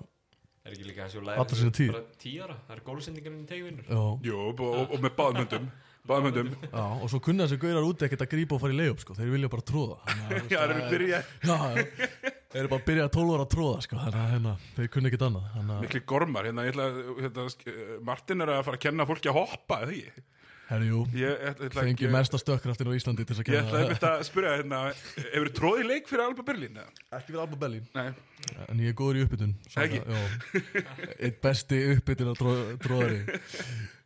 Er 0.62 0.76
ekki 0.76 0.86
líka 0.86 1.08
tíð. 1.10 1.94
Bara 1.96 2.04
tíu 2.22 2.42
ára, 2.46 2.56
það 2.68 2.76
er 2.76 2.82
gólusendingarinn 2.86 3.40
í 3.42 3.48
tegvinnur 3.50 3.88
já, 3.90 4.02
Jú, 4.28 4.42
og, 4.52 4.92
með 5.02 5.16
báðum 5.18 5.40
höndum 5.42 5.64
báðum 6.12 6.28
höndum 6.30 6.52
Já, 6.68 6.84
og 7.02 7.08
svo 7.10 7.20
kunna 7.26 7.48
þessi 7.48 7.58
gaurar 7.64 7.88
úti 7.88 8.06
ekkert 8.06 8.26
að 8.28 8.30
grípa 8.36 8.58
og 8.58 8.62
fara 8.62 8.76
í 8.76 8.78
leiðup 8.78 9.02
sko. 9.02 9.16
þeir 9.18 9.32
vilja 9.34 9.50
bara 9.56 9.66
tróða 9.72 9.98
Já, 10.54 10.60
það 10.60 10.76
eru 10.76 10.84
byrja 10.94 11.22
Já, 11.50 11.56
já, 11.58 11.88
þeir 12.54 12.62
eru 12.62 12.72
bara 12.76 12.82
að 12.84 12.88
byrja 12.92 13.08
að 13.08 13.14
12 13.18 13.34
ára 13.34 13.48
að 13.48 13.52
tróða 13.56 13.82
sko. 13.88 14.02
þannig 14.04 14.22
að 14.22 14.32
hérna, 14.36 14.54
þeir 14.78 14.92
kunna 14.94 15.12
ekkert 15.12 15.26
annað. 15.32 15.74
Mikli 15.82 16.04
gormar, 16.14 16.50
hérna, 16.52 16.68
ég 16.68 16.76
ætla, 16.76 16.88
að- 16.92 17.24
hérna 17.26 18.06
Martin 18.12 18.46
er 18.46 18.54
að 18.54 18.64
fara 18.70 18.78
að 18.78 18.86
kenna 18.86 19.10
fólki 19.10 19.32
að 19.34 19.40
hoppa 19.42 19.82
eða 19.88 19.98
ekki? 19.98 20.26
Herri, 20.72 20.90
jú, 20.90 21.04
Ég 21.20 21.46
ætla, 21.52 21.70
ætla 21.70 21.86
fengi 21.86 21.96
ekki 21.98 22.12
mesta 22.16 22.40
stökkraftin 22.42 22.90
á 22.90 22.94
Íslandi 22.98 23.26
til 23.28 23.36
þess 23.36 23.44
að 23.44 23.52
Ég 23.52 23.62
ætla 23.62 23.72
gera 23.78 23.86
einmitt 23.86 24.06
að 24.10 24.26
spyrja 24.28 24.58
hérna, 24.58 24.82
hefur 25.22 25.50
þú 25.52 25.56
tróðið 25.62 25.90
leik 25.92 26.12
fyrir 26.12 26.26
Alba 26.26 26.46
Berlín? 26.48 26.78
eða? 26.82 27.08
Ekki 27.20 27.36
við 27.36 27.42
Alba 27.46 27.62
Bellin, 27.64 27.88
Nei, 27.98 28.08
en 28.68 28.84
ég 28.84 28.94
er 28.94 29.00
góður 29.02 29.22
í 29.22 29.26
uppbytun 29.28 29.56
Ekki? 29.86 30.04
Eitt 31.20 31.42
besti 31.44 31.82
uppbytun 31.96 32.32
á 32.32 32.36
tró, 32.40 32.56
tróðari 32.86 33.26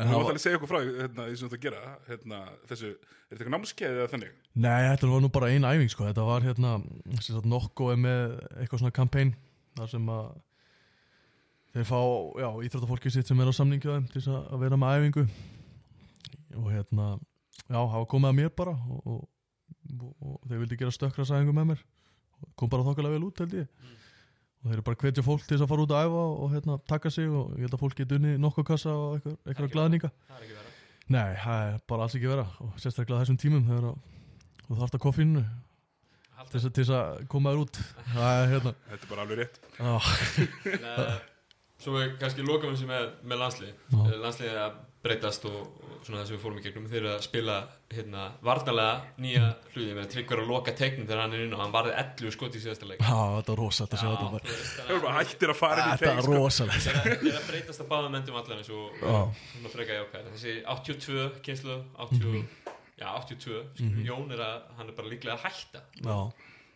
þú 0.00 0.06
það 0.06 0.20
mátt 0.20 0.28
alveg 0.30 0.42
segja 0.42 0.58
okkur 0.58 0.70
frá 0.70 0.80
hérna, 0.84 1.24
því 1.26 1.36
sem 1.36 1.40
þú 1.40 1.48
ert 1.48 1.56
að 1.56 1.64
gera 1.64 1.94
hérna, 2.06 2.38
þessu, 2.70 2.90
er 2.90 3.30
þetta 3.30 3.40
eitthvað 3.40 3.54
námskeið 3.56 3.96
eða 3.96 4.10
þannig? 4.12 4.36
Nei, 4.64 4.80
þetta 4.86 5.10
var 5.10 5.24
nú 5.24 5.30
bara 5.34 5.50
ein 5.50 5.66
æfing 5.66 5.92
sko. 5.92 6.06
Þetta 6.08 6.26
var 6.28 6.46
hérna 6.46 6.72
er 7.90 8.00
með 8.04 8.36
eitthvað 8.60 8.82
svona 8.82 8.96
kampæn 8.96 9.34
þar 9.78 9.90
sem 9.92 10.12
að 10.14 10.30
þeir 11.74 11.88
fá 11.90 12.00
já, 12.42 12.48
íþróttafólki 12.66 13.12
sitt 13.14 13.30
sem 13.30 13.42
er 13.42 13.50
á 13.50 13.54
samningu 13.54 13.92
að 13.94 14.62
vera 14.64 14.78
með 14.80 14.96
æfingu 14.98 15.26
og 16.56 16.70
hérna 16.72 17.06
já, 17.68 17.78
hafa 17.78 18.06
komið 18.10 18.30
að 18.32 18.36
mér 18.40 18.52
bara 18.56 18.74
og, 18.74 19.00
og, 19.06 19.24
og, 20.00 20.12
og 20.20 20.36
þeir 20.48 20.62
vildi 20.64 20.78
gera 20.80 20.94
stökkrasæfingu 20.94 21.54
með 21.56 21.68
mér. 21.72 21.82
Kom 22.56 22.70
bara 22.72 22.86
þokkalega 22.86 23.16
vel 23.18 23.26
út 23.28 23.38
held 23.42 23.54
ég. 23.60 23.68
Og 24.60 24.68
þeir 24.68 24.74
eru 24.78 24.84
bara 24.90 25.00
hvetja 25.00 25.24
fólk 25.24 25.44
til 25.46 25.56
þess 25.56 25.64
að 25.64 25.70
fara 25.72 25.84
út 25.86 25.94
að 25.96 26.06
æfa 26.08 26.22
og, 26.44 26.50
hérna, 26.54 26.78
taka 26.88 27.10
sig 27.12 27.28
og 27.30 27.54
ég 27.56 27.64
held 27.66 27.76
að 27.76 27.82
fólk 27.84 27.96
geti 28.00 28.16
unni 28.18 28.34
nokkuð 28.40 28.66
kassa 28.72 28.92
og 28.92 29.14
eitthvað, 29.18 29.36
eitthvað 29.46 29.68
er 29.68 29.74
vera. 30.58 30.76
Nei, 31.10 31.28
það 31.42 31.62
er 31.70 31.78
bara 31.90 32.04
alls 32.06 32.14
ekki 32.18 32.28
vera. 32.30 32.44
Og 32.64 32.76
sérstaklega 32.82 33.18
á 33.18 33.22
þessum 33.24 33.38
tímum 33.40 33.64
þegar 33.66 33.86
að- 33.90 34.00
þú 34.66 34.76
þarft 34.82 34.98
að 34.98 35.04
koffinu 35.06 35.44
til 36.40 36.60
þess 36.60 36.66
að- 36.68 36.74
til 36.76 36.84
þess 36.84 36.94
að 36.98 37.26
koma 37.32 37.50
þér 37.54 37.62
út. 37.64 37.80
Það 38.12 38.42
er 38.42 38.48
hérna. 38.54 38.74
Þetta 38.90 39.02
er 39.06 39.10
bara 39.14 39.24
alveg 39.26 39.40
rétt. 39.40 39.60
Uh, 39.80 41.18
Svo 41.80 41.94
við 41.96 42.10
kannski 42.20 42.44
þessi 42.76 42.86
með, 42.90 43.04
með 43.24 43.38
landslið 43.40 43.68
Já. 43.72 44.00
Landslið 44.20 44.48
er 44.50 44.58
að 44.66 44.72
breytast 45.02 45.44
og, 45.48 45.54
og 45.80 46.02
svona 46.04 46.18
það 46.20 46.26
sem 46.28 46.36
við 46.36 46.42
fórum 46.42 46.58
í 46.60 46.62
gegnum 46.64 46.86
Þeir 46.90 46.98
eru 47.00 47.10
að 47.14 47.22
spila 47.24 47.54
hérna, 47.90 48.24
varnalega 48.44 48.96
nýja 49.24 49.46
hluti 49.74 49.94
með 49.96 50.08
tryggur 50.12 50.42
að 50.42 50.50
loka 50.52 50.74
teiknum 50.76 51.06
þegar 51.08 51.22
hann 51.24 51.36
er 51.38 51.44
inn 51.46 51.54
og 51.56 51.62
hann 51.62 51.72
varði 51.72 51.94
11 52.02 52.34
skot 52.36 52.58
í 52.58 52.60
síðasta 52.60 52.88
leik. 52.90 53.00
Á, 53.00 53.16
þetta 53.40 53.54
er 53.54 53.60
rosalegt 53.62 53.96
að 53.96 54.02
sjá 54.02 54.10
þetta 54.10 54.26
Já, 54.26 54.32
bara. 54.34 54.44
Það 54.50 54.60
er 54.60 54.90
þannig 54.90 55.02
bara 55.06 55.14
að- 55.14 55.20
hættir 55.30 55.52
að 55.54 55.58
fara 55.60 55.80
inn 55.80 55.88
í 55.88 55.94
Þetta 55.96 56.10
teik 56.10 56.20
er 56.20 56.28
sko. 56.28 56.36
rosalegt. 56.36 56.84
Þeir 56.84 57.00
eru 57.14 57.30
að- 57.32 57.40
að 57.40 57.48
breytast 57.50 57.80
að 57.84 57.88
báða 57.94 58.10
mendum 58.16 58.36
allan 58.42 58.58
eins 58.60 58.70
og 58.70 59.00
Já. 59.00 59.16
svona 59.54 59.72
freka 59.76 59.98
jákvæð 60.00 60.30
þessi 60.34 60.54
82 60.76 61.30
kynslu 61.48 61.78
80, 61.96 62.44
já 63.00 63.08
82 63.16 63.64
mm 63.80 64.04
Jón 64.10 64.32
er 64.36 64.44
að 64.44 64.62
hann 64.76 64.88
er 64.88 64.92
bara 65.00 65.08
líklega 65.08 65.36
að 65.38 65.44
hætta. 65.48 65.80
Já, 66.04 66.18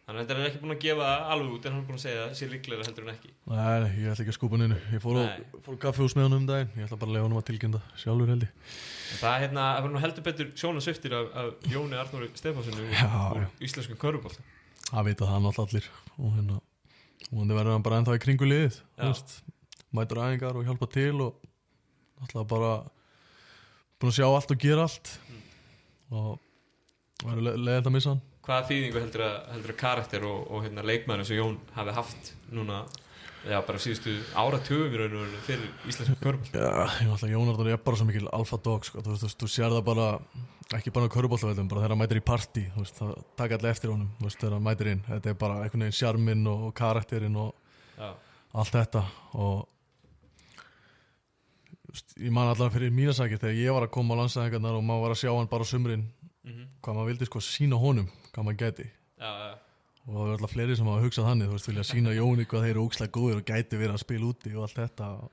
þannig 0.05 0.21
að 0.21 0.27
þetta 0.29 0.35
er 0.37 0.49
ekki 0.51 0.61
búin 0.61 0.75
að 0.75 0.83
gefa 0.85 1.09
alveg 1.33 1.53
út 1.55 1.65
en 1.67 1.73
hann 1.75 1.81
er 1.83 1.87
búin 1.89 1.99
að 1.99 2.03
segja 2.05 2.25
að 2.25 2.35
sé 2.39 2.49
líklega 2.51 2.85
heldur 2.89 3.05
en 3.07 3.13
ekki. 3.15 3.31
Nei, 3.49 3.87
ég 4.03 4.11
ætla 4.13 4.25
ekki 4.25 4.33
að 4.35 4.37
skúpa 4.37 4.59
hann 4.59 4.67
innu 4.67 4.79
Ég 4.93 5.01
fór 5.05 5.17
á, 5.17 5.25
kaffehús 5.85 6.17
með 6.19 6.27
hann 6.27 6.37
um 6.37 6.49
daginn. 6.49 6.73
Ég 6.77 6.85
ætla 6.89 6.99
bara 7.01 7.11
að 7.11 7.15
lega 7.17 7.25
hann 7.29 7.37
að 7.39 7.47
tilkynna 7.49 7.81
sjálfur 8.03 8.33
held 8.35 8.45
ég. 8.45 8.53
En 9.15 9.19
það 9.23 9.33
er 9.33 9.41
hérna, 9.45 9.65
það 9.79 9.89
nú 9.95 10.03
heldur 10.05 10.27
betur 10.29 10.51
sjóna 10.61 10.85
sviftir 10.85 11.17
af, 11.17 11.31
af 11.41 11.71
Jóni 11.73 11.97
Arnóri 12.01 12.29
Stefánssonu 12.37 12.85
Já, 12.91 13.09
úr, 13.09 13.41
já. 13.41 13.49
úr 13.49 13.65
íslenskum 13.69 14.01
körubóll 14.01 14.37
Það 14.91 15.01
það 15.31 15.43
náttúrulega 15.47 15.69
allir. 15.71 15.89
Og 16.19 16.37
hérna, 16.37 16.61
og 17.31 17.37
hann 17.41 17.57
verður 17.57 17.73
hann 17.79 17.87
bara 17.89 18.03
ennþá 18.03 18.19
í 18.19 18.25
kringu 18.27 18.51
liðið 18.51 18.77
Mætur 19.95 20.21
æfingar 20.21 20.59
og 20.59 20.67
hjálpa 20.67 20.91
til 20.91 21.17
og 21.23 21.33
bara 22.51 22.73
búin 24.03 24.13
að 27.89 28.23
að 28.45 28.51
hvaða 28.51 28.69
þýðingu 28.69 29.01
heldur 29.01 29.25
að, 29.25 29.37
heldur 29.55 29.73
að 29.73 29.81
karakter 29.81 30.27
og, 30.29 30.45
og 30.51 30.65
hérna, 30.65 30.85
leikmæður 30.85 31.25
og 31.25 31.39
Jón 31.39 31.59
hafi 31.75 31.97
haft 31.97 32.33
núna 32.53 32.81
já, 33.45 33.59
bara 33.65 33.81
síðustu 33.81 34.15
áratugum 34.37 34.95
í 34.95 35.01
raun 35.01 35.17
og 35.19 35.23
veru 35.25 35.43
fyrir 35.45 35.71
íslenskum 35.89 36.19
körubóll 36.21 36.51
Já, 36.53 36.69
ég 37.01 37.09
náttúrulega 37.09 37.35
Jónardur 37.35 37.71
er 37.73 37.81
bara 37.85 38.01
svo 38.01 38.09
mikil 38.09 38.29
alfa 38.33 38.59
dog 38.65 38.87
sko. 38.87 39.05
þú, 39.05 39.17
veist, 39.17 39.39
þú, 39.41 39.51
sér 39.51 39.75
það 39.75 39.85
bara 39.89 40.09
ekki 40.77 40.95
bara 40.95 41.09
á 41.09 41.15
körubóltaveldum, 41.15 41.69
bara 41.71 41.85
þegar 41.85 41.95
hann 41.95 42.03
mætir 42.03 42.21
í 42.21 42.25
partí 42.25 42.65
þú 42.75 42.85
veist, 42.85 42.99
það 43.01 43.13
taka 43.41 43.59
allir 43.59 43.73
eftir 43.73 43.93
honum 43.93 44.11
veist, 44.25 44.41
þegar 44.41 44.57
hann 44.57 44.67
mætir 44.69 44.93
inn, 44.95 45.05
þetta 45.11 45.33
er 45.33 45.39
bara 45.45 45.61
einhvern 45.63 45.87
veginn 45.87 46.01
sjarminn 46.01 46.51
og, 46.51 46.67
karakterinn 46.77 47.39
og 47.41 47.55
já, 47.99 48.11
allt 48.61 48.77
þetta 48.81 49.05
og 49.41 49.57
veist, 51.93 52.17
ég 52.19 52.33
man 52.33 52.51
allavega 52.51 52.77
fyrir 52.79 52.95
mína 52.97 53.17
sakir 53.17 53.41
þegar 53.41 53.61
ég 53.61 53.77
var 53.77 53.89
að 53.89 53.97
koma 53.97 54.17
á 54.17 54.21
landsæðingarnar 54.25 54.81
og 54.81 54.87
maður 54.87 55.09
var 55.09 55.17
að 55.17 55.25
sjá 55.25 55.33
hann 55.33 55.53
bara 55.53 55.69
á 55.69 55.73
sumrin 56.45 56.55
Mhm. 56.55 56.69
hvað 56.83 56.95
maður 56.95 57.09
vildi 57.13 57.27
sko 57.27 57.39
sína 57.41 57.79
honum 57.81 58.09
hvað 58.35 58.45
maður 58.45 58.59
gæti. 58.63 58.87
Já, 59.19 59.31
já, 59.33 59.55
og 60.07 60.15
það 60.15 60.27
er 60.29 60.33
alltaf 60.37 60.53
fleiri 60.53 60.77
sem 60.77 60.87
hafa 60.87 61.05
hugsað 61.05 61.29
þannig 61.31 61.49
þú 61.49 61.53
veist, 61.57 61.69
vilja 61.69 61.85
sína 61.89 62.15
Jóni 62.15 62.45
hvað 62.47 62.63
þeir 62.65 62.71
eru 62.75 62.85
ókslega 62.89 63.13
góðir 63.17 63.37
og 63.41 63.45
gæti 63.45 63.79
verið 63.81 63.95
að 63.95 64.03
spila 64.05 64.27
úti 64.29 64.55
og 64.57 64.63
allt 64.63 64.77
þetta. 64.77 65.31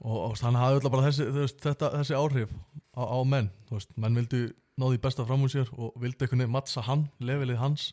Og, 0.00 0.36
hann 0.40 0.54
hafði 0.54 0.76
alltaf 0.78 0.92
bara 0.92 1.06
þessi, 1.08 1.24
veist, 1.34 1.58
þetta, 1.60 1.90
þessi 1.98 2.14
áhrif 2.14 2.50
á, 2.94 3.02
á 3.02 3.18
menn, 3.26 3.50
veist, 3.70 3.90
menn 3.98 4.14
vildu 4.14 4.54
náði 4.78 5.00
besta 5.02 5.24
fram 5.26 5.42
úr 5.42 5.50
sér 5.50 5.68
og 5.74 5.92
vildu 5.98 6.22
einhvern 6.22 6.38
veginn 6.44 6.52
mattsa 6.54 6.80
hann, 6.86 7.08
levelið 7.18 7.58
hans. 7.58 7.92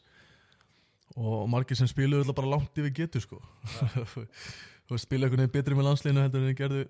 Og 1.18 1.47
margir 1.49 1.76
sem 1.80 1.88
spiluðu 1.88 2.22
alltaf 2.28 2.36
bara 2.36 2.51
langt 2.53 2.78
yfir 2.78 2.93
getur 2.93 3.22
sko. 3.22 3.41
Veist, 4.89 5.08
spila 5.08 5.26
einhvern 5.26 5.41
veginn 5.47 5.56
betri 5.56 5.74
með 5.74 5.88
landsliðinu 5.89 6.22
heldur 6.28 6.43
en 6.43 6.49
þeir 6.51 6.60
gerðu 6.62 6.86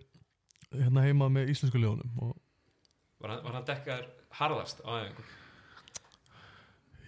hérna 0.76 1.04
heima 1.06 1.30
með 1.32 1.54
íslensku 1.54 1.80
ljónum 1.80 2.12
og 2.20 2.36
var 3.22 3.30
hann, 3.38 3.44
var 3.46 3.54
hann 3.56 3.68
dekkaður 3.70 4.08
harðast 4.40 4.82
á 4.84 4.90
æfingu? 5.00 5.26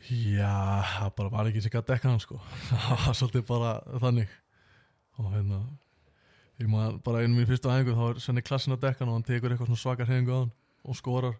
Já, 0.08 0.84
það 0.88 1.10
bara 1.18 1.32
var 1.34 1.50
ekki 1.50 1.62
sem 1.66 1.74
gæti 1.74 1.92
dekka 1.92 2.08
hann 2.08 2.22
sko. 2.24 2.38
Það 2.86 3.02
var 3.04 3.16
svolítið 3.20 3.46
bara 3.50 3.72
þannig. 4.00 4.36
Og 5.20 5.34
hérna 5.34 5.60
ég 6.62 6.70
maður 6.72 7.02
bara 7.04 7.24
einu 7.24 7.36
mín 7.36 7.50
fyrstu 7.50 7.70
aðeingu 7.70 7.96
þá 7.98 8.04
er 8.08 8.22
Svenni 8.24 8.44
klassin 8.48 8.76
að 8.78 8.86
dekka 8.86 9.04
hann 9.04 9.12
og 9.12 9.18
hann 9.18 9.28
tekur 9.28 9.52
eitthvað 9.52 9.72
svona 9.72 9.82
svakar 9.82 10.10
hefingu 10.10 10.32
á 10.32 10.40
hann 10.40 10.54
og 10.88 11.00
skorar. 11.00 11.36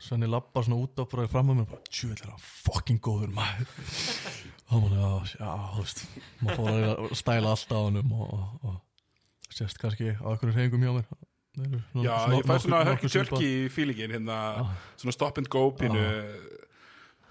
Svenni 0.00 0.30
lappar 0.30 0.64
svona 0.64 0.80
út 0.80 1.02
af 1.02 1.10
bara 1.12 1.28
fram 1.28 1.52
að 1.52 1.60
mér 1.60 1.68
bara 1.74 1.92
tjúvill 1.92 2.24
hann 2.24 2.42
fucking 2.46 3.02
góður 3.04 3.36
maður. 3.36 3.68
Þá 4.66 4.74
maður 4.80 4.96
já, 4.96 5.36
já, 5.36 5.52
þú 5.76 5.84
veist 5.84 6.02
maður 6.40 6.60
fór 6.62 6.72
að 6.72 6.88
að 6.94 7.16
stæla 7.20 7.52
allt 7.52 7.76
á 7.76 7.78
hann 7.78 8.00
og, 8.02 8.26
og, 8.26 8.72
og 8.72 9.52
sést 9.52 9.80
kannski 9.82 10.14
á 10.16 10.26
einhverjum 10.32 10.56
hefingum 10.56 10.88
hjá 10.88 10.94
mér 10.96 11.25
eru 11.64 11.80
svona- 11.92 12.04
Já, 12.04 12.16
svona- 12.24 12.36
ég 12.36 12.44
fæ 12.46 12.58
svona 12.60 12.84
hörki 12.84 13.08
tjörki 13.08 13.46
í 13.66 13.68
fílingin 13.70 14.10
hérna, 14.12 14.36
Ah. 14.60 14.76
svona 14.96 15.12
stop 15.12 15.38
and 15.38 15.48
go 15.48 15.70
pínu. 15.70 16.02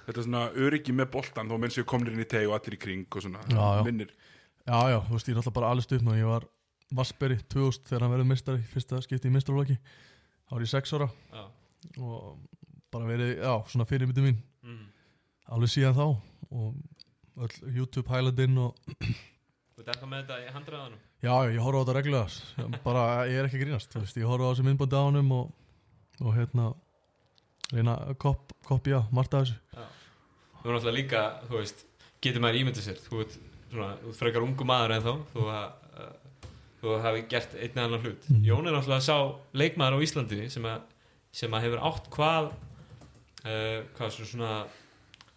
Þetta 0.05 0.17
er 0.17 0.23
svona 0.23 0.43
öryggi 0.53 0.93
með 0.93 1.05
boltan 1.11 1.47
þó 1.49 1.57
menn 1.59 1.69
séu 1.73 1.84
komnir 1.84 2.13
inn 2.13 2.19
í 2.21 2.28
teg 2.30 2.47
og 2.47 2.53
allir 2.59 2.76
í 2.78 2.80
kring 2.80 3.05
og 3.15 3.21
svona 3.23 3.39
Já, 3.49 3.55
já. 3.57 3.84
minnir 3.84 4.09
Já, 4.67 4.82
já, 4.89 4.99
þú 5.01 5.11
veist, 5.13 5.28
ég 5.28 5.34
er 5.34 5.38
alltaf 5.41 5.53
bara 5.53 5.69
alveg 5.73 5.86
stuð 5.86 6.01
með 6.01 6.19
ég 6.21 6.26
var 6.26 6.43
Vassberi 6.93 7.38
2000 7.49 7.84
þegar 7.89 8.01
hann 8.01 8.11
verið 8.11 8.28
mistari 8.28 8.61
fyrsta 8.73 9.01
skipti 9.01 9.30
í 9.30 9.34
mistralóki 9.34 9.78
þá 9.78 10.51
var 10.51 10.61
ég 10.61 10.69
6 10.69 10.93
ára. 10.93 11.09
Já, 11.34 11.45
og 12.01 12.38
bara 12.91 13.05
verið, 13.05 13.38
já, 13.41 13.53
svona 13.67 13.86
fyrirmyndi 13.86 14.21
mín. 14.21 14.38
Mm. 14.63 14.86
alveg 15.49 15.69
síðan 15.69 15.93
þá. 15.95 16.21
Og 16.51 16.76
öll 17.38 17.76
YouTube 17.76 18.07
highlightinn 18.09 18.57
og 18.57 18.76
Þú 19.76 19.80
ert 19.82 19.88
eitthvað 19.91 20.09
með 20.09 20.21
þetta 20.26 20.38
í 20.47 20.53
handræðanum? 20.53 20.99
Já, 21.26 21.36
ég 21.51 21.61
horfa 21.65 21.82
á 21.82 21.84
þetta 21.84 21.97
reglulega 21.99 22.82
bara, 22.86 23.03
ég 23.30 23.41
er 23.41 23.49
ekki 23.49 23.59
að 23.59 23.65
grínast, 23.65 23.97
veist, 23.97 24.21
ég 24.21 24.30
horfa 24.30 24.47
á 24.47 24.51
þessi 24.53 24.67
myndbandi 24.67 24.99
á 24.99 25.03
honum 25.07 25.34
og, 25.36 25.51
og 26.21 26.38
hérna 26.38 26.69
reyna 27.73 27.97
að 28.05 28.17
kop, 28.21 28.53
kopja 28.67 29.03
margt 29.15 29.34
af 29.34 29.47
þessu 29.47 29.59
Já. 29.76 29.86
Þú 30.65 30.69
er 30.71 30.73
náttúrulega 30.73 30.97
líka, 30.97 31.19
þú 31.45 31.59
veist, 31.59 31.82
getur 32.26 32.41
maður 32.41 32.55
ímyndið 32.63 32.86
sér, 32.88 33.01
þú 33.05 33.19
svona, 33.76 33.89
þú 34.01 34.13
frekar 34.17 34.45
ungu 34.45 34.65
maður 34.65 34.93
en 34.95 35.03
þá, 35.05 35.11
þú, 35.34 35.43
uh, 35.53 36.15
þú 36.82 36.95
hafi 37.03 37.26
gert 37.30 37.53
einn 37.59 37.76
eða 37.76 37.84
annan 37.86 38.01
hlut. 38.05 38.30
Mhm. 38.30 38.39
Jón 38.47 38.69
er 38.69 38.73
náttúrulega 38.73 39.05
sá 39.05 39.17
leikmaður 39.53 39.99
á 40.01 40.05
Íslandi 40.05 40.49
sem 40.49 40.65
að, 40.69 40.88
sem 41.36 41.53
að 41.53 41.67
hefur 41.67 41.86
átt 41.89 42.09
hvað, 42.15 42.49
uh, 43.45 43.80
hvað 43.97 44.15
svona, 44.15 44.32
svona 44.32 44.53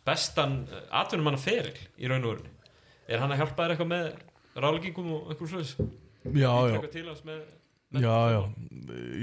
bestan 0.09 0.57
uh, 0.69 0.81
atvinnum 1.03 1.29
hann 1.29 1.43
feril 1.43 1.77
í 1.77 2.09
raun 2.09 2.25
og 2.25 2.33
verunni. 2.33 2.55
Er 3.09 3.21
hann 3.21 3.33
að 3.33 3.43
hjálpa 3.43 3.65
þér 3.65 3.75
eitthvað 3.77 3.93
með 3.93 4.09
ráleggingum 4.65 5.09
og 5.15 5.33
einhverjum 5.33 5.53
sluðis? 5.53 5.73
Já, 6.35 6.53
já, 6.69 6.79
með, 7.25 7.43
með 7.95 8.05
já, 8.05 8.15
já. 8.35 8.41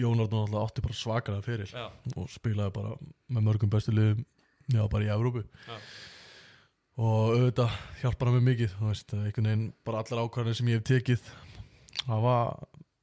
Jón 0.01 0.23
Arnór 0.23 0.45
alltaf 0.45 0.61
átti 0.63 0.86
bara 0.86 0.97
svakalega 0.97 1.45
fyrir 1.45 1.71
Já, 1.75 1.86
og 2.15 2.29
spilaði 2.33 2.75
bara 2.77 2.93
með 3.29 3.47
mörgum 3.49 3.71
bestu 3.73 3.93
liðum 3.93 4.23
já, 4.71 4.81
bara 4.89 5.05
í 5.05 5.11
Evrópu. 5.13 5.43
Já. 5.67 5.75
og 6.95 7.36
auðvitað 7.36 7.75
hjálpar 8.01 8.31
hann 8.31 8.39
mér 8.39 8.47
mikið 8.53 8.77
þú 8.77 8.89
veist, 8.89 9.13
einhvern 9.17 9.49
veginn 9.51 9.67
bara 9.86 10.01
allar 10.01 10.23
ákvarðanir 10.23 10.57
sem 10.61 10.71
ég 10.71 10.79
hef 10.79 10.88
tekið 10.89 11.29
hafa 12.07 12.36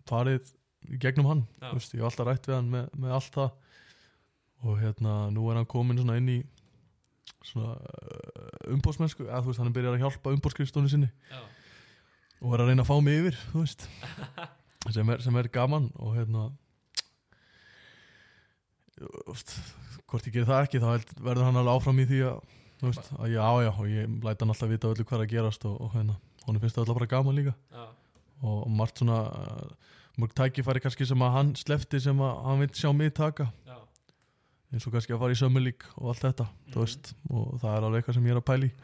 farið 0.09 0.55
gegnum 1.03 1.29
hann 1.31 1.45
veist, 1.61 1.95
ég 1.95 2.01
hef 2.03 2.09
alltaf 2.11 2.29
rætt 2.29 2.49
við 2.49 2.59
hann 2.59 2.73
með, 2.73 2.89
með 2.99 3.15
allt 3.19 3.37
það. 3.37 3.53
Og 4.63 4.77
hérna, 4.79 5.15
nú 5.35 5.49
er 5.51 5.59
hann 5.59 5.67
komin 5.71 5.99
svona 5.99 6.19
inn 6.21 6.29
í 6.31 6.39
svona 7.43 7.75
umbóðsmennsku, 8.71 9.27
eða 9.27 9.41
þú 9.43 9.51
veist, 9.51 9.61
hann 9.63 9.71
er 9.71 9.75
byrjað 9.75 9.97
að 9.97 10.05
hjálpa 10.05 10.35
umbóðskrifstónu 10.37 10.91
sinni. 10.93 11.09
Já, 11.31 11.41
og 12.43 12.57
er 12.57 12.65
að 12.65 12.73
reyna 12.73 12.85
að 12.85 12.91
fá 12.91 12.97
mig 13.05 13.21
yfir 13.21 13.39
veist. 13.55 13.87
Sem 14.93 15.11
er, 15.15 15.21
sem 15.23 15.37
er 15.39 15.47
gaman 15.55 15.85
og 16.03 16.17
hérna 16.17 16.49
úst, 19.31 19.53
hvort 20.11 20.27
ég 20.27 20.35
gerir 20.35 20.49
það 20.49 20.65
ekki 20.67 20.81
þá 20.83 20.89
verður 21.23 21.47
hann 21.47 21.59
alveg 21.61 21.77
áfram 21.79 22.01
í 22.03 22.07
því 22.09 22.19
að, 22.27 22.57
veist, 22.83 23.11
að 23.15 23.31
já 23.31 23.45
já 23.63 23.71
og 23.71 23.87
ég 23.87 24.17
læta 24.27 24.43
hann 24.43 24.55
alltaf 24.55 24.73
vita 24.73 24.91
öllu 24.91 25.07
hvað 25.07 25.21
er 25.21 25.27
að 25.29 25.35
gerast 25.37 25.67
og, 25.71 25.77
og 25.87 25.95
hérna, 25.95 26.17
hún 26.49 26.59
finnst 26.63 26.75
það 26.75 26.83
alltaf 26.83 26.99
bara 26.99 27.11
gaman 27.13 27.39
líka. 27.39 27.55
Já, 27.71 27.85
og, 28.43 28.65
margt 28.81 28.99
svona 28.99 29.21
uh, 29.31 29.95
mörg 30.19 30.35
tækifæri 30.43 30.83
kannski 30.83 31.07
sem 31.13 31.23
að 31.23 31.33
hann 31.37 31.55
slefti 31.63 32.03
sem 32.03 32.27
að 32.27 32.43
hann 32.49 32.65
vil 32.65 32.71
sjá 32.83 32.91
mig 32.97 33.15
taka. 33.15 33.49
Já. 33.71 33.79
eins 34.75 34.89
og 34.89 34.97
kannski 34.97 35.15
að 35.15 35.23
fara 35.23 35.39
í 35.39 35.41
sömulík 35.45 35.87
og 35.95 36.11
allt 36.11 36.27
þetta, 36.27 36.49
þú 36.75 36.83
veist 36.83 37.15
og 37.31 37.55
það 37.63 37.79
er 37.79 37.87
alveg 37.87 38.03
eitthvað 38.03 38.19
sem 38.19 38.29
ég 38.29 38.35
er 38.35 38.43
að 38.43 38.47
pæli 38.51 38.75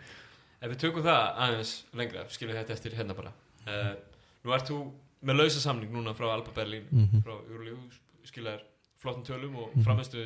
Ef 0.59 0.73
við 0.73 0.81
tökum 0.83 1.05
það 1.07 1.21
aðeins 1.45 1.75
lengra, 1.97 2.25
skilum 2.35 2.57
þetta 2.59 2.75
eftir 2.75 2.97
hérna 2.99 3.15
bara 3.19 3.31
uh, 3.69 3.95
Nú 4.45 4.55
ert 4.55 4.69
þú 4.71 4.79
með 5.29 5.41
lausa 5.43 5.61
samning 5.61 5.91
núna 5.93 6.14
frá 6.16 6.29
Alba 6.33 6.53
Berlín 6.57 6.85
mm 6.93 7.23
frá 7.27 7.35
Júrlíu, 7.51 7.77
skilaðir 8.25 8.62
flottum 9.03 9.25
tölum 9.27 9.57
og 9.57 9.75
Mhm. 9.75 9.85
framistu 9.85 10.23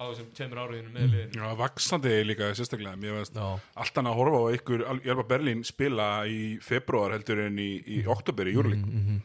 á 0.00 0.02
þessum 0.10 0.30
tveimur 0.34 0.58
áriðinu 0.64 0.90
með 0.90 1.02
Mhm. 1.04 1.12
liðinu 1.14 1.40
Já, 1.40 1.54
vaksandi 1.60 2.12
líka 2.26 2.48
sérstaklega 2.58 2.96
Mér 2.98 3.12
veist 3.20 3.34
já, 3.34 3.60
allt 3.76 3.94
annað 3.94 4.12
að 4.12 4.18
horfa 4.18 4.38
á 4.40 4.46
ykkur 4.58 4.80
Jálfa 5.06 5.26
Berlín 5.28 5.64
spila 5.64 6.08
í 6.26 6.58
februar 6.60 7.12
heldur 7.14 7.46
en 7.46 7.56
í, 7.58 7.82
í 7.86 8.06
oktober 8.06 8.46
í 8.46 8.54
júrling 8.54 8.82
mm 8.84 9.04
-hmm. 9.06 9.20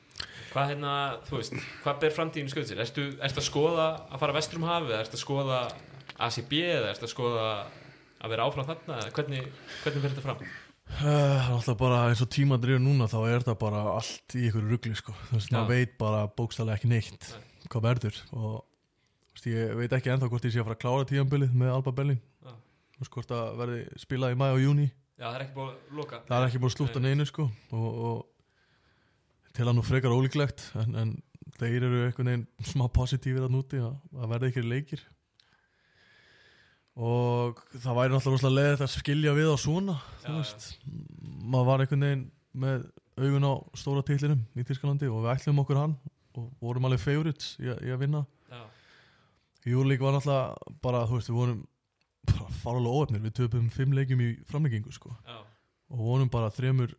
Hvað 0.54 0.70
hérna, 0.70 1.20
þú 1.28 1.36
veist, 1.38 1.54
hvað 1.84 2.00
ber 2.00 2.10
framtíðin 2.12 2.50
skauð 2.50 2.68
sér? 2.70 2.80
Ertu, 2.80 3.18
ertu 3.20 3.40
að 3.42 3.50
skoða 3.50 3.88
að 4.12 4.20
fara 4.20 4.34
vestur 4.34 4.58
um 4.58 4.64
hafið 4.70 4.92
eða 4.94 5.02
ertu 5.04 5.18
að 5.18 5.26
skoða 5.26 5.58
ACB 6.20 6.52
eða 6.64 6.90
ertu 6.94 7.04
að 7.04 7.14
skoða 7.16 7.66
að 8.24 8.30
vera 8.30 8.44
áfram 8.48 8.66
þarna 8.66 8.94
eða 9.02 9.12
hvernig, 9.12 9.42
hvernig 9.84 10.02
fyrir 10.02 10.16
þetta 10.16 10.22
fram? 10.22 10.38
Eh, 10.86 11.02
Það 11.02 11.34
er 11.36 11.50
alltaf 11.56 11.78
bara 11.80 11.98
eins 12.10 12.22
og 12.24 12.30
tíma 12.32 12.58
drifur 12.62 12.82
núna 12.84 13.08
þá 13.10 13.18
er 13.34 13.44
það 13.44 13.58
bara 13.64 13.80
allt 13.96 14.36
í 14.38 14.46
ykkur 14.50 14.68
ruggli 14.70 14.94
sko. 14.96 15.16
þú 15.30 15.40
veist, 15.40 15.52
maður 15.52 15.72
veit 15.74 15.96
bara 16.00 16.22
bókstæðlega 16.38 16.78
ekki 16.80 16.92
neitt 16.92 17.26
hvað 17.74 17.84
verður 17.88 18.20
og 18.38 18.54
veist, 19.34 19.48
ég 19.50 19.74
veit 19.80 19.96
ekki 19.98 20.12
ennþá 20.14 20.30
hvort 20.32 20.46
ég 20.46 20.54
sé 20.54 20.62
að 20.62 20.68
fara 20.70 20.78
að 20.78 20.84
klára 20.86 21.08
tíðanbilið 21.10 21.58
með 21.58 21.74
Alba 21.74 21.92
Berlin 21.98 22.22
Já. 22.46 22.54
þú 22.96 23.02
veist 23.04 23.14
hvort 23.18 23.34
það 23.34 23.58
verði 23.64 23.80
spilað 24.06 24.36
í 24.36 24.40
mæ 24.40 24.46
og 24.54 24.62
júni 24.64 24.88
Já, 25.16 25.26
það 25.26 25.36
er 25.40 25.44
ekki 25.46 25.56
búið 25.56 25.70
að 25.74 25.98
loka. 26.00 26.18
Það 26.28 26.38
er 26.38 26.48
ekki 26.50 26.60
búin 26.62 26.72
að 26.72 26.76
slúta 26.78 27.02
neinu 27.04 27.26
sko 27.30 27.44
og, 27.72 27.90
og 28.06 29.54
til 29.56 29.66
að 29.70 29.76
nú 29.78 29.84
frekar 29.88 30.16
ólíklegt 30.16 30.64
en, 30.82 30.96
en 31.00 31.14
þeir 31.60 31.86
eru 31.88 32.02
einhvern 32.06 32.30
veginn 32.32 32.48
smá 32.68 32.86
positífir 32.92 33.46
að 33.48 33.54
núti 33.56 33.80
að, 33.80 33.94
að 34.20 34.32
verða 34.36 34.50
ykkur 34.54 34.68
leikir 34.70 35.04
og 36.96 37.60
það 37.76 37.98
væri 38.00 38.14
náttúrulega 38.16 38.54
leðið 38.56 38.84
að 38.86 38.93
skilja 38.93 39.34
við 39.36 39.50
á 39.52 39.58
svona 39.60 39.96
þú 40.24 40.36
veist, 40.38 40.68
maður 41.43 41.68
var 41.70 41.84
einhvern 41.84 42.06
veginn 42.08 42.26
með 42.56 42.86
augun 43.20 43.48
á 43.48 43.54
stóra 43.80 44.04
titlinum 44.08 44.43
í 44.56 44.64
Týrskalandi 44.68 45.10
og 45.12 45.24
við 45.26 45.34
ætlum 45.34 45.60
okkur 45.64 45.80
hann 45.82 45.96
og 46.36 46.50
vorum 46.64 46.88
alveg 46.88 47.04
favorites 47.04 47.56
í, 47.60 47.68
í 47.68 47.91
að 47.91 48.02
vinna. 48.06 48.26
Júlík 49.66 50.02
var 50.04 50.14
náttúrulega 50.14 50.76
bara, 50.84 51.06
þú 51.10 51.18
veist, 51.18 51.32
við 51.32 51.39
vorum 51.39 51.62
bara 52.30 52.48
fálega 52.62 52.91
óöfnir, 53.00 53.22
við 53.24 53.34
töpum 53.39 53.70
fimm 53.74 53.96
leikjum 53.98 54.22
í 54.22 54.30
framleggingu 54.50 54.93
sko. 54.93 55.14
Já, 55.26 55.39
og 55.89 56.04
vonum 56.06 56.30
bara 56.34 56.52
þremur 56.54 56.93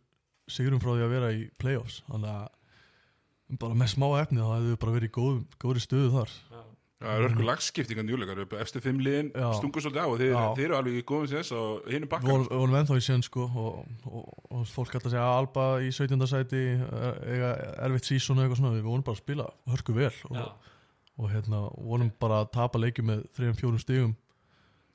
sigurum 0.51 0.81
frá 0.83 0.93
því 0.93 1.05
að 1.05 1.13
vera 1.13 1.29
í 1.35 1.45
playoffs. 1.61 2.01
Þannig 2.09 2.33
að 2.33 3.59
bara 3.61 3.77
með 3.79 3.93
smá 3.93 4.07
efni 4.19 4.41
þá 4.41 4.49
hefðu 4.55 4.73
við 4.73 4.79
bara 4.83 4.95
verið 4.97 5.09
í 5.11 5.15
góð, 5.15 5.37
góðri 5.63 5.83
stöðu 5.85 6.09
þar. 6.17 6.33
Já, 6.51 6.61
Það 6.97 7.11
eru 7.13 7.25
örkur 7.27 7.45
lagskiptingan 7.45 8.07
júleikar 8.09 8.39
eftir 8.63 8.81
fimm 8.81 9.01
liðin 9.05 9.27
Já. 9.37 9.51
stungu 9.59 9.81
svolítið 9.83 10.01
á 10.01 10.07
og 10.09 10.15
þeir, 10.17 10.31
þeir 10.57 10.63
eru 10.65 10.77
alveg 10.79 10.95
í 10.97 11.03
góðum 11.05 11.27
sérs 11.29 11.51
og 11.53 11.85
hinu 11.91 12.07
við 12.07 12.09
bakkar 12.09 12.31
vorum, 12.31 12.47
við 12.49 12.61
vorum 12.63 12.77
ennþá 12.79 12.97
í 12.97 13.03
sen 13.05 13.25
sko 13.27 13.43
og, 13.45 13.75
og, 14.09 14.23
og 14.49 14.63
fólk 14.71 14.95
alltaf 14.97 15.11
að 15.11 15.13
segja 15.13 15.27
að 15.27 15.35
Alba 15.43 15.65
í 15.85 15.91
17. 15.93 16.25
sæti 16.31 16.61
er- 16.73 17.19
eiga 17.35 17.51
erfitt 17.85 18.09
sísón 18.09 18.41
og 18.41 18.47
eitthvað 18.47 18.61
svona, 18.63 18.73
við 18.79 18.87
vorum 18.89 19.05
bara 19.05 19.19
að 19.19 19.21
spila 19.21 19.45
hörku 19.69 19.93
vel 19.99 20.09
og, 20.31 20.73
og 21.21 21.29
hérna 21.35 21.61
vorum 21.77 22.09
bara 22.25 22.41
að 22.41 22.49
tapa 22.57 22.81
leikjum 22.81 23.11
með 23.11 23.21
3-4 23.37 23.83
stigum 23.85 24.17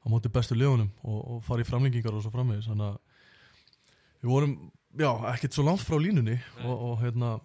á 0.02 0.06
móti 0.10 0.32
bestu 0.34 0.58
liðunum 0.58 0.90
og, 1.06 1.20
og 1.36 1.40
fara 1.46 1.62
í 1.62 1.68
framlengingar 1.70 2.18
og 2.18 2.26
svo 2.26 2.34
framvegis. 2.34 2.66
Þannig 2.66 2.88
að 2.90 2.98
við 4.26 4.34
vorum 4.34 4.56
já, 4.98 5.10
ekkert 5.36 5.54
svo 5.54 5.64
langt 5.70 5.86
frá 5.86 6.02
línunni 6.02 6.34
og 6.66 6.98
hérna 7.04 7.36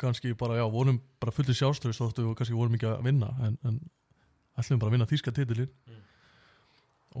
kannski 0.00 0.32
bara, 0.38 0.56
já, 0.58 0.64
vorum 0.70 0.98
bara 1.22 1.32
fullið 1.34 1.56
sjálfstöðis 1.60 2.00
þóttu 2.02 2.24
við 2.26 2.34
kannski 2.40 2.56
vorum 2.58 2.74
ekki 2.78 2.88
að 2.90 3.04
vinna 3.06 3.28
en, 3.46 3.58
en 3.68 3.76
ætlum 4.58 4.80
bara 4.82 4.90
að 4.92 4.96
vinna 4.98 5.10
þýska 5.10 5.34
titilin 5.36 5.70
Mm. 5.86 6.00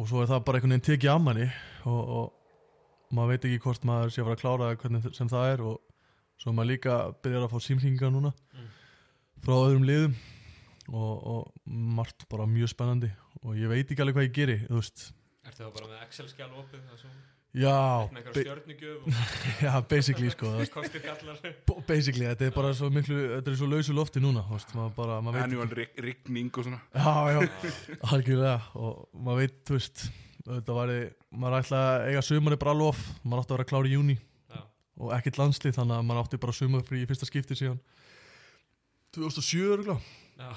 og 0.00 0.08
svo 0.10 0.22
er 0.24 0.30
það 0.30 0.44
bara 0.46 0.58
einhvern 0.58 0.74
veginn 0.74 0.86
tekið 0.88 1.10
af 1.14 1.20
manni 1.22 1.46
og, 1.86 2.02
og 2.18 3.14
maður 3.14 3.34
veit 3.34 3.44
ekki 3.48 3.60
hvort 3.62 3.84
maður 3.86 4.10
sé 4.14 4.22
að 4.22 4.26
fara 4.28 4.36
að 4.38 4.42
klára 4.42 4.68
það 4.70 4.78
hvernig 4.82 5.14
sem 5.18 5.28
það 5.30 5.50
er 5.52 5.62
og 5.68 5.76
svo 6.42 6.52
maður 6.56 6.70
líka 6.72 6.96
byrjar 7.22 7.44
að 7.46 7.52
fá 7.54 7.58
símringa 7.68 8.10
núna 8.14 8.32
Mm. 8.54 8.70
frá 9.44 9.54
öðrum 9.60 9.84
liðum 9.86 10.14
og, 10.94 11.14
og 11.34 11.52
margt 11.66 12.26
bara 12.30 12.46
mjög 12.50 12.70
spennandi 12.74 13.10
og 13.44 13.54
ég 13.58 13.68
veit 13.70 13.86
ekki 13.90 14.02
alveg 14.02 14.16
hvað 14.18 14.26
ég 14.28 14.34
geri 14.40 14.58
þú 14.66 14.80
veist, 14.80 15.06
Ertu 15.44 15.62
þá 15.66 15.70
bara 15.76 15.88
með 15.92 16.02
Excel-skjál 16.08 16.50
opið 16.58 16.84
og 16.94 16.98
svo 17.02 17.10
já, 17.54 18.08
já 19.66 19.72
basically 19.90 20.30
sko 20.34 20.50
basically, 21.86 22.26
þetta 22.26 22.48
er 22.48 22.52
bara 22.56 22.72
svo 22.74 22.90
miklu 22.90 23.18
þetta 23.36 23.52
er 23.52 23.58
svo 23.60 23.68
lausu 23.70 23.94
lofti 23.96 24.22
núna 24.24 24.42
þú 24.48 24.56
veist, 24.58 24.74
maður 24.74 24.94
bara, 24.98 25.20
maður 25.22 25.38
veit 25.38 25.46
annual 25.48 25.70
rig- 25.78 26.02
rigning 26.02 26.50
og 26.58 26.66
svona. 26.66 26.80
Já, 26.90 27.14
já, 27.30 27.40
algjörlega 28.10 28.56
og 28.74 29.08
maður 29.14 29.42
veit, 29.44 29.56
þú 29.70 29.78
veist 29.78 30.04
þetta 30.44 30.76
var, 30.76 30.94
maður 31.30 31.58
ætla 31.62 31.82
að 31.94 32.06
eiga 32.10 32.24
sumari 32.26 32.58
bara 32.60 32.74
lof, 32.76 33.00
maður 33.22 33.44
átti 33.44 33.54
að 33.54 33.58
vera 33.60 33.70
klár 33.70 33.88
í 33.88 33.94
júni 33.94 34.18
og 34.94 35.10
ekkert 35.16 35.38
landslið 35.40 35.78
þannig 35.78 35.96
að 36.00 36.04
maður 36.10 36.24
átti 36.26 36.42
bara 36.42 36.54
sumarfrí 36.54 37.00
í 37.02 37.06
fyrsta 37.10 37.26
skipti 37.26 37.56
síðan. 37.58 37.80
2007 39.14 39.64
örugglega. 39.74 40.00
já, 40.38 40.50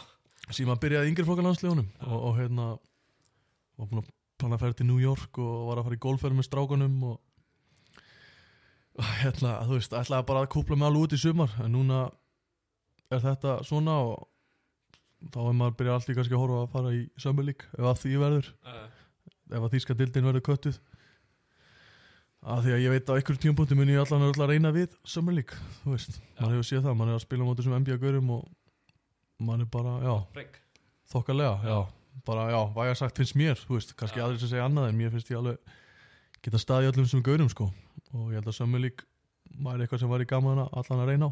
síðan 0.50 0.70
maður 0.74 0.84
byrjaði 0.84 1.10
yngri 1.14 1.26
flokka 1.30 1.45
landsliðunum 1.45 1.88
og, 2.06 2.18
og 2.32 2.38
hérna 2.41 2.68
var 3.78 3.89
búin 3.91 4.02
að 4.04 4.12
plana 4.38 4.57
að 4.57 4.63
ferja 4.65 4.79
til 4.79 4.88
New 4.89 5.01
York 5.01 5.39
og 5.41 5.67
var 5.69 5.81
að 5.81 5.89
fara 5.89 5.97
í 5.97 6.03
golfferð 6.07 6.38
með 6.38 6.47
strákunum 6.49 6.97
og 7.11 7.17
og 8.97 9.09
hérna, 9.21 9.59
þú 9.67 9.75
veist, 9.77 9.93
ætlaði 9.93 10.25
bara 10.25 10.41
að 10.41 10.51
kúpla 10.55 10.77
mig 10.77 10.88
alveg 10.88 11.03
út 11.05 11.13
í 11.13 11.19
sumar. 11.21 11.51
En 11.61 11.75
núna 11.75 12.07
er 13.13 13.21
þetta 13.21 13.59
svona 13.67 13.97
og 14.07 14.25
þá 15.33 15.39
er 15.43 15.57
maður 15.59 15.75
byrjað 15.79 15.97
alltaf 15.99 16.17
kannski 16.17 16.38
að 16.38 16.43
horfa 16.43 16.61
að 16.63 16.71
fara 16.73 16.93
í 16.95 17.01
League 17.47 17.69
ef 17.77 17.89
að 17.89 17.99
því 18.03 18.13
verður, 18.21 18.51
uh, 18.65 18.85
ef 19.53 19.65
að 19.67 19.73
þýska 19.75 19.97
dildin 19.97 20.29
verður 20.29 20.45
köttuð 20.49 20.79
að 22.47 22.61
því 22.63 22.73
að 22.75 22.83
ég 22.83 22.93
veit 22.93 23.09
á 23.09 23.17
einhverjum 23.17 23.41
tímapunkti 23.43 23.77
mun 23.77 23.91
ég 23.91 24.01
allan 24.03 24.27
að 24.27 24.41
að 24.43 24.51
reyna 24.53 24.71
við 24.75 24.93
League, 25.33 25.57
þú 25.81 25.95
veist, 25.95 26.19
maður 26.38 26.57
hefur 26.57 26.69
séð 26.69 26.85
það 26.85 26.97
maður 26.99 27.13
er 27.13 27.17
að 27.17 27.25
spila 27.25 27.43
á 27.43 27.49
móti 27.49 27.65
sem 27.65 27.77
NBA-gaurum 27.81 28.33
og 28.38 28.47
maður 29.41 29.65
er 29.65 29.71
bara, 29.73 29.95
já, 30.05 30.15
breyk 30.35 30.61
Þokkalega, 31.07 31.53
já. 31.63 31.97
Bara, 32.28 32.47
já, 32.51 32.59
hvað 32.75 32.89
ég 32.91 32.97
sagt 32.99 33.19
finnst 33.21 33.38
mér, 33.39 33.59
þú 33.61 33.78
veist, 33.78 33.93
kannski 33.99 34.19
aðrir 34.23 34.41
sem 34.41 34.51
segja 34.51 34.65
annað 34.67 34.89
en 34.91 34.97
mér 34.99 35.13
finnst 35.13 35.30
ég 35.32 35.39
alveg 35.39 35.75
geta 36.43 36.59
staði 36.61 36.89
öllum 36.91 37.07
sem 37.07 37.23
gaurum, 37.23 37.49
sko. 37.51 37.69
Og 38.13 38.32
ég 38.34 38.39
held 38.41 38.49
að 38.51 38.57
sömulík 38.59 39.03
væri 39.63 39.86
eitthvað 39.86 40.01
sem 40.03 40.11
væri 40.11 40.28
gaman 40.30 40.59
að 40.65 40.73
allan 40.82 41.03
að 41.05 41.11
reyna 41.13 41.30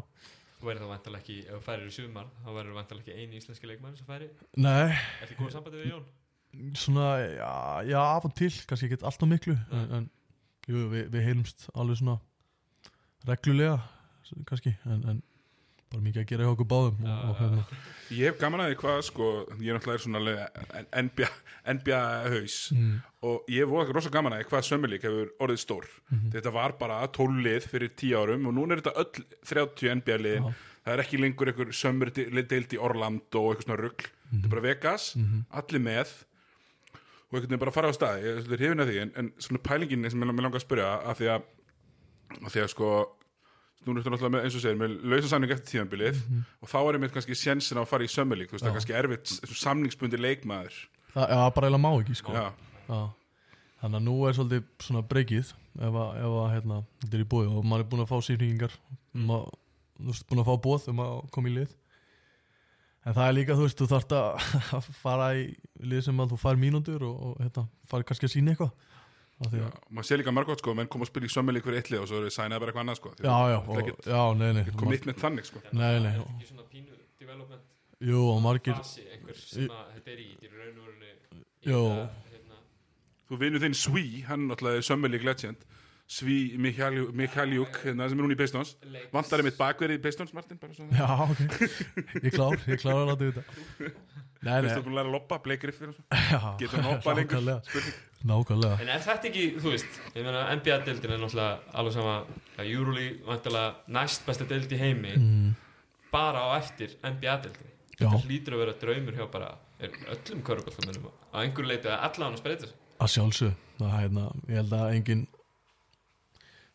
Þú 0.56 0.68
verður 0.70 0.86
þá 0.86 0.92
vantalega 0.94 1.20
ekki, 1.22 1.34
ef 1.44 1.52
þú 1.52 1.62
færir 1.66 1.88
í 1.90 1.92
sumar 1.92 2.28
þá 2.40 2.46
verður 2.56 2.76
vantalega 2.78 3.04
ekki 3.12 3.16
eini 3.26 3.36
íslenski 3.42 3.68
leikmann 3.68 3.96
sem 3.98 4.06
færi 4.08 4.30
Nei, 4.56 4.96
Er 5.20 5.28
þið 5.28 5.40
góð 5.42 5.50
sambandi 5.52 5.82
við 5.82 5.90
Jón? 5.92 6.06
svona, 6.80 7.08
já, 7.20 7.50
já, 7.90 7.98
af 8.00 8.24
og 8.24 8.32
til, 8.38 8.48
kannski 8.70 8.88
ekki 8.88 8.98
alltaf 9.04 9.28
miklu, 9.28 9.52
Nei. 9.68 9.82
en, 9.82 9.90
en 9.98 10.06
jú, 10.72 10.86
við, 10.94 11.10
við 11.12 11.26
heilumst 11.28 11.66
alveg 11.76 12.00
svona 12.00 12.16
reglulega, 13.28 13.76
kannski, 14.48 14.72
en, 14.88 15.04
en 15.12 15.20
bara 15.96 16.04
mikið 16.06 16.22
að 16.22 16.28
gera 16.30 16.46
hjá 16.46 16.52
okkur 16.52 16.68
báðum 16.70 16.98
og, 17.08 17.24
og 17.30 17.38
hérna, 17.40 17.64
ég 18.12 18.28
hef 18.30 18.38
gaman 18.42 18.62
að 18.62 18.70
því 18.70 18.76
hvað 18.82 18.98
sko 19.08 19.28
ég 19.56 19.70
er 19.72 19.78
náttúrulega 19.78 19.96
er 19.96 20.04
svona 20.04 20.20
NBA, 21.02 21.28
NBA 21.76 22.00
haus. 22.36 22.56
Mm, 22.76 22.92
og 23.26 23.48
ég 23.50 23.64
hef 23.64 23.72
voða 23.72 23.96
rosa 23.96 24.12
gaman 24.14 24.36
að 24.36 24.42
því 24.44 24.48
hvað 24.52 24.66
sömmerlík 24.68 25.06
hefur 25.08 25.32
orðið 25.46 25.62
stór. 25.64 25.88
Mhm. 26.12 26.30
þetta 26.36 26.52
var 26.54 26.76
bara 26.78 27.00
12 27.08 27.42
lið 27.48 27.66
fyrir 27.72 27.90
10 27.96 28.14
árum 28.20 28.46
og 28.46 28.54
núna 28.60 28.76
er 28.76 28.84
þetta 28.84 29.02
öll 29.02 29.26
30 29.50 29.94
NBA 30.02 30.20
liðin 30.22 30.46
Já. 30.46 30.54
það 30.86 30.92
er 30.94 31.02
ekki 31.06 31.18
lengur 31.24 31.50
einhver 31.50 31.72
sömmerdeild 31.80 32.76
í 32.76 32.78
Orlando 32.78 33.42
og 33.42 33.56
eitthvað 33.56 33.66
svona 33.66 33.80
rugl. 33.82 34.06
Þetta 34.30 34.44
er 34.44 34.54
bara 34.54 34.66
Vegas, 34.68 35.08
Mhm. 35.16 35.44
allir 35.50 35.80
með. 35.82 36.14
Og 37.26 37.34
einhvern 37.40 37.48
veginn 37.50 37.58
bara 37.64 37.72
fara 37.74 37.88
á 37.90 37.94
stað. 37.96 38.22
Ég 38.22 38.38
er 38.38 38.56
hrifin 38.56 38.80
af 38.80 38.86
því 38.88 39.00
en, 39.02 39.12
en 39.16 39.32
svona 39.38 39.58
pælingin 39.58 40.10
sem 40.10 40.20
ég 40.22 40.30
langar 40.30 40.60
að 40.60 40.66
spyrja 40.66 40.90
af 41.10 41.18
því 41.18 41.26
að, 41.34 41.42
af 42.46 42.52
því 42.54 42.60
að 42.62 42.68
sko 42.70 42.90
núna 43.86 44.00
ertu 44.02 44.10
náttúrulega 44.12 44.34
með, 44.36 44.44
eins 44.46 44.56
og 44.58 44.62
segir, 44.64 44.78
með 44.80 44.96
lausa 45.12 45.28
samning 45.30 45.52
eftir 45.54 45.68
tíðanbilið 45.72 46.16
Mhm. 46.26 46.40
og 46.62 46.68
þá 46.72 46.76
er 46.82 46.98
einmitt 46.98 47.12
kannski 47.14 47.36
sjensin 47.38 47.78
á 47.78 47.82
að 47.84 47.90
fara 47.92 48.04
í 48.04 48.10
sömmerlík, 48.12 48.50
þú 48.50 48.56
veist, 48.56 48.64
það 48.64 48.72
er 48.72 48.78
kannski 48.80 48.96
erfitt 48.98 49.56
samningsbundi 49.62 50.18
leikmaður. 50.20 50.76
Það, 51.14 51.28
já, 51.30 51.38
bara 51.54 51.68
eiginlega 51.70 51.84
má 51.86 51.92
ekki, 52.02 52.16
sko. 52.20 52.32
Já, 52.32 52.46
Já, 52.86 53.00
þannig 53.82 53.98
að 54.00 54.04
nú 54.06 54.16
er 54.28 54.32
svolítið 54.36 54.64
svona 54.80 55.02
breykið 55.08 55.52
ef 55.76 55.96
að, 56.02 56.10
ef 56.20 56.34
að 56.42 56.52
hérna, 56.54 56.76
þetta 57.04 57.14
er 57.18 57.24
í 57.24 57.30
bóði 57.32 57.48
og 57.56 57.64
maður 57.64 57.80
er 57.84 57.88
búin 57.90 58.04
að 58.04 58.10
fá 58.12 58.18
sýningar 58.26 58.72
um 59.14 59.30
að, 59.36 59.48
þú 60.00 60.06
veist, 60.12 60.26
búin 60.28 60.42
að 60.42 60.48
fá 60.50 60.54
bóð 60.66 60.88
um 60.92 61.00
að 61.06 61.30
koma 61.30 61.48
í 61.48 61.54
lið. 61.56 61.74
En 63.06 63.14
það 63.14 63.28
er 63.28 63.34
líka, 63.36 63.54
þú 63.54 63.66
veist, 63.66 63.78
þú 63.78 63.86
þarft 63.92 64.12
að 64.18 64.86
fara 65.04 65.28
í 65.38 65.42
lið 65.86 66.00
sem 66.08 66.18
að 66.24 66.32
þú 66.34 66.38
fær 66.42 66.56
mínútur 66.58 67.04
og, 67.06 67.16
og 67.28 67.36
hérna, 67.44 67.66
fari 67.86 68.02
kannski 68.08 68.26
að 68.26 68.32
sína 68.34 68.50
eitthvað 68.54 68.72
Maður 69.36 70.06
sé 70.08 70.16
líka 70.16 70.32
margótt 70.32 70.62
sko, 70.62 70.72
menn 70.78 70.88
koma 70.88 71.04
að 71.04 71.10
spila 71.10 71.28
í 71.28 71.32
sömmerlík 71.34 71.66
fyrir 71.66 71.82
eitt 71.82 71.90
lið 71.92 72.04
og 72.04 72.08
svo 72.08 72.20
er 72.22 72.24
það 72.24 72.34
sænaði 72.38 72.60
bara 72.62 72.72
eitthvað 72.72 72.84
annað 72.86 72.98
sko 73.02 73.10
já, 73.20 73.34
já, 73.52 73.56
og, 73.60 73.90
já, 74.08 74.20
nei, 74.40 74.46
nei 74.56 74.60
ekkert 74.62 74.78
commitment 74.80 75.20
þannig 75.20 75.48
sko. 75.50 75.60
Nei, 75.76 75.90
nei. 76.00 76.12
Ekki 76.24 76.48
svona 76.48 76.64
pínu 76.72 76.96
development 77.20 77.66
Jú, 78.08 78.22
og 78.32 78.40
margir 78.44 78.78
fasi 78.78 79.04
einhver 79.12 79.36
sem 79.40 79.68
að 79.68 79.90
þetta 79.98 80.14
er 80.14 80.22
í 80.24 80.28
Þetta 80.32 80.48
er 80.48 80.54
í 80.54 80.62
raun 80.62 80.80
og 80.80 80.88
verinu 80.88 81.44
Jú. 81.68 81.82
hérna, 82.32 82.60
Þú 83.28 83.40
vinur 83.44 83.64
þinn 83.66 83.76
Sví, 83.76 84.04
hann 84.30 84.46
er 84.46 84.54
náttúrulega 84.54 84.86
sömmerlík 84.88 85.24
legend. 85.28 85.64
Sví 86.06 86.36
Mikhaljuk, 86.62 87.80
hérna 87.82 88.06
sem 88.08 88.16
er 88.16 88.22
núna 88.22 88.36
í 88.36 88.38
Pistons. 88.38 88.76
Vantar 89.12 89.42
einmitt 89.42 89.56
bakverið 89.58 89.98
í 89.98 90.02
Pistons, 90.04 90.32
Martin, 90.36 90.60
bara 90.62 90.76
svona. 90.76 90.94
Já, 90.94 91.08
ok, 91.26 92.20
ég 92.22 92.36
klár, 92.36 92.60
ég 92.70 92.78
klár 92.84 93.00
að 93.02 93.08
láta 93.10 93.32
þetta 93.32 93.90
Nei, 94.46 94.56
nei, 94.64 94.70
Þú 94.72 94.82
búin 94.86 94.94
að 94.94 94.98
læra 95.00 95.10
að 95.10 95.16
loppa, 95.16 95.38
Blake 95.44 95.62
Griffin 95.64 95.92
og 95.92 95.96
svo. 95.96 96.04
Já 96.32 96.40
Getur 96.62 96.80
hann 96.80 96.88
hoppa 96.90 97.14
lengur? 97.18 97.36
nákvæmlega, 97.36 97.60
Spurning. 97.68 98.00
nákvæmlega. 98.30 98.80
En 98.84 98.90
er 98.94 99.04
þetta 99.06 99.30
ekki, 99.30 99.46
þú 99.62 99.72
veist, 99.74 100.00
ég 100.14 100.26
meina 100.26 100.42
NBA-deildin 100.56 101.14
er 101.16 101.22
náttúrulega 101.22 101.78
alveg 101.82 101.96
sama. 101.96 102.16
Að 102.56 102.72
Euroleague 102.72 103.26
vantilega 103.28 103.96
næst 103.98 104.26
besta 104.28 104.48
deild 104.48 104.72
í 104.72 104.80
heimi 104.80 105.14
mm, 105.18 105.54
bara 106.14 106.46
á 106.46 106.48
eftir 106.60 106.94
NBA-deildin 107.02 107.72
Já. 107.96 108.10
Þetta 108.10 108.26
hlýtur 108.28 108.56
að 108.56 108.60
vera 108.60 108.74
draumur 108.80 109.16
hjá 109.16 109.26
bara 109.32 109.54
er 109.80 109.94
öllum 110.12 110.42
köruballumennum 110.44 111.06
á 111.32 111.36
einhverju 111.40 111.70
leiti 111.70 111.88
að 111.88 112.02
allan 112.10 112.34
að 112.36 112.42
spreita 112.42 112.68
sig. 112.68 112.76
Að 113.00 113.12
sjálfsög, 113.14 113.54
það 113.78 113.88
er 113.88 114.02
hérna, 114.02 114.24
ég 114.48 114.60
held 114.60 114.76
að 114.76 114.92
engin 114.96 115.22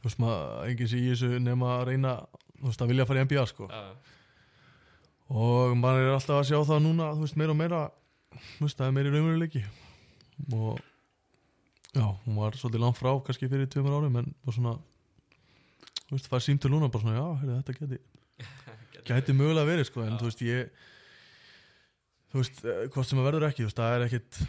Þú 0.02 0.08
veist 0.08 0.22
maður, 0.22 0.48
engin 0.66 0.90
sé 0.90 0.98
í 0.98 1.10
þessu 1.12 1.30
nema 1.46 1.76
að 1.76 1.84
reyna 1.92 2.14
Þú 2.62 2.70
veist 2.70 2.82
að 2.82 2.92
vilja 2.94 3.06
fara 3.10 3.22
í 3.22 3.26
NBA 3.28 3.46
sko. 3.50 3.68
Já, 3.70 3.82
Og 5.32 5.76
maður 5.80 6.08
er 6.10 6.14
alltaf 6.18 6.42
að 6.42 6.48
sjá 6.50 6.58
það 6.68 6.82
núna, 6.84 7.10
þú 7.16 7.26
veist, 7.26 7.38
meira 7.40 7.54
og 7.54 7.60
meira 7.60 7.82
það 8.60 8.88
er 8.88 8.96
meiri 8.96 9.12
raunveruleiki 9.14 9.62
Og 10.52 10.80
Já, 11.92 12.06
hún 12.24 12.38
var 12.40 12.56
svolítið 12.56 12.84
langt 12.86 13.00
frá, 13.00 13.12
kannski 13.26 13.50
fyrir 13.52 13.68
tveimur 13.72 13.98
árum 14.00 14.18
En 14.22 14.32
var 14.48 14.56
svona 14.56 14.74
Þú 16.08 16.16
veist, 16.16 16.28
það 16.32 16.38
er 16.40 16.46
símtur 16.48 16.74
núna, 16.74 16.90
bara 16.92 17.04
svona, 17.06 17.20
já, 17.20 17.28
heyrðu, 17.42 17.60
þetta 17.62 17.78
geti 17.80 18.02
Gæti 19.12 19.36
mögulega 19.36 19.68
verið, 19.68 19.88
sko 19.92 20.04
En 20.06 20.16
Já. 20.16 20.20
þú 20.20 20.30
veist, 20.30 20.44
ég 20.48 20.90
Þú 22.32 22.42
veist, 22.42 22.62
eh, 22.64 22.84
hvort 22.92 23.10
sem 23.10 23.20
að 23.20 23.28
verður 23.28 23.48
ekki, 23.50 23.64
þú 23.64 23.70
veist, 23.70 23.82
það 23.82 23.96
er 23.98 24.06
ekkit 24.08 24.42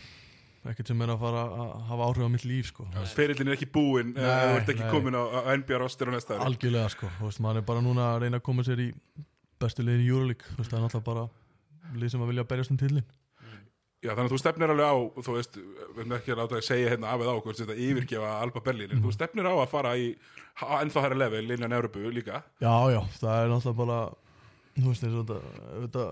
Ekkit 0.72 0.92
sem 0.92 1.00
er 1.02 1.10
að 1.10 1.22
fara 1.24 1.40
að 1.58 1.70
hafa 1.88 2.06
áhrif 2.06 2.26
á 2.26 2.30
mitt 2.30 2.44
líf, 2.46 2.68
sko 2.70 2.86
Ferillin 3.10 3.50
er 3.50 3.56
ekki 3.56 3.70
búinn 3.74 4.12
Nei, 4.14 4.22
eða 4.22 4.42
Þú 4.52 4.58
ert 4.60 4.72
ekki 4.76 4.84
nei. 4.86 4.92
komin 4.94 5.18
á, 5.18 5.22
NBA 5.58 5.80
roster 5.82 6.10
á 6.10 6.12
næsta 6.14 6.36
ári 6.38 6.46
Algjörlega, 6.46 6.92
sko, 6.94 7.10
veist, 7.18 7.42
maður 7.42 7.62
er 7.62 7.66
bara 7.72 7.82
núna 7.82 8.12
að 8.12 8.20
reyna 8.26 8.38
að 8.38 8.46
koma 8.46 8.66
sér 8.66 8.82
í 8.84 8.92
bestu 9.62 9.86
liðin 9.86 10.04
í 10.04 10.10
Euroleague. 10.10 10.52
Þú 10.52 10.60
veist, 10.60 10.72
það 10.72 10.78
er 10.78 10.84
náttúrulega 10.86 11.08
bara 11.08 11.98
lið 11.98 12.12
sem 12.12 12.22
að 12.22 12.32
vilja 12.32 12.48
berjast 12.50 12.74
um 12.74 12.80
tillin 12.80 13.10
Já, 14.02 14.16
þannig 14.16 14.24
að 14.24 14.32
þú 14.32 14.38
stefnir 14.40 14.72
alveg 14.72 14.88
á 14.90 14.96
Þú 15.22 15.34
veist, 15.36 15.56
við 15.62 16.00
erum 16.02 16.14
ekki 16.16 16.32
að 16.34 16.40
láta 16.40 16.58
að 16.58 16.64
segja 16.66 16.90
hérna 16.90 17.12
af 17.12 17.22
eða 17.22 17.34
á 17.38 17.42
hvort 17.44 17.60
þetta 17.60 17.76
yfirgefa 17.86 18.30
Alba 18.42 18.62
Berlin 18.66 18.94
en 18.96 19.02
þú 19.04 19.12
stefnir 19.14 19.46
á 19.46 19.54
að 19.54 19.70
fara 19.70 19.92
í 19.94 20.08
ennþá 20.82 21.04
hæra 21.04 21.18
level 21.22 21.54
innan 21.54 21.74
Európu 21.76 22.02
líka. 22.10 22.42
Já, 22.62 22.74
já, 22.90 23.00
það 23.20 23.36
er 23.38 23.52
náttúrulega 23.52 23.78
bara 23.78 24.00
þú 24.74 24.88
veist 24.88 25.06
þetta, 25.06 26.06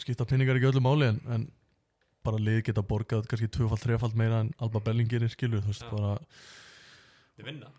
skipta 0.00 0.26
pinningar 0.28 0.56
ekki 0.56 0.70
öllu 0.70 0.82
máli 0.84 1.10
en, 1.10 1.20
en 1.28 1.46
bara 2.24 2.40
lið 2.40 2.62
geta 2.70 2.84
borgað 2.86 3.28
kannski 3.28 3.50
tvöfald, 3.52 3.82
þrefald 3.84 4.16
meira 4.18 4.42
en 4.44 4.50
Alba 4.60 4.82
Berlin 4.84 5.08
gerir 5.08 5.32
skilur, 5.32 5.62
þú 5.64 5.74
veist, 5.74 5.84
Já. 5.84 5.92
bara 5.92 6.16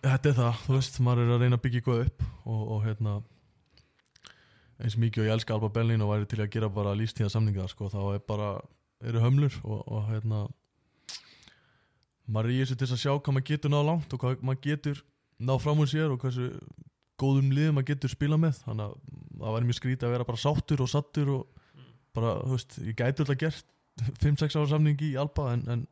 þetta 0.06 0.32
er 0.32 0.38
það, 0.38 0.64
þú 0.68 0.78
veist, 0.78 1.02
maður 1.06 1.26
er 1.26 1.36
að 1.36 1.46
reyna 1.46 1.60
að 1.60 1.66
byggja 1.66 1.82
eitthvað 1.82 2.06
upp 2.06 2.26
og, 2.46 2.62
og 2.62 2.86
hérna 2.86 3.20
eins 4.82 4.98
mikið 5.00 5.24
og 5.24 5.30
ég 5.30 5.36
elska 5.36 5.56
Alba 5.56 5.70
Berlin 5.74 6.04
og 6.04 6.12
væri 6.14 6.30
til 6.30 6.42
að 6.42 6.52
gera 6.56 6.70
bara 6.74 6.96
lístíða 6.98 7.30
samninga 7.34 7.68
sko, 7.70 7.90
þá 7.92 8.02
er 8.16 8.24
bara, 8.28 8.52
eru 9.06 9.22
hömlur 9.24 9.58
og, 9.64 9.82
og 9.86 10.08
hérna 10.10 10.46
maður 12.32 12.50
er 12.50 12.56
í 12.56 12.60
þessu 12.64 12.78
til 12.80 12.90
að 12.90 13.02
sjá 13.04 13.12
hvað 13.14 13.36
maður 13.36 13.50
getur 13.52 13.74
náð 13.74 13.88
langt 13.90 14.16
og 14.16 14.24
hvað 14.24 14.46
maður 14.48 14.64
getur 14.68 15.04
náð 15.42 15.64
fram 15.64 15.84
úr 15.84 15.92
sér 15.92 16.14
og 16.14 16.22
hversu 16.22 16.50
góðum 17.22 17.52
liðum 17.54 17.78
maður 17.78 17.92
getur 17.92 18.14
spila 18.14 18.38
með. 18.42 18.62
Þannig 18.66 18.88
að 18.88 18.94
það 19.42 19.56
væri 19.56 19.70
mjög 19.70 19.80
skrítið 19.80 20.08
að 20.08 20.16
vera 20.16 20.28
bara 20.30 20.42
sáttur 20.42 20.84
og 20.84 20.90
sattur 20.90 21.34
og 21.36 21.66
bara, 22.16 22.36
þú 22.46 22.56
veist, 22.56 22.78
ég 22.86 22.98
gæti 22.98 23.24
alltaf 23.24 23.42
gert 23.42 23.68
5-6 24.24 24.58
ára 24.58 24.70
samning 24.72 25.02
í 25.06 25.14
Alba 25.20 25.52
en, 25.56 25.66
en 25.70 25.86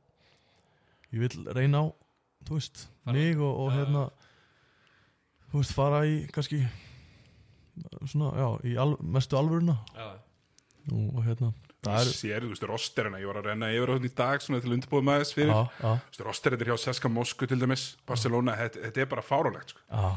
ég 1.14 1.26
vil 1.26 1.49
reyna 1.56 1.84
á 1.84 1.86
þú 2.48 2.57
veist, 2.57 2.86
mig 3.10 3.40
og, 3.40 3.66
og 3.66 3.74
hérna 3.76 4.06
þú 5.52 5.61
veist, 5.61 5.76
fara 5.76 6.03
í 6.07 6.22
kannski 6.34 6.64
svona, 8.10 8.32
já, 8.40 8.48
í 8.72 8.76
al, 8.86 8.94
mestu 9.02 9.38
alvöruna. 9.40 9.78
Já, 9.96 10.10
og, 10.90 11.04
og 11.20 11.22
hérna, 11.28 11.52
það 11.86 12.00
er 12.02 12.10
Sér, 12.16 12.44
þú 12.48 12.54
veist, 12.56 12.66
rosterina, 12.72 13.20
ég 13.22 13.30
var 13.30 13.40
að 13.44 13.52
renna 13.52 13.70
yfir 13.76 13.92
á 13.92 13.96
þetta 13.98 14.10
í 14.10 14.16
dag 14.24 14.42
svona 14.44 14.64
til 14.64 14.74
undirbúið 14.76 15.08
maður 15.12 15.32
fyrir. 15.38 15.54
Þú 15.80 15.94
veist, 15.94 16.26
rosterina 16.28 16.66
er 16.66 16.74
hjá 16.74 16.82
Seska 16.88 17.12
Mosku 17.14 17.48
til 17.48 17.60
dæmis 17.62 17.86
Barcelona, 18.10 18.58
þetta, 18.60 18.84
þetta 18.90 19.06
er 19.06 19.10
bara 19.16 19.24
fárálegt 19.26 19.76
sko. 19.76 19.86
já, 19.88 20.10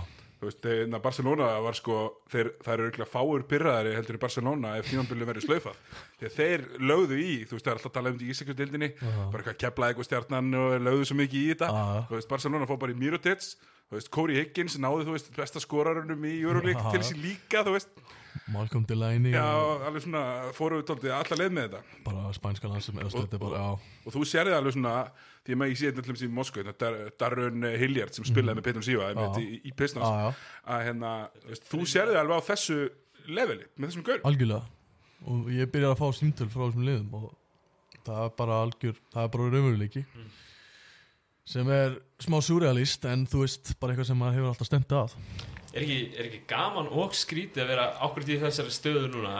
þú 0.42 0.48
veist, 0.48 0.58
þegar 0.64 1.02
Barcelona 1.04 1.48
var 1.62 1.76
sko 1.78 1.96
þeir, 2.32 2.48
það 2.64 2.72
eru 2.74 2.86
auðvitað 2.88 3.10
fáur 3.12 3.44
pyrraðari 3.52 3.92
heldur 3.94 4.16
í 4.18 4.22
Barcelona 4.24 4.72
ef 4.80 4.88
tímanbyrju 4.90 5.28
verið 5.28 5.44
slaufað. 5.46 5.76
Þegar 6.18 6.32
þeir 6.40 6.64
lögðu 6.82 7.18
í, 7.22 7.36
þú 7.46 7.54
veist, 7.54 7.66
það 7.68 7.70
er 7.70 7.78
alltaf 7.78 7.90
að 7.92 7.94
tala 8.00 8.10
um 8.10 8.16
þetta 8.18 8.26
í 8.26 8.32
Ísakjöldildinni, 8.34 8.88
bara 9.04 9.44
eitthvað 9.44 9.60
keflaði 9.62 9.94
eitthvað 9.94 10.08
stjarnan 10.10 10.56
og 10.58 10.74
lögðu 10.88 11.06
svo 11.12 11.18
mikið 11.20 11.44
í 11.44 11.52
þetta. 11.52 11.68
Þú 12.10 12.18
veist, 12.18 12.30
Barcelona 12.34 12.66
fór 12.72 12.80
bara 12.82 12.96
í 12.96 12.98
Mirotic 12.98 13.46
þú 13.92 13.98
veist, 13.98 14.08
Corey 14.14 14.38
Higgins 14.40 14.78
náði, 14.80 15.04
þú 15.04 15.14
veist, 15.18 15.26
besta 15.36 15.60
skorarunum 15.60 16.22
í 16.24 16.38
Euroleague 16.40 16.80
Já. 16.80 16.92
til 16.94 17.04
sín 17.10 17.18
líka, 17.20 17.60
þú 17.66 17.74
veist. 17.76 17.90
Malcolm 18.48 18.86
Delaney 18.88 19.34
já, 19.34 19.44
alveg 19.84 20.06
svona, 20.06 20.22
fóru 20.56 20.78
við 20.80 20.86
tóltið 20.88 21.12
alla 21.12 21.36
leið 21.36 21.52
með 21.52 21.66
þetta. 21.66 21.98
Bara 22.06 22.30
spænska 22.32 22.70
landsum 22.70 23.02
eða 23.02 23.22
er 23.26 23.42
bara, 23.42 23.60
já, 23.60 23.90
og 24.08 24.14
þú 24.14 24.22
sérði 24.30 24.54
alveg 24.56 24.76
svona 24.78 24.94
því 25.44 25.58
að 25.58 25.68
ég 25.68 25.78
sé 25.78 25.90
þetta 25.90 26.04
til 26.06 26.14
dæmis 26.14 26.24
í 26.24 26.30
Moskva 26.38 26.64
þetta 26.70 26.80
Dar 26.80 27.12
Darun 27.20 27.66
Hilliard 27.82 28.16
sem 28.16 28.26
spilaði 28.26 28.58
með 28.58 28.66
Petrum 28.70 28.86
Já. 28.88 29.28
í, 29.42 29.60
í 29.68 29.74
Pistons. 29.76 30.32
Að 30.64 30.86
hérna, 30.88 31.12
þú 31.44 31.60
þú 31.74 31.90
sérði 31.92 32.18
alveg 32.22 32.40
á 32.40 32.48
þessu 32.48 32.78
leveli, 33.28 33.68
með 33.76 33.92
þessum 33.92 34.06
gaur 34.08 34.24
algjörlega. 34.32 34.62
Og 35.28 35.52
ég 35.54 35.70
byrjar 35.76 35.92
að 35.94 36.00
fá 36.00 36.08
símtöl 36.16 36.48
frá 36.48 36.64
þessum 36.64 36.88
liðum 36.88 37.18
og 37.20 37.28
það 38.06 38.24
er 38.24 38.32
bara 38.40 38.62
algjör 38.64 38.96
það 39.12 39.26
er 39.26 39.34
bara 39.36 39.50
raunveruleiki 39.52 40.04
sem 41.48 41.68
er 41.74 41.96
smá 42.22 42.38
surrealist 42.44 43.04
en 43.10 43.26
þú 43.26 43.42
veist, 43.44 43.72
bara 43.80 43.94
eitthvað 43.94 44.10
sem 44.12 44.24
hefur 44.28 44.50
alltaf 44.52 44.70
stemt 44.70 44.94
að 44.98 45.16
Er 45.72 45.80
ekki, 45.86 46.00
er 46.20 46.26
ekki 46.28 46.42
gaman 46.50 46.90
og 46.92 47.14
skrítið 47.16 47.62
að 47.64 47.70
vera 47.72 47.86
ákveðt 48.04 48.34
í 48.34 48.40
þessari 48.42 48.74
stöðu 48.74 49.06
núna 49.14 49.36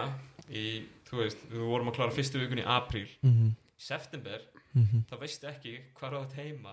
í, 0.48 0.64
þú 1.10 1.18
veist, 1.20 1.44
við 1.50 1.66
vorum 1.68 1.90
að 1.92 1.98
klára 1.98 2.16
fyrstu 2.16 2.40
vikun 2.40 2.62
í 2.62 2.64
apríl 2.64 3.08
mm 3.20 3.32
-hmm. 3.34 3.52
í 3.52 3.82
september, 3.84 4.40
Mhm. 4.72 5.02
þá 5.04 5.18
veistu 5.20 5.48
ekki 5.50 5.72
hvað 5.98 6.14
rátt 6.14 6.32
heima 6.32 6.70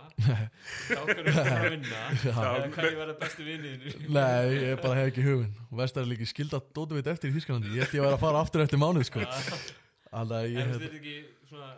þá 0.87 1.01
hvernig 1.03 1.33
þú 1.35 1.41
að 1.51 1.65
vinna 1.73 2.03
eða 2.15 2.69
hvað 2.71 2.85
ég 2.87 2.95
verða 2.95 3.15
bestu 3.19 3.43
vinniðinu 3.43 4.11
Nei, 4.15 4.53
ég 4.55 4.79
bara 4.79 4.95
hef 4.95 5.09
ekki 5.11 5.25
hugin 5.25 5.49
og 5.67 5.81
veist 5.81 5.97
það 5.97 6.05
er 6.05 6.07
líki 6.13 6.27
skilda 6.31 6.61
dótu 6.77 6.95
veit 6.95 7.09
eftir 7.11 7.27
í 7.27 7.35
Þísklandi 7.35 7.73
ég 7.75 7.83
ætti 7.83 7.99
að 7.99 8.05
vera 8.07 8.15
að 8.15 8.23
fara 8.23 8.39
aftur 8.39 8.63
eftir 8.63 8.79
mánuð 8.79 9.03
sko. 9.09 9.19
Að 9.19 10.31
En 10.31 10.47
þú 10.47 10.61
hef 10.61 10.71
veist 10.71 10.85
þetta 10.85 11.01
ekki 11.01 11.17
svona 11.49 11.69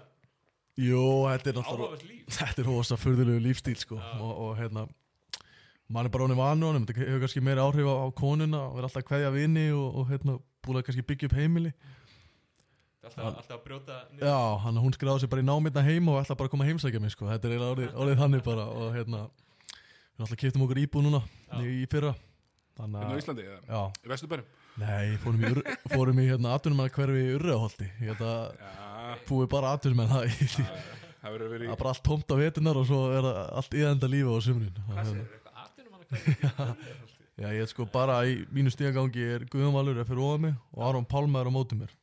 Jú, 0.81 1.05
þetta 1.29 1.51
er 1.51 1.59
náttúrulega 1.59 2.09
Þetta 2.39 2.63
er 2.63 2.67
rosa 2.69 2.97
furðulegu 2.99 3.43
lífstíl 3.43 3.77
sko. 3.79 3.99
Já. 4.01 4.11
og, 4.19 4.33
og 4.47 4.51
hérna 4.59 4.87
mann 5.91 6.07
er 6.07 6.13
bara 6.13 6.23
honum 6.23 6.39
vanu 6.39 6.69
honum 6.69 6.85
þetta 6.87 7.03
hefur 7.03 7.25
kannski 7.25 7.41
meira 7.43 7.65
áhrif 7.67 7.87
á, 7.91 7.95
á 7.99 8.07
konuna 8.15 8.61
og 8.69 8.77
vera 8.77 8.87
alltaf 8.87 9.01
að 9.03 9.09
kveðja 9.09 9.31
vini 9.35 9.65
og, 9.75 9.97
og 9.99 10.07
hérna 10.11 10.37
búin 10.63 10.79
að 10.79 10.85
kannski 10.87 11.03
byggja 11.09 11.27
upp 11.27 11.35
heimili 11.35 11.73
alltaf, 13.03 13.25
alltaf 13.25 13.55
að 13.57 13.63
brjóta 13.65 13.97
niður. 14.13 14.27
Já, 14.29 14.37
hann 14.63 14.79
hún 14.85 14.95
skráði 14.95 15.23
sig 15.25 15.31
bara 15.33 15.43
í 15.43 15.47
námiðna 15.49 15.83
heima 15.83 16.13
og 16.15 16.21
ætla 16.21 16.37
bara 16.39 16.47
að 16.47 16.53
koma 16.55 16.63
að 16.67 16.71
heimsækja 16.71 17.01
mig 17.03 17.11
sko. 17.15 17.27
þetta 17.27 17.49
er 17.49 17.55
eiginlega 17.57 17.75
orðið, 17.75 17.93
orðið 18.05 18.21
þannig 18.23 18.43
bara 18.47 18.67
og 18.71 18.95
hérna 18.95 19.21
við 19.27 20.25
alltaf 20.25 20.41
kiptum 20.45 20.65
okkur 20.67 20.81
íbúð 20.85 21.07
núna 21.09 21.21
Já. 21.25 21.59
í, 21.59 21.75
í 21.81 21.85
fyrra 21.91 22.13
Þannig 22.79 23.01
hérna 23.01 23.11
að, 23.11 23.21
Íslandi, 23.25 23.47
eða 23.51 23.59
já, 23.67 23.81
í 23.91 24.11
Vesturbærum 24.13 24.45
nei, 24.79 25.17
fórum 25.19 25.41
í, 25.43 25.51
fórum 25.91 26.21
í 26.23 26.27
hérna 26.29 26.53
atvinnum 26.55 26.85
að 26.85 26.93
hverfi 26.95 27.25
í 27.25 27.33
Urraholti 27.35 27.89
ég 27.99 28.13
held 28.13 28.23
að 28.23 28.69
búið 29.29 29.47
bara 29.51 29.75
atvinnum 29.75 30.03
en 30.05 30.11
það 30.11 30.23
það 31.21 31.37
er 31.37 31.75
bara 31.75 31.93
allt 31.93 32.03
tómt 32.05 32.33
á 32.33 32.35
vetunar 32.39 32.79
og 32.81 32.89
svo 32.89 33.01
er 33.13 33.29
allt 33.31 33.77
íðenda 33.77 34.09
lífi 34.09 34.33
á 34.33 34.39
sumrin. 34.41 34.81
Hvað 34.89 35.11
segir 35.11 35.25
eitthvað 35.37 35.63
atvinnum 35.65 35.93
hann 35.95 36.03
að 36.67 36.99
Já, 37.41 37.47
ég 37.55 37.63
er 37.63 37.69
sko 37.71 37.85
bara 37.89 38.19
í 38.27 38.41
mínu 38.53 38.69
stígagangi 38.73 39.23
er 39.37 39.45
Guðjón 39.49 39.73
Valur 39.73 39.97
er 40.01 40.05
fyrir 40.05 40.21
ofað 40.21 40.43
mig 40.43 40.57
og 40.75 40.83
Aron 40.85 41.07
Pálma 41.09 41.41
er 41.41 41.49
á 41.49 41.53
móti 41.53 41.77
mér 41.79 41.93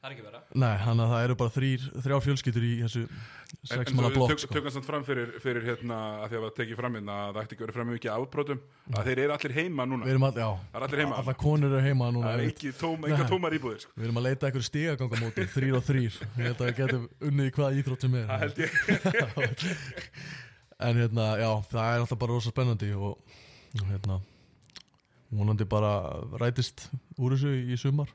Það 0.00 0.08
er 0.08 0.12
ekki 0.14 0.22
vera 0.24 0.38
Nei, 0.56 0.76
hann 0.80 1.00
að 1.04 1.10
það 1.12 1.22
eru 1.26 1.34
bara 1.42 1.52
þrýr, 1.52 1.82
þrjár 2.04 2.22
fjölskyldur 2.24 2.64
í 2.64 2.70
þessu 2.80 3.02
En, 3.04 3.66
sex 3.68 3.90
en 3.90 3.96
manna 3.98 4.08
svo 4.08 4.14
blokk 4.14 4.30
tök, 4.30 4.40
sko. 4.40 4.54
tökum 4.54 4.72
samt 4.72 4.86
fram 4.86 5.02
fyrir, 5.04 5.32
fyrir 5.42 5.66
hérna 5.66 5.96
að 6.22 6.30
því 6.30 6.38
að 6.38 6.44
það 6.46 6.54
tekið 6.60 6.78
fram 6.78 6.94
hérna 6.96 7.16
að 7.26 7.32
það 7.34 7.40
ætti 7.42 7.56
ekki 7.56 7.64
verið 7.66 7.76
fram 7.76 7.90
mikið 7.92 8.12
afbrotum 8.14 8.62
að 8.94 9.10
þeir 9.10 9.20
eru 9.24 9.34
allir 9.36 9.54
heima 9.58 9.86
núna 9.90 10.06
Við 10.08 10.14
erum 10.14 10.26
all, 10.30 10.38
já, 10.40 10.48
er 10.78 10.86
allir 10.86 11.02
heima. 11.02 11.18
Alla 11.20 11.34
konur 11.42 11.74
eru 11.74 11.82
heima 11.84 12.08
núna 12.14 12.30
það 12.30 12.40
er 12.40 12.52
ekki 12.54 12.72
tóm, 12.80 13.04
tómar 13.28 13.56
íbúðir 13.58 13.82
sko. 13.84 13.92
Við 13.98 14.06
erum 14.08 14.20
að 14.22 14.26
leita 14.30 14.48
eitthvað 14.48 14.66
stígaganga 14.70 15.20
móti, 15.20 15.46
þrýr 15.56 15.76
og 15.76 15.84
þrýr 15.90 16.16
Ég 16.22 16.46
held 16.46 16.62
að 16.64 16.70
við 16.70 16.78
getum 16.80 17.04
unnið 17.28 17.50
í 17.50 17.54
hvað 17.58 17.80
íþrótt 17.82 18.06
sem 18.06 18.16
er 18.22 18.30
það 18.30 18.44
held 18.46 18.62
ég 18.64 18.70
En 20.80 20.96
hérna, 21.02 21.26
já, 21.42 21.50
það 21.74 21.90
er 21.90 22.06
alltaf 22.06 22.22
bara 22.22 22.38
rosa 22.38 22.54
spennandi 22.54 22.94
og, 22.96 23.36
og 23.76 23.84
hérna 23.90 24.16
vonandi 25.30 25.66
bara 25.68 25.92
rætist 26.40 26.88
úr 27.20 27.36
þessu 27.36 27.52
í 27.68 27.76
sumar 27.78 28.08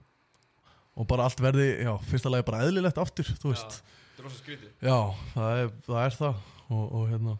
og 0.95 1.07
bara 1.09 1.27
allt 1.27 1.41
verði, 1.43 1.67
já, 1.84 1.91
fyrsta 2.09 2.31
lagi 2.31 2.47
bara 2.47 2.63
eðlilegt 2.65 2.99
aftur, 3.01 3.27
þú 3.41 3.51
veist. 3.51 3.81
er 4.15 4.27
rosa 4.27 4.39
skrítið. 4.39 4.72
Já, 4.80 4.97
það 5.34 5.61
er 5.61 5.72
það, 5.88 5.99
er 6.05 6.17
það. 6.19 6.43
Og, 6.65 6.84
og 6.85 7.09
hérna 7.11 7.38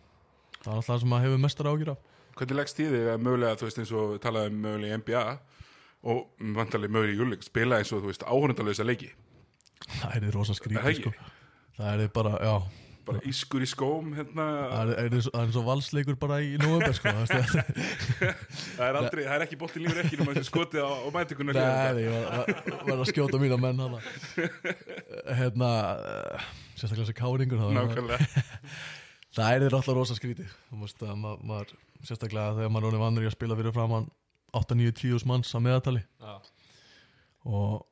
það 0.60 0.70
er 0.70 0.76
alltaf 0.76 0.90
það 0.92 1.04
sem 1.04 1.12
maður 1.14 1.28
hefur 1.30 1.44
mestar 1.46 1.72
ágjur 1.72 1.92
af. 1.96 2.14
Hvernig 2.36 2.60
leggst 2.60 2.82
í 2.84 2.88
þig 2.92 3.12
að 3.14 3.22
mögulega, 3.26 3.60
þú 3.60 3.68
veist, 3.70 3.82
eins 3.82 3.94
og 3.96 4.10
við 4.12 4.24
talaðum 4.26 4.58
mögulega 4.66 4.92
í 4.92 5.00
NBA 5.02 5.26
og 6.06 6.48
vantarlega 6.58 6.94
mögulega 6.98 7.16
í 7.16 7.22
júleik 7.22 7.46
spila 7.48 7.80
eins 7.80 7.94
og, 7.96 8.04
þú 8.04 8.12
veist, 8.12 8.26
áhörundalösa 8.28 8.86
leiki. 8.86 9.14
Það 10.02 10.18
er 10.20 10.36
rosa 10.36 10.52
Er 10.52 10.56
það 10.56 10.60
skrítið 10.60 11.00
sko. 11.00 11.14
Það 11.76 12.04
er 12.06 12.12
bara, 12.16 12.34
já 12.44 12.85
bara 13.08 13.22
ískur 13.30 13.64
í 13.64 13.68
skóm 13.70 14.12
hérna, 14.18 14.46
Það 14.72 14.92
er, 14.92 15.00
er, 15.06 15.16
það 15.26 15.38
er 15.40 15.46
eins 15.46 15.58
og 15.62 15.66
valsleikur 15.70 16.18
bara 16.22 16.40
í 16.44 16.56
november 16.62 16.96
sko. 16.98 17.14
það 17.16 17.34
er- 17.46 18.36
það 18.76 18.84
er 18.90 19.00
aldrei, 19.02 19.22
það 19.28 19.36
er 19.38 19.46
ekki 19.46 19.60
bótt 19.62 19.78
í 19.80 19.84
lífur 19.84 20.02
ekki 20.04 20.20
nema 20.22 20.36
þessi 20.38 20.50
skotið 20.50 20.84
á, 20.86 20.90
á 21.06 21.08
mætingunni 21.16 21.56
Nei, 21.56 22.04
ég 22.04 22.12
var, 22.16 22.52
var, 22.90 23.00
að 23.00 23.10
skjóta 23.12 23.42
mína 23.42 23.60
menn 23.62 23.82
hana. 23.86 24.02
Hérna 25.40 25.72
eh, 25.96 26.46
Sérstaklega 26.76 27.06
þessi 27.08 27.18
káringur 27.22 27.62
það, 27.64 28.14
það 29.38 29.50
er 29.56 29.66
þér 29.66 29.78
alltaf 29.80 29.96
rosa 29.96 30.18
skrítið. 30.18 30.52
Þú 30.72 30.82
veist 30.84 31.04
að 31.08 31.16
ma 31.22 31.36
maður 31.42 31.76
Sérstaklega 32.06 32.58
þegar 32.60 32.74
maður 32.76 32.98
er 32.98 33.04
vanur 33.06 33.26
í 33.26 33.30
að 33.30 33.36
spila 33.38 33.58
fyrir 33.60 33.76
framann 33.76 34.10
8-9-10 34.56 35.26
manns 35.28 35.50
á 35.52 35.60
meðatali 35.60 36.02
Já, 36.24 36.36
og 37.50 37.84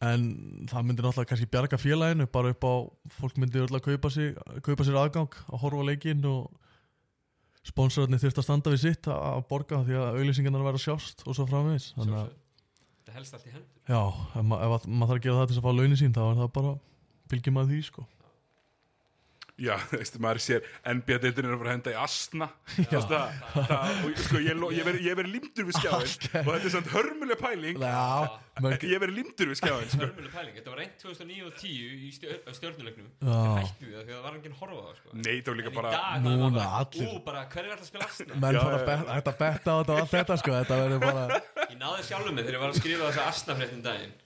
en 0.00 0.22
það 0.70 0.84
myndir 0.86 1.04
náttúrulega 1.04 1.28
kannski 1.32 1.48
bjarga 1.50 1.78
félaginu 1.82 2.26
bara 2.32 2.52
upp 2.54 2.62
á, 2.64 2.74
fólk 3.18 3.38
myndir 3.42 3.64
öll 3.66 3.74
að 3.76 3.82
kaupa, 3.88 4.10
sig, 4.14 4.36
kaupa 4.62 4.86
sér 4.86 4.98
aðgang 5.02 5.34
að 5.50 5.62
horfa 5.64 5.82
á 5.82 5.88
leikinn 5.90 6.22
og 6.30 6.50
sponsorarnir 7.66 8.20
þurft 8.22 8.38
að 8.40 8.46
standa 8.46 8.72
við 8.72 8.84
sitt 8.86 9.08
að 9.12 9.42
borga 9.50 9.82
því 9.84 9.98
að 10.00 10.20
auðlýsingarnar 10.20 10.64
verða 10.64 10.80
sjást 10.86 11.26
og 11.26 11.36
svo 11.36 11.44
framvegis. 11.50 11.90
Þannig 11.98 12.16
að. 12.22 12.30
Þetta 13.00 13.16
helst 13.18 13.36
allt 13.36 13.48
í 13.50 13.52
hendur. 13.52 13.82
Já, 13.90 14.00
ef, 14.40 14.46
ma 14.46 14.60
ef 14.64 14.76
að- 14.78 14.86
maður 14.88 15.10
þarf 15.10 15.18
að 15.18 15.26
gera 15.26 15.40
það 15.42 15.50
til 15.50 15.58
að 15.58 15.66
fá 15.66 15.72
launin 15.76 16.00
sín 16.00 16.14
þá 16.16 16.22
er 16.30 16.38
það 16.40 16.50
bara 16.56 16.72
fylgjum 17.34 17.60
að 17.60 17.68
því 17.74 17.82
sko 17.90 18.06
Já, 19.60 19.74
þú 19.90 19.98
veist, 20.00 20.14
maður 20.24 20.40
sér 20.44 20.66
NBA-deildin 20.88 21.48
er 21.48 21.54
að 21.54 21.60
fara 21.60 21.70
að 21.70 21.74
henda 21.76 21.92
í 21.92 21.96
asna. 22.00 22.46
Það, 22.90 23.10
það, 23.70 23.90
og 24.06 24.20
sko, 24.24 24.40
ég, 24.40 24.62
ég 24.78 24.86
verið 24.88 25.08
veri 25.20 25.32
límdur 25.34 25.66
við 25.68 25.76
skjáin 25.76 26.06
og 26.06 26.48
þetta 26.54 26.70
er 26.70 26.72
samt 26.76 26.88
hörmuleg 26.94 27.40
pæling. 27.42 27.80
Já, 27.84 28.40
ég 28.88 29.02
verið 29.02 29.14
límdur 29.18 29.50
við 29.52 29.58
skjáin 29.60 29.90
sko. 29.92 30.00
Hörmuleg 30.06 30.32
pæling, 30.32 30.54
þetta 30.56 30.72
var 30.72 30.80
reynd 30.80 30.96
2009 31.02 31.44
og 31.50 31.58
10 31.60 31.74
í 31.90 32.10
stjör, 32.16 32.38
stjórnulegnum 32.56 33.10
Já. 33.20 33.36
Hættu 33.60 33.86
við 33.90 33.94
það 33.98 34.04
því 34.04 34.14
að 34.14 34.16
það 34.16 34.24
var 34.26 34.38
enginn 34.40 34.54
að 34.56 34.62
horfa 34.62 34.80
á 34.80 34.84
það 34.86 34.96
sko. 35.00 35.14
Nei, 35.20 35.34
það 35.40 35.50
var 35.52 35.58
líka 35.60 35.74
bara 35.76 35.92
Núna 36.24 36.66
allir- 36.80 37.10
Ú, 37.10 37.20
bara, 37.28 37.44
hver 37.52 37.64
er 37.68 37.74
alltaf 37.74 37.84
að 37.84 37.90
spila 37.92 38.08
asna? 38.10 38.40
menn 38.40 38.60
fara 38.60 38.80
að 38.80 38.86
bet- 38.90 39.12
hægt 39.14 39.30
að 39.34 39.38
betta 39.44 39.70
á 39.70 39.76
þetta 39.80 39.92
og 39.92 40.00
allt 40.00 40.14
þetta 40.16 40.38
sko. 40.40 40.56
Þetta 40.60 40.80
verður 40.80 41.04
bara 41.04 41.40
Ég 41.70 41.76
náði 41.80 42.06
sjálfum 42.08 42.34
mig 42.36 42.44
þegar 42.48 42.56
ég 42.58 42.64
var 42.64 42.72
að 42.74 42.80
skrifa 42.80 43.10
þessa 43.10 43.28
asnafréttin 43.30 43.84
daginn. 43.84 44.16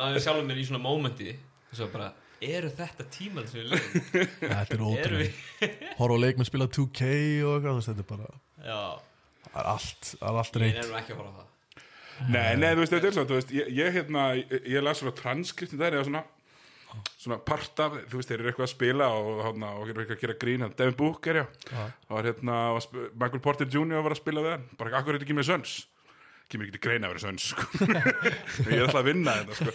Náði 0.00 0.22
sjálfum 0.26 0.50
mér 0.50 0.60
í 0.60 0.66
svona 0.68 0.82
mómenti. 0.84 1.34
Og 1.70 1.78
svo 1.78 1.86
bara, 1.92 2.10
eru 2.48 2.70
þetta 2.78 3.06
tíman 3.12 3.46
sem 3.50 3.60
við 3.60 3.70
lefum? 3.74 4.08
þetta 4.40 4.76
er 4.76 4.82
ótrúlega 4.86 5.20
við? 5.20 5.84
horfa 5.98 6.16
á 6.16 6.22
leikmenn 6.24 6.48
spila 6.48 6.66
2K 6.72 7.10
og 7.44 7.54
eitthvað 7.54 7.70
þú 7.70 7.76
veist, 7.78 7.92
þetta 7.92 8.04
er 8.04 8.10
bara 8.10 8.32
Já, 8.64 8.80
það 9.46 9.60
er 9.62 9.70
allt, 9.74 10.10
er 10.20 10.40
allt 10.42 10.58
ég 10.60 10.62
reynd 10.64 10.82
er 10.84 10.90
nú 10.90 10.98
ekki 11.00 11.14
að 11.16 11.22
horfa 11.22 11.30
á 11.30 11.38
það 11.38 11.48
Nei, 12.28 12.50
nei, 12.60 12.74
þú 12.76 12.82
veist, 12.82 12.92
þetta 12.92 13.08
er 13.08 13.14
svo, 13.16 13.22
þú 13.30 13.36
veist, 13.38 13.52
ég, 13.56 13.68
ég 13.78 13.94
hérna, 13.96 14.24
ég, 14.36 14.50
ég 14.68 14.82
las 14.84 14.98
svona 15.00 15.14
transkriptin 15.16 15.80
þær 15.80 15.94
eða 15.96 16.08
svona, 16.10 16.20
svona 17.14 17.38
part 17.48 17.80
af, 17.80 17.94
þú 18.10 18.18
veist, 18.20 18.28
þeir 18.28 18.42
eru 18.42 18.50
eitthvað 18.50 18.66
að 18.66 18.72
spila 18.74 19.06
og, 19.16 19.30
hérna, 19.46 19.70
og 19.78 19.88
eru 19.88 20.02
eitthvað 20.02 20.18
að 20.18 20.24
gera 20.26 20.36
grín, 20.42 20.60
hérna, 20.66 20.76
Devin 20.76 20.98
Booker, 20.98 21.38
já, 21.40 21.46
Já. 21.70 21.86
og 22.10 22.18
var 22.18 22.28
hérna, 22.28 22.58
Michael 23.22 23.42
Porter 23.46 23.70
Jr. 23.72 24.02
var 24.04 24.12
að 24.12 24.20
spila 24.20 24.44
við 24.44 24.52
hann, 24.52 24.66
bara, 24.82 24.92
akkur 25.00 25.14
er 25.14 25.18
þetta 25.18 25.28
ekki 25.30 25.38
með 25.40 25.48
söns? 25.48 25.74
Kemur 26.50 26.66
ekki 26.66 26.74
til 26.74 26.82
greina 26.82 27.06
að 27.06 27.12
vera 27.14 27.20
söns, 27.22 27.44
sko. 27.52 27.62
ég 28.74 28.80
ætla 28.82 29.00
að 29.00 29.06
vinna 29.06 29.34
þetta, 29.38 29.54
sko. 29.60 29.70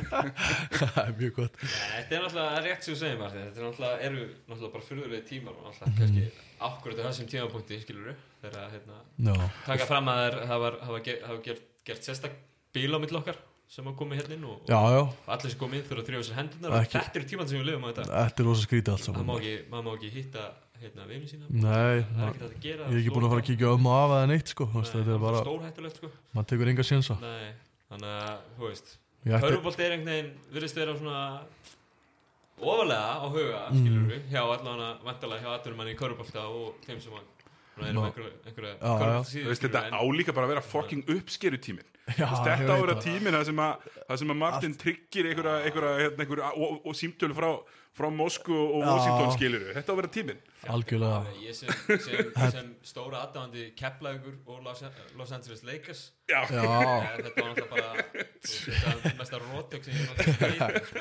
það 0.80 1.00
er 1.02 1.10
mjög 1.18 1.34
gott. 1.36 1.58
Þetta 1.60 2.16
er 2.16 2.22
náttúrulega 2.24 2.62
rétt 2.64 2.86
sem 2.86 2.94
þú 2.94 2.98
segir 3.02 3.18
Martin 3.20 3.42
Þetta 3.44 3.60
er 3.60 3.66
náttúrulega, 3.66 3.98
eru 4.08 4.22
náttúrulega 4.48 4.72
bara 4.76 4.86
fyrðulegi 4.88 5.22
tímar 5.28 5.58
og 5.58 5.60
Mhm. 5.60 5.74
náttúrulega 5.74 5.98
kannski 6.00 6.24
akkurat 6.70 6.98
á 7.00 7.02
þessum 7.10 7.28
tímapunkti, 7.34 7.80
skilur 7.84 8.08
við 8.10 8.16
þegar 8.40 8.58
að 8.64 8.72
hérna, 8.74 8.96
Já, 9.28 9.50
taka 9.66 9.86
fram 9.92 10.08
að 10.12 10.18
þær 10.24 10.34
hafa, 10.50 10.72
hafa, 10.88 10.98
hafa 11.28 11.38
gert, 11.44 11.62
gert 11.84 12.02
sérstak 12.08 12.34
bíl 12.74 12.92
á 12.92 12.98
mill 13.00 13.16
okkar 13.20 13.36
sem 13.70 13.84
hafa 13.86 13.96
komið 14.00 14.20
hérna 14.22 14.34
inn 14.36 14.44
og, 14.50 14.64
já, 14.68 14.80
já, 14.80 15.00
og 15.04 15.28
allir 15.36 15.50
sem 15.52 15.60
komið 15.60 15.78
inn 15.80 15.86
þurfa 15.90 16.02
að 16.02 16.08
þrjóða 16.10 16.26
sér 16.30 16.38
hendunar 16.40 16.70
og 16.74 16.88
þetta 16.90 17.16
eru 17.20 17.28
tíman 17.30 17.48
sem 17.48 17.60
við 17.60 17.68
lifum 17.70 17.84
á 17.84 17.88
þetta 17.92 18.08
þetta 18.10 18.42
er 18.42 18.48
rosa 18.50 18.64
skrítið 18.66 18.92
allt 18.96 19.04
maður 19.04 19.14
saman 19.14 19.28
má 19.30 19.34
ekki, 19.38 19.54
maður 19.70 19.84
má 19.86 19.92
ekki 19.94 20.10
hitta 20.16 20.46
hérna 20.80 21.06
vini 21.10 21.26
sína. 21.28 21.46
Nei, 21.50 22.00
það 22.14 22.24
er 22.26 22.32
þetta 22.38 22.46
að 22.50 22.54
gera 22.64 22.86
ég 22.88 22.94
er 22.94 23.00
ekki 23.02 23.12
búin 23.14 23.26
að 23.28 23.32
fara 23.34 23.42
að 23.44 23.48
kíkja 23.50 23.72
um 23.76 23.86
og 23.90 23.96
af 24.00 24.14
eða 24.16 24.28
neitt 24.32 24.52
sko, 24.54 24.66
veist, 24.74 24.94
þetta 24.96 25.14
er 25.16 25.22
bara, 25.26 25.42
stórhættulegt 25.44 25.96
sko. 26.00 26.10
maður 26.34 26.48
tekur 26.54 26.70
enga 26.72 26.86
sjensa 26.90 27.16
Nei, 27.20 27.50
þannig 27.90 28.14
að, 28.16 28.38
þú 28.58 28.68
veist 28.70 28.96
Ég 29.20 29.34
ætti, 29.36 29.44
Hörfubolt 29.44 29.80
er 29.84 29.92
einhvern 29.96 30.12
veginn, 30.14 30.30
virðist 30.54 30.78
vera 30.80 30.94
svona 30.96 31.24
ofalega 32.60 33.10
á 33.20 33.26
huga, 33.32 33.60
Mm. 33.70 33.80
skilur 33.82 34.06
við, 34.10 34.22
hjá 34.32 34.40
allavega 34.44 34.88
vantalega 35.04 35.42
hjá 35.44 35.50
atvinnum 35.58 35.78
manni 35.80 35.94
í 35.94 35.98
körfubolta 36.00 36.42
og 36.48 36.74
þeim 36.86 37.00
sem 37.00 37.12
að 37.12 37.28
Þetta 37.80 39.78
en- 39.86 39.94
álíka 40.00 40.30
bara 40.36 40.46
að 40.48 40.52
vera 40.56 40.64
fucking 40.64 41.02
uppskeru 41.16 41.58
tímin 41.62 41.86
Já, 42.18 42.26
þetta 42.26 42.66
á 42.66 42.74
að 42.74 42.82
vera 42.86 42.96
tímin 43.02 43.34
það 43.36 43.44
sem 43.50 43.58
að, 43.62 43.72
það 44.08 44.16
sem 44.22 44.30
að 44.32 44.38
Martin 44.40 44.72
tryggir 44.80 45.24
einhverja, 45.30 45.56
einhverja, 45.68 45.92
hérna, 46.00 46.20
einhverja 46.24 46.48
og, 46.56 46.70
og 46.90 46.94
símtölu 46.98 47.34
frá, 47.36 47.48
frá 47.94 48.08
Moskú 48.14 48.56
og. 48.56 48.80
Washington 48.88 49.30
skilur 49.36 49.62
þetta 49.76 49.86
á 49.86 49.92
að 49.94 49.98
vera 50.00 50.10
tímin 50.16 50.38
algjörlega. 50.74 51.20
Ég 51.44 51.54
sem, 51.56 51.70
sem, 52.02 52.18
sem 52.56 52.66
stóra 52.90 53.16
aðdáðandi 53.28 53.62
Keflavíkur 53.78 54.34
og 54.50 54.58
Los, 54.66 54.80
Los 55.20 55.30
Angeles 55.36 55.62
Lakers. 55.68 56.00
Já, 56.30 56.40
Já, 56.50 56.62
eh, 56.66 56.70
Þetta 57.20 57.30
var 57.36 57.48
náttúrulega 57.52 57.70
bara 57.76 57.88
mesta 59.20 59.36
rótök 59.44 59.82
sem 59.86 59.94
ég 60.00 60.04
náttúrulega 60.10 60.66
sko, 60.90 61.00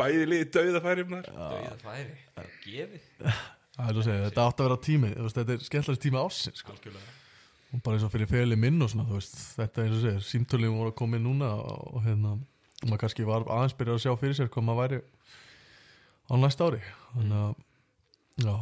bæði 0.00 0.24
liði 0.32 0.46
dauða 0.58 0.80
færim 0.88 1.08
þar. 1.20 1.26
Dauða 1.38 1.76
færi, 1.84 2.14
það 2.34 2.44
er 2.48 2.52
gefið 2.66 3.02
segja, 3.74 4.22
þetta 4.28 4.46
átti 4.48 4.62
að 4.62 4.68
vera 4.68 4.80
tími 4.86 5.12
þú 5.14 5.26
veist, 5.26 5.38
þetta 5.40 5.54
er 5.54 5.68
skemmtilegst 5.68 6.02
tími 6.04 6.20
ásins 6.20 6.60
sko. 6.62 6.74
Algjörlega. 6.74 7.14
Og 7.74 7.82
bara 7.82 7.98
eins 7.98 8.06
og 8.06 8.12
fyrir 8.14 8.30
feli 8.30 8.58
minn 8.60 8.82
og 8.84 8.90
svona 8.92 9.06
þú 9.08 9.18
veist, 9.18 9.38
þetta 9.58 9.84
eins 9.84 9.96
og 9.96 10.04
segir, 10.04 10.26
símtölum 10.28 10.76
voru 10.78 10.92
að 10.92 10.98
koma 11.00 11.18
inn 11.18 11.26
núna 11.26 11.50
og, 11.58 11.88
og 11.98 12.04
hérna 12.06 12.36
og 12.36 12.86
maður 12.90 13.02
kannski 13.02 13.26
var 13.26 13.46
aðeins 13.48 13.76
byrjað 13.78 13.98
að 13.98 14.04
sjá 14.04 14.14
fyrir 14.20 14.38
sér 14.38 14.52
hvað 14.52 14.66
maður 14.68 14.82
væri 14.84 15.00
á 16.24 16.34
næsta 16.40 16.68
ári. 16.68 16.80
Þannig 17.14 17.40
að, 17.40 17.58
já, 18.44 18.54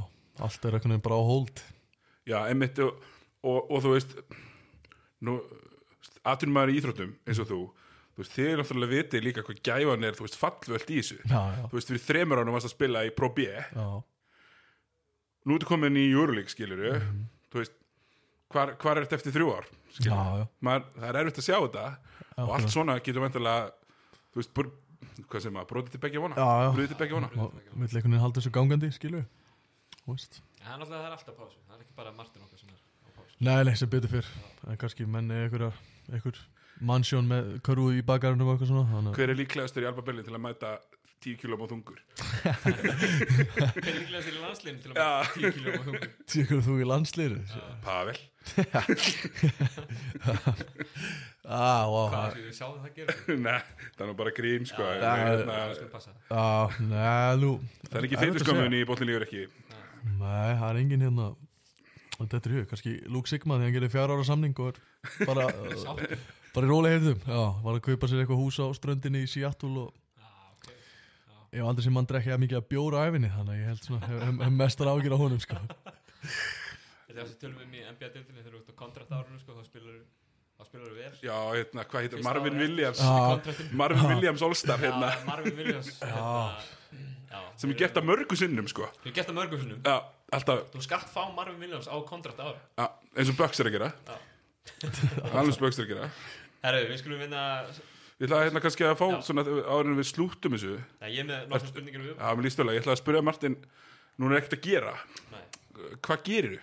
allt 0.47 0.67
er 0.67 0.77
veginn 0.79 1.05
bara 1.05 1.19
á 1.21 1.23
hold. 1.29 1.63
Já, 2.29 2.39
einmitt 2.47 2.81
og, 2.83 3.05
og, 3.43 3.59
og 3.67 3.85
þú 3.85 3.95
veist 3.97 4.17
nú, 5.27 5.37
aðtunum 6.23 6.57
maður 6.57 6.73
í 6.73 6.81
íþróttum 6.81 7.15
eins 7.27 7.43
og 7.43 7.51
þú 7.51 7.61
þú 8.13 8.23
veist, 8.23 8.35
þið 8.37 8.49
er 8.51 8.61
náttúrulega 8.61 8.93
vitið 8.93 9.25
líka 9.27 9.45
hvað 9.47 9.61
gæfan 9.67 10.07
er 10.07 10.17
þú 10.17 10.27
veist, 10.27 10.39
fallvöld 10.41 10.91
í 10.91 10.99
þessu. 11.01 11.19
Já, 11.25 11.41
já, 11.57 11.63
þú 11.69 11.79
veist, 11.79 11.93
fyrir 11.93 12.05
þremur 12.07 12.43
ánum 12.43 12.57
varst 12.57 12.69
að 12.69 12.75
spila 12.75 13.05
í 13.09 13.13
Pro 13.17 13.31
B. 13.33 13.47
Já, 13.49 13.87
nú 15.47 15.59
ertu 15.59 15.69
komin 15.69 15.99
í 15.99 16.07
Euroleague, 16.11 16.53
skilur 16.53 16.83
þú 17.53 17.61
veist, 17.61 17.75
hvar, 18.53 18.75
hvar 18.81 18.99
er 18.99 19.07
þetta 19.07 19.19
eftir 19.21 19.37
þrjú 19.37 19.51
ár 19.57 19.69
já, 19.69 19.97
skilur 19.97 20.41
já, 20.43 20.47
maður, 20.69 20.89
það 20.97 21.09
er 21.11 21.21
erfitt 21.23 21.43
að 21.43 21.49
sjá 21.49 21.57
þetta. 21.59 21.85
Og 22.43 22.55
allt 22.57 22.73
svona 22.73 22.97
getur 23.05 23.25
vendarlega 23.27 23.73
þú 24.33 24.41
veist, 24.41 24.55
br 24.57 24.71
hvað 25.29 25.45
sem 25.45 25.59
að 25.61 25.69
bróðið 25.69 25.95
til 25.95 26.01
begja 26.03 26.23
vona? 26.23 26.39
Já, 26.39 26.49
já. 26.65 26.71
bróðið 26.77 26.93
til 26.93 27.01
begja 27.03 27.19
vona. 27.19 27.51
Veginn 27.83 28.19
halda 28.23 28.41
þessu 28.41 28.53
gangandi, 28.55 28.91
skilju 28.95 29.23
þú 30.03 30.17
veist. 30.17 30.41
Það 30.63 30.73
er 30.73 30.81
náttúrulega 30.81 31.03
það 31.03 31.09
er 31.11 31.17
alltaf 31.17 31.37
pásu. 31.39 31.61
Það 31.67 31.77
er 31.77 31.85
ekki 31.85 31.97
bara 31.99 32.15
Martin 32.17 32.47
okkar 32.47 32.63
sem 32.63 32.73
er 32.73 32.81
á 32.81 33.09
pásu. 33.19 33.37
Nei, 33.43 33.61
nei, 33.69 33.75
sem 33.79 33.91
betur 33.93 34.13
fyrr. 34.13 34.31
En 34.71 34.81
kannski 34.81 35.07
menni 35.11 35.39
einhverja 35.43 35.73
einhver 36.11 36.41
mannsjón 36.83 37.29
með 37.31 37.51
körfu 37.67 37.91
í 37.95 38.03
bakarunum 38.07 38.49
og 38.49 38.57
eitthvað 38.57 38.73
svona 38.73 38.89
þannig 38.91 39.13
að 39.13 39.19
hver 39.21 39.33
er 39.33 39.39
líklegastur 39.39 39.85
í 39.85 39.89
Alba 39.91 40.05
Berlin 40.07 40.27
til 40.27 40.35
að 40.35 40.43
mæta 40.43 40.73
10 41.23 41.37
km 41.41 41.55
á 41.63 41.67
þungur. 41.71 41.99
Er 42.43 43.95
líklegast 43.97 44.27
til 44.29 44.37
landsliðinu 44.43 44.81
til 44.83 44.91
að 44.91 44.97
maður 44.99 45.27
10 45.39 45.55
kíló 45.57 45.69
á 45.73 45.83
hungur 45.87 46.09
Tíkur 46.33 46.61
þú 46.67 46.73
í 46.83 46.89
landsliru 46.93 47.41
Pavel. 47.85 48.19
Ah, 51.43 51.89
wow, 51.91 52.07
Hvað 52.07 52.37
er 52.37 52.45
við 52.47 52.53
sáum 52.55 52.77
það 52.85 52.93
gera? 53.01 53.15
Nei, 53.47 53.63
það 53.97 54.03
er 54.05 54.09
nú 54.09 54.13
bara 54.21 54.33
grín 54.37 54.67
sko. 54.69 54.85
Hérna, 54.87 55.57
skal 55.75 55.89
passa. 55.91 56.13
Ah, 56.31 56.71
Nei, 56.79 57.35
það 57.89 57.97
er 57.99 58.07
ekki 58.07 58.19
að 58.19 58.23
feituskömmun 58.29 58.77
í 58.79 58.83
bótlinlífur 58.87 59.25
ekki. 59.27 59.43
Nei, 60.21 60.53
það 60.61 60.69
er 60.69 60.79
engin 60.85 61.03
hérna. 61.03 61.27
Og 62.21 62.29
þetta 62.29 62.47
er 62.47 62.55
hug, 62.61 62.69
kannski 62.71 62.93
Luke 63.11 63.31
Sigma 63.31 63.59
því 63.59 63.67
hann 63.67 63.75
gerir 63.75 63.91
fjara 63.91 64.15
ára 64.15 64.27
samning 64.29 64.55
og 64.63 64.71
er 64.71 64.79
bara 65.27 65.49
bara 66.55 66.69
í 66.69 66.71
rólega 66.71 66.95
heyrðum 66.99 67.23
já, 67.27 67.43
var 67.65 67.79
að 67.79 67.85
kaupa 67.89 68.11
sér 68.11 68.23
eitthvað 68.23 68.43
hús 68.45 68.59
á 68.63 68.67
ströndinni 68.79 69.25
í 69.25 69.31
Seattle 69.33 69.87
og 69.87 70.02
ég 71.53 71.61
hef 71.61 71.69
aldrei 71.69 71.85
sem 71.85 71.93
mann 71.97 72.09
drekki 72.09 72.33
að 72.33 72.41
mikið 72.47 72.59
að 72.63 72.69
bjóra 72.73 73.03
á 73.03 73.07
æfinni 73.11 73.31
þannig 73.33 73.53
að 73.53 73.61
ég 73.61 73.71
held 73.73 73.87
svona, 73.87 74.07
hef, 74.09 74.23
hef, 74.25 74.41
hef 74.47 74.55
mestar 74.57 74.91
ágjur 74.93 75.15
á 75.15 75.19
honum 75.21 75.41
sko. 75.43 75.59
Þetta 76.23 77.13
er 77.13 77.19
það 77.19 77.29
sem 77.29 77.39
tölum 77.43 77.59
við 77.61 77.67
um 77.67 77.75
í 77.77 77.83
NBA-dildinni 77.93 78.41
þegar 78.43 78.55
þú 78.57 78.61
ert 78.63 78.73
á 78.73 78.77
kontrakt 78.83 79.13
árunum 79.13 79.43
sko, 79.43 79.57
þá 79.59 79.67
spilar 79.69 79.99
þá 80.57 80.69
spilar 80.71 80.95
vel. 80.97 81.11
Já, 81.27 81.37
hérna, 81.59 81.85
hvað 81.91 82.07
heitir, 82.07 82.17
Fyrsta 82.17 82.29
Marvin. 82.31 82.59
Williams? 82.63 83.03
Marvin 83.83 84.09
Williams 84.15 84.45
Allstar 84.49 84.81
hérna. 84.81 85.13
Já, 85.13 85.25
Marvin 85.29 85.61
Williams 85.61 85.93
hérna, 86.01 87.07
já, 87.33 87.41
sem 87.61 87.75
er 87.75 87.81
gert 87.85 88.01
að 88.01 88.09
mörgu 88.09 88.39
sinnum 88.39 88.69
sko. 88.71 88.89
Þú 89.03 89.13
er 89.13 89.17
gert 89.21 89.33
að 89.33 89.39
mörgum 89.43 89.63
sinnum. 89.65 89.81
Já, 89.85 89.97
alltaf, 90.39 90.67
Þú 90.73 90.85
skalt 90.89 91.13
fá 91.13 91.23
Marvin 91.37 91.61
Williams 91.61 91.91
á 91.91 91.97
kontrakt 92.09 92.41
ári 92.41 92.57
já, 92.81 92.87
eins 93.17 93.33
og 93.33 93.41
Bucks 93.41 93.61
er 93.61 93.69
að 93.69 93.77
gera. 93.77 93.93
Já. 94.09 94.21
Alveg 95.33 95.59
Bucks 95.61 95.81
er 95.81 95.89
að 95.89 95.93
gera. 95.93 96.11
Herru, 96.63 96.85
við 96.93 97.03
skulum 97.03 97.25
vinna 97.27 97.43
Ég 98.23 98.29
ætla 98.29 98.39
hérna 98.45 98.61
kannski 98.63 98.85
að 98.87 98.93
fá 99.01 99.07
Já. 99.11 99.17
svona 99.27 99.43
en 99.83 99.97
við 99.99 100.07
slúttum 100.07 100.53
þessu. 100.55 100.77
Nei, 101.03 101.09
ég 101.11 101.25
er 101.25 101.27
með 101.27 101.49
nokkra 101.51 101.71
spurningir 101.73 102.03
við 102.05 102.13
Já, 102.15 102.29
mér 102.39 102.47
líst 102.47 102.61
vel 102.61 102.67
að 102.69 102.77
ég 102.77 102.85
ætla 102.85 102.95
að 102.95 103.01
spyrja 103.01 103.23
Martin 103.27 103.57
Núna 104.23 104.37
er 104.37 104.43
ekkert 104.45 104.55
að 104.61 104.67
gera. 104.69 104.93
Nei, 105.33 105.41
Hvað 106.07 106.23
gerir 106.29 106.59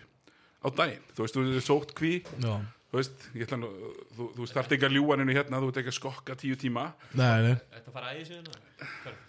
á 0.64 0.68
daginn? 0.80 1.04
Þú 1.18 1.26
veist, 1.26 1.36
þú 1.36 1.44
er 1.60 1.66
sótt 1.66 1.92
kví 2.00 2.14
já, 2.24 2.54
Þú 2.94 3.02
veist, 3.02 3.28
ég 3.36 3.44
ætla 3.50 3.60
nú 3.60 3.74
Þú, 4.16 4.30
þú 4.38 4.48
þarft 4.54 4.78
ekki 4.78 4.88
að 4.88 4.96
ljúa 4.96 5.18
henni 5.20 5.36
hérna 5.36 5.60
Þú 5.60 5.74
ert 5.74 5.82
ekki 5.84 5.92
að 5.92 5.98
skokka 6.00 6.38
tíu 6.40 6.56
tíma. 6.64 6.86
Nei, 7.20 7.36
nei. 7.50 7.56
Þetta 7.76 7.96
fara 7.98 8.14
æði 8.16 8.26
síðan 8.30 8.50
Hver? 9.04 9.20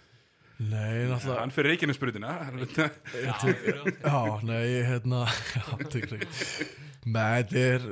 nei, 0.61 0.97
náttúrulega 1.09 1.39
Hann 1.41 1.55
fyrir 1.57 1.73
reikinnesbrutina 1.73 2.35
Já, 2.47 3.33
fyrir 3.43 3.95
Já, 4.05 4.19
nei, 4.47 4.61
ég 4.77 4.87
hérna 4.93 5.25
Já, 5.57 5.65
tekur 5.89 6.21
ekki. 6.21 6.69
Nei, 7.11 7.41
þetta 7.43 7.67
er 7.75 7.89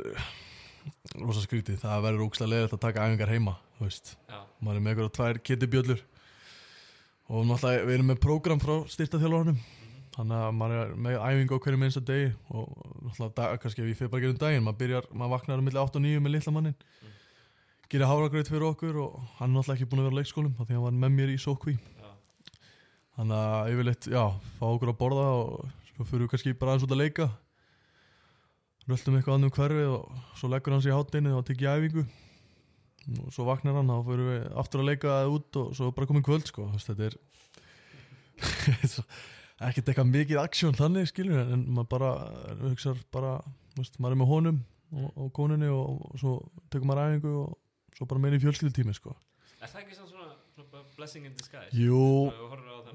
rosa 1.19 1.41
skrítið, 1.45 1.79
það 1.81 2.03
verður 2.05 2.25
ógslag 2.27 2.49
leðið 2.53 2.75
að 2.77 2.81
taka 2.85 3.05
æfingar 3.09 3.33
heima, 3.33 3.55
þú 3.77 3.87
veist. 3.87 4.13
Já, 4.29 4.39
maður 4.61 4.79
er 4.79 4.85
með 4.85 4.91
eitthvað 4.93 5.11
tvær 5.19 5.39
kittibjöllur 5.49 6.01
og 7.29 7.45
náttúrulega 7.45 7.85
við 7.85 7.95
erum 7.99 8.09
með 8.09 8.21
prógram 8.23 8.61
frá 8.63 8.75
styrtaþjálfarnum 8.89 9.59
þannig 10.15 10.39
að 10.43 10.55
maður 10.59 10.79
er 10.81 10.93
með 11.05 11.17
æfingu 11.21 11.57
á 11.59 11.63
hverju 11.63 11.79
minnsta 11.79 12.01
degi 12.07 12.31
og 12.49 12.71
náttúrulega 13.05 13.35
dag, 13.37 13.59
kannski 13.61 13.83
ef 13.83 13.91
ég 13.91 13.99
fyrir 13.99 14.11
bara 14.13 14.23
gerum 14.25 14.39
daginn 14.41 14.65
maður 14.65 14.79
byrjar, 14.81 15.09
maður 15.13 15.33
vaknar 15.35 15.61
á 15.61 15.65
milli 15.67 15.79
8 15.83 15.99
og 15.99 16.05
9 16.07 16.23
með 16.25 16.35
litla 16.37 16.55
mannin 16.55 16.75
Mm. 16.99 17.13
gerir 17.89 18.05
háragröð 18.09 18.49
fyrir 18.51 18.65
okkur 18.69 18.97
og 19.01 19.13
hann 19.39 19.49
er 19.49 19.55
náttúrulega 19.55 19.77
ekki 19.79 19.89
búin 19.89 20.01
að 20.01 20.07
vera 20.09 20.13
á 20.13 20.19
leikskólum 20.19 20.55
af 20.59 20.67
því 20.67 20.75
hann 20.75 20.83
var 20.83 20.97
með 21.03 21.13
mér 21.15 21.29
í 21.33 21.37
sókví. 21.41 21.73
Já, 21.79 22.09
þannig 23.17 23.37
að 23.39 23.69
yfirleitt, 23.73 24.07
já, 24.13 24.23
fá 24.59 24.65
okkur 24.67 24.91
að 24.91 24.97
borða 24.99 25.23
og 25.39 25.63
svo 25.95 26.05
fyrir 26.09 26.25
við 26.25 26.31
kannski 26.33 26.53
bara 26.59 26.73
aðeins 26.75 26.85
út 26.85 26.93
að 26.93 27.01
leika 27.01 27.29
röldum 28.89 29.17
eitthvað 29.19 29.37
annum 29.37 29.53
hverfi 29.55 29.85
og 29.89 30.35
svo 30.39 30.49
leggur 30.51 30.75
hann 30.75 30.83
sér 30.83 30.93
í 30.93 30.97
hátdeinu 30.97 31.35
og 31.37 31.45
tekið 31.47 31.71
æfingu 31.75 32.05
og 33.23 33.33
svo 33.33 33.45
vaknar 33.47 33.79
hann 33.79 33.91
og 33.93 34.05
fyrir 34.07 34.29
við 34.29 34.47
aftur 34.61 34.83
að 34.83 34.89
leika 34.91 35.17
út 35.31 35.59
og 35.61 35.71
svo 35.77 35.91
bara 35.95 36.09
komin 36.09 36.25
kvöld 36.25 36.49
sko, 36.49 36.67
þetta 36.75 37.09
er 37.09 37.17
ekkert 39.69 39.91
eitthvað 39.91 40.11
mikið 40.13 40.41
aksjón 40.41 40.77
þannig 40.77 41.09
skilur 41.09 41.41
en 41.41 41.65
maður 41.67 41.89
bara 41.95 42.11
hugsa 42.61 42.93
bara, 43.13 43.37
veist, 43.77 43.97
maður 43.99 44.15
er 44.15 44.21
með 44.21 44.31
honum 44.33 44.61
og, 44.93 45.09
og 45.15 45.33
konunni 45.35 45.71
og, 45.73 46.05
og 46.09 46.21
svo 46.21 46.35
tekur 46.71 46.89
maður 46.89 47.17
æfingu 47.17 47.33
og 47.43 47.97
svo 47.97 48.07
bara 48.09 48.23
meina 48.23 48.39
í 48.39 48.43
fjölskyldutími 48.43 48.95
sko. 48.95 49.15
Er 49.59 49.67
það 49.67 49.81
ekki 49.83 49.97
svona, 49.97 50.29
svona, 50.55 50.83
blessing 50.95 51.27
in 51.27 51.35
disguise? 51.35 51.71
Jú. 51.75 52.31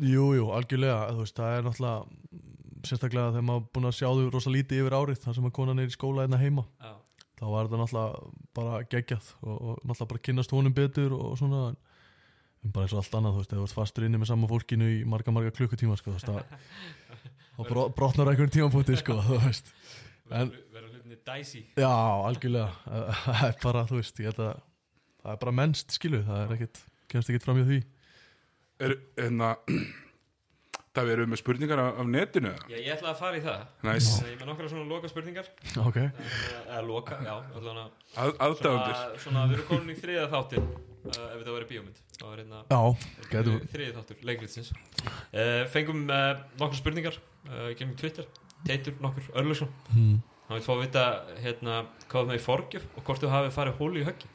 Jú, 0.01 0.29
jú, 0.39 0.47
algjörlega, 0.57 1.13
veist, 1.19 1.37
það 1.37 1.59
er 1.59 1.67
náttúrulega 1.67 2.45
sérstaklega 2.89 3.33
þegar 3.35 3.47
maður 3.49 3.65
búin 3.75 3.89
að 3.91 3.97
sjá 3.99 4.07
þau 4.11 4.29
rosa 4.35 4.53
lítið 4.55 4.83
yfir 4.85 4.97
árið, 4.99 5.19
þar 5.25 5.37
sem 5.39 5.49
að 5.49 5.55
konan 5.59 5.83
er 5.83 5.91
í 5.91 5.95
skóla 5.95 6.25
einna 6.27 6.41
heima, 6.41 6.65
Já, 6.83 6.93
þá 7.41 7.45
var 7.55 7.69
þetta 7.69 7.81
náttúrulega 7.83 8.31
bara 8.59 8.79
geggjað 8.95 9.31
og, 9.43 9.57
og 9.57 9.83
náttúrulega 9.85 10.11
bara 10.15 10.25
kynnast 10.29 10.55
honum 10.55 10.77
betur 10.77 11.17
og 11.19 11.35
svona 11.41 11.63
en, 11.73 11.79
en 12.65 12.75
bara 12.77 12.87
eins 12.89 12.95
og 12.97 13.03
allt 13.03 13.19
annað, 13.21 13.35
þú 13.37 13.43
veist, 13.43 13.53
ef 13.55 13.61
þú 13.63 13.67
ert 13.69 13.79
fastur 13.81 14.07
inni 14.09 14.21
með 14.23 14.31
sama 14.33 14.51
fólkinu 14.51 14.91
í 14.95 15.01
marga, 15.09 15.35
marga 15.35 15.55
klukkutíma, 15.57 15.97
sko, 16.01 16.15
þú 16.15 16.37
veist, 16.39 16.55
bro, 17.71 17.89
brotnar 17.97 18.29
á 18.29 18.33
einhvern 18.33 18.53
tímafóti, 18.55 18.97
sko, 19.01 19.19
þú 19.29 19.41
veist 19.49 19.73
En- 20.33 20.55
verður 20.73 20.95
hlutinni 20.95 21.19
dicey. 21.21 21.67
Já, 21.77 21.91
algjörlega, 22.25 22.71
það 23.27 23.43
er 23.51 23.59
bara, 23.63 23.83
þú 23.91 23.99
veist, 24.01 24.23
að 24.25 24.39
það 24.41 25.35
er 25.35 25.43
bara 25.43 25.53
mennst, 25.61 25.93
skilu, 25.99 26.23
það 26.25 26.41
er 26.47 26.55
ekkit, 26.57 26.81
kemst 27.13 27.29
ekkit 27.33 27.45
fram 27.45 27.61
í 27.61 27.67
því. 27.69 27.83
Er, 28.85 28.95
hérna 29.21 29.51
Það 29.69 29.85
við 31.03 31.13
erum 31.17 31.33
með 31.33 31.41
spurningar 31.41 31.81
af, 31.83 31.89
af 31.99 32.07
netinu 32.07 32.53
Já, 32.71 32.77
ég 32.79 32.91
ætla 32.95 33.11
að 33.11 33.17
fara 33.19 33.39
í 33.39 33.43
það. 33.43 33.63
Þannig 33.81 34.05
Ég 34.07 34.29
er 34.29 34.37
með 34.39 34.51
nokkra 34.51 34.69
svona 34.71 34.85
loka 34.93 35.11
spurningar. 35.11 35.49
Ok, 35.83 35.99
Eða 35.99 36.83
loka, 36.87 37.19
já 37.27 37.33
allan 37.35 37.81
að 37.83 37.89
Að, 38.15 38.35
aðdáðundur 38.47 38.95
Svona, 38.95 39.23
svona 39.25 39.47
við 39.51 39.57
erum 39.57 39.69
komin 39.73 39.95
í 39.95 39.99
þriða 39.99 40.29
þáttin 40.35 40.69
uh, 40.69 41.09
Ef 41.09 41.35
þetta 41.41 41.57
verið 41.57 41.73
bíómynd. 41.73 41.99
Það 42.21 42.37
hérna 42.39 43.65
Þriði 43.75 43.97
þáttur, 43.97 44.23
leikritsins 44.31 44.71
uh, 44.75 45.65
Fengum 45.75 46.07
uh, 46.07 46.31
nokkur 46.63 46.79
spurningar 46.79 47.19
uh, 47.51 47.73
Gennum 47.75 47.99
Twitter. 47.99 48.31
Teitur 48.65 48.95
nokkur 49.03 49.27
Örlusson 49.35 49.73
hmm. 49.91 50.23
Hann 50.47 50.61
vil 50.61 50.65
fá 50.65 50.73
að 50.77 50.85
vita 50.85 51.05
hérna 51.43 51.83
Hvað 52.07 52.23
er 52.23 52.31
með 52.31 52.39
í 52.39 52.45
forgjöf 52.45 52.87
Og 52.95 53.07
hvort 53.09 53.25
þú 53.25 53.33
hafi 53.33 53.53
farið 53.55 53.81
hóli 53.81 54.05
í 54.05 54.09
höggi. 54.09 54.31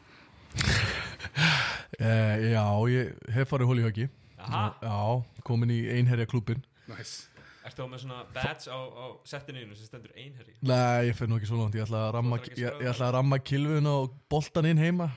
Eh, 2.00 2.54
já, 2.54 2.64
ég 2.88 3.16
hef 3.36 3.50
farið 3.52 3.68
hóli 3.68 3.82
í 3.82 3.86
höggi 3.86 4.06
Já, 4.40 5.00
komin 5.48 5.74
í 5.76 5.80
einherja 5.98 6.28
klúbin 6.30 6.64
Næs 6.90 7.28
Ertu 7.68 7.84
á 7.86 7.88
með 7.92 8.02
svona 8.06 8.20
badge 8.34 8.72
á, 8.72 8.80
á 8.80 9.06
settinu 9.28 9.62
sem 9.76 9.86
stendur 9.86 10.14
einherri 10.16 10.56
Nei, 10.66 11.10
ég 11.12 11.18
fer 11.18 11.30
nú 11.30 11.38
ekki 11.38 11.50
svo 11.50 11.60
langt. 11.60 11.76
Ég 11.78 11.84
ætla 11.86 12.06
að 12.08 12.14
ramma, 12.16 12.40
ég, 12.48 12.58
ég 12.64 12.88
ætla 12.94 13.10
að 13.10 13.16
ramma 13.18 13.40
kilvun 13.44 13.90
og 13.92 14.16
boltan 14.32 14.70
inn 14.72 14.80
heima. 14.80 15.10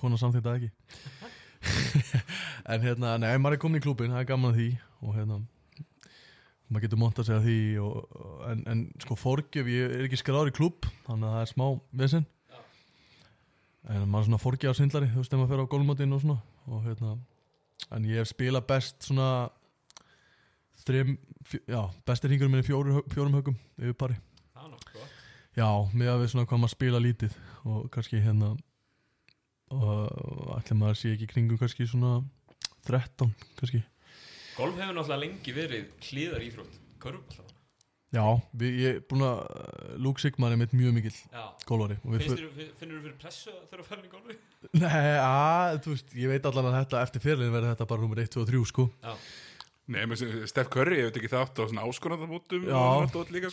Konan 0.00 0.18
samþýtt 0.18 0.48
það 0.48 0.56
ekki. 0.58 0.70
En 2.72 2.82
hérna, 2.82 3.16
nei, 3.22 3.36
maður 3.38 3.58
er 3.58 3.62
komin 3.62 3.78
í 3.78 3.84
klúbin 3.84 4.10
Það 4.10 4.24
er 4.24 4.30
gaman 4.32 4.50
að 4.50 4.56
því 4.58 4.68
Og 5.02 5.12
hérna 5.14 5.36
maður 6.72 6.86
getur 6.88 7.26
sig 7.26 7.34
að 7.36 7.46
því 7.46 7.56
og, 7.82 7.96
og- 8.16 8.44
en, 8.50 8.62
en 8.72 8.82
sko 9.02 9.16
forgjöf, 9.18 9.68
ég 9.68 9.96
er 9.98 10.06
ekki 10.06 10.20
skráður 10.20 10.52
í 10.52 10.56
klubb 10.56 10.88
þannig 11.06 11.28
að 11.28 11.34
það 11.36 11.42
er 11.42 11.50
smá 11.52 11.66
vesinn 12.02 12.24
Já. 12.48 12.60
en 13.92 14.06
maður 14.08 14.22
er 14.22 14.28
svona 14.30 14.40
forgjöf 14.42 14.78
svindlari, 14.78 15.10
þú 15.12 15.20
veist, 15.20 15.34
ef 15.34 15.40
maður 15.40 15.52
fer 15.52 15.62
á 15.62 15.72
gólmótin 15.74 16.16
og 16.16 16.22
svona 16.24 16.38
og 16.72 16.86
hérna, 16.86 17.12
en 17.90 18.08
ég 18.08 18.22
hef 18.22 18.30
spilað 18.30 18.66
best 18.70 19.08
svona 19.08 19.28
þrim, 20.84 21.16
fjö, 21.46 21.62
já, 21.66 21.80
bestir 22.06 22.34
hingur 22.34 22.50
minni 22.52 22.66
fjórum, 22.66 23.02
fjórum 23.12 23.38
högum 23.38 23.56
yfir 23.78 23.96
pari 23.98 24.18
Það 24.52 24.64
er 24.64 24.74
nokkuð 24.74 24.98
gott. 24.98 25.16
Já, 25.58 25.68
með 25.92 26.12
að 26.12 26.20
við 26.22 26.30
svona 26.32 26.48
hvað 26.48 26.62
maður 26.62 26.74
spila 26.76 27.02
lítið 27.02 27.38
og 27.68 27.88
kannski 27.94 28.22
hérna 28.22 28.52
og 29.72 30.52
ætli 30.58 30.76
maður 30.76 31.00
sé 31.00 31.14
ekki 31.14 31.30
kringum 31.30 31.60
kannski 31.60 31.88
svona 31.88 32.20
13 32.88 33.32
kannski 33.60 33.82
Golf 34.52 34.76
hefur 34.76 34.92
náttúrulega 34.92 35.22
lengi 35.22 35.52
verið 35.56 36.08
hlýðar 36.10 36.42
íþrótt. 36.44 36.74
Körfubolta. 37.00 37.51
Já, 38.12 38.24
við, 38.60 38.74
ég 38.76 38.96
er 38.98 39.04
búin 39.08 39.22
að 39.24 39.38
uh, 39.40 39.92
Luke 40.04 40.20
Sigmar 40.20 40.52
er 40.52 40.58
mitt 40.60 40.74
mjög 40.76 40.92
mikill 40.98 41.14
Já. 41.32 41.44
gólvari 41.68 41.96
þér, 42.02 42.42
finnur 42.76 42.98
þú 42.98 43.04
fyrir 43.06 43.14
pressu 43.22 43.54
að 43.54 43.86
fara 43.88 44.02
inn 44.02 44.08
í 44.08 44.12
golfi? 44.12 44.36
Nei, 44.82 45.14
að, 45.16 45.78
þú 45.86 45.94
veist, 45.94 46.12
ég 46.20 46.32
veit 46.34 46.48
allan 46.50 46.68
að 46.68 46.76
þetta 46.76 47.00
eftir 47.06 47.24
fyrirlin 47.24 47.54
verður 47.54 47.72
þetta 47.72 47.88
bara 47.94 48.04
nummer 48.04 48.20
1, 48.20 48.32
2 48.36 48.42
og 48.42 48.50
3 48.52 48.62
sko 48.72 48.86
Já. 48.92 49.14
Nei, 49.92 50.04
Steff 50.50 50.70
Curry, 50.72 51.00
ég 51.00 51.08
veit 51.08 51.18
ekki 51.22 51.32
þátt 51.32 51.58
á 51.58 51.64
svona 51.64 51.86
áskonandamótum 51.88 52.68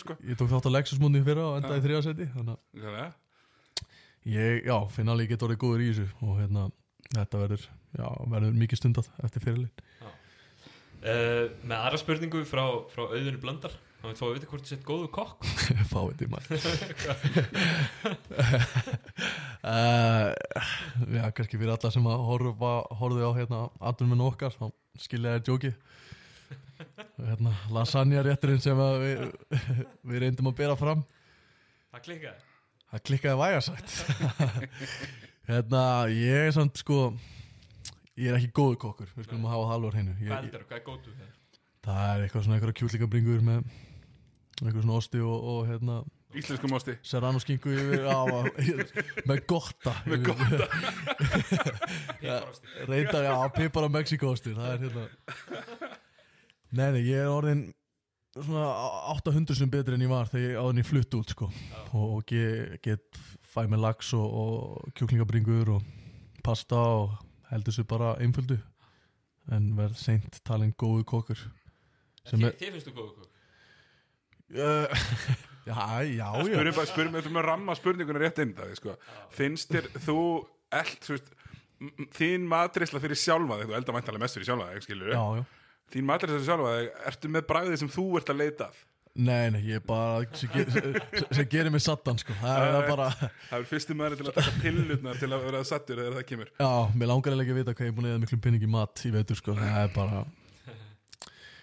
sko 0.04 0.18
Ég 0.28 0.38
tók 0.38 0.52
þátt 0.52 0.68
á 0.68 0.74
Lexus 0.76 1.00
múndi 1.02 1.24
fyrra 1.24 1.48
og 1.48 1.58
endaði 1.62 1.80
í 1.80 1.86
þriðasæti 1.88 2.28
þannig 2.36 2.54
að 2.84 3.00
ég, 4.28 4.60
já, 4.68 4.76
finn 4.92 5.08
alveg 5.08 5.26
ég 5.30 5.34
get 5.34 5.48
orðið 5.48 5.62
góður 5.64 5.82
í 5.86 5.90
þessu 5.90 6.06
og 6.28 6.36
hérna, 6.36 6.68
þetta 7.16 7.44
verður 7.46 7.64
já, 7.96 8.08
verður 8.36 8.60
mikið 8.60 8.82
stundað 8.84 9.08
eftir 9.24 9.48
fyrirlin 9.48 9.72
Uh, 11.00 11.48
með 11.64 11.78
aðra 11.78 11.98
spurningu 12.00 12.40
frá, 12.44 12.60
frá 12.92 13.06
auðunni 13.06 13.38
Blöndar. 13.40 13.72
Hann 14.00 14.14
vil 14.14 14.16
fá 14.16 14.24
að 14.26 14.34
vita 14.38 14.46
hvort 14.48 14.64
þú 14.64 14.70
sett 14.70 14.84
góðu 14.88 15.08
kokk. 15.12 15.48
Fáið 15.92 16.14
því 16.22 16.28
maður 16.32 16.48
uh, 19.60 20.30
Já, 21.18 21.24
kannski 21.36 21.58
fyrir 21.60 21.74
alla 21.74 21.90
sem 21.92 22.06
að 22.08 22.22
horfa, 22.30 22.70
horfðu 22.96 23.28
á 23.28 23.32
hérna 23.36 23.58
aðdunum 23.76 24.14
minn 24.14 24.24
okkar, 24.24 24.56
þá 24.56 24.70
skilja 25.04 25.34
þér 25.36 25.44
djóki 25.48 25.72
hérna, 27.20 27.52
lasagna 27.76 28.22
rétturinn 28.24 28.62
sem 28.62 28.78
við, 29.02 29.26
við 30.08 30.22
reyndum 30.24 30.48
að 30.50 30.56
bera 30.62 30.78
fram 30.80 31.04
Það 31.90 32.04
klikkaði. 32.06 32.46
Það 32.90 33.04
klikkaði 33.10 33.40
væga 33.42 33.60
sagt 33.66 33.94
Hérna, 35.50 35.82
ég 36.14 36.46
er 36.48 36.56
samt 36.56 36.80
sko 36.80 37.02
Ég 38.16 38.30
er 38.30 38.38
ekki 38.38 38.52
góður 38.54 38.80
kokkur 38.86 39.12
Við 39.16 39.28
skulum 39.28 39.46
að 39.48 39.54
hafa 39.56 39.68
það 39.68 39.76
alveg 39.76 39.92
á 39.92 39.94
hreinu 39.96 40.16
Hvað 40.22 40.48
þú? 40.48 40.64
Er 40.78 40.82
gótu 40.86 41.14
það? 41.14 41.30
Það 41.80 42.10
er 42.10 42.24
eitthvað 42.24 42.44
svona 42.46 42.58
eitthvað 42.58 42.76
kjúlingabringur 42.80 43.46
með 43.46 43.70
eitthvað 44.58 44.82
svona 44.82 44.98
osti 45.00 45.22
og, 45.24 45.46
og 45.52 45.60
hérna 45.70 46.00
Íslenskum 46.30 46.76
ásti 46.76 46.94
serrano 47.02 47.40
skinku 47.42 47.72
yfir 47.74 48.04
á, 48.06 48.22
með 49.26 49.40
gotta 49.50 49.96
með 50.06 50.28
gotta. 50.28 50.68
Reyndar, 52.90 53.24
já, 53.26 53.34
pipar 53.56 53.88
á 53.88 53.90
Mexikóstir 53.90 54.54
það 54.54 54.74
er 54.76 54.84
hérna 54.84 55.08
nei, 56.70 56.88
nei, 56.94 57.02
ég 57.08 57.24
er 57.24 57.32
orðin 57.32 57.64
svona 58.36 58.66
800 59.10 59.58
sem 59.58 59.70
betri 59.70 59.96
en 59.96 60.04
ég 60.04 60.10
var 60.10 60.30
þegar 60.30 60.52
ég 60.52 60.58
en 60.62 60.80
ég 60.80 60.86
flutt 60.86 61.16
út 61.18 61.34
sko. 61.34 61.48
Og, 61.90 62.04
og 62.04 62.20
get, 62.30 62.78
get 62.84 63.20
fæ 63.50 63.64
með 63.66 63.82
lax 63.86 64.12
og, 64.18 64.26
og 64.42 64.92
kjúklingabringur 64.98 65.72
og 65.74 65.88
pasta 66.46 66.78
og 66.78 67.16
heldur 67.50 67.74
sér 67.74 67.88
bara 67.90 68.14
einföldu. 68.22 68.60
En 69.50 69.72
verð 69.78 69.98
seint 69.98 70.38
talin 70.46 70.74
góðu 70.78 71.06
kokkur. 71.10 71.42
Þið 72.30 72.46
finnst 72.60 72.86
þú 72.86 72.94
góðu 72.94 73.12
kokk? 73.18 73.29
Uh, 74.56 75.04
já, 75.70 75.78
já, 76.04 76.10
já 76.10 76.28
Spurum 76.46 76.76
bara, 76.76 76.88
spurum 76.92 77.16
við 77.18 77.30
að 77.30 77.46
ramma 77.48 77.76
spurninguna 77.78 78.22
rétt 78.24 78.42
inn 78.44 78.54
það, 78.58 78.74
sko 78.80 78.96
Finnst 79.36 79.72
þér 79.74 79.90
þú 80.06 80.18
eld, 80.80 80.98
þú 81.06 81.16
veist 81.16 81.32
Þín 82.12 82.44
matrisla 82.44 83.00
fyrir 83.00 83.16
sjálfa 83.16 83.56
þig, 83.62 83.70
þú 83.70 83.76
eldar 83.78 83.96
mæntalega 83.96 84.20
mest 84.26 84.36
fyrir 84.36 84.50
sjálfa 84.50 84.70
þig, 84.74 84.84
skilur 84.84 85.14
já, 85.14 85.22
Þín 85.94 86.08
matrisla 86.10 86.36
fyrir 86.36 86.48
sjálfa 86.50 86.76
þig, 86.76 86.90
ertu 87.12 87.32
með 87.32 87.46
bragðið 87.48 87.82
sem 87.84 87.92
þú 87.94 88.06
ert 88.20 88.32
að 88.34 88.42
leita 88.42 88.68
að 88.68 88.86
Nei, 89.20 89.50
nei, 89.50 89.58
ég 89.66 89.80
er 89.80 89.82
bara 89.82 90.22
sem, 90.38 90.52
sem, 91.34 91.46
gerir 91.50 91.72
mig 91.74 91.82
sattan 91.82 92.18
sko. 92.20 92.30
það 92.38 92.60
er 92.62 92.76
Nei. 92.76 92.90
bara 92.92 93.08
Það 93.18 93.56
er 93.56 93.64
fyrstu 93.66 93.96
maður 93.98 94.20
til 94.20 94.26
að 94.28 94.36
taka 94.36 94.52
pillutnar 94.62 95.18
til 95.18 95.30
að 95.34 95.46
vera 95.48 95.62
sattur 95.66 95.98
þegar 95.98 96.14
það 96.20 96.26
kemur 96.28 96.52
Já, 96.52 96.68
mér 96.94 97.10
langar 97.10 97.34
eiginlega 97.34 97.48
ekki 97.48 97.56
að 97.56 97.58
vita 97.58 97.74
hvað 97.74 97.88
ég 97.88 97.90
er 97.90 97.96
búin 97.96 98.06
að 98.06 98.14
eða 98.14 98.22
miklum 98.22 98.42
pinning 98.44 98.62
í 98.62 98.70
mat 98.70 99.02
í 99.02 99.10
veitur 99.16 99.40
sko. 99.40 99.56
það 99.58 99.80
er 99.82 99.90
bara 99.96 100.22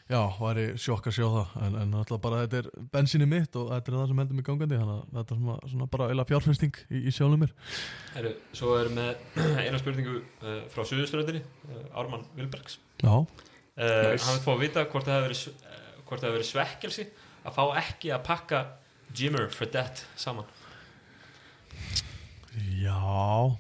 Já, 0.07 0.21
væri 0.39 0.65
sjokk 0.79 1.09
að 1.09 1.17
sjá 1.17 1.25
það 1.27 1.55
en, 1.65 1.73
en 1.81 1.95
alltaf 1.99 2.21
bara 2.23 2.43
þetta 2.45 2.61
er 2.61 2.69
bensinni 2.93 3.27
mitt 3.27 3.57
og 3.59 3.73
þetta 3.73 3.91
er 3.91 3.97
það 3.97 4.11
sem 4.11 4.21
heldur 4.21 4.37
mig 4.39 4.45
gangandi 4.47 4.79
þannig 4.79 5.01
að 5.01 5.17
þetta 5.17 5.35
er 5.35 5.41
svona, 5.41 5.57
svona 5.73 5.87
bara 5.97 6.07
eila 6.13 6.25
fjárfesting 6.29 6.79
í, 6.87 7.01
í 7.01 7.11
sjálfum 7.11 7.43
mér 7.43 7.51
Heru, 8.13 8.31
svo 8.55 8.77
er 8.79 8.93
með 8.95 9.25
eina 9.65 9.81
spurningu 9.81 10.21
uh, 10.21 10.61
frá 10.71 10.87
Suðuströndinni, 10.87 11.43
uh, 11.67 11.99
Ármann 11.99 12.23
Vilbergs. 12.39 12.79
Já, 13.03 13.25
Uh, 13.77 13.83
Nice. 14.09 14.25
Hann 14.25 14.39
vil 14.39 14.41
fá 14.41 14.53
að 14.55 14.61
vita 14.63 14.83
hvort 14.89 15.05
það 15.05 15.19
hefur 15.19 15.33
verið, 16.25 16.39
eh, 16.41 16.47
svekkelsi 16.49 17.03
að 17.45 17.53
fá 17.53 17.63
ekki 17.77 18.09
að 18.09 18.23
pakka 18.25 18.61
Jimmer 19.13 19.51
Fredette 19.53 20.07
saman. 20.17 20.47
já 22.57 22.97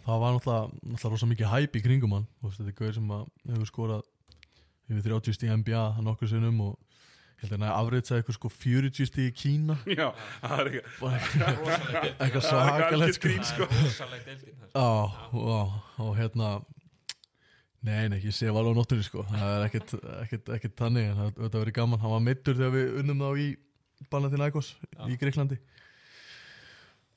það 0.07 0.21
var 0.23 0.33
náttúrulega, 0.33 0.71
náttúrulega 0.81 1.11
rosa 1.13 1.29
mikið 1.29 1.51
hæp 1.51 1.77
í 1.77 1.83
kringum 1.85 2.15
hann 2.17 2.25
þetta 2.41 2.65
er 2.65 2.77
gauð 2.79 2.95
sem 2.95 3.11
að 3.13 3.27
hefur 3.51 3.69
skorað 3.69 4.01
yfir 4.87 5.07
30 5.09 5.37
stíð 5.37 5.55
NBA 5.61 5.83
hann 5.97 6.11
okkur 6.11 6.31
sinnum 6.31 6.61
og 6.65 6.75
ég 7.37 7.43
held 7.45 7.53
að 7.57 7.65
hann 7.65 7.75
afreitsa 7.75 8.17
eitthvað 8.17 8.37
sko 8.39 8.51
40 8.53 9.09
stíð 9.11 9.27
í 9.27 9.35
Kína. 9.37 9.77
Já, 9.99 10.07
það 10.41 10.57
er 10.63 10.71
eitthvað 10.71 11.19
Það 12.17 12.39
er 12.39 12.47
svakalegt 12.47 13.19
sko. 13.19 13.37
sko. 13.51 13.69
Er 14.73 14.81
og, 14.81 15.77
og 16.01 16.11
hérna 16.17 16.57
Nei, 17.87 18.07
nei, 18.11 18.17
ég 18.25 18.33
sé 18.35 18.49
alveg 18.49 18.73
á 18.73 18.77
nóttunni 18.79 19.05
sko. 19.05 19.21
Það 19.29 19.51
er 19.53 19.65
ekkert, 19.67 19.91
ekkert, 20.23 20.49
ekkert 20.57 20.79
þannig. 20.79 21.05
En 21.07 21.19
það 21.19 21.29
þetta 21.43 21.61
verið 21.61 21.75
gaman, 21.77 22.01
hann 22.01 22.13
var 22.15 22.23
meittur 22.25 22.57
þegar 22.57 22.73
við 22.73 22.95
unnum 23.03 23.21
þá 23.21 23.43
í 23.43 23.47
Banathinaikos 24.11 24.73
í 25.07 25.17
Greiklandi 25.17 25.57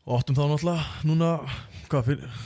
og 0.07 0.17
áttum 0.17 0.37
þá 0.37 0.47
náttúrulega 0.49 1.09
núna, 1.09 1.29
hvað 1.91 2.07
fyrir 2.09 2.39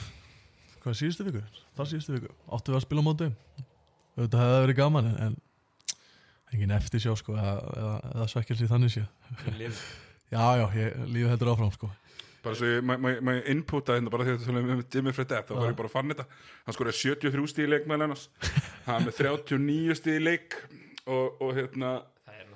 hvað 0.83 0.97
síðustu 0.99 1.25
viku, 1.25 1.43
það 1.77 1.91
síðustu 1.91 2.15
viku. 2.17 2.33
Áttum 2.51 2.75
við 2.75 2.79
að 2.79 2.85
spila 2.85 3.03
á 3.03 3.07
móti 3.07 3.29
þetta 4.17 4.45
hefði 4.45 4.63
verið 4.65 4.79
gaman 4.79 5.11
en, 5.11 5.19
en 5.25 5.35
engin 6.55 6.73
eftir 6.77 7.03
sjá 7.03 7.13
sko 7.19 7.35
eða, 7.35 7.53
eða, 7.75 7.93
eða 8.13 8.27
svekkelsi 8.31 8.71
þannig 8.71 8.95
sé. 8.95 9.05
Já, 10.33 10.41
já, 10.57 10.63
ég, 10.73 10.95
lífið 11.05 11.29
heldur 11.29 11.49
áfram 11.51 11.69
sko. 11.71 11.87
Bara 12.43 12.57
svo 12.57 12.67
ég, 12.67 12.79
maður 12.83 13.03
ma, 13.03 13.11
ma 13.27 13.33
inputa 13.53 13.93
hérna 13.93 14.09
bara 14.11 14.25
þegar 14.25 14.39
þú 14.41 14.47
talum 14.49 14.71
um 14.73 14.81
Jimmy 14.91 15.13
Fredette 15.13 15.45
þá 15.45 15.59
var 15.59 15.69
ég 15.69 15.77
bara 15.77 15.91
að 15.91 15.93
fann 15.93 16.09
þetta. 16.11 16.25
Hann 16.65 16.75
skoraði 16.75 16.97
73 16.97 17.51
stíð 17.51 17.67
í 17.67 17.69
leik 17.69 17.85
með 17.85 18.01
Hann 18.87 18.97
er 18.97 19.05
með 19.05 19.19
39 19.21 19.97
stíð 20.01 20.17
í 20.17 20.23
leik 20.25 20.57
og, 21.05 21.37
og 21.45 21.53
hérna 21.59 21.91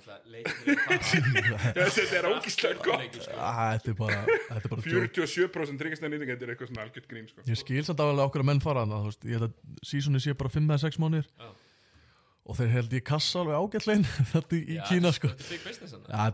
Þetta 1.79 2.17
er 2.19 2.27
ógíslega 2.29 2.83
gott 2.85 3.17
sko. 3.21 3.37
Æ, 3.37 3.53
Þetta 3.79 3.91
er 3.93 3.97
bara, 3.99 4.19
þetta 4.25 4.59
er 4.59 4.73
bara 4.73 4.83
djók. 4.83 5.15
47% 5.15 5.81
tryggastæða 5.81 6.11
nýting 6.13 6.31
Þetta 6.33 6.47
er 6.47 6.53
eitthvað 6.55 6.71
svona 6.71 6.85
algjört 6.87 7.09
grín 7.11 7.27
sko. 7.31 7.45
Ég 7.49 7.59
skil 7.61 7.83
samt 7.87 8.03
alveg 8.03 8.25
okkur 8.29 8.43
að 8.43 8.49
menn 8.51 8.61
fara 8.63 8.83
sísoni 9.85 10.21
sé 10.23 10.35
bara 10.39 10.51
5 10.53 10.69
eða 10.69 10.79
6 10.85 10.99
mánuðir 11.03 11.27
Já. 11.29 11.49
og 12.49 12.57
þeir 12.57 12.71
held 12.75 12.95
ég 12.97 13.05
kassa 13.05 13.43
alveg 13.43 13.59
ágætlegin 13.61 14.07
þetta 14.33 14.57
í 14.59 14.77
Já, 14.79 14.83
Kína 14.89 15.13
sko. 15.15 15.31
Þetta 15.35 15.55
er 15.59 15.63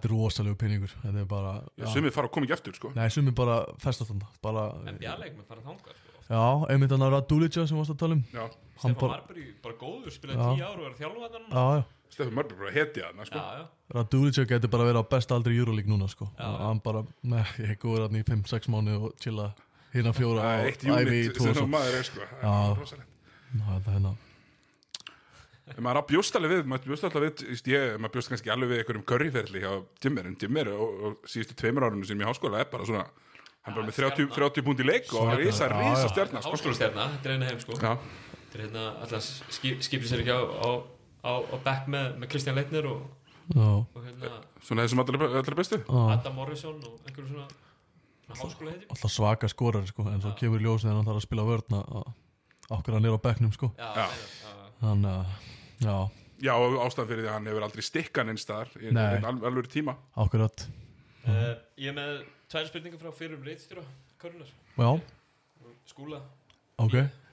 er 0.07 0.11
rosalegu 0.13 0.57
peningur, 0.61 0.93
þetta 1.03 1.19
er 1.25 1.29
bara, 1.35 1.53
já. 1.81 1.87
Sumið 1.93 2.15
fara 2.15 2.29
að 2.31 2.35
koma 2.37 2.47
ekki 2.49 2.57
eftir 2.59 2.77
sko. 2.79 2.93
nei, 2.95 3.07
sumi 3.13 3.33
bara 3.35 3.61
festastanda, 3.83 4.29
bara, 4.45 4.69
NBA-leik 4.95 5.35
með 5.39 5.47
fara 5.51 5.65
þangað. 5.65 5.95
Sko. 5.95 6.01
já, 6.31 6.43
einmitt 6.73 6.93
hann 6.95 7.03
að 7.05 7.11
Radulica 7.17 7.65
sem 7.69 7.77
varst 7.77 7.93
að 7.93 7.99
tala 8.01 8.15
um, 8.17 8.23
Já, 8.33 8.45
hann 8.45 8.95
Stefán 8.95 8.95
bara, 9.03 9.19
Marbury, 9.19 9.43
bara 9.61 9.75
góður, 9.81 10.13
spilaði 10.15 10.39
Já. 10.39 10.47
10 10.55 10.63
ár 10.65 10.79
og 10.79 10.85
var 10.87 10.95
þjálfað 11.01 11.35
hann. 11.35 11.45
já, 11.51 11.65
já, 11.75 11.83
Stefán 12.15 12.37
Mörður 12.37 12.61
bara 12.63 12.73
hetja 12.75 13.09
þarna 13.09 13.27
sko. 13.27 13.45
Radulica 13.95 14.45
getur 14.49 14.71
bara 14.71 14.87
verið 14.87 15.03
á 15.03 15.11
besta 15.15 15.35
aldri 15.37 15.55
í 15.55 15.61
Euroleague 15.61 15.91
núna 15.91 16.07
sko, 16.11 16.29
Já. 16.39 16.47
hann 16.63 16.79
bara, 16.85 17.03
nei, 17.27 17.43
ég 17.59 17.75
góður 17.81 18.07
hann 18.07 18.19
í 18.21 18.23
5-6 18.27 18.69
mánuði 18.71 19.01
og 19.09 19.17
chilla 19.21 19.49
hérna 19.95 20.13
fjóra 20.15 20.53
eitt 20.63 20.85
æfi 20.85 21.19
í 21.25 21.33
það 21.35 21.91
er 21.91 22.07
sko. 22.07 22.29
Það 22.39 22.47
Já. 22.47 22.55
er 22.71 23.03
er 23.65 23.91
hérna, 23.91 24.15
En 25.65 25.81
maður 25.81 25.97
á 25.97 26.09
bjóst 26.11 26.35
alveg 26.37 26.51
við, 26.53 26.67
maður 26.69 26.89
bjóst 26.91 27.05
alltaf 27.07 27.23
við, 27.23 27.39
ég, 27.71 27.95
maður 27.97 28.13
bjóst 28.13 28.29
kannski 28.31 28.51
alveg 28.53 28.69
við 28.69 28.81
einhverjum 28.83 29.05
curryferli 29.09 29.61
hjá 29.63 29.71
Jimmer, 30.03 30.27
en 30.29 30.35
Jimmer 30.37 30.67
og, 30.75 30.99
og 31.07 31.29
síðustu 31.31 31.55
tveimur 31.57 31.87
árunum 31.87 32.05
sem 32.05 32.21
ég 32.21 32.29
háskóla 32.29 32.59
er 32.61 32.67
bara 32.69 32.85
svona, 32.85 33.07
hann 33.65 33.73
bara 33.73 33.87
með 33.87 33.97
30, 33.97 34.27
30 34.35 34.65
púnt 34.67 34.83
í 34.83 34.85
leik 34.85 35.09
og 35.17 35.31
Já, 35.31 35.39
risa 35.41 35.69
já. 35.71 36.11
stjarnar, 36.13 36.45
sko. 36.45 36.53
Háskólastjarna, 36.53 37.07
þetta 37.15 37.31
er 37.31 37.33
eina 37.33 37.49
heim 37.49 37.63
sko. 37.63 37.79
Þetta 37.81 38.59
er 38.59 38.63
hérna 38.67 38.83
alltaf 39.01 39.31
skip, 39.57 39.81
skipir 39.87 40.11
sér 40.11 40.21
ekki 40.21 40.37
á, 40.37 40.41
á, 40.45 40.69
á, 41.25 41.33
á 41.41 41.55
back 41.65 41.87
með, 41.91 42.11
með 42.21 42.31
Kristján 42.33 42.55
Leitner 42.59 42.85
og, 42.91 43.05
og 43.57 44.01
hérna 44.05 44.31
svona 44.65 44.85
þessum 44.85 45.01
allra, 45.03 45.29
allra 45.41 45.57
bestu. 45.59 45.79
Adam 45.89 46.37
Morrison 46.37 46.77
og 46.85 46.99
einhverju 47.09 47.31
svona, 47.33 47.47
svona 48.29 48.41
háskóla 48.43 48.75
heiti. 48.75 48.89
alltaf 48.93 49.13
svaka 49.15 49.49
skorar 49.51 49.87
sko, 49.89 50.05
en 50.13 50.21
svo 50.23 50.35
kemur 50.39 50.61
ljós 50.63 50.85
þegar 50.85 50.99
hann 51.01 51.09
þarf 51.09 51.21
að 51.23 51.27
spila 51.27 51.47
vörn 51.49 51.79
að 51.79 52.13
okkur 52.77 52.97
hann 52.97 53.05
er 53.09 53.17
á 53.17 53.25
bekknum 53.25 53.51
sko. 53.53 53.71
Já, 53.77 53.89
Já. 53.97 54.05
já. 54.05 54.29
já, 54.45 54.53
já. 54.61 54.69
þannig 54.85 55.11
að 55.15 55.25
já, 55.89 55.97
Já, 56.43 56.51
og 56.59 56.73
ástæðan 56.83 57.07
fyrir 57.07 57.21
því 57.23 57.27
að 57.29 57.35
hann 57.37 57.45
hefur 57.47 57.63
aldrei 57.63 57.83
stikkan 57.87 58.29
einn 58.31 58.39
staðar 58.41 58.71
í 58.75 58.89
Nei. 58.91 59.03
einn 59.15 59.23
al- 59.29 59.45
alvöru 59.47 59.69
tíma 59.71 59.93
Akkurat 60.19 60.65
uh, 61.31 61.53
Ég 61.79 61.93
er 61.93 61.95
með 61.95 62.17
tvær 62.51 62.67
spurningar 62.67 62.99
frá 62.99 63.13
fyrir 63.15 63.37
um 63.39 63.45
Já, 64.75 64.89
skúla 65.87 66.19
ok 66.75 66.95
Old 66.99 67.24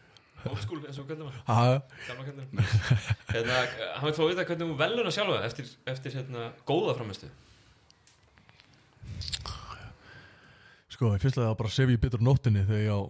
school, 0.65 0.83
eins 0.87 0.99
og 0.99 1.07
kallum 1.09 1.31
hann 1.31 1.47
Ha, 1.47 1.81
Gamla 2.09 2.27
kallum 2.27 2.43
hérna, 3.33 3.61
Hann 3.97 4.09
veit 4.09 4.19
fá 4.19 4.25
að 4.25 4.33
vita 4.33 4.47
hvernig 4.49 4.69
hún 4.69 4.79
veluna 4.81 5.15
sjálfa 5.15 5.41
eftir, 5.47 5.71
eftir 5.93 6.17
hérna, 6.19 6.51
góða 6.69 6.97
framistu 6.99 7.31
Sko, 10.93 11.15
ég 11.17 11.23
finnst 11.23 11.39
að 11.41 11.49
það 11.49 11.55
bara 11.59 11.73
sef 11.73 11.91
ég 11.91 12.01
betur 12.03 12.21
á 12.21 12.27
nóttinni 12.29 12.65
þegar 12.69 12.83
ég 12.83 12.93
á 12.93 13.01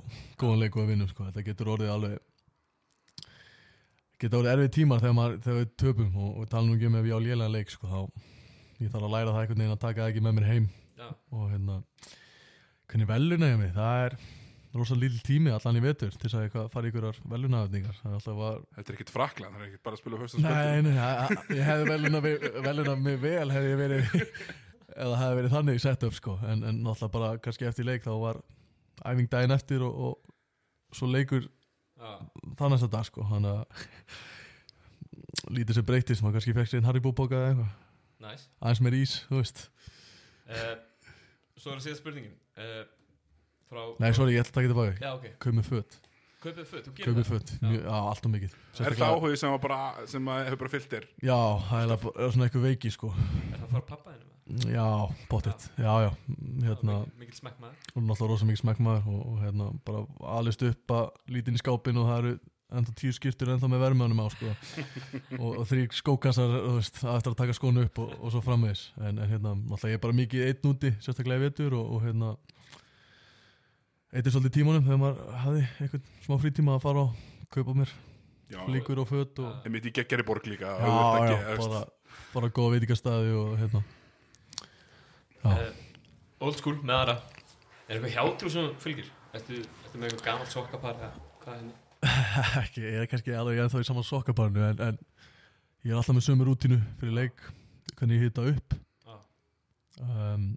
góðan 0.41 0.61
leik 0.63 0.77
og 0.77 0.85
að 0.85 0.93
vinna 0.93 1.07
sko. 1.11 1.25
Þetta 1.29 1.43
getur 1.49 1.71
orðið 1.75 1.91
alveg 1.93 2.21
getur 4.23 4.39
orðið 4.39 4.53
erfið 4.53 4.71
tímar 4.77 5.03
þegar, 5.03 5.17
maður, 5.19 5.35
þegar 5.43 5.59
við 5.59 5.73
töpum 5.83 6.13
og, 6.23 6.31
og 6.39 6.47
tala 6.53 6.69
nú 6.69 6.77
ekki 6.77 6.89
um 6.89 6.99
ef 7.01 7.09
ég 7.11 7.19
á 7.19 7.25
lélega 7.27 7.53
leik 7.53 7.75
sko, 7.75 7.91
þá 7.91 8.01
ég 8.79 8.93
þarf 8.93 9.09
að 9.09 9.15
læra 9.17 9.35
það 9.35 9.41
einhvern 9.43 9.63
veginn 9.65 9.75
að 9.75 9.83
taka 9.83 10.01
það 10.05 10.13
ekki 10.13 10.23
með 10.23 10.37
mér 10.39 10.49
heim. 10.53 10.69
Já, 11.03 11.09
og 11.35 11.45
hérna 11.51 11.81
hvernig 12.93 13.51
ég 13.51 13.59
mig, 13.59 13.75
það 13.75 14.07
er 14.07 14.17
rosa 14.73 14.97
lítil 14.97 15.21
tími 15.27 15.53
allan 15.53 15.79
í 15.79 15.83
vetur 15.85 16.15
til 16.17 16.31
að 16.39 16.71
fara 16.73 16.89
í 16.89 16.93
ykkurar 16.93 17.19
velunafningar 17.29 17.99
það 18.03 18.29
var 18.39 18.61
Þetta 18.79 18.89
er 18.93 18.97
ekkit 18.97 19.13
frakland, 19.13 19.57
það 19.57 19.65
er 19.65 19.71
ekkit 19.71 19.85
bara 19.85 19.99
að 19.99 20.03
spila 20.03 20.21
fyrsta 20.23 20.43
Nei, 20.43 20.83
nei, 20.87 20.95
ég 21.59 21.67
hefði 21.67 21.89
veluna, 21.91 22.23
veluna 22.69 22.95
mig 23.01 23.19
vel 23.21 23.49
hefði 23.53 23.73
ég 23.75 23.83
verið 23.83 24.23
eða 24.97 25.19
hefði 25.21 25.39
verið 25.41 25.57
þannig 25.57 25.83
sett 25.83 26.07
upp 26.07 26.17
sko. 26.17 26.37
En, 26.47 26.63
en 26.69 26.81
náttúrulega 26.85 27.15
bara 27.17 27.33
kannski 27.43 27.69
eftir 27.69 27.89
leik 27.89 28.05
þá 28.05 28.13
var 28.21 28.41
æfing 29.09 29.31
daginn 29.33 29.55
eftir 29.57 29.85
og, 29.87 29.93
og 30.09 30.97
svo 30.97 31.09
leikur 31.11 31.47
já, 31.47 32.13
þannig 32.61 32.87
að 32.87 32.93
dag 32.93 33.09
sko. 33.09 33.27
Lítið 35.53 35.79
sem 35.79 35.87
breytist, 35.89 36.23
maður 36.23 36.39
kannski 36.39 36.57
fekk 36.57 36.71
sér 36.71 36.81
einn 36.81 36.89
Haribo 36.89 37.13
bóka 37.17 37.39
eða 37.39 37.53
eitthvað, 37.53 37.71
næs 38.25 38.49
aðeins 38.61 38.83
með 38.85 38.99
ís, 39.01 39.15
þú 39.29 39.39
veist. 39.41 39.63
Uh, 40.47 40.75
Svo 41.57 41.73
er 41.73 41.79
það 41.79 41.85
síðan 41.87 41.99
spurningin. 42.01 42.37
Uh, 42.59 42.83
Frá 43.73 43.85
Nei, 44.05 44.11
sorry, 44.17 44.35
ég 44.37 44.45
ætla 44.45 44.53
að 44.53 44.57
taka 44.59 44.69
þetta 44.69 44.81
baki, 44.81 44.97
Já, 45.03 45.13
ok, 45.17 45.29
kaupið 45.47 45.69
föt. 45.73 46.01
Kaupið 46.43 46.67
föt, 46.73 46.87
þú 46.89 46.93
gerir 46.99 47.07
kaupið 47.07 47.25
það. 47.25 47.33
föt, 47.33 47.51
Já. 47.63 47.95
allt 48.03 48.27
og 48.27 48.33
mikið. 48.35 48.55
Er 48.83 48.97
það 48.99 49.13
áhugið 49.17 49.37
sem, 49.43 49.53
að 49.57 49.61
bara, 49.63 49.79
sem 50.11 50.29
að 50.33 50.41
hefur 50.49 50.61
bara 50.65 50.73
fyllt 50.73 50.91
þér? 50.93 51.05
Já, 51.23 51.39
það 51.71 51.83
er 51.85 51.93
er 52.27 52.35
svona 52.35 52.49
eitthvað 52.49 52.67
veiki 52.67 52.91
sko. 52.93 53.11
Er 53.15 53.59
það 53.61 53.67
að 53.69 53.75
fara 53.77 53.87
pappa 53.93 54.11
þinn 54.17 54.25
með? 54.27 54.29
Já, 54.75 54.87
pottitt, 55.31 55.69
já, 55.79 55.93
já 56.03 56.09
hérna, 56.67 56.97
Mikil- 57.07 57.21
Mikil 57.23 57.37
smekk 57.39 57.61
maður 57.63 57.93
og 57.95 58.03
náttúrulega 58.09 58.33
rosa 58.33 58.49
mikið 58.49 58.61
smekkmaður 58.65 59.07
og, 59.13 59.21
og 59.31 59.37
hérna, 59.45 59.69
bara 59.87 60.01
alist 60.41 60.65
upp 60.67 60.93
að 60.99 61.05
lítinn 61.37 61.55
í 61.57 61.63
skápin 61.63 62.01
og 62.03 62.09
það 62.11 62.19
eru 62.25 62.33
ennþá 62.73 62.95
tíu 62.99 63.13
skiptur 63.15 63.53
ennþá 63.55 63.71
með 63.71 63.83
verðmönum 63.85 64.21
á 64.25 64.27
sko. 64.35 64.51
Og, 65.39 65.51
og 65.61 65.65
þrý 65.71 65.87
að 65.87 67.17
eftir 67.17 67.33
að 67.33 67.39
taka 67.39 67.55
skónu 67.57 67.85
upp 67.87 67.99
og, 68.03 68.13
og 68.19 68.33
svo 68.35 68.43
framvegis. 68.45 68.83
En, 68.99 69.19
en 69.23 69.29
hérna, 69.31 69.55
náttúrulega 69.55 69.95
ég 69.95 70.01
er 70.01 70.05
bara 70.09 70.19
mikið 70.21 70.47
einn 70.51 70.71
úti, 70.73 70.93
sérstaklega 71.05 71.39
í 71.39 71.45
vetur 71.47 71.77
og, 71.79 71.91
og 71.97 72.03
hérna 72.07 72.33
eitthvað 74.13 74.35
svolítið 74.37 74.57
tímanum 74.59 74.87
þegar 74.87 75.01
maður 75.03 75.37
hafði 75.43 75.63
einhvern 75.81 76.09
smá 76.27 76.35
frítíma 76.43 76.75
að 76.77 76.83
fara 76.85 77.05
og 77.07 77.47
kaupa 77.53 77.77
mér 77.77 77.93
Já, 78.53 78.61
líkur 78.69 79.01
og 79.01 79.09
föt 79.09 79.39
og 79.41 79.65
Ég 79.65 79.73
mitt 79.73 79.87
í 79.89 79.93
geggjari 79.97 80.25
borg 80.29 80.47
líka 80.47 80.75
já, 80.77 80.85
já, 80.85 81.37
ekki, 81.41 81.63
bara, 81.63 81.85
bara 82.35 82.51
góða 82.53 82.75
veitingastæði 82.75 83.31
og 83.41 83.55
hérna. 83.63 83.81
Já. 85.43 85.53
uh, 85.53 86.45
Old 86.45 86.59
school 86.59 86.77
með 86.83 86.99
aðra. 86.99 87.15
Er 87.87 87.97
eitthvað 87.97 88.13
hjátrú 88.19 88.53
sem 88.53 88.69
fylgir? 88.83 89.09
Ertu, 89.33 89.63
ertu 89.63 90.01
með 90.03 90.11
eitthvað 90.11 90.27
gamalt 90.27 90.53
sokkapar 90.53 91.01
eða 91.01 91.13
hvað 91.45 91.71
ekki, 92.63 92.83
ég 92.83 92.99
er 92.99 93.09
kannski 93.11 93.35
alveg 93.39 93.61
ennþá 93.63 93.81
í 93.83 93.87
saman 93.87 94.07
sokkabarnu 94.07 94.63
en, 94.67 94.81
en 94.91 94.97
ég 95.87 95.93
er 95.93 96.01
alltaf 96.01 96.17
með 96.17 96.27
sömu 96.27 96.47
rútínu 96.49 96.81
fyrir 97.01 97.15
leik, 97.15 97.45
hvernig 97.97 98.19
ég 98.19 98.27
hita 98.27 98.47
upp. 98.51 98.77
Já, 99.07 99.17
um, 100.03 100.49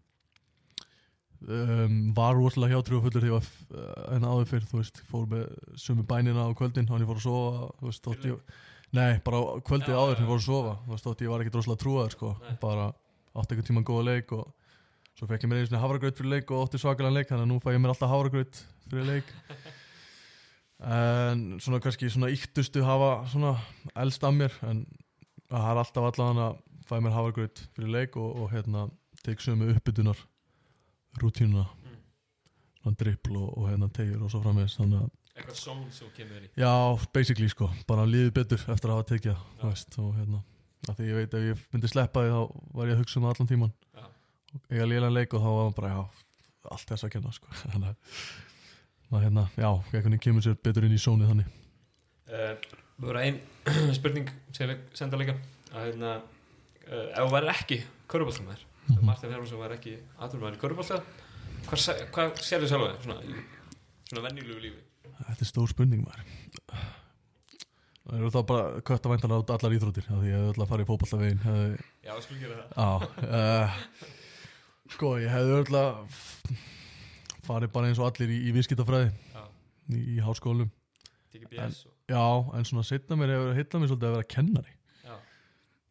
um, 1.47 1.97
var 2.17 2.35
rosalega 2.37 2.75
hjátrú 2.75 2.99
og 2.99 3.05
fullur 3.05 3.25
þegar 3.25 3.45
uh, 3.45 4.15
en 4.15 4.27
áður 4.27 4.49
fyrr, 4.49 4.67
þú 4.69 4.81
veist, 4.81 5.01
fór 5.09 5.25
með 5.31 5.45
sömu 5.79 6.05
bænina 6.07 6.47
á 6.47 6.51
kvöldin, 6.57 6.87
hann 6.89 7.03
ég 7.03 7.09
fór 7.09 7.21
að 7.21 7.27
sofa 7.27 7.69
þú 7.79 7.89
veist, 7.89 8.03
þótt 8.07 8.27
ég, 8.29 8.59
nei, 8.95 9.11
bara 9.25 9.41
kvöldið 9.67 9.93
Já, 9.93 9.99
áður 10.01 10.21
ég 10.21 10.29
fór 10.31 10.41
að 10.41 10.45
sofa 10.47 10.75
þú 10.83 10.93
veist, 10.95 11.07
þótt 11.07 11.25
ég 11.25 11.33
var 11.33 11.45
ekki 11.45 11.55
rosalega 11.55 11.83
trúaður, 11.83 12.17
sko 12.17 12.33
Nei. 12.41 12.59
bara 12.61 12.91
átti 13.35 13.55
einhvern 13.55 13.69
tíma 13.69 13.85
góða 13.87 14.05
leik 14.09 14.35
og 14.35 14.45
svo 15.15 15.29
fekk 15.29 15.45
ég 15.45 15.51
mér 15.51 15.63
einu 15.63 15.81
havragraut 15.81 16.19
fyrir 16.19 16.33
leik 16.33 16.51
og 16.51 16.65
átti 16.65 16.81
svakalega 16.81 17.17
leik, 17.19 17.31
þannig 17.31 17.47
að 17.47 17.51
nú 17.53 17.61
fæ 17.63 17.71
ég 17.75 17.81
mér 17.83 17.95
alltaf 17.95 18.13
havragraut 18.13 18.61
fyrir 18.89 19.11
leik. 19.13 19.33
En 20.85 21.55
svona 21.63 21.77
kannski 21.79 22.09
svona 22.11 22.27
yktustu 22.35 22.81
hafa 22.83 23.21
svona 23.31 23.53
elst 24.03 24.25
af 24.27 24.33
mér 24.35 24.51
en 24.67 24.81
það 25.47 25.67
er 25.71 25.79
alltaf 25.79 26.07
allan 26.09 26.41
að 26.49 26.57
fæ 26.89 26.97
mér 26.99 27.15
havragraut 27.15 27.61
fyrir 27.77 27.93
leik 27.93 28.17
og, 28.19 28.33
og 28.43 28.51
hérna 28.51 28.81
tek 29.23 29.39
sömu 29.39 29.69
uppbytunar 29.71 30.19
rútínuna. 31.21 31.67
Mm. 31.85 32.97
drippl 32.99 33.37
og, 33.37 33.47
og 33.57 33.69
hérna 33.69 33.89
tegjur 33.93 34.25
og 34.25 34.31
svo 34.33 34.41
að 34.45 35.09
eitthvað 35.35 35.57
song 35.59 35.85
sem 35.91 36.11
kemur 36.15 36.43
í. 36.45 36.49
Já, 36.59 36.71
basically 37.13 37.47
sko, 37.51 37.67
bara 37.89 38.05
líði 38.07 38.31
betur 38.35 38.61
eftir 38.71 38.91
að 38.91 38.99
hafa 38.99 39.07
tekið 39.09 39.33
það, 39.33 39.65
veist 39.65 39.97
og 39.99 40.13
hérna, 40.15 40.39
að 40.87 40.99
því 40.99 41.07
ég 41.09 41.19
veit 41.19 41.35
ef 41.35 41.47
ég 41.49 41.65
myndi 41.73 41.91
sleppa 41.91 42.23
því 42.23 42.31
þá 42.35 42.61
var 42.77 42.91
ég 42.91 42.95
að 42.95 43.01
hugsa 43.01 43.19
um 43.19 43.25
það 43.25 43.33
allan 43.33 43.49
tíman 43.51 43.73
Já. 43.97 44.05
og 44.55 44.69
eiga 44.71 44.87
lélan 44.91 45.15
leik 45.15 45.35
og 45.35 45.43
þá 45.43 45.49
var 45.57 45.73
bara, 45.79 45.91
já, 45.91 46.29
allt 46.71 46.93
þess 46.93 47.07
að 47.07 47.13
kenna 47.17 47.33
sko, 47.35 47.51
að 49.15 49.25
hérna, 49.25 49.45
já, 49.59 49.69
veginn 49.91 50.23
kemur 50.23 50.45
sér 50.45 50.55
betur 50.63 50.87
inn 50.87 50.95
í 50.95 51.01
sónið 51.01 51.33
þannig. 51.33 51.51
Uh, 52.25 52.55
Það 52.95 53.09
voru 53.09 53.19
ein 53.25 53.41
spurning 53.97 54.29
sem 54.55 54.71
ég 54.71 54.83
senda 54.95 55.19
líka. 55.19 55.35
Að 55.75 55.89
hérna, 55.89 56.13
uh, 56.87 57.09
ef 57.11 57.17
þú 57.19 57.31
væri 57.33 57.49
ekki 57.51 57.77
köruboltamæður, 58.11 58.61
mm 58.85 58.95
Mhm. 58.95 59.05
Martin 59.05 59.31
Hermansson 59.31 59.59
væri 59.59 59.75
ekki 59.79 59.93
aðurmaður 60.21 60.55
í 60.57 60.59
körubolta 60.61 60.97
hvað, 61.65 62.03
hvað 62.13 62.35
sérðu 62.45 62.67
sjálf 62.69 62.91
þig 62.91 63.03
svona, 63.07 63.21
í 63.25 63.33
svona 64.11 64.27
venjulegu 64.27 64.59
lífi? 64.61 64.81
Þetta 65.25 65.41
er 65.41 65.49
stór 65.49 65.69
spurning 65.71 66.03
maður. 66.05 66.21
Það 68.05 68.19
eru 68.19 68.29
þá 68.35 68.41
bara 68.45 68.81
kött 68.85 69.05
að 69.07 69.11
væntalega 69.15 69.41
át 69.41 69.53
allar 69.55 69.73
íþróttir 69.79 70.05
því 70.05 70.29
ég 70.29 70.35
hefði 70.35 70.51
öll 70.51 70.61
að 70.61 70.69
fara 70.69 70.83
í 70.85 70.89
fótballtavegin 70.91 71.39
hefði, 71.41 71.79
Já, 72.05 72.11
við 72.13 72.21
skulum 72.27 72.41
gera 72.43 72.57
það. 72.61 72.69
Á, 72.77 72.89
uh, 73.25 73.69
Sko, 74.93 75.09
ég 75.17 75.31
hefði 75.33 75.55
öll 75.63 75.77
að 75.79 76.19
farið 77.47 77.71
bara 77.73 77.89
eins 77.89 77.99
og 78.03 78.05
allir 78.11 78.29
í, 78.35 78.37
í 78.45 78.53
viðskiptafræði 78.53 79.09
Já, 79.33 79.43
í, 79.89 80.03
í 80.13 80.19
háskólum. 80.21 80.69
Og, 80.69 81.73
Já, 82.13 82.21
en 82.53 82.69
svona 82.69 82.85
setna 82.85 83.17
mér 83.17 83.33
hefur 83.33 83.57
heitla 83.57 83.81
mér 83.81 83.89
svolítið 83.89 84.11
að 84.11 84.15
vera 84.19 84.29
kennari. 84.35 84.75
Já, 85.01 85.15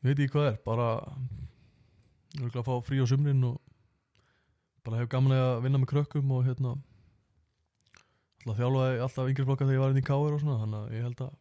Ég 0.04 0.06
veit 0.12 0.18
ekki 0.22 0.32
hvað 0.36 0.46
er, 0.52 0.60
bara 0.70 0.88
örugglega 2.38 2.62
að 2.62 2.68
fá 2.68 2.88
frí 2.88 3.00
á 3.00 3.06
sumrin 3.08 3.46
og 3.48 3.60
bara 4.84 5.00
hef 5.00 5.10
gaman 5.12 5.36
að 5.36 5.62
vinna 5.64 5.80
með 5.80 5.90
krökkum 5.94 6.34
og 6.36 6.44
hérna 6.48 6.74
alltaf 8.44 8.58
þjálfaði 8.60 9.00
alltaf 9.06 9.30
yngri 9.30 9.46
flokka 9.48 9.64
þegar 9.64 9.78
ég 9.78 9.84
var 9.84 9.94
inn 9.94 10.02
í 10.02 10.04
káir 10.04 10.34
og 10.36 10.42
svona 10.42 10.60
þannig 10.60 10.80
að 10.80 10.96
ég 10.98 11.06
held 11.08 11.22
að 11.24 11.32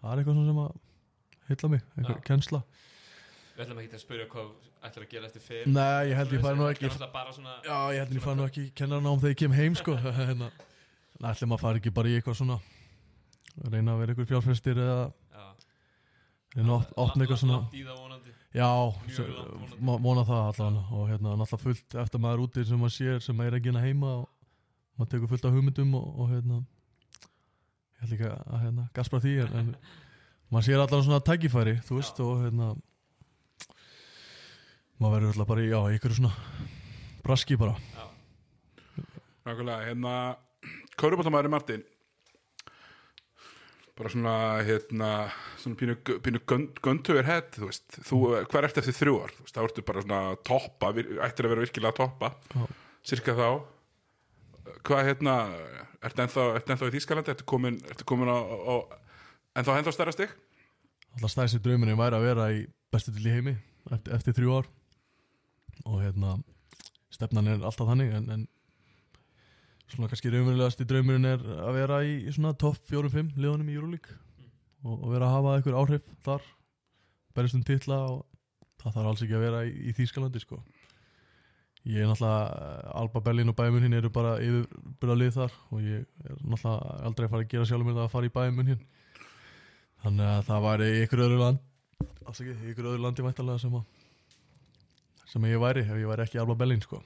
það 0.00 0.10
er 0.12 0.20
eitthvað 0.20 0.42
sem 0.50 0.60
að 0.64 0.74
heilla 1.48 1.70
mig, 1.72 1.82
eitthvað 1.94 2.18
Já. 2.18 2.24
kennsla. 2.28 2.60
Við 3.54 3.64
ætlum 3.64 3.80
ekki 3.84 3.96
að 3.96 4.02
spyrja 4.02 4.28
hvað 4.32 4.46
þú 4.50 4.74
ætlar 4.84 5.04
að 5.06 5.10
gera 5.14 5.28
eftir 5.28 5.44
fyrir 5.44 5.68
Nei, 5.70 6.10
ég 6.10 6.18
held 6.18 6.32
ég 6.34 6.44
færi 6.44 6.58
nú 6.58 6.68
ekki 6.68 6.90
svona 6.92 7.54
Já, 7.64 7.76
ég 7.94 8.00
held 8.02 8.14
ég 8.18 8.24
færi 8.24 8.38
nú 8.38 8.46
ekki 8.48 8.64
kennarnám 8.76 9.20
þegar 9.22 9.34
ég 9.34 9.40
kem 9.40 9.54
heim 9.56 9.76
sko. 9.78 9.94
Hérna, 10.18 10.48
Nei, 11.20 11.28
ætlum 11.30 11.54
að 11.56 11.62
fara 11.62 11.80
ekki 11.80 11.92
bara 11.94 12.10
í 12.10 12.16
eitthvað 12.18 12.40
svona 12.40 12.58
reyna 13.70 13.94
að 13.94 14.02
vera 14.02 14.14
eitthvað 14.14 14.30
fjárfestir 14.32 14.80
eða 14.82 14.98
Að 16.54 16.92
opna 17.02 17.24
eitthvað 17.24 17.40
svona 17.42 17.60
Já, 18.54 18.68
vona 19.82 20.22
það 20.22 20.44
allan. 20.52 20.76
Og 20.94 21.08
hérna 21.10 21.32
náttúrulega 21.34 21.62
fullt 21.64 21.96
eftir 22.04 22.22
maður 22.22 22.44
úti 22.44 22.62
sem 22.68 22.78
maður 22.78 22.94
sér 22.94 23.24
sem 23.24 23.40
er 23.42 23.56
ekki 23.58 23.72
hérna 23.72 23.82
heima 23.82 24.12
og 24.20 24.28
maður 24.94 25.10
tekur 25.10 25.32
fullt 25.32 25.48
af 25.48 25.56
hugmyndum 25.56 25.96
og, 25.98 26.06
og 26.22 26.30
hérna 26.30 26.60
ég 26.62 28.04
held 28.04 28.14
ekki 28.14 28.30
að 28.30 28.60
hérna 28.62 28.84
gaspra 28.94 29.20
því 29.24 29.34
en, 29.42 29.56
en 29.58 29.72
maður 30.54 30.68
sér 30.68 30.84
allan 30.84 31.06
svona 31.08 31.24
tækifæri 31.26 31.74
þú 31.88 31.98
veist 31.98 32.20
Já. 32.20 32.26
og 32.28 32.44
hérna 32.44 32.68
maður 35.02 35.16
verður 35.16 35.32
alltaf 35.32 35.50
bara 35.50 35.64
í, 35.64 35.70
já, 35.72 35.80
ykkur 35.98 36.14
svona 36.20 36.32
braski 37.24 37.58
bara. 37.58 37.74
Já, 37.96 38.04
Nákvæmlega, 39.44 39.80
hérna 39.88 40.12
Köruboltamæður 41.00 41.50
Martin 41.52 41.82
bara 43.94 44.10
svona 44.10 44.34
hérna 44.66 45.10
svona 45.62 45.78
pínu, 45.78 45.94
pínu 46.24 46.40
göntugur 46.82 47.26
hett 47.28 47.58
þú 47.58 47.68
veist, 47.68 47.98
þú, 48.08 48.20
hver 48.50 48.66
ert 48.66 48.80
eftir 48.80 48.96
þrjú 48.96 49.20
ár? 49.22 49.34
Þú 49.36 49.46
veist, 49.46 49.54
þá 49.54 49.62
ertu 49.62 49.84
bara 49.86 50.02
svona 50.02 50.20
toppa 50.48 50.90
ættir 50.94 51.46
að 51.46 51.54
vera 51.54 51.64
virkilega 51.64 51.98
toppa 52.00 52.32
Já. 52.54 52.64
cirka 53.06 53.36
þá. 53.38 53.48
Hvað 54.84 55.04
hérna, 55.10 55.34
ertu 56.04 56.24
ennþá, 56.24 56.46
ertu 56.58 56.74
ennþá 56.74 56.88
í 56.90 56.94
Þýskalandi, 56.96 57.34
ertu 57.34 57.46
komin, 57.48 57.78
ertu 57.92 58.08
komin 58.08 58.32
á, 58.32 58.38
á 58.42 58.74
ennþá 59.60 59.78
ennþá 59.80 59.94
stærra 59.94 60.16
stig? 60.16 60.34
Alltaf 61.14 61.34
stæðsi 61.36 61.62
drauminu 61.62 61.94
væri 62.00 62.18
að 62.18 62.26
vera 62.26 62.48
í 62.50 62.64
bestu 62.92 63.14
til 63.14 63.28
í 63.28 63.36
heimi 63.36 63.54
eftir, 63.92 64.16
eftir 64.16 64.38
þrjú 64.40 64.58
ár. 64.58 64.70
Og 65.84 66.00
hérna 66.02 66.34
stefnan 67.14 67.52
er 67.52 67.62
alltaf 67.62 67.86
þannig 67.86 68.14
en, 68.18 68.26
en 68.34 68.44
svona 69.92 70.10
kannski 70.10 70.32
raunverulegast 70.32 70.82
í 70.82 70.86
draumurinn 70.88 71.28
er 71.28 71.42
að 71.44 71.76
vera 71.78 72.02
í, 72.06 72.14
í 72.24 72.34
svona 72.34 72.54
topp 72.58 72.80
4-5 72.90 73.34
liðunum 73.36 73.68
í 73.70 73.76
Euroleague 73.76 74.16
og, 74.84 74.94
og 74.96 75.10
vera 75.12 75.28
að 75.28 75.34
hafa 75.36 75.56
einhver 75.58 75.76
áhrif 75.80 76.06
þar 76.24 76.46
berjast 77.34 77.58
um 77.58 77.66
titla 77.66 77.98
og 78.12 78.22
það 78.80 78.96
þarf 78.96 79.10
alls 79.10 79.24
ekki 79.24 79.36
að 79.36 79.44
vera 79.44 79.60
í, 79.66 79.74
í 79.88 79.94
Þýskalandi 79.96 80.42
sko. 80.42 80.60
Ég 81.84 82.00
er 82.00 82.08
náttúrulega 82.08 82.94
Alba 82.96 83.20
Berlin 83.20 83.52
og 83.52 83.56
Bæmun 83.58 83.84
hinn 83.84 83.96
eru 83.98 84.08
bara 84.12 84.38
yfirbyrðalið 84.40 85.34
þar 85.36 85.58
og 85.68 85.82
ég 85.84 86.06
er 86.24 86.38
náttúrulega 86.40 86.94
aldrei 87.10 87.26
að 87.26 87.34
fara 87.34 87.44
að 87.44 87.50
gera 87.52 87.68
sjálfur 87.68 87.88
mér 87.90 87.98
það 87.98 88.06
að 88.06 88.14
fara 88.14 88.30
í 88.30 88.34
Bæmun 88.38 88.70
hinn 88.72 88.86
þannig 90.04 90.30
að 90.30 90.46
það 90.48 90.64
væri 90.68 90.88
ykkur 91.02 91.24
öðru 91.26 91.42
land 91.42 91.60
afsakið, 92.24 92.64
ykkur 92.72 92.88
öðru 92.88 93.04
landi 93.04 93.24
væntalega 93.24 93.60
sem 93.60 93.76
að 93.76 93.84
sem 95.28 95.46
ég 95.50 95.60
væri 95.60 95.84
ef 95.84 95.96
ég 95.98 96.08
væri 96.08 96.24
ekki 96.24 96.40
Alba 96.40 96.56
Berlin 96.56 96.82
sko. 96.84 97.00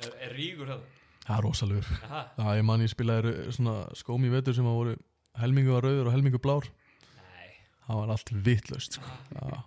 Er, 0.00 0.12
er 0.26 0.34
rígur 0.34 0.70
það? 0.72 0.84
Það 1.26 1.36
er 1.38 1.44
rosalegur 1.46 1.88
Aha, 2.06 2.22
Já, 2.38 2.48
ég 2.60 2.66
man 2.68 2.84
ég 2.84 2.92
spilaði 2.92 3.34
svona 3.56 3.76
skóm 3.98 4.26
í 4.28 4.32
vetur 4.32 4.54
sem 4.56 4.66
að 4.70 4.78
voru 4.80 4.96
helmingu 5.40 5.74
var 5.76 5.84
rauður 5.88 6.08
og 6.10 6.14
helmingu 6.16 6.40
blár 6.42 6.68
nei 7.16 7.50
það 7.86 7.98
var 8.02 8.12
allt 8.14 8.30
vitlaust 8.46 8.96
sko. 8.98 9.10
Já. 9.34 9.60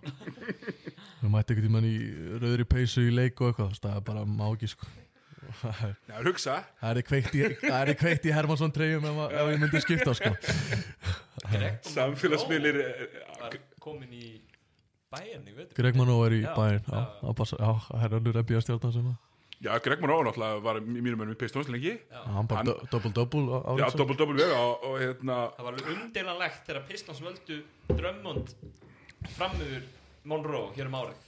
við 1.20 1.30
mætti 1.34 1.54
ekkert 1.54 1.68
í 1.68 1.74
mann 1.76 1.86
í 1.90 1.94
rauður 2.40 2.64
í 2.64 2.68
peysu 2.74 3.04
í 3.06 3.12
leik 3.14 3.40
og 3.44 3.52
eitthvað 3.52 3.78
það 3.84 3.96
er 4.00 4.04
bara 4.10 4.24
má 4.26 4.46
ekki 4.54 4.70
sko. 4.72 4.88
það 5.60 5.80
er- 5.86 5.96
Já, 6.10 6.16
hugsa 6.26 6.56
það 6.82 6.90
er 7.00 7.06
kveikt 7.10 7.34
í, 7.38 7.42
það 7.62 7.80
er 7.80 7.92
Hermansson 8.36 8.72
treyjum 8.76 9.06
ef, 9.10 9.20
ef 9.30 9.52
ég 9.54 9.62
myndi 9.62 9.80
skipta 9.84 10.14
sko. 10.18 10.34
Samfélagsmiðlir 11.94 12.78
var 13.40 13.56
komin 13.82 14.12
í 14.14 14.26
bæjarn 15.10 15.48
í 15.50 15.54
veitur 15.56 15.74
Greg 15.80 15.96
Manó 15.98 16.18
er 16.26 16.36
í 16.36 16.42
Já, 16.44 16.52
bæinn 16.56 16.82
já, 16.84 17.00
já. 17.00 17.06
það 17.24 17.34
það 17.88 18.04
er 18.06 18.16
NBA 18.44 18.60
stjórnan 18.66 18.94
sem 18.94 19.08
að 19.10 19.16
Já, 19.60 19.74
Greg 19.84 20.00
Monroe 20.00 20.24
náttúrulega 20.24 20.60
var 20.64 20.78
í 20.80 20.84
mínum 20.88 21.20
önum 21.20 21.34
í 21.34 21.38
Pistons 21.40 21.68
lengi. 21.68 21.98
Já, 22.08 22.20
hann 22.32 22.46
bara 22.48 22.62
double-double 22.88 23.42
Já, 23.44 23.58
árið 23.84 23.96
double-double 24.00 24.36
vega 24.38 24.60
og, 24.60 24.86
og 24.88 24.94
hérna 25.02 25.36
Það 25.56 25.66
var 25.66 25.74
alveg 25.76 25.90
umdelanlegt 25.96 26.62
þegar 26.70 26.86
Pistons 26.88 27.20
völdu 27.20 27.58
Drömmond 27.90 28.54
fram 29.36 29.58
yfir 29.60 29.84
Monroe 30.32 30.70
hér 30.78 30.88
um 30.88 30.96
árið. 31.02 31.26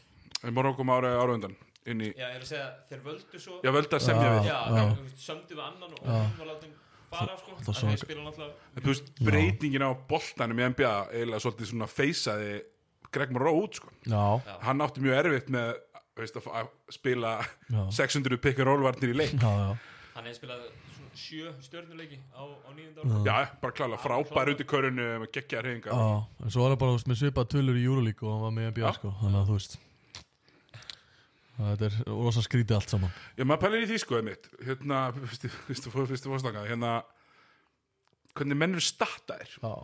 Monroe 0.48 0.78
kom 0.78 0.94
ára 0.94 1.10
ára 1.20 1.36
undan 1.36 1.59
inn 1.84 2.00
í 2.06 2.09
Já, 2.14 2.30
ég 2.30 2.38
er 2.38 2.46
að 2.46 2.48
segja, 2.54 2.70
þeir 2.88 3.04
völdu 3.10 3.42
svo 3.44 3.59
Já, 3.66 3.70
völdu 3.76 3.98
að 4.00 4.06
semja 4.09 4.32
við. 4.38 4.48
Já, 4.48 4.86
sömdu 5.26 5.59
við 5.59 5.64
annan 5.68 5.92
og 5.98 6.09
hann 6.09 6.34
var 6.40 6.50
látið 6.54 6.72
fara 7.12 7.36
sko. 7.36 7.56
Það 7.60 7.68
En 7.68 7.76
svo- 7.82 7.92
þeir 7.92 8.02
spila 8.06 8.26
náttúrulega 8.30 8.76
En 8.78 8.82
Þú 8.86 8.92
veist, 8.94 9.12
breytingin 9.28 9.84
á 9.84 9.90
boltanum 10.09 10.62
í 10.64 10.68
NBA 10.72 10.94
eiginlega 11.12 11.44
svolítið 11.44 11.72
svona 11.74 11.90
feysaði 11.92 12.52
Greg 13.12 13.32
Monroe 13.36 13.60
út, 13.66 13.76
sko. 13.76 13.90
Hann 14.64 14.80
átti 14.80 15.02
mjög 15.04 15.18
erfitt 15.20 15.50
með 15.52 15.74
veist, 16.18 16.36
að, 16.36 16.70
spila 16.93 17.34
Já. 17.72 17.82
600 18.02 18.40
pick 18.43 18.59
and 18.60 18.68
roll 18.68 18.82
varnir 18.84 19.14
í 19.14 19.16
leik. 19.16 19.36
Já, 19.40 19.48
já. 19.48 19.76
Hann 20.12 20.26
hefði 20.28 20.40
spilað 20.43 20.66
sjö 21.16 21.52
stjörnuleiki 21.60 22.18
á, 22.32 22.43
á 22.44 22.70
nýjönda 22.72 23.05
ára 23.05 23.22
Já, 23.26 23.36
bara 23.60 23.76
klála, 23.76 23.98
frábær 24.01 24.52
út 24.52 24.60
í 24.62 24.66
körunu 24.68 25.06
með 25.22 25.30
geggjaðar 25.36 25.68
reyningar 25.68 25.97
Já, 25.97 26.05
en 26.44 26.52
svo 26.52 26.64
var 26.64 26.74
það 26.74 26.82
bara 26.82 26.97
veist, 26.97 27.09
með 27.10 27.18
svipað 27.20 27.48
tölur 27.52 27.80
í 27.80 27.86
Euroleague 27.86 28.28
og 28.28 28.34
hann 28.34 28.44
var 28.47 28.55
með 28.56 28.68
NBA 28.72 28.84
Já. 28.86 28.93
sko, 28.98 29.14
þannig 29.20 29.40
að 29.40 29.51
þú 29.51 29.56
veist. 29.59 29.78
Þetta 31.62 31.89
er 31.89 31.97
rosa 32.09 32.43
skrítið 32.43 32.78
allt 32.78 32.93
saman. 32.94 33.16
Já, 33.36 33.44
maður 33.44 33.64
pælir 33.66 33.84
í 33.84 33.89
því 33.90 33.98
sko, 34.02 34.18
einmitt. 34.18 34.48
Hérna, 34.66 35.01
fyrstu, 35.68 35.93
fórstanga 35.93 36.64
Hérna, 36.66 36.93
hvernig 38.32 38.59
menn 38.59 38.78
eru 38.78 38.84
startaðir 38.84 39.59
Já, 39.60 39.74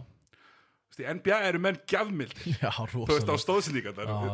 Í 0.98 1.04
NBA 1.06 1.36
eru 1.46 1.60
menn 1.62 1.76
gjafmildir. 1.86 2.56
Já 2.58 2.72
Þú 2.74 3.04
veist, 3.06 3.28
á 3.30 3.36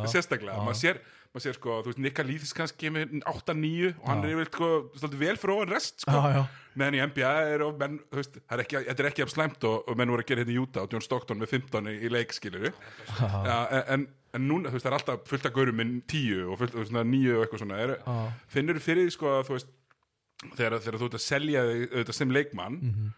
já. 0.01 0.07
sérstaklega, 0.15 0.63
maður 0.65 0.79
sér 0.79 1.01
maður 1.35 1.45
sér 1.45 1.57
sko, 1.59 1.77
þú 1.83 1.91
veist, 1.91 1.99
Nikka 2.05 2.23
Líðis 2.25 2.53
kannski 2.57 2.89
með 2.95 3.15
8-9 3.27 3.89
og 3.99 4.07
hann 4.09 4.21
Já. 4.21 4.25
er 4.25 4.33
yfirleitt 4.35 4.55
sko, 4.55 4.69
svolítið 5.01 5.23
vel 5.25 5.35
fyrir 5.41 5.53
ofan 5.55 5.73
rest 5.75 6.05
sko, 6.05 6.15
Já, 6.15 6.35
já, 6.39 6.43
meðan 6.79 6.97
í 6.97 7.01
NBA 7.11 7.33
er 7.55 7.63
og 7.67 7.79
menn, 7.79 7.97
þú 8.11 8.19
veist, 8.21 8.37
það 8.41 8.55
er 8.57 8.63
ekki, 8.65 8.81
þetta 8.89 9.03
er 9.05 9.09
ekki 9.11 9.25
af 9.25 9.33
slæmt 9.35 9.67
og, 9.69 9.77
og 9.91 9.97
menn 9.99 10.11
voru 10.15 10.23
að 10.25 10.29
gera 10.31 10.43
hérna 10.45 10.55
í 10.55 10.59
Utah 10.63 10.85
og 10.87 10.95
John 10.95 11.05
Stockton 11.05 11.41
með 11.43 11.53
15 11.57 11.91
í, 11.91 11.95
í 12.07 12.11
leik, 12.15 12.33
skilur 12.35 12.71
en, 13.95 14.07
en 14.35 14.47
núna, 14.49 14.69
þú 14.71 14.77
veist, 14.79 14.85
það 14.87 14.91
er 14.91 14.97
alltaf 14.99 15.29
fullt 15.29 15.47
af 15.49 15.53
gaurum 15.55 15.79
með 15.79 15.93
10 16.11 16.41
og 16.51 16.59
fullt 16.63 16.75
af 16.81 16.87
svona 16.89 17.03
9 17.07 17.35
og 17.37 17.43
eitthvað 17.45 17.61
svona. 17.63 17.77
Er, 17.85 17.93
finnur 18.51 18.79
þú 18.79 18.83
fyrir 18.89 19.07
því 19.07 19.13
sko, 19.15 19.31
að 19.39 19.45
þú 19.49 19.55
veist, 19.57 19.69
þegar, 20.57 20.77
þegar 20.83 20.99
þú 20.99 21.07
ert 21.09 21.19
að 21.19 21.23
selja 21.25 21.63
auðvitað 21.69 22.17
sem 22.19 22.33
leikmann 22.35 22.79
Mhm. 22.83 23.13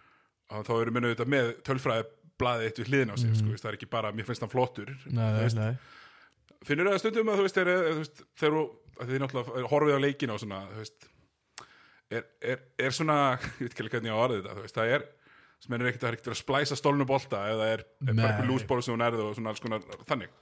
að 0.54 0.68
þá 0.70 0.74
eru 0.82 0.92
menn 0.96 1.08
auðvitað 1.10 1.32
með 1.34 1.48
tölfræði 1.68 2.06
blaðið 2.38 2.68
eitt 2.70 2.78
við 2.84 2.90
hliðin 2.92 3.10
á 3.12 3.16
sig, 3.18 3.32
sko, 3.36 3.48
þú 3.50 3.54
veist, 3.56 3.64
það 3.66 3.72
er 3.74 3.78
ekki 3.80 3.90
bara, 3.90 4.12
mér 4.14 4.28
finnst 4.30 4.44
hann 4.46 4.52
flottur 4.54 4.92
nei, 5.10 5.32
nei, 5.34 5.48
nei 5.58 5.72
finnur 6.66 6.90
það 6.92 7.02
stundum 7.04 7.30
að 7.32 7.40
þú 7.40 7.46
veist, 7.48 7.60
er, 7.62 7.70
er, 7.74 7.86
þú 7.92 8.02
veist 8.02 8.24
þegar 8.40 8.58
þú, 8.58 8.64
að 8.98 9.12
þið 9.12 9.22
náttúrulega 9.24 9.70
horfið 9.74 9.98
á 9.98 10.06
leikina 10.06 10.36
og 10.36 10.42
svona, 10.44 10.64
þú 10.72 10.82
veist 10.82 11.08
er, 12.18 12.26
er, 12.42 12.66
er 12.88 12.98
svona, 12.98 13.20
ég 13.60 13.62
veit 13.62 13.78
ekki 13.78 13.88
hvernig 13.94 14.12
ég 14.12 14.18
á 14.18 14.24
orðið 14.26 14.42
þetta, 14.42 14.58
þú 14.58 14.66
veist, 14.66 14.80
það 14.80 14.96
er 14.98 15.08
sem 15.58 15.74
er 15.74 15.88
ekkert 15.90 16.04
er 16.06 16.18
ekkert 16.18 16.34
að 16.34 16.38
splæsa 16.38 16.78
stólnu 16.78 17.08
bolta 17.10 17.40
eða 17.50 17.72
er, 17.74 17.84
er 18.06 18.18
bara 18.20 18.46
lúsból 18.46 18.78
sem 18.86 18.94
hún 18.94 19.06
erði 19.06 19.24
og 19.26 19.34
svona 19.38 19.54
alls 19.54 19.64
konar 19.64 19.86
þannig. 20.10 20.34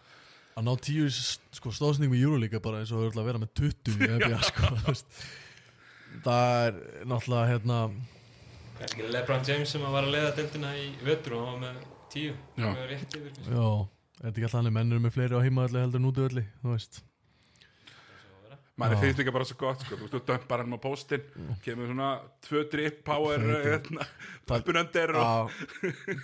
Að 0.55 0.65
ná 0.67 0.73
tíu 0.83 1.05
sko, 1.11 1.71
stóðsending 1.75 2.11
með 2.11 2.25
Euroleague 2.25 2.59
er 2.59 2.63
bara 2.63 2.81
eins 2.83 2.91
og 2.95 3.05
er 3.07 3.15
að 3.15 3.29
vera 3.29 3.39
með 3.39 3.53
20 3.59 3.95
í 3.95 4.09
NBA 4.11 4.41
sko, 4.49 4.71
það 6.25 6.67
er 6.67 6.77
náttúrulega 7.07 7.47
hérna 7.53 7.79
Kannski 8.75 9.07
Lebron 9.07 9.43
James 9.47 9.71
sem 9.71 9.83
að 9.87 9.93
var 9.95 10.07
að 10.07 10.15
leiða 10.17 10.31
deildina 10.35 10.71
í 10.75 10.87
vetur 11.05 11.37
og 11.37 11.45
hann 11.47 11.61
var 11.63 11.75
með 11.77 11.83
tíu. 12.11 12.33
Já. 12.59 12.65
Það 13.47 13.94
já, 14.15 14.23
er 14.23 14.29
þetta 14.29 14.39
ekki 14.39 14.47
alltaf 14.47 14.61
hann 14.61 14.73
mennur 14.75 15.03
með 15.03 15.13
fleiri 15.17 15.35
á 15.37 15.45
heimaðalli 15.45 15.83
heldur 15.83 16.01
en 16.01 16.09
útöðalli 16.11 16.45
þú 16.61 16.71
veist. 16.71 17.03
Maður 18.75 18.99
finnst 19.05 19.19
líka 19.21 19.31
bara 19.31 19.45
svo 19.47 19.55
gott, 19.55 19.83
sko, 19.85 19.95
þú 19.95 20.03
veist, 20.03 20.15
þú 20.17 20.19
dömpar 20.27 20.61
hann 20.63 20.75
á 20.75 20.79
póstinn 20.83 21.27
kemur 21.63 21.87
svona 21.87 22.09
tvö 22.43 22.63
drip 22.73 22.97
power 23.07 23.45
hérna, 23.63 24.07
og 24.51 24.65
Já, 25.15 25.29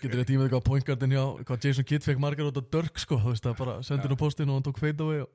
getur 0.02 0.18
þetta 0.20 0.36
ímið 0.36 0.52
hvað 0.52 0.66
pointgardin 0.68 1.16
hjá 1.16 1.24
hvað 1.48 1.68
Jason 1.70 1.88
Kidd 1.88 2.04
fekk 2.04 2.20
margar 2.20 2.50
út 2.52 2.60
af 2.60 2.68
Dirk 2.76 3.00
sko, 3.00 3.22
þú 3.24 3.32
veist 3.32 3.48
það 3.48 3.56
bara 3.64 3.78
sendir 3.88 4.12
hann 4.12 4.20
á 4.20 4.24
postin 4.24 4.52
og 4.52 4.60
hann 4.60 4.68
tók 4.68 4.84
og... 4.84 5.32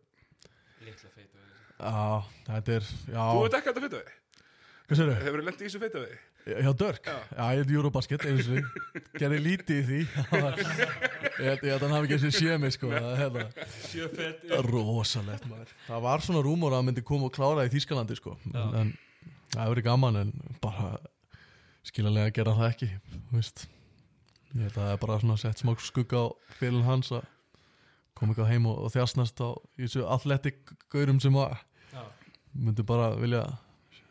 Litla 0.84 1.14
feit 1.16 1.32
og 1.32 1.48
Já, 1.80 2.28
þetta 2.52 2.76
er, 2.76 2.94
já. 3.08 3.24
Þú 3.24 3.42
veit 3.46 3.60
ekki 3.62 3.72
að 3.72 3.80
þetta 3.80 4.04
þau? 4.04 4.16
hefur 5.24 5.40
þú 5.40 5.46
lendið 5.48 5.64
í 5.64 5.70
þessu 5.70 5.80
þig 6.04 6.35
Hjá 6.46 6.70
Dirk? 6.78 7.08
Já, 7.10 7.46
ég 7.56 7.64
heit 7.64 7.70
Eurobasket 7.74 8.22
einu 8.28 8.42
sinni 8.46 8.62
Gerði 9.20 9.38
lítið 9.42 9.78
í 9.80 9.86
því. 9.86 10.00
Ég 11.42 11.48
held 11.50 11.64
að 11.66 11.82
hann 11.82 11.94
hafi 11.96 12.06
ekki 12.06 12.18
þessi 12.22 12.44
séð 12.44 12.60
mig 12.62 12.74
sko. 12.76 12.90
Það 12.92 13.08
er 13.10 13.18
hérna 13.20 13.66
Sjö 13.90 14.06
feit 14.14 14.44
rosalegt 14.68 15.48
maður. 15.50 15.72
Það 15.88 16.04
var 16.06 16.24
svona 16.24 16.44
rúmur 16.46 16.70
að 16.70 16.78
hann 16.78 16.88
myndi 16.90 17.04
koma 17.06 17.26
og 17.26 17.34
klára 17.34 17.66
í 17.66 17.72
Þýskalandi 17.74 18.16
sko. 18.20 18.36
En, 18.54 18.94
það 19.50 19.58
hefur 19.58 19.74
verið 19.74 19.88
gaman 19.88 20.20
en 20.22 20.32
bara 20.62 20.92
skiljanlega 21.86 22.36
gera 22.38 22.54
það 22.60 22.70
ekki 22.70 22.90
veist. 23.34 23.66
Ég 24.54 24.62
held 24.68 24.70
að 24.70 24.80
það 24.84 24.94
er 24.94 25.02
bara 25.02 25.20
svona 25.24 25.38
sett 25.42 25.60
smá 25.64 25.74
skugga 25.82 26.22
á 26.22 26.26
fyrir 26.60 26.86
hans 26.86 27.10
að 27.12 27.26
koma 28.16 28.32
eitthvað 28.32 28.52
heim 28.54 28.70
og, 28.70 28.84
og 28.86 28.94
þjastnast 28.94 29.42
á 29.42 29.50
þessu 29.76 30.06
athletic 30.14 30.76
gaurum 30.94 31.18
sem 31.20 31.34
að 31.42 31.58
myndi 32.56 32.86
bara 32.86 33.10
vilja 33.18 33.42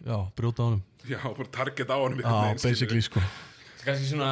já, 0.06 0.18
brjóta 0.38 0.62
á 0.62 0.66
honum. 0.70 0.82
Já, 1.06 1.20
bara 1.22 1.50
target 1.52 1.90
á 1.90 1.98
hann 2.02 2.20
Já, 2.22 2.54
basically 2.64 3.02
sko. 3.06 3.20
Það 3.20 3.82
er 3.82 3.86
kannski 3.92 4.10
svona 4.10 4.30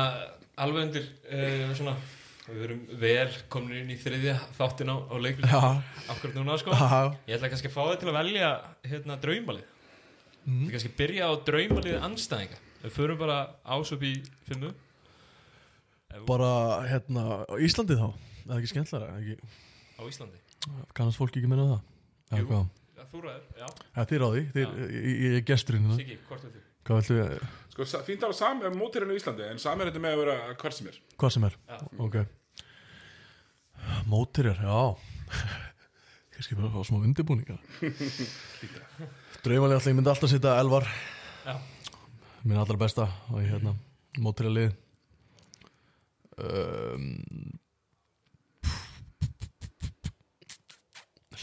alveg 0.58 0.88
undir 0.88 1.08
uh, 1.30 1.74
svona 1.78 1.96
Við 2.44 2.64
erum 2.66 2.80
vel 3.00 3.30
komin 3.48 3.78
inn 3.80 3.92
í 3.94 3.96
þriðja 3.96 4.34
þáttin 4.58 4.90
á, 4.92 4.96
á 5.00 5.16
leikur 5.16 5.46
Já, 5.48 5.60
Akkurat 6.12 6.34
núna 6.36 6.58
sko. 6.60 6.74
Já, 6.76 7.14
Ég 7.30 7.38
ætla 7.38 7.50
kannski 7.54 7.70
að 7.70 7.76
fá 7.78 7.84
þig 7.94 8.02
til 8.02 8.10
að 8.12 8.18
velja 8.18 8.50
hérna 8.92 9.16
draumalið. 9.24 9.70
Mhm. 10.44 10.58
Þetta 10.66 10.74
kannski 10.76 10.92
byrja 10.98 11.30
á 11.30 11.32
draumalið 11.48 12.00
anstæðinga 12.04 12.58
Við 12.84 12.92
förum 12.98 13.18
bara 13.22 13.38
ás 13.64 13.94
upp 13.96 14.04
í 14.04 14.12
filmu 14.50 14.74
Ef- 16.14 16.26
bara 16.28 16.50
hérna 16.90 17.24
á 17.48 17.56
Íslandi 17.64 17.96
þá, 17.96 18.10
það 18.44 18.52
er 18.52 18.60
ekki 18.60 18.72
skemmtlara 18.74 19.08
ekki, 19.22 19.38
á 19.96 20.02
Íslandi? 20.04 20.42
Kannast 20.94 21.18
fólk 21.22 21.38
ekki 21.40 21.48
minna 21.50 21.70
það? 21.72 22.44
Jú. 22.44 22.60
Þú 23.14 23.20
ræður, 23.22 23.42
já. 23.60 23.68
Ja, 23.94 24.04
þið 24.10 24.22
ráði, 24.24 24.40
þið, 24.56 24.78
ég, 24.90 25.18
ég 25.22 25.36
er 25.38 25.44
gesturinn 25.46 25.84
hérna. 25.86 25.98
Siggi, 26.00 26.16
hvort 26.26 26.48
er 26.48 26.54
þú? 26.56 26.62
Hvað 26.84 26.98
viltu 27.00 27.18
við, 27.20 27.44
Sko, 27.74 27.86
fínt 28.06 28.24
sami 28.38 28.66
um 28.68 28.76
mótirinn 28.78 29.14
í 29.14 29.18
Íslandi 29.18 29.46
en 29.50 29.62
sami 29.62 29.86
er 29.86 29.90
þetta 29.92 30.02
með 30.02 30.16
að 30.16 30.20
vera 30.24 30.56
hvar 30.62 30.76
sem 30.76 30.90
er. 30.90 30.98
Hvað 31.22 31.32
sem 31.36 31.46
er. 31.48 31.56
Já. 31.70 31.78
Ok. 32.06 32.18
Mótirjar, 34.10 34.60
já. 34.66 34.82
Kannski 36.34 36.58
bara 36.58 36.72
fá 36.74 36.82
smá 36.88 36.98
undirbúninga 37.06 37.60
Draumalega 39.44 39.78
alltaf, 39.78 39.90
ég 39.92 39.98
myndi 39.98 40.10
alltaf 40.10 40.32
setja 40.32 40.56
Elvar. 40.62 40.88
Já, 41.46 41.56
Minn 42.44 42.60
allra 42.60 42.78
besta 42.82 43.06
og 43.30 43.44
ég 43.44 43.54
hérna 43.54 43.76
Mótirjarlið 44.18 44.74
um, 46.42 47.06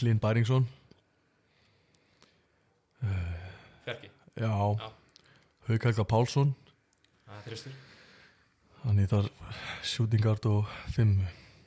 Hlín 0.01 0.19
Bæringsson 0.21 0.67
Fjarki? 3.85 4.11
Já, 4.37 4.51
Já. 4.51 4.91
Hauk 5.67 5.87
Helga 5.87 6.05
Pálsson. 6.07 6.55
Það 7.25 7.37
er 7.37 7.47
þristur. 7.49 7.79
Þannig 8.81 9.11
þar 9.11 9.27
shootingard 9.85 10.47
og 10.49 10.71
fimm. 10.95 11.19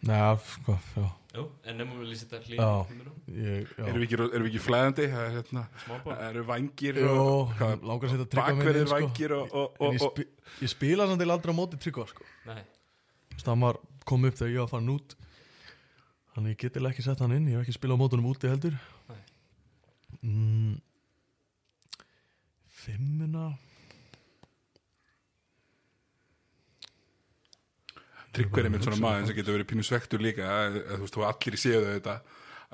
Nei, 0.05 0.19
hvað, 0.67 0.89
já, 0.99 1.07
Jú, 1.35 1.43
en 1.67 1.81
nefnum 1.81 1.99
við 2.05 2.11
lýsa 2.13 2.27
þetta 2.31 2.55
Já. 2.55 2.67
hlýn 2.87 3.07
ég, 3.35 3.71
já. 3.75 3.87
erum 3.89 3.97
við 3.99 4.05
ekki, 4.07 4.19
erum 4.23 4.45
við 4.45 4.51
ekki 4.53 4.61
flæðandi? 4.63 5.07
Það 5.11 5.33
hérna, 5.35 5.63
Smából 5.83 6.13
það 6.13 6.29
eru 6.29 6.45
vangir 6.47 7.01
Jó, 7.01 7.09
og 7.15 7.55
hvað, 7.59 7.87
langar 7.91 8.07
að 8.07 8.13
setja 8.13 8.27
tryggva 8.35 8.67
inn, 8.75 8.79
sko. 8.85 8.99
vangir 9.01 9.35
ég, 9.35 9.57
og, 9.59 9.97
spi, 10.05 10.27
ég 10.63 10.71
spila 10.71 11.09
samt 11.11 11.25
til 11.25 11.35
aldrei 11.35 11.51
á 11.51 11.59
móti 11.59 11.81
tryggva 11.83 12.07
sko. 12.13 12.29
Hann 13.49 13.65
var 13.67 13.81
kom 14.07 14.29
upp 14.29 14.39
þegar 14.39 14.53
ég 14.53 14.63
var 14.63 14.71
farin 14.71 14.93
út. 14.95 15.17
Þannig 16.37 16.55
ég 16.55 16.63
geti 16.63 16.85
ekki 16.93 17.07
sett 17.09 17.25
hann 17.25 17.35
inn, 17.35 17.51
ég 17.51 17.59
hef 17.59 17.67
ekki 17.67 17.77
spilað 17.81 17.99
á 17.99 18.03
mótunum 18.05 18.31
úti 18.31 18.51
heldur. 18.53 18.79
Nei. 19.11 19.19
mm, 20.23 20.79
Fimmuna. 22.85 23.47
Tryggver 28.35 28.67
er 28.67 28.73
með 28.75 28.83
svona 28.89 28.99
maður 29.03 29.29
sem 29.29 29.37
getur 29.39 29.55
verið 29.55 29.69
pínu 29.71 29.85
svektur 29.87 30.23
líka 30.25 30.47
að, 30.51 30.81
að, 30.81 30.97
þú 30.97 31.05
veist, 31.05 31.15
þú 31.19 31.25
allir 31.29 31.59
séu 31.63 31.83
þetta 31.85 32.15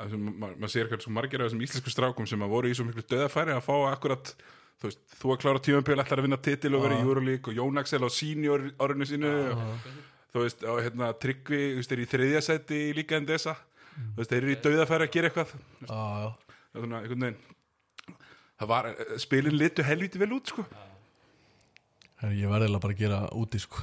að 0.00 0.14
sem- 0.14 0.30
ma- 0.40 0.54
maður 0.54 0.72
sér 0.72 0.88
hvernig 0.88 1.04
svo 1.04 1.12
margir 1.12 1.42
af 1.44 1.50
þessum 1.50 1.64
íslensku 1.66 1.92
strákum 1.92 2.28
sem 2.30 2.40
að 2.46 2.52
voru 2.54 2.70
í 2.70 2.76
svo 2.78 2.86
miklu 2.88 3.04
döðafæri 3.10 3.52
að 3.52 3.66
fá 3.66 3.74
akkurat 3.90 4.30
þú 4.80 4.88
veist, 4.88 5.02
þú 5.20 5.34
að 5.34 5.40
klára 5.42 5.60
tímampil 5.66 5.98
ætlar 6.00 6.22
að 6.22 6.26
vinna 6.30 6.38
titil 6.40 6.72
og 6.78 6.86
vera 6.86 6.96
í 6.96 7.04
Euroleague 7.04 7.52
og 7.52 7.58
Jón 7.60 7.82
Axel 7.82 8.00
á 8.00 8.08
senior 8.08 8.64
árinu 8.80 9.04
sínu 9.10 9.34
og, 9.52 9.84
þú 10.32 10.46
veist, 10.46 10.64
og 10.64 10.80
hérna 10.86 11.10
Tryggvi 11.20 11.60
þú 11.74 11.82
veist, 11.82 11.92
er 11.92 12.00
í 12.00 12.08
þriðja 12.14 12.42
seti 12.48 12.80
í 12.88 12.94
líka 12.96 13.20
en 13.20 13.28
þessa 13.28 13.58
þú 13.60 14.16
veist, 14.22 14.32
þeir 14.32 14.40
eru 14.46 14.54
í 14.56 14.60
döðafæri 14.64 15.10
að 15.10 15.12
gera 15.18 15.28
eitthvað. 15.28 15.52
Já, 15.84 16.00
já. 16.24 16.30
Það 16.70 16.80
er 16.80 16.86
svona, 16.86 17.02
einhvern 17.04 17.26
veginn 17.28 17.42
var, 18.68 18.90
spilin 19.22 19.56
litu 19.56 19.82
helviti 19.86 20.20
vel 20.20 20.32
út 20.36 20.50
sko. 20.52 20.64
Herri, 22.20 22.42
Ég 22.42 22.50
verði 22.52 22.80
bara 22.80 22.92
að 22.92 23.00
gera 23.00 23.20
úti 23.32 23.60
sko. 23.62 23.80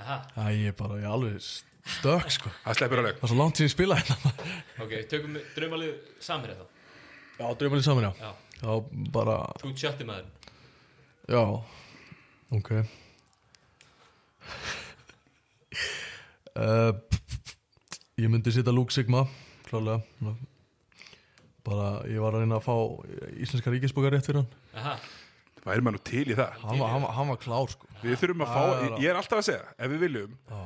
Aha, 0.00 0.18
Já, 0.36 0.42
ég 0.56 0.72
er 0.72 0.76
bara, 0.76 0.98
ég 1.00 1.06
er 1.08 1.14
alveg 1.14 1.40
stök 1.40 2.30
sko. 2.32 2.52
Það 2.64 2.82
Það 2.84 3.24
er 3.24 3.32
svo 3.32 3.38
langt 3.38 3.56
sem 3.56 3.66
ég 3.68 3.72
spila 3.72 3.96
hérna. 3.96 4.32
Ok, 4.84 4.92
tökum 5.08 5.36
við 5.36 5.48
draumalið 5.56 5.94
samherja 6.20 6.58
þá. 6.60 6.66
Já, 7.40 7.46
draumalið 7.56 7.84
saman, 7.84 8.04
já. 8.04 8.12
Já, 8.20 8.30
Já, 8.60 8.72
bara, 9.16 9.36
þú 9.62 9.72
sjötti 9.80 10.04
maður. 10.04 10.26
Já. 11.30 11.44
Ok. 12.52 12.70
Uh, 16.52 16.92
Ég 18.20 18.28
myndi 18.28 18.52
setja 18.52 18.72
Luke 18.74 18.92
Sigma 18.92 19.22
Klálega 19.68 20.02
Bara, 21.66 21.88
ég 22.08 22.22
var 22.22 22.36
að 22.36 22.44
reyna 22.44 22.56
að 22.60 22.64
fá 22.64 22.74
Íslenska 23.44 23.72
ríkisbókar 23.74 24.14
rétt 24.16 24.28
fyrir 24.28 24.40
hann. 24.40 24.50
Aha, 24.80 24.94
það 25.60 25.72
er 25.74 25.82
maður 25.84 25.96
nú 25.98 26.02
til 26.08 26.26
í 26.26 26.36
það? 26.38 26.52
Hann 26.64 26.78
var, 26.80 26.92
hann 26.94 27.02
var, 27.04 27.14
hann 27.18 27.32
var 27.34 27.40
klár 27.42 27.72
sko. 27.74 27.88
Við 28.00 28.20
þurfum 28.22 28.44
að 28.46 28.52
fá, 28.54 28.62
já. 28.80 28.92
ég 29.04 29.08
er 29.12 29.18
alltaf 29.20 29.40
að 29.42 29.48
segja 29.50 29.66
ef 29.76 29.90
við 29.92 30.04
viljum 30.06 30.36
Já, 30.48 30.60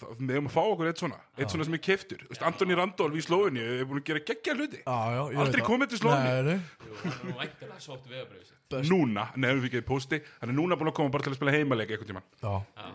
þá 0.00 0.06
við 0.16 0.32
hefum 0.32 0.48
að 0.48 0.54
fá 0.54 0.60
okkur 0.70 0.88
eitt 0.90 1.02
svona. 1.02 1.18
Eitt 1.36 1.52
svona 1.52 1.66
sem 1.68 1.76
er 1.76 1.82
keiftur 1.84 2.22
Antoni 2.48 2.78
Randolf 2.78 3.18
í 3.20 3.24
Slóinni 3.26 3.60
er 3.60 3.84
búin 3.90 4.00
að 4.00 4.06
gera 4.08 4.22
geggja 4.30 4.54
hluti. 4.56 4.80
Já, 4.80 4.96
já 5.12 5.20
ég 5.20 5.42
Aldrei 5.42 5.44
veit 5.44 5.58
það. 5.60 5.66
komið 5.68 5.92
til 5.92 6.00
Slóni. 6.00 6.24
Nei, 6.24 6.42
nei. 6.48 6.86
Jú, 6.86 6.96
hann 7.02 7.12
er 7.12 7.26
nú 7.28 7.34
væntanlega 7.42 7.84
sótt 7.84 8.08
vegabröðu 8.08 8.46
sitt. 8.48 8.56
Núna, 8.88 9.26
nefnum 9.36 9.60
við 9.64 9.68
ekki 9.74 9.84
posti 9.90 10.22
hann 10.40 10.52
er 10.54 10.56
núna 10.56 10.78
búin 10.80 10.88
að 10.92 10.96
koma 11.02 11.12
bara 11.12 11.26
til 11.26 11.34
að 11.34 11.40
spila 11.40 11.52
heimaleik 11.58 11.90
einhvern 11.92 12.12
tímann. 12.14 12.28
Já, 12.40 12.54
Já, 12.80 12.88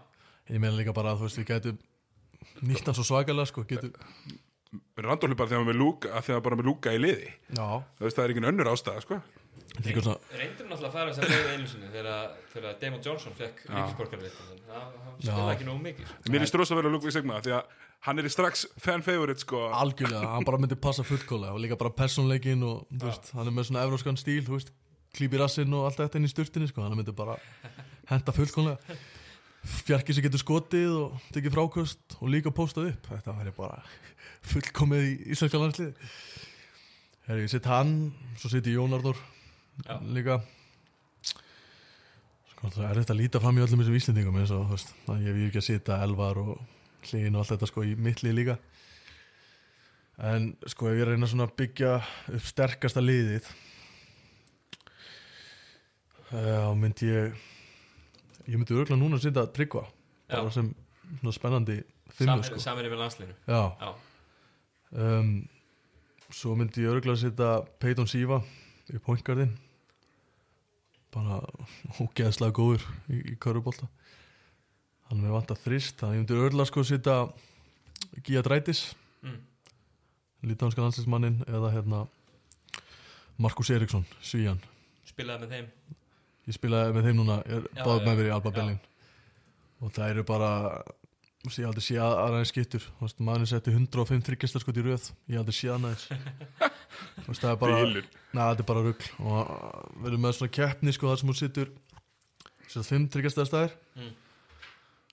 ég 0.55 0.63
meina 0.63 0.77
líka 0.80 0.93
bara 0.95 1.13
að 1.13 1.22
þú 1.22 1.27
veist 1.30 1.41
við 1.43 1.49
gætum 1.51 1.77
nýtt 2.65 2.88
hann 2.89 2.95
svo 2.97 3.03
svakalega 3.05 3.49
sko 3.51 3.65
getum, 3.67 3.91
Randolf 4.99 5.31
er 5.31 5.39
bara 5.39 5.51
þegar 5.51 5.63
er 5.63 5.69
með 5.69 5.79
lúka 5.79 6.11
að 6.11 6.27
þegar 6.27 6.39
hann 6.39 6.45
bara 6.49 6.59
með 6.59 6.69
lúka 6.69 6.93
í 6.95 7.01
liði. 7.01 7.33
Veist 8.01 8.17
það 8.17 8.23
er 8.25 8.33
ekki 8.33 8.45
önnur 8.51 8.71
ástæða 8.73 9.03
sko. 9.05 9.19
Er 9.75 9.97
svona 9.99 10.39
reyndur 10.39 10.67
náttúrulega 10.69 10.87
að 10.87 10.93
fara 10.95 11.11
þess 11.11 11.21
að 11.25 11.31
leiða 11.33 11.55
einu 11.55 11.65
sinni 11.67 11.89
þegar, 11.91 12.67
Damon 12.79 13.01
Johnson 13.03 13.33
fekk 13.35 13.65
ríkisborgarrétt 13.67 14.37
það 14.39 14.85
spilaði 15.17 15.55
ekki 15.55 15.67
nógu 15.67 15.81
mikið 15.83 16.07
sko. 16.11 16.31
mér 16.31 16.45
er 16.45 16.51
strósa 16.51 16.77
vel 16.77 16.85
að 16.85 16.95
lúka 16.95 17.09
í 17.09 17.15
segma 17.15 17.41
því 17.43 17.55
að 17.57 17.73
hann 18.07 18.21
er 18.21 18.29
í 18.29 18.31
strax 18.31 18.63
fan 18.85 19.03
favorite 19.03 19.43
sko. 19.43 19.65
Algjörlega, 19.75 20.31
hann 20.35 20.47
bara 20.47 20.61
myndi 20.61 20.77
passa 20.79 21.03
fullkólega 21.07 21.57
og 21.57 21.59
líka 21.63 21.79
bara 21.81 21.91
persónleikin 21.97 22.63
og 22.67 22.85
veist, 23.03 23.33
hann 23.35 23.51
er 23.51 23.55
með 23.57 23.67
svona 23.71 23.83
evróskan 23.83 24.19
stíl, 24.21 24.47
klípi 25.15 25.41
rassinn 25.41 25.75
og 25.75 25.89
allt 25.89 25.99
þetta 26.05 26.21
inn 26.21 26.29
í 26.29 26.31
sturtinni, 26.31 26.71
sko, 26.71 26.85
hann 26.85 26.95
myndi 26.95 27.15
bara 27.15 27.35
henda 28.11 28.35
fullkólega 28.35 28.79
fjarki 29.65 30.13
sem 30.13 30.25
getur 30.25 30.41
skotið 30.41 30.91
og 30.93 31.21
tekið 31.33 31.55
frákost 31.55 32.17
og 32.19 32.29
líka 32.31 32.51
postað 32.53 32.91
upp, 32.93 33.07
þetta 33.09 33.33
væri 33.39 33.53
bara 33.57 33.79
fullkomið 34.51 35.05
í 35.07 35.13
íslenska 35.35 35.59
landslið 35.61 35.93
Herri, 37.26 37.45
ég 37.47 37.49
sitt 37.55 37.65
hann 37.69 37.95
svo 38.38 38.51
sitt 38.53 38.67
ég 38.69 38.76
Jón 38.77 38.93
Arnór 38.93 39.17
Já. 39.88 39.95
líka. 40.13 40.35
Sko, 42.53 42.69
það 42.69 42.85
er 42.91 42.99
þetta 43.01 43.13
að 43.15 43.19
líta 43.19 43.41
fram 43.43 43.57
í 43.57 43.63
öllum 43.65 43.81
þessum 43.81 43.97
íslendingum 43.97 44.38
eins 44.39 44.53
og, 44.55 44.76
ég 45.19 45.34
vil 45.35 45.47
ekki 45.49 45.59
að 45.63 45.65
sita 45.72 45.97
elvar 46.05 46.38
og 46.39 46.53
hlýn 47.09 47.34
og 47.35 47.41
allt 47.41 47.55
þetta 47.55 47.69
sko 47.72 47.84
í 47.84 47.95
mittlið 47.97 48.38
líka. 48.38 48.55
En 50.22 50.51
sko 50.69 50.88
ef 50.93 50.99
ég 51.01 51.09
reyna 51.09 51.27
svona 51.27 51.49
að 51.49 51.57
byggja 51.59 51.95
upp 52.38 52.45
sterkasta 52.47 53.01
liðið 53.03 53.49
þá 56.30 56.72
myndi 56.80 57.09
ég 57.09 57.35
ég 58.45 58.55
myndi 58.59 58.76
örgulega 58.77 58.99
núna 59.01 59.17
að 59.19 59.26
setja 59.27 59.43
tryggva 59.55 59.84
bara 60.30 60.51
sem 60.53 60.69
svona 61.19 61.34
spennandi 61.35 61.77
fimmu 62.15 62.31
Samherja 62.38 62.51
sko. 62.53 62.63
samherja 62.63 62.91
með 62.93 63.01
landsliðinu. 63.03 63.35
Já, 63.49 63.61
Já, 63.81 63.89
um, 64.95 65.30
svo 66.34 66.55
myndi 66.57 66.84
ég 66.85 66.91
örgulega 66.93 67.17
að 67.17 67.23
setja 67.23 67.51
Peyton 67.81 68.09
Siva 68.09 68.41
í 68.91 69.01
pointgarðin 69.03 69.53
bara 71.15 71.39
ógeðslega 72.01 72.55
góður 72.55 72.85
í, 73.07 73.22
í 73.34 73.35
körubólta 73.39 73.88
hann 75.07 75.19
er 75.19 75.26
með 75.27 75.35
vant 75.38 75.55
að 75.55 75.63
þrist 75.67 75.99
þannig 76.01 76.19
ég 76.19 76.23
myndi 76.23 76.39
örgulega 76.41 76.72
sko 76.72 76.84
að 76.84 76.91
setja 76.91 77.17
Gía 78.26 78.43
Drætis 78.45 78.85
mm. 79.23 79.41
lítanska 80.51 80.84
landslismannin 80.84 81.41
eða 81.47 81.73
hérna 81.76 82.05
Markus 83.35 83.69
Eriksson, 83.76 84.05
Svíjan 84.23 84.61
spilaði 85.15 85.45
með 85.45 85.55
þeim. 85.55 85.95
Ég 86.45 86.57
spilaði 86.57 86.95
með 86.95 87.07
þeim 87.07 87.19
núna, 87.22 87.39
er 87.47 87.65
Já, 87.72 87.81
báð 87.81 88.03
með 88.05 88.19
mér 88.19 88.27
í 88.27 88.34
Alba 88.35 88.51
já. 88.51 88.55
Berlin. 88.59 88.80
Og 89.81 89.93
það 89.95 90.11
eru 90.13 90.26
bara 90.27 90.51
ég 91.53 91.67
aldrei 91.69 91.84
sé 91.85 91.95
að 92.01 92.13
aðraðin 92.17 92.47
skittur 92.49 92.85
maður 93.22 93.49
setti 93.51 93.73
105 93.76 94.23
þryggjastar 94.26 94.63
skot 94.63 94.80
í 94.80 94.84
röð. 94.85 95.07
Ég 95.30 95.41
aldrei 95.41 95.55
sé 95.55 95.69
veist, 97.27 97.41
það 97.41 97.51
er 97.51 97.59
bara, 97.61 97.80
þetta 98.34 98.63
er 98.63 98.67
bara 98.72 98.84
rugl. 98.85 99.09
Og 99.22 99.51
við 99.99 100.09
erum 100.09 100.26
með 100.26 100.38
svona 100.39 100.55
keppni 100.57 100.95
sko 100.95 101.11
þar 101.11 101.22
sem 101.22 101.31
hún 101.31 101.39
sittur 101.39 101.73
sér 102.72 102.88
5 102.89 103.07
þryggjastar 103.13 103.49
staðir. 103.51 103.77
Mm. 103.99 104.13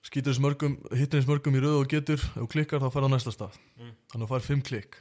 skýtur 0.03 0.33
þess 0.33 0.43
mörgum 0.43 0.77
hittir 0.91 1.19
þess 1.19 1.29
mörgum 1.29 1.57
í 1.59 1.63
röð 1.63 1.79
og 1.83 1.89
getur. 1.93 2.27
Og 2.41 2.49
klikkar 2.51 2.81
þá 2.81 2.89
fær 2.89 3.05
hann 3.05 3.15
næsta 3.17 3.35
stað. 3.35 3.61
Mm. 3.77 3.95
hann 4.15 4.29
fær 4.33 4.47
5 4.49 4.67
klikk. 4.71 4.99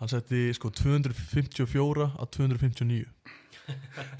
Hann 0.00 0.12
setti 0.12 0.48
sko 0.56 0.72
254 0.72 2.10
að 2.16 2.32
259 2.36 3.04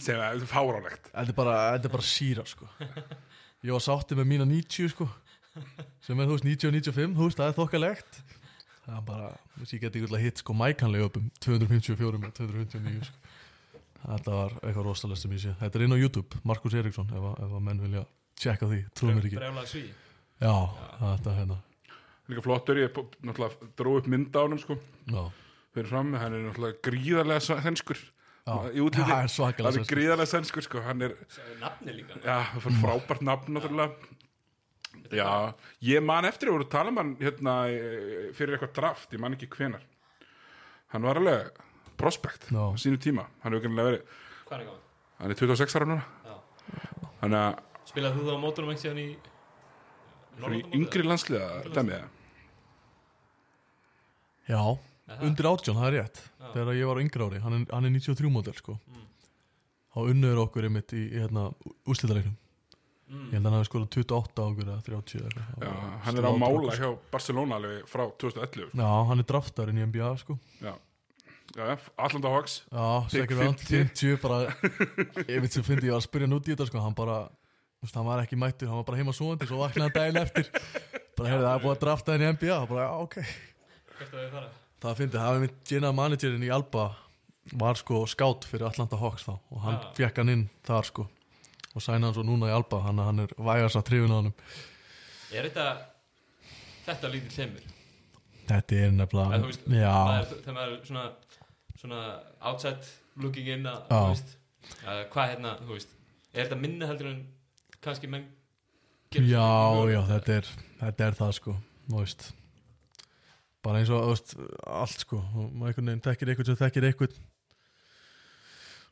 sem 0.03 0.19
að 0.19 0.43
er 0.43 0.49
fáránlegt. 0.51 1.11
Þetta 1.13 1.33
er 1.33 1.37
bara, 1.37 1.57
þetta 1.77 1.89
er 1.89 1.93
bara 1.93 2.07
síra 2.07 2.45
sko. 2.49 2.69
Ég 3.67 3.75
var 3.75 3.83
sáttið 3.83 4.21
með 4.21 4.29
mína 4.31 4.47
90 4.49 4.93
sko 4.93 5.07
sem 6.07 6.21
er 6.21 6.27
þú 6.29 6.37
veist 6.37 6.47
90 6.49 6.69
og 6.69 6.75
95 6.77 7.17
þú 7.17 7.29
veist 7.29 7.41
það 7.41 7.49
er 7.53 7.57
þokkalegt. 7.61 8.21
Það 8.87 8.97
er 9.01 9.05
bara, 9.09 9.29
þú 9.55 9.63
veist 9.65 9.75
ég 9.77 9.81
geti 9.87 10.01
ykkurlega 10.03 10.25
hitt 10.29 10.43
sko 10.43 10.55
mækanlega 10.55 11.09
upp 11.11 11.17
um 11.21 11.31
254 11.43 12.21
með 12.23 12.35
259 12.41 13.07
sko. 13.09 13.17
Þetta 14.07 14.31
var 14.37 14.53
eitthvað 14.63 14.85
rosalegt 14.87 15.19
sem 15.25 15.33
ég 15.35 15.41
sé. 15.43 15.55
Þetta 15.59 15.79
er 15.81 15.85
inn 15.89 15.95
á 15.97 15.99
YouTube, 15.99 16.39
Markus 16.47 16.75
Eriksson 16.79 17.09
ef, 17.11 17.25
að- 17.33 17.41
ef 17.47 17.55
að 17.59 17.65
menn 17.67 17.81
vilja 17.83 18.05
tjekka 18.39 18.69
því, 18.71 18.83
trúum 18.95 19.17
mér 19.19 19.27
ekki. 19.31 19.41
Brjálaði 19.41 19.73
sví 19.73 19.85
Já, 20.37 20.53
þetta 21.01 21.31
er 21.33 21.39
hérna 21.41 21.57
líka 22.29 22.43
flottur, 22.43 22.77
ég 22.83 22.91
p- 22.93 23.07
náttúrulega 23.25 23.69
dró 23.79 23.97
upp 24.01 24.07
mynd 24.11 24.35
á 24.35 24.41
honum 24.45 24.59
sko 24.61 24.77
Já, 25.09 25.23
fyrir 25.75 25.87
fram, 25.89 26.13
hann 26.19 26.35
er 26.35 26.43
náttúrulega 26.45 26.81
gríðarlega 26.83 27.41
útliti, 28.85 29.07
það 29.07 29.23
er 29.25 29.65
hann 29.67 29.79
er 29.81 29.87
gríðarlega 29.91 30.31
svenskur 30.31 30.63
sko, 30.67 30.83
hann 30.83 31.03
er 31.03 31.15
Nafni 31.63 31.95
líka 31.97 32.19
Já, 32.23 32.37
frábært 32.83 33.23
nafn 33.27 33.57
náttúrulega 33.57 33.95
Já, 35.15 35.55
ég 35.83 36.03
man 36.03 36.25
eftir 36.25 36.49
að 36.51 36.57
voru 36.57 36.69
tala 36.73 36.91
um 36.91 36.97
hann 37.01 37.13
hérna 37.21 37.55
eh, 37.71 38.33
fyrir 38.37 38.57
eitthvað 38.57 38.75
draft, 38.81 39.13
ég 39.13 39.21
man 39.21 39.35
ekki 39.37 39.49
hvenar 39.55 39.83
Hann 40.95 41.03
var 41.03 41.17
alveg 41.21 41.51
prospect 41.99 42.49
Já. 42.51 42.59
á 42.63 42.75
sínu 42.79 42.99
tíma, 43.03 43.27
hann 43.43 43.53
hefur 43.53 43.67
kannilega 43.69 43.91
verið 43.91 44.03
Hvað 44.47 44.61
er 44.61 44.67
gáð? 44.67 44.83
hann 45.21 45.31
er 45.31 45.41
26 45.41 45.77
ára 45.77 45.87
núna 45.87 46.05
að 47.23 47.63
Spilaði 47.87 48.19
þú 48.19 48.27
þá 48.27 48.35
á 48.37 48.45
mótunum 48.45 48.71
ekki 48.75 48.83
síðan 48.87 48.99
í 49.03 49.09
Norðurlandamótið? 50.37 50.77
yngri 50.81 51.07
landsliða 51.07 51.49
dæmið 51.73 51.97
það 51.97 52.13
Já, 54.47 54.61
Aha. 54.63 55.21
undir 55.27 55.47
átjón, 55.51 55.79
það 55.81 55.87
er 55.89 55.95
rétt 56.01 56.19
Já. 56.23 56.49
Þegar 56.55 56.77
ég 56.79 56.87
var 56.91 56.99
á 56.99 57.03
yngra 57.03 57.27
ári, 57.27 57.41
hann 57.43 57.55
er, 57.57 57.65
hann 57.73 57.87
er 57.89 57.95
93 57.97 58.31
módel 58.31 58.55
sko 58.59 58.77
Mm. 58.87 59.03
Þá 59.97 60.11
unnuður 60.13 60.41
okkur 60.45 60.67
einmitt 60.69 60.93
í, 60.93 61.03
í 61.09 61.19
hérna, 61.23 61.47
úrslitaleiknum 61.89 62.35
Mm. 63.07 63.27
Ég 63.31 63.37
held 63.37 63.45
að 63.47 63.47
hann 63.53 63.55
hafi 63.61 63.69
skorað 63.69 63.89
28 63.95 64.43
á 64.43 64.45
okkur 64.51 64.67
eða 64.67 64.81
30 64.87 65.21
eða 65.21 65.29
eitthvað. 65.31 65.83
Hann 66.07 66.17
er 66.19 66.27
á 66.27 66.33
mála 66.43 66.73
hjá 66.75 66.89
Barcelona 67.13 67.59
alveg 67.61 67.85
frá 67.87 68.03
2011 68.19 68.65
sko. 68.67 68.81
Já, 68.83 68.89
hann 69.11 69.23
er 69.23 69.27
draftarinn 69.31 69.79
í 69.79 69.85
NBA 69.87 70.09
sko 70.25 70.37
Já, 70.65 70.73
já 71.55 71.69
Atlanta 72.03 72.33
Hawks 72.35 72.57
Já, 72.67 72.87
Pick 73.07 73.15
second 73.15 73.39
round, 73.45 73.63
50. 73.63 73.95
50 73.95 74.19
bara 74.25 74.41
Ég 75.31 75.39
veit 75.45 75.55
sem 75.55 75.63
fyndi, 75.69 75.87
ég 75.87 75.95
var 75.95 76.03
að 76.03 76.09
spyrja 76.09 76.27
hann 76.27 76.35
út 76.41 76.51
í 76.51 76.55
þetta 76.57 76.67
sko 76.73 76.83
Hann 76.83 76.99
bara, 76.99 77.21
þú 77.79 77.87
veist, 77.87 77.97
hann 78.01 78.09
var 78.11 78.25
ekki 78.27 78.41
mættur 78.43 78.73
Hann 78.73 78.81
var 78.83 78.89
bara 78.91 78.99
heima 79.05 79.15
svoandi, 79.15 79.47
svo 79.47 79.63
vaknaði 79.63 79.87
hann 79.87 79.97
daginn 80.01 80.23
eftir 80.27 80.51
Bara, 81.17 81.31
heyrðu, 81.31 81.47
það 81.47 81.55
er 81.55 81.65
búið 81.69 81.75
að 81.77 81.83
drafta 81.87 82.17
henni 82.17 82.27
í 82.27 82.35
NBA 82.35 82.55
Það 82.59 82.71
bara, 82.75 82.87
já, 82.91 82.93
ok 83.07 83.19
Hvert 83.97 84.07
að 84.11 84.23
þau 84.27 84.31
fara? 84.35 84.51
Það 84.83 84.99
fyndi, 84.99 85.17
það 85.23 85.31
var 85.31 85.45
mitt 85.47 85.61
general 85.71 85.95
managerin 86.03 86.43
í 86.43 86.51
Alba 86.59 86.89
Var 87.63 87.79
sko 87.79 88.03
skátt 88.11 88.45
fyrir 88.51 88.67
Atlanta 88.67 88.99
Hawks 88.99 89.25
þá 89.31 89.37
Og 89.39 89.61
hann 89.63 89.79
Já. 89.79 89.87
fekk 90.03 90.19
hann 90.25 90.33
inn 90.35 90.49
þar 90.67 90.91
sko 90.91 91.07
Og 91.77 91.85
sæna 91.85 92.09
hann 92.09 92.17
svo 92.17 92.25
núna 92.25 92.49
í 92.51 92.55
Alba 92.57 92.81
Hann, 92.87 93.03
hann 93.05 93.25
er 93.27 93.35
vægast 93.37 93.79
að 93.79 93.87
trifin 93.91 94.15
á 94.15 94.19
hann 94.21 94.33
Er 95.37 95.49
þetta 95.49 95.67
Þetta 96.87 97.11
lítið 97.13 97.41
hlemur? 97.41 97.73
Þetta 98.47 98.79
er 98.79 98.93
nefnilega 98.95 99.41
þú 99.43 99.51
veist, 99.51 99.65
maður, 99.67 100.35
þegar 100.45 100.57
maður 100.57 100.75
er 100.77 100.83
svona, 100.87 101.05
svona 101.81 102.01
outside 102.47 102.93
looking 103.19 103.49
in 103.51 103.67
að, 103.67 103.89
veist, 103.91 104.37
að 104.87 105.01
hvað 105.11 105.33
hérna, 105.33 105.55
þú 105.65 105.73
veist, 105.73 105.97
er 106.31 106.45
þetta 106.45 106.59
minna 106.63 106.91
heldur 106.93 107.11
en 107.11 107.21
kannski 107.83 108.11
menn 108.13 108.29
já, 109.11 109.49
já, 109.91 110.01
þetta 110.13 110.39
er 110.39 110.53
Þetta 110.77 111.07
er 111.07 111.17
það 111.17 111.33
sko, 111.41 111.57
Bara 113.67 113.81
eins 113.81 113.91
og, 113.91 114.13
allt 114.71 115.03
sko 115.03 115.19
og 115.19 115.51
maður 115.51 115.73
einhvern 115.73 115.89
veginn 115.91 116.05
þekkir 116.05 116.31
eitthvað 116.31 116.51
sem 116.53 116.59
þekkir 116.61 116.87
eitthvað 116.87 117.17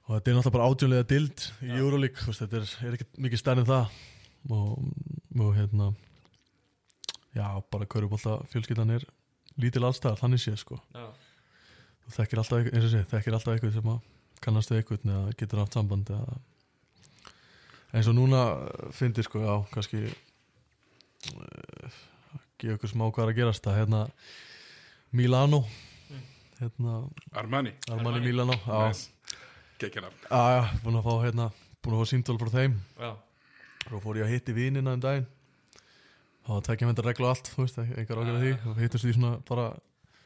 og 0.05 0.15
þetta 0.19 0.31
er 0.31 0.37
náttúrulega 0.37 0.55
bara 0.59 0.69
átjónlega 0.71 1.07
dild 1.09 1.45
í 1.65 1.69
Já. 1.71 1.77
Euroleague, 1.81 2.21
þú 2.21 2.27
veist, 2.33 2.43
þetta 2.45 2.57
er, 2.61 2.73
er 2.89 2.97
ekkert 2.99 3.21
mikið 3.27 3.41
stærn 3.41 3.63
en 3.63 3.69
það 3.71 3.85
og, 4.51 4.73
og 5.41 5.53
hérna 5.57 5.87
já, 7.35 7.47
bara 7.73 7.87
körubólta 7.91 8.35
fjölskyldan 8.53 8.91
er 8.99 9.07
lítil 9.61 9.85
allstæðar, 9.89 10.19
þannig 10.21 10.43
sé 10.45 10.57
sko 10.61 10.77
Já, 10.95 11.07
þú 12.05 12.17
þekkir 12.19 12.43
alltaf, 12.43 12.59
eitthvað- 12.59 12.75
eins 12.77 12.89
og 12.89 12.93
sé, 12.93 13.05
þekkir 13.15 13.39
alltaf 13.39 13.55
eitthvað 13.55 13.79
sem 13.79 13.89
að 13.95 14.01
kannast 14.45 14.71
við 14.75 14.83
eitthvað 14.83 15.09
eða 15.15 15.37
getur 15.41 15.63
haft 15.63 15.73
samband 15.79 16.11
eða 16.13 16.37
eins 17.95 18.09
og 18.11 18.17
núna 18.19 18.43
fyndi 18.93 19.23
sko, 19.25 19.41
já, 19.41 19.55
kannski 19.73 20.05
uh, 21.33 21.99
gefa 22.61 22.77
ykkur 22.77 22.91
smá 22.93 23.07
hvað 23.09 23.25
er 23.25 23.33
að 23.33 23.39
gerast 23.41 23.65
það, 23.67 23.81
hérna 23.83 24.05
Milano 25.15 25.65
Mm. 26.11 26.21
hérna, 26.61 26.95
Armani 27.33 27.71
Armani 27.89 28.19
Armani. 28.19 28.21
Milano 28.27 28.53
já, 28.53 28.89
Nice. 28.89 29.11
Gekkjana 29.83 30.11
já, 30.31 30.43
já, 30.55 30.61
búin 30.85 30.99
að 31.01 31.07
fá 31.07 31.15
hérna 31.25 31.47
búin 31.85 31.97
að 31.97 32.05
fá 32.05 32.11
símtál 32.13 32.37
frá 32.41 32.51
þeim. 32.53 32.77
Já, 33.01 33.11
og 33.91 34.05
fór 34.05 34.21
ég 34.21 34.27
að 34.29 34.35
hitti 34.35 34.55
vínina 34.57 34.95
um 34.95 35.03
daginn. 35.03 35.27
Það 36.45 36.55
var 36.55 36.65
tvekja 36.69 36.89
myndar 36.89 37.09
reglu 37.09 37.27
og 37.27 37.33
allt 37.33 37.51
þú 37.51 37.65
veist, 37.65 37.81
engar 37.83 38.21
ágjörð 38.21 38.45
því. 38.45 38.53
Og 38.71 38.81
hittumst 38.83 39.07
því 39.07 39.15
svona 39.17 39.33
bara 39.49 39.67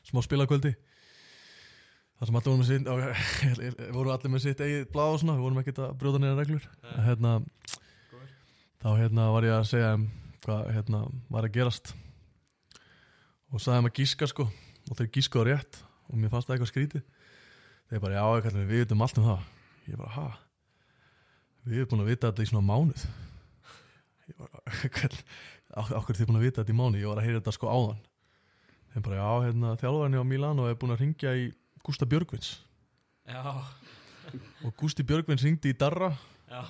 smá 0.09 0.20
spilakvöldi. 0.27 0.75
Þar 2.19 2.31
sem 2.31 2.39
allir 2.39 2.51
voru 2.51 2.61
með 2.61 2.70
sitt 2.73 2.89
og, 2.91 3.03
voru 3.95 4.12
allir 4.15 4.33
með 4.35 4.45
sitt 4.45 4.62
eigið 4.66 4.87
blá 4.95 5.05
og 5.07 5.20
svona 5.23 5.37
við 5.39 5.45
vorum 5.47 5.61
ekkert 5.62 5.83
að 5.85 5.93
brjóta 6.01 6.23
neina 6.23 6.35
reglur. 6.39 6.65
Nei. 6.83 6.95
hérna, 7.07 7.35
Góður. 8.11 8.33
þá 8.83 8.89
hérna 8.99 9.29
var 9.37 9.47
ég 9.47 9.55
að 9.55 9.69
segja 9.70 9.93
hvað 10.43 10.73
hérna 10.75 11.05
var 11.31 11.47
að 11.47 11.55
gerast. 11.55 11.95
Og 13.55 13.62
sagði 13.62 13.79
þeim 13.79 13.91
að 13.93 14.01
gíska 14.03 14.31
sko. 14.35 14.49
Og 14.89 14.99
þeir 14.99 15.12
gíska 15.15 15.41
á 15.41 15.49
rétt 15.49 15.81
og 16.09 16.19
mér 16.19 16.35
fannst 16.35 16.51
það 16.51 16.59
eitthvað 16.59 16.75
skrítið 16.75 17.07
þeir 17.89 18.02
bara 18.05 18.19
já, 18.19 18.24
kallar, 18.44 18.69
við 18.69 18.85
vitum 18.85 19.05
allt 19.05 19.20
um 19.20 19.27
það. 19.28 19.47
Ég 19.89 20.01
bara, 20.01 20.12
ha? 20.16 20.27
Við 21.69 21.81
erum 21.82 21.90
búin 21.93 22.05
að 22.05 22.10
vita 22.12 22.31
þetta 22.31 22.44
í 22.44 22.51
svona 22.51 22.66
mánuð. 22.69 23.05
Ég 24.28 24.40
bara, 24.40 24.62
hvern 24.98 25.20
okkur 26.01 26.19
þið 26.19 26.31
búin 26.31 26.40
að 26.40 26.47
vita 26.47 26.62
þetta 26.62 26.74
í 26.74 26.78
mánuð? 26.78 27.02
Ég 27.02 27.12
var 27.12 27.20
að 27.20 27.28
heyra 27.28 27.43
þetta 27.43 27.56
sko 27.56 27.70
áðan. 27.73 28.02
Þeim 28.93 29.05
bara, 29.05 29.20
já, 29.20 29.31
hérna, 29.47 29.77
þjálfarni 29.81 30.20
á 30.20 30.24
Milano 30.32 30.66
er 30.69 30.81
búin 30.81 30.94
að 30.97 31.05
ringja 31.05 31.36
í 31.36 31.47
Gústa 31.85 32.09
Björgvins. 32.09 32.56
Já, 33.28 33.40
og 34.65 34.77
Gústi 34.81 35.05
Björgvins 35.06 35.44
ringdi 35.44 35.73
í 35.73 35.78
Darra. 35.78 36.12
Já, 36.48 36.62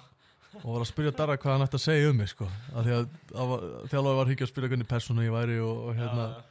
og 0.59 0.69
var 0.73 0.82
að 0.82 0.90
spyrja 0.90 1.15
Darra 1.15 1.39
hvað 1.39 1.55
hann 1.55 1.66
ætti 1.66 1.78
að 1.78 1.85
segja 1.85 2.11
um 2.11 2.19
mig 2.19 2.31
sko, 2.32 2.47
þjálfarni 2.74 3.90
var 3.93 4.23
að 4.24 4.28
hringja 4.31 4.47
að 4.47 4.51
spyrja 4.51 4.70
hvernig 4.73 4.89
persónu 4.90 5.27
ég 5.27 5.35
væri 5.35 5.59
og, 5.62 5.82
og 5.90 5.99
hérna, 5.99 6.24
já, 6.32 6.47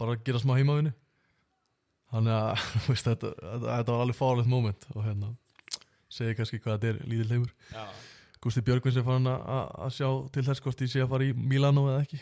bara 0.00 0.16
að 0.16 0.24
gera 0.26 0.42
smá 0.42 0.56
heimavinni 0.58 0.92
þannig 2.16 2.34
að 2.36 2.66
veist, 2.90 3.08
þetta, 3.12 3.32
þetta, 3.66 3.92
var 3.92 4.02
alveg 4.06 4.18
fárlegt 4.18 4.50
moment 4.52 4.88
og 4.94 5.04
hérna 5.06 5.32
segi 6.16 6.36
kannski 6.38 6.60
hvað 6.64 6.78
þetta 6.78 6.92
er 6.94 7.00
lítill 7.10 7.32
heimur. 7.36 7.52
Já, 7.74 7.84
Gústi 8.46 8.62
Björgvins 8.64 8.96
er 9.00 9.04
farin 9.06 9.26
að- 9.30 9.46
að 9.52 9.70
að 9.86 9.94
sjá 9.96 10.08
til 10.32 10.44
þess 10.46 10.62
hvort 10.64 10.82
ég 10.84 10.90
sé 10.92 11.00
að 11.02 11.12
fara 11.12 11.26
í 11.28 11.32
Milano 11.36 11.86
eða 11.90 12.02
ekki. 12.06 12.20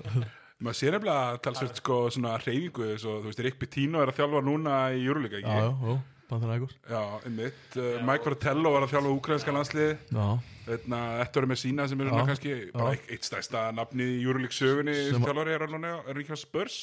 Maður 0.64 0.76
sé 0.78 0.90
nefnilega 0.94 1.38
talsveit 1.44 1.80
sko 1.80 1.96
svona 2.14 2.36
reyfingu 2.40 2.92
svo, 3.00 3.16
þú 3.24 3.30
veist, 3.30 3.40
Rick 3.42 3.56
Pitino 3.60 4.00
er 4.04 4.12
að 4.12 4.20
þjálfa 4.20 4.42
núna 4.46 4.76
í 4.94 5.00
Júruleika, 5.02 5.40
já, 5.42 5.48
já, 5.50 5.70
ekki? 5.70 5.88
já, 5.90 5.96
Pantanaikos 6.30 6.74
Já, 6.88 7.00
einmitt. 7.26 7.62
Uh, 7.76 7.98
Mike 8.06 8.24
Fratello 8.26 8.72
var 8.74 8.86
að 8.86 8.94
þjálfa 8.94 9.12
úkrænska 9.18 9.54
landsliði 9.54 9.96
já, 10.14 10.26
Þetta 10.64 11.00
Ettore 11.24 11.48
Messina 11.50 11.86
sem 11.90 12.00
er 12.00 12.08
svona 12.08 12.22
Já, 12.22 12.28
kannski 12.30 12.54
bara 12.72 12.94
eitt, 12.94 13.10
eitt 13.12 13.26
stærsta 13.28 13.64
nafni 13.76 14.06
í 14.14 14.22
Júruleik 14.24 14.54
sögunni 14.56 14.94
Sem 15.10 15.18
að- 15.20 15.28
þjálfari 15.28 15.56
er 15.56 15.66
hann 15.66 15.84
er 15.84 15.98
hann 16.08 16.22
ekki 16.22 16.32
á 16.32 16.38
Spurs. 16.40 16.78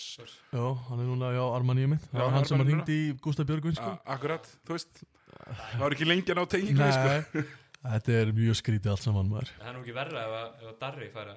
Já, 0.54 0.66
hann 0.90 1.02
er 1.02 1.10
núna 1.10 1.32
já, 1.34 1.42
Armaníu 1.58 1.90
mitt, 1.96 2.06
það 2.12 2.22
var 2.22 2.36
hann 2.38 2.46
sem 2.46 2.58
að 2.58 2.62
Armaníu 2.62 2.78
ringdi 2.78 3.00
í 3.10 3.16
Gústa 3.26 3.48
Björgvins 3.50 3.82
sko. 3.82 3.96
Akkurat, 4.06 4.46
þú 4.68 4.78
veist. 4.78 5.04
Það 5.42 5.80
var 5.82 5.96
ekki 5.98 6.06
lengi 6.12 6.32
að 6.36 6.38
ná 6.38 6.46
tengingu 6.54 6.92
sko. 6.94 7.46
Þetta 7.82 8.14
er 8.22 8.32
mjög 8.38 8.58
skrítið 8.62 8.92
allt 8.94 9.02
saman 9.02 9.30
maður. 9.32 9.50
Það 9.58 9.70
er 9.72 9.74
nú 9.74 9.80
ekki 9.82 9.96
verra 9.96 10.22
ef 10.28 10.36
að, 10.38 10.52
ef 10.62 10.68
að 10.70 10.76
Darri 10.84 11.08
færa 11.16 11.34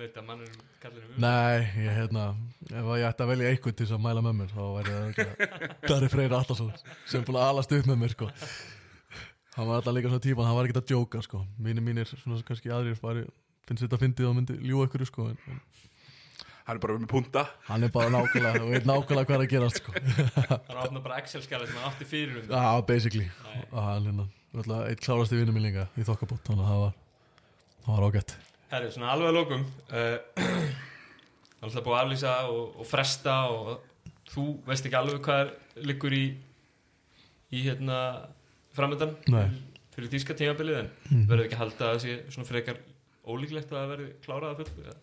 veit 0.00 0.16
að 0.20 0.26
mannum 0.28 0.56
kallinum 0.82 1.12
um 1.14 1.22
Nei, 1.24 1.66
ég 1.84 1.96
hérna 1.96 2.24
ef 2.70 2.88
að 2.88 2.98
ég 3.00 3.06
ætti 3.08 3.24
að 3.24 3.30
velja 3.32 3.52
eitthvað 3.52 3.76
til 3.76 3.86
þess 3.86 3.96
að 3.96 4.02
mæla 4.06 4.24
með 4.26 4.36
mér 4.40 4.52
þá 4.52 4.62
væri 4.76 4.94
það 4.96 5.06
ekki 5.10 5.88
Dari 5.90 6.10
Freyr 6.12 6.34
Allarsson 6.38 6.72
sem 7.08 7.24
búin 7.26 7.38
að 7.40 7.48
alast 7.52 7.74
upp 7.76 7.88
með 7.90 8.00
mér 8.02 8.14
sko. 8.14 8.28
Hann 9.56 9.70
var 9.70 9.80
alltaf 9.80 9.96
líka 9.96 10.10
svona 10.12 10.24
típan, 10.26 10.48
hann 10.48 10.58
var 10.58 10.68
ekkert 10.68 10.82
að 10.82 10.90
djóka 10.92 11.22
sko. 11.24 11.40
Mínir 11.64 11.84
mínir, 11.84 12.10
svona 12.10 12.42
kannski 12.44 12.72
aðrir 12.76 12.98
fari, 13.00 13.24
finnst 13.68 13.86
þetta 13.86 14.00
fyndið 14.02 14.28
og 14.28 14.36
myndi 14.36 14.58
ljú 14.60 14.82
ykkur 14.84 15.06
sko 15.08 15.30
en, 15.32 15.38
en 15.52 15.64
Hann 16.66 16.80
er 16.80 16.82
bara 16.82 16.96
með 16.98 17.10
punta. 17.12 17.44
Hann 17.68 17.86
er 17.86 17.92
bara 17.94 18.10
nákvæmlega, 18.10 18.64
og 18.66 18.72
veit 18.74 18.88
nákvæmlega 18.88 19.28
hvað 19.28 19.36
er 19.36 19.44
að 19.44 19.52
gerast 19.52 19.78
sko. 19.78 19.92
Hann 20.66 20.80
opna 20.82 21.02
bara 21.04 21.20
Excel-skjala 21.22 21.68
sem 21.68 21.78
hann 21.78 21.92
átti 21.92 22.08
fyrir 22.10 22.40
um 22.40 22.48
Já, 22.50 22.82
basically. 22.88 23.28
Nei. 23.44 23.60
og 23.70 23.78
hann 23.86 24.08
hérna, 24.10 24.26
alltaf 24.56 24.88
eitt 24.90 25.04
klárasti 25.06 25.38
vinnum 25.38 25.54
minn 25.54 25.68
líka 25.68 25.86
í 25.94 26.06
þokkabót, 26.08 26.42
þannig 26.48 26.66
að 26.66 26.72
það 26.72 26.82
var 26.82 26.96
það 27.86 27.92
var 27.94 28.08
ágætt 28.10 28.36
Herri, 28.76 28.90
svona 28.94 29.12
alveg 29.14 29.30
að 29.32 29.36
lókum 29.40 29.62
uh, 29.90 30.76
Alltaf 31.64 31.82
búið 31.86 31.96
að 31.96 32.02
aflýsa 32.04 32.32
og, 32.52 32.64
og 32.82 32.86
fresta 32.88 33.36
og 33.50 33.70
þú 34.32 34.44
veist 34.68 34.86
ekki 34.86 34.98
alveg 34.98 35.22
hvað 35.24 35.40
er, 35.44 35.52
liggur 35.88 36.14
í 36.16 36.24
í 37.56 37.62
hérna 37.64 37.98
framöndan 38.76 39.14
fyrir 39.96 40.10
þýska 40.12 40.34
tímabilið 40.36 40.80
en 40.82 40.88
Mhm. 41.08 41.26
verður 41.30 41.44
ekki 41.46 41.56
að 41.56 41.62
halda 41.62 41.86
að 41.86 41.92
það 41.94 42.00
sé 42.04 42.16
svona 42.34 42.48
frekar 42.50 42.80
ólíklegt 43.26 43.70
að 43.72 43.78
það 43.78 43.92
verði 43.94 44.08
klárað 44.26 44.50
að 44.50 44.58
fullu 44.60 44.84
eða? 44.86 44.98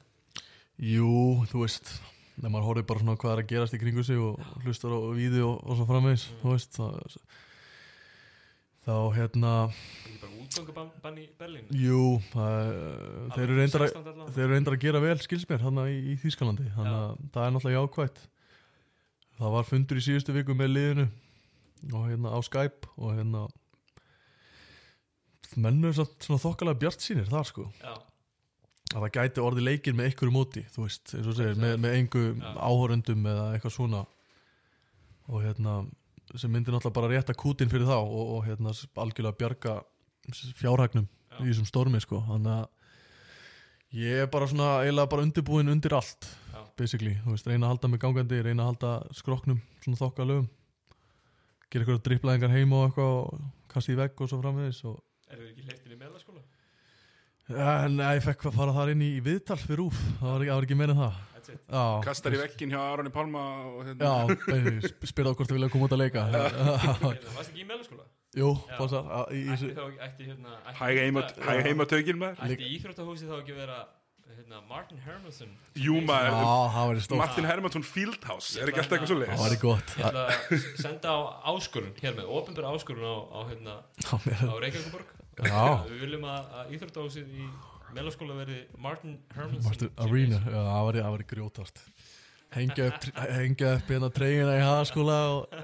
Jú, 0.94 1.14
þú 1.52 1.62
veist 1.64 1.90
þegar 2.36 2.52
maður 2.54 2.68
horfir 2.68 2.86
bara 2.92 3.00
svona 3.04 3.16
hvað 3.22 3.34
er 3.34 3.42
að 3.44 3.50
gerast 3.54 3.74
í 3.78 3.80
kringu 3.82 4.04
sig 4.06 4.18
og 4.20 4.40
hlustar 4.64 4.94
á 4.94 5.00
víði 5.18 5.42
og, 5.46 5.56
og 5.64 5.80
svo 5.80 5.86
framvegis 5.90 6.28
Mm. 6.30 6.38
þú 6.44 6.54
veist 6.54 6.78
það, 6.78 7.18
þá 8.84 8.96
hérna 9.16 9.54
útgöngubann 10.44 11.18
í 11.18 11.26
Berlín? 11.40 11.66
Jú, 11.74 12.20
það, 12.34 12.70
þeir 13.34 13.44
eru 13.46 13.58
reyndar 13.58 13.86
að 13.86 13.92
16 13.94 14.04
allavega. 14.04 14.36
þeir 14.36 14.46
eru 14.46 14.54
reyndar 14.54 14.78
að 14.78 14.84
gera 14.84 15.02
vel 15.04 15.18
skilsmér 15.24 15.66
hann 15.66 15.82
í, 15.86 15.98
í 16.14 16.16
Þýskalandi. 16.22 16.70
Þannig 16.76 17.00
að 17.00 17.12
það 17.34 17.48
er 17.48 17.56
náttúrulega 17.56 17.82
jákvætt. 17.82 18.24
Það 19.40 19.56
var 19.58 19.68
fundur 19.70 20.00
í 20.00 20.06
síðustu 20.06 20.36
viku 20.36 20.56
með 20.58 20.74
liðinu 20.76 21.08
og 21.94 22.08
hérna 22.08 22.32
á 22.32 22.40
Skype 22.46 22.92
og 22.96 23.16
hérna 23.18 23.48
menn 25.60 25.84
eru 25.84 25.96
samt 25.98 26.26
svona 26.26 26.42
þokkalega 26.42 26.82
bjart 26.84 27.04
sínir 27.04 27.30
þar 27.30 27.50
sko. 27.50 27.66
Já, 27.82 27.94
að 28.94 29.06
það 29.06 29.12
gæti 29.18 29.44
orðið 29.44 29.68
leikir 29.68 29.98
með 29.98 30.10
einhverju 30.10 30.34
móti 30.34 30.64
þú 30.74 30.86
veist, 30.86 31.14
eins 31.18 31.30
og 31.30 31.38
segir, 31.38 31.60
með, 31.60 31.76
með 31.84 31.98
einhver 31.98 32.30
Já. 32.38 32.54
áhorendum 32.70 33.28
eða 33.34 33.50
eitthvað 33.56 33.76
svona. 33.78 34.04
Og 35.32 35.44
hérna 35.46 35.76
sem 36.42 36.52
myndir 36.52 36.74
náttúrulega 36.74 36.98
bara 36.98 37.12
rétta 37.12 37.36
kútin 37.38 37.70
fyrir 37.72 37.86
þá 37.90 37.98
og, 38.00 38.24
og 38.38 38.46
hérna 38.48 38.74
algjörlega 39.04 39.38
bjarga 39.40 39.76
fjárhagnum 40.60 41.06
Já. 41.06 41.38
í 41.42 41.50
þessum 41.50 41.68
stormi 41.70 42.02
sko, 42.02 42.22
þannig 42.30 42.54
að 42.56 44.00
ég 44.00 44.24
er 44.24 44.32
bara 44.34 44.48
svona 44.50 44.70
eiginlega 44.82 45.12
bara 45.12 45.26
undirbúin 45.28 45.70
undir 45.74 45.94
allt 45.98 46.30
já, 46.54 46.62
basically, 46.80 47.16
þú 47.24 47.36
veist, 47.36 47.50
reyna 47.50 47.68
að 47.68 47.76
halda 47.76 47.92
mig 47.92 48.02
gangandi 48.02 48.42
reyna 48.42 48.66
að 48.66 48.72
halda 48.72 49.18
skroknum 49.20 49.60
svona 49.84 50.02
þokkalögum 50.02 50.50
gera 51.74 51.86
eitthvað 51.86 52.04
dripplæðingar 52.08 52.54
heima 52.54 52.80
og 52.80 52.90
eitthvað 52.90 53.14
og 53.20 53.46
kasta 53.74 53.94
í 53.94 54.00
vegg 54.00 54.22
og 54.22 54.32
svo 54.32 54.42
framvegis 54.42 54.82
og 54.90 55.00
eru 55.34 55.46
þið 55.46 55.54
ekki 55.54 55.68
hleyftin 55.68 55.96
í 55.96 56.00
meðlaskóla? 56.02 56.44
Ja, 57.54 57.72
nei, 57.92 58.14
ég 58.16 58.24
fekk 58.24 58.48
að 58.48 58.58
fara 58.58 58.74
þar 58.78 58.94
inn 58.94 59.04
í, 59.04 59.14
í 59.18 59.24
viðtal 59.26 59.60
fyrir 59.60 59.86
úf, 59.90 59.98
það 60.22 60.30
var 60.30 60.46
ekki, 60.46 60.54
var 60.54 60.68
ekki 60.70 60.78
meira 60.80 60.96
en 60.96 61.02
það 61.02 61.33
Já, 61.52 61.84
Kastar 62.06 62.36
í 62.36 62.42
veggin 62.42 62.74
hjá 62.74 62.80
Aroni 62.82 63.14
Pálma 63.14 63.44
og 63.70 63.82
hérna. 63.88 64.12
Já, 64.12 64.38
beini, 64.48 64.92
spyrða 65.10 65.34
hvort 65.38 65.50
þið 65.52 65.60
vilja 65.60 65.72
koma 65.74 65.90
út 65.90 65.96
að 65.98 66.04
leika. 66.04 66.28
Hérna, 66.34 66.78
Varst 67.38 67.50
ekki 67.50 67.64
í 67.64 67.68
meðlaskóla? 67.72 68.08
Jú, 68.34 68.54
þá 68.66 68.96
ætti 70.02 70.30
hérna 70.32 70.56
Hæg 70.80 71.02
heima, 71.04 71.28
heima 71.68 71.86
tökinn 71.90 72.18
maður. 72.22 72.48
Ætti 72.48 72.72
íþróttahúsið 72.78 73.30
þá 73.30 73.36
ekki 73.44 73.54
að 73.54 73.60
vera 73.62 73.82
hérna, 74.34 74.62
Martin 74.70 75.02
Hermansson? 75.04 75.52
Jú 75.78 75.98
Já, 76.00 76.06
maður, 76.08 76.38
það 76.74 76.88
væri 76.90 77.04
stórt. 77.06 77.20
Martin 77.22 77.48
Hermansson 77.50 77.86
Fieldhouse 77.86 78.62
Er 78.62 78.72
ekki 78.72 78.82
alltaf 78.82 78.98
eitthvað 78.98 79.12
svo 79.12 79.18
Það 79.20 79.26
leiðis 79.28 79.44
væri 79.44 79.60
gott. 79.62 79.94
Ég 80.00 80.08
ætla 80.10 80.24
að 80.30 80.66
senda 80.82 81.14
á 81.14 81.20
áskorun 81.54 81.94
hér 82.00 82.18
með, 82.18 82.32
ofinbæra 82.40 82.72
áskorun 82.74 83.06
á, 83.06 83.16
á, 83.30 83.40
hérna, 83.52 83.76
á 84.10 84.56
Reykjavíkuborg 84.64 85.14
Já, 85.44 85.62
Við 85.90 86.02
viljum 86.08 86.26
að, 86.30 86.50
að 86.60 86.74
íþróttahúsið 86.78 87.38
í 87.38 87.48
meðlaskóla 87.98 88.40
verði 88.42 88.60
Martin 88.82 89.16
Hermansson 89.36 89.70
Martin 89.70 89.94
Arena, 90.06 90.42
já, 90.44 90.60
það 90.60 91.00
það 91.00 91.14
væri 91.16 91.30
grjótast 91.34 91.86
Hengja 92.54 92.90
upp, 92.92 93.08
hengja 93.40 93.72
upp 93.80 93.94
hérna 93.96 94.12
treyjuna 94.14 94.58
í 94.60 94.66
hagaskóla 94.66 95.22
og 95.38 95.56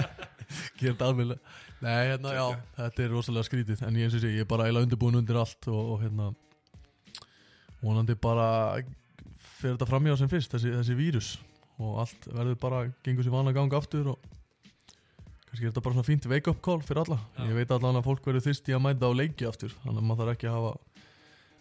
gera 0.80 0.92
þetta 0.92 1.08
alveg 1.10 1.38
Nei, 1.76 1.92
hérna, 2.08 2.32
já, 2.32 2.44
þetta 2.78 3.02
er 3.04 3.10
rosalega 3.12 3.48
skrítið 3.50 3.82
en 3.84 3.96
ég 4.00 4.08
eins 4.08 4.16
og 4.16 4.22
sé, 4.22 4.32
ég 4.32 4.46
er 4.46 4.48
bara 4.48 4.64
eiginlega 4.64 4.88
undirbúin 4.88 5.18
undir 5.20 5.36
allt 5.36 5.68
og, 5.68 5.90
og 5.92 6.04
hérna 6.04 6.30
vonandi 7.82 8.16
bara 8.16 8.46
fyrir 9.58 9.76
þetta 9.76 9.88
framjá 9.88 10.16
sem 10.20 10.30
fyrst, 10.30 10.54
þessi, 10.54 10.72
þessi 10.78 10.96
vírus. 10.98 11.34
Og 11.76 12.00
allt 12.00 12.28
verður 12.32 12.58
bara 12.60 12.82
gengur 13.04 13.26
sér 13.26 13.34
vanlega 13.34 13.60
gang 13.60 13.76
aftur 13.76 14.12
og 14.14 14.30
kannski 15.46 15.66
er 15.66 15.70
þetta 15.70 15.84
bara 15.84 15.96
svona 15.98 16.08
fínt 16.08 16.28
wake 16.30 16.52
up 16.52 16.62
call 16.64 16.80
fyrir 16.84 17.02
alla. 17.04 17.18
Já. 17.36 17.44
ég 17.50 17.58
veit 17.60 17.74
allan 17.76 18.00
að 18.00 18.08
fólk 18.08 18.28
verður 18.28 18.46
þyrst 18.48 18.70
í 18.70 18.76
að 18.76 18.84
mæta 18.86 19.10
á 19.12 19.12
leiki 19.12 19.48
aftur 19.48 19.74
þannig 19.82 20.00
að 20.00 20.08
maður 20.08 20.22
þarf 20.22 20.36
ekki 20.36 20.48
að 20.50 20.56
hafa 20.56 20.95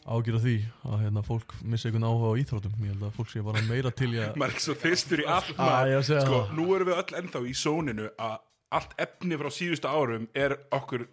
ágjur 0.05 0.37
af 0.37 0.43
því 0.45 0.55
að 0.85 0.99
hérna, 1.01 1.23
fólk 1.25 1.53
missi 1.65 1.89
einhvern 1.89 2.05
áhuga 2.05 2.31
á 2.31 2.39
íþróttum. 2.41 2.73
Ég 2.85 2.91
held 2.93 3.05
að 3.07 3.15
fólk 3.17 3.29
sé 3.31 3.43
bara 3.45 3.63
meira 3.65 3.91
til 3.91 4.11
í 4.13 4.19
að 4.21 4.35
maður 4.39 4.51
er 4.51 4.55
ekki 4.55 4.65
svo 4.67 4.75
þyrstur 4.83 5.23
í 5.23 5.27
allt 5.35 5.53
maður. 5.57 6.09
sko, 6.25 6.41
nú 6.57 6.65
erum 6.77 6.91
við 6.91 6.99
öll 7.01 7.19
ennþá 7.21 7.41
í 7.49 7.53
sóninu 7.57 8.09
að 8.15 8.35
allt 8.75 8.95
efni 9.01 9.39
frá 9.39 9.49
síðustu 9.53 9.89
árum 9.89 10.27
er 10.37 10.57
okkur 10.75 11.05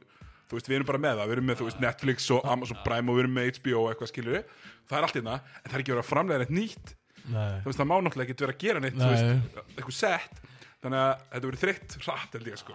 þú 0.50 0.58
veist, 0.58 0.68
við 0.68 0.76
erum 0.80 0.88
bara 0.90 1.00
með 1.00 1.20
það, 1.20 1.28
við 1.30 1.36
erum 1.36 1.46
með 1.48 1.60
þú 1.62 1.68
veist, 1.68 1.80
Netflix 1.80 2.30
og 2.34 2.48
Amazon 2.52 2.80
Prime 2.84 3.08
og 3.12 3.16
við 3.16 3.24
erum 3.24 3.36
með 3.38 3.50
HBO 3.56 3.84
og 3.84 3.92
eitthvað 3.92 4.10
skilur 4.12 4.40
það 4.88 4.98
er 4.98 5.06
allt 5.06 5.16
hérna, 5.20 5.36
en 5.62 5.70
það 5.70 5.76
er 5.78 5.84
ekki 5.84 5.94
verið 5.94 6.02
að 6.02 6.10
framlega 6.10 6.42
neitt 6.42 6.56
nýtt. 6.58 6.92
Nei, 7.32 7.52
þú 7.62 7.70
veist, 7.70 7.78
það 7.80 7.88
má 7.88 7.94
náttúrulega 8.02 8.34
ekki 8.34 8.44
vera 8.44 8.56
að 8.56 8.64
gera 8.66 8.82
neitt 8.82 8.98
þú 8.98 9.06
Nei. 9.06 9.12
veist, 9.14 9.60
eitthvað 9.78 9.96
sett. 9.96 10.42
Þannig 10.82 10.98
að 10.98 11.12
þetta 11.32 11.48
verið 11.48 11.62
þreytt 11.62 11.96
hratt 12.02 12.36
held 12.36 12.50
ég 12.50 12.58
sko 12.58 12.74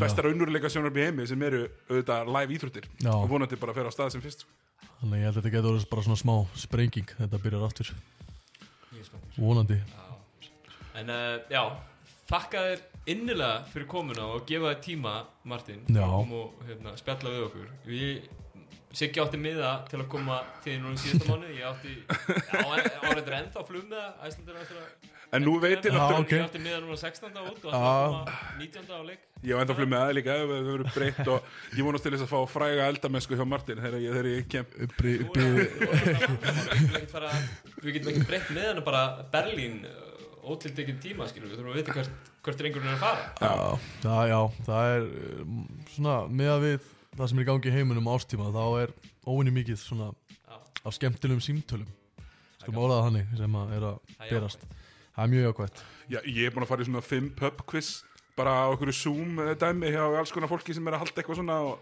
bestar 0.00 0.30
unnurleika 0.30 0.70
sjónarbi 0.72 1.06
heimi 1.08 1.28
sem 1.28 1.42
eru 1.48 1.66
auðvitað 1.90 2.32
live 2.36 2.56
íþróttir 2.56 2.90
Já. 3.00 3.12
og 3.12 3.28
vonandi 3.30 3.60
bara 3.60 3.74
að 3.74 3.80
fer 3.80 3.90
á 3.90 3.92
stað 3.94 4.12
sem 4.16 4.24
fyrst 4.24 4.46
Þannig 5.00 5.14
að 5.14 5.20
ég 5.20 5.24
held 5.24 5.36
að 5.38 5.44
þetta 5.44 5.52
getur 5.54 5.84
bara 5.88 6.02
svona 6.04 6.20
smá 6.20 6.34
sprenging 6.60 7.12
þetta 7.16 7.38
byrjar 7.40 7.62
aftur, 7.64 7.90
vonandi. 9.38 9.78
En 11.00 11.12
uh, 11.14 11.38
já, 11.48 11.62
þakka 12.28 12.64
þér 12.66 12.82
innilega 13.14 13.62
fyrir 13.72 13.88
komuna 13.88 14.26
og 14.34 14.44
gefa 14.50 14.74
þér 14.74 14.82
tíma, 14.84 15.14
Martin, 15.48 15.86
koma 15.88 16.42
og 16.42 16.60
hérna, 16.68 16.92
spjalla 17.00 17.32
við 17.32 17.46
okkur. 17.46 17.72
Við, 17.88 18.28
Siggi 18.90 19.22
átti 19.22 19.38
miða 19.38 19.68
til 19.86 20.00
að 20.02 20.08
koma 20.10 20.40
til 20.64 20.72
núna 20.82 20.96
í 20.96 21.00
síðasta 21.00 21.30
mánu, 21.30 21.50
ég 21.54 21.62
átti, 21.68 21.92
já, 22.50 22.64
áreitur 23.06 23.36
ennþá 23.36 23.62
flug 23.68 23.84
með 23.86 24.24
Æslandur 24.26 24.56
áttur 24.58 24.80
að... 24.82 24.88
en 25.36 25.44
nú 25.46 25.54
veit 25.62 25.84
ég 25.84 25.94
náttúrulega. 25.94 26.36
Ég 26.36 26.44
átti 26.46 26.60
miða 26.62 26.80
núna 26.84 26.96
16. 27.00 27.30
út 27.30 27.64
og 27.64 27.72
það 27.74 27.80
koma 28.10 28.22
19. 28.58 28.90
á 28.90 29.00
leik. 29.06 29.20
ég 29.40 29.52
var 29.54 29.62
enda 29.64 29.72
að 29.74 29.78
fljóða 29.78 29.92
með 29.92 30.00
það 30.04 30.14
líka 30.18 30.30
ef 30.34 30.40
það 30.50 30.68
verður 30.70 30.90
breytt 30.96 31.26
og 31.32 31.38
ég 31.78 31.84
vonast 31.86 32.04
til 32.06 32.12
þess 32.14 32.26
að 32.26 32.32
fá 32.32 32.40
fræga 32.54 32.88
eldamennsku 32.92 33.38
hjá 33.38 33.46
Martin 33.48 33.82
þegar 33.84 34.28
ég, 34.30 34.44
kem 34.50 34.66
er 34.76 34.88
við 37.80 37.92
getum 37.96 38.12
ekki 38.12 38.26
breytt 38.28 38.48
með 38.52 38.66
hana 38.72 38.82
bara 38.84 39.02
Berlín 39.32 39.76
ótildekinn 40.40 41.00
tíma, 41.02 41.26
skilur 41.28 41.50
við 41.50 41.58
þurfum 41.60 41.74
að 41.74 41.78
vita 41.80 41.94
hvert, 41.96 42.30
hvert 42.44 42.60
drengurinn 42.60 42.88
er 42.88 42.96
að 42.96 43.02
fara. 43.04 43.22
Já, 44.00 44.16
já, 44.30 44.40
það 44.66 44.94
er 44.94 45.02
um, 45.44 45.60
svona 45.92 46.16
með 46.32 46.52
að 46.54 46.64
við 46.64 46.88
það 47.16 47.30
sem 47.30 47.40
er 47.40 47.44
í 47.44 47.48
gangi 47.50 47.70
í 47.70 47.74
heiminum 47.74 48.08
á 48.08 48.12
ástíma 48.16 48.50
þá 48.54 48.64
er 48.80 48.92
óvinni 49.26 49.54
mikið 49.54 49.80
svona 49.82 50.10
af 50.80 50.96
skemmtilegum 50.96 51.42
símtölum 51.44 51.90
skulum 52.60 52.82
orðaða 52.84 53.08
þannig 53.08 53.34
sem 53.40 53.58
að 53.60 53.74
er 53.76 53.86
að 53.90 54.14
er 54.16 54.30
berast 54.30 54.66
það 55.20 55.26
er 55.26 55.32
mjög 55.34 55.48
jákvæmt 55.50 55.82
Já, 56.10 56.18
ég 56.24 56.46
er 56.48 56.54
búin 56.54 56.64
að 56.64 56.72
fara 56.72 56.82
í 56.84 56.88
svona 56.88 57.04
fimm 57.04 57.28
pub 57.36 57.60
quiz 57.70 57.90
bara 58.38 58.54
á 58.64 58.66
okkur 58.72 58.92
Zoom 58.96 59.38
eh, 59.44 59.52
dæmi 59.60 59.92
hjá 59.92 60.02
alls 60.08 60.32
konar 60.32 60.50
fólki 60.50 60.74
sem 60.76 60.86
er 60.88 60.96
að 60.96 61.04
halda 61.04 61.20
eitthvað 61.20 61.40
svona 61.42 61.60
og 61.66 61.78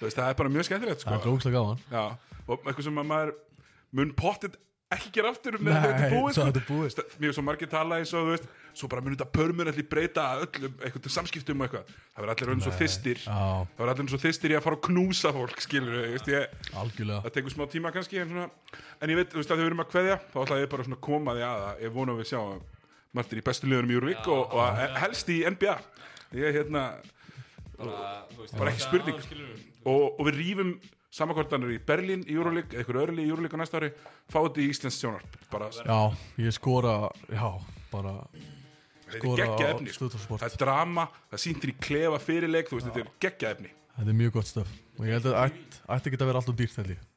veist, 0.00 0.16
það 0.16 0.30
er 0.30 0.38
bara 0.38 0.54
mjög 0.54 0.68
skemmtilegt 0.68 1.04
það 1.04 1.18
er 1.18 1.42
sko. 1.42 1.52
gaman 1.56 1.84
Já, 1.90 2.04
og 2.46 2.56
eitthvað 2.62 2.86
sem 2.86 3.02
að 3.02 3.10
maður 3.10 3.34
mun 3.98 4.14
pottit 4.16 4.58
ekki 4.94 5.12
gera 5.18 5.32
aftur 5.34 5.58
með 5.60 5.82
þetta 5.84 6.10
búið 6.14 6.38
sko. 6.38 6.62
búið. 6.70 7.00
Mér 7.20 7.32
er 7.32 7.36
svo 7.36 7.44
margir 7.44 7.70
tala 7.72 7.98
eins 8.00 8.14
og 8.16 8.24
þú 8.24 8.34
veist 8.36 8.46
svo 8.78 8.88
bara 8.90 9.02
mun 9.02 9.16
þetta 9.16 9.44
allir 9.68 9.86
breyta 9.90 10.24
öllum 10.44 10.76
eitthvað 10.78 11.04
til 11.04 11.12
samskiptum 11.12 11.60
og 11.60 11.66
eitthvað. 11.66 11.92
Það 12.14 12.22
verður 12.24 12.34
allir 12.34 12.52
orðin 12.52 12.64
svo 12.64 12.74
þystir 12.78 13.20
já, 13.24 13.34
það 13.34 13.82
verður 13.82 13.92
allir 13.92 13.94
orðin 13.98 14.12
svo 14.14 14.20
þystir 14.22 14.54
í 14.54 14.58
að 14.58 14.64
fara 14.68 14.78
að 14.78 14.84
knúsa 14.88 15.32
fólk 15.34 15.64
skilur 15.64 15.98
við, 15.98 16.32
ég, 16.32 16.56
algjörlega. 16.78 17.20
Það 17.26 17.36
tekur 17.38 17.54
smá 17.56 17.64
tíma 17.74 17.92
kannski 17.94 18.22
en, 18.22 18.32
svona, 18.32 18.48
en 19.02 19.12
ég 19.12 19.20
veit, 19.20 19.30
þú 19.34 19.42
veist 19.42 19.54
að 19.54 19.62
þau 19.62 19.68
erum 19.68 19.84
að 19.84 19.92
kveðja 19.92 20.18
þá 20.32 20.38
ætla 20.44 20.60
ég 20.62 20.72
bara 20.74 20.86
svona 20.88 20.98
að 21.00 21.06
koma 21.08 21.36
því 21.36 21.46
að 21.48 21.64
að 21.68 21.84
ég 21.84 21.94
vona 21.98 22.14
að 22.14 22.22
við 22.22 22.30
sjá 22.32 22.40
Martin 23.18 23.40
í 23.40 23.46
bestu 23.48 23.70
liðunum 23.70 23.90
í 23.90 23.96
Júrvík 23.96 24.28
og, 24.30 24.54
og 24.58 24.82
helst 25.02 25.32
í 25.32 25.38
NBA 25.48 25.76
ég 26.38 26.50
er 26.50 26.60
hérna 26.60 26.84
Bara, 27.78 28.24
þú 28.32 28.42
veist, 28.42 28.54
Bara 28.58 28.70
ekki 28.72 28.82
spurning. 28.82 29.18
og, 29.86 30.18
og 30.18 30.24
við 30.26 30.38
rýfum 30.40 30.72
samankortanir 31.14 31.76
í 31.76 31.78
Berlín 31.86 32.24
í 32.26 32.34
Júrvík, 32.34 32.74
eitthvað 32.74 33.02
örli 33.06 33.24
í 33.24 33.30
Júrvík 33.30 33.54
á 33.54 33.58
næsta 33.62 33.78
ári 33.80 33.92
fá 34.28 34.40
þetta 34.42 34.60
í 34.64 34.68
Íslands 34.72 34.98
sjónarp 34.98 35.36
bara, 35.52 35.70
já, 35.72 36.00
ég 36.42 36.56
skora 36.58 36.96
já, 37.30 37.46
bara 37.92 38.16
þetta 39.12 39.32
er 39.32 39.42
geggja 39.42 39.70
efni. 39.74 39.96
Það 40.28 40.48
er 40.48 40.56
drama, 40.62 41.08
það 41.32 41.44
sýndir 41.44 41.72
í 41.72 41.76
klefa 41.88 42.22
fyrirleik 42.22 42.70
þú 42.70 42.78
veist, 42.78 42.90
þetta 42.90 43.04
er 43.04 43.12
geggja 43.26 43.52
efni. 43.56 43.74
Þetta 43.98 44.12
er 44.14 44.18
mjög 44.22 44.34
gott 44.38 44.50
stöf 44.50 44.74
og 44.98 45.06
ég 45.06 45.16
held 45.18 45.30
að 45.30 45.38
það 45.38 45.94
ætti 45.96 46.10
ekki 46.10 46.20
að 46.22 46.28
vera 46.30 46.42
alltaf 46.42 46.58
dýrt 46.58 47.08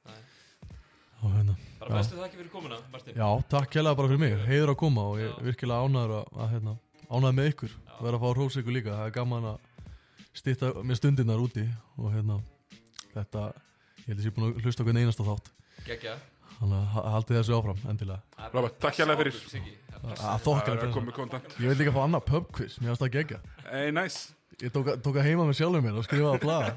hérna. 1.21 1.55
Bara 1.81 1.97
bestu 1.99 2.17
þakki 2.17 2.39
fyrir 2.39 2.51
komuna, 2.53 2.77
Martin. 2.93 3.17
Já, 3.17 3.27
takk 3.49 3.75
hérlega 3.77 3.97
bara 3.97 4.09
fyrir 4.09 4.21
mig, 4.21 4.33
heiður 4.47 4.73
að 4.73 4.79
koma 4.81 5.05
og 5.11 5.19
ég 5.21 5.29
er 5.29 5.47
virkilega 5.49 5.85
ánæður 5.85 6.13
að, 6.17 6.31
að 6.43 6.51
hérna, 6.55 6.73
ánæður 7.09 7.35
með 7.37 7.49
ykkur. 7.51 7.75
Og 7.91 8.03
vera 8.05 8.17
að 8.17 8.23
fá 8.23 8.27
að 8.29 8.35
hrósa 8.37 8.61
ykkur 8.61 8.75
líka, 8.77 8.97
það 8.97 9.09
er 9.09 9.15
gaman 9.17 9.47
að 9.51 9.87
stýtta 10.41 10.71
með 10.81 10.99
stundirnar 10.99 11.41
úti 11.41 11.65
og 11.97 12.13
hérna, 12.15 12.37
þetta, 13.15 13.47
ég 14.01 14.11
held 14.11 14.17
að 14.17 14.21
ég 14.21 14.27
sé 14.27 14.33
búin 14.37 14.47
að 14.47 14.61
hlusta 14.65 14.85
okkur 14.85 15.01
einasta 15.01 15.27
þátt, 15.27 15.51
Gekkja. 15.87 16.15
Þannig 16.61 16.77
að 16.77 16.85
ha- 16.95 17.05
haldið 17.15 17.39
þessu 17.39 17.55
áfram, 17.57 17.81
endilega. 17.91 18.21
Robert, 18.53 18.77
takk 18.83 18.99
fyrir. 19.01 19.39
Siggi. 19.51 19.73
Það 19.91 20.11
er 20.11 20.21
Að 20.31 20.45
þokkar 20.45 20.79
Ég 21.61 21.67
vil 21.67 21.77
líka 21.81 21.93
fá 21.95 22.01
annað 22.05 22.25
pubquiz, 22.29 22.77
mér 22.79 22.91
finnst 22.93 23.03
það 23.05 23.11
gegja. 23.17 23.39
hey, 23.71 23.91
nice. 23.91 24.33
Ég 24.61 24.71
tók, 24.73 24.89
tók 25.01 25.17
að 25.17 25.25
heima 25.25 25.45
með 25.49 25.57
sjálfur 25.57 25.81
mér 25.81 25.97
og 25.97 26.05
skrifaði 26.05 26.37
að 26.37 26.43
blaða. 26.45 26.71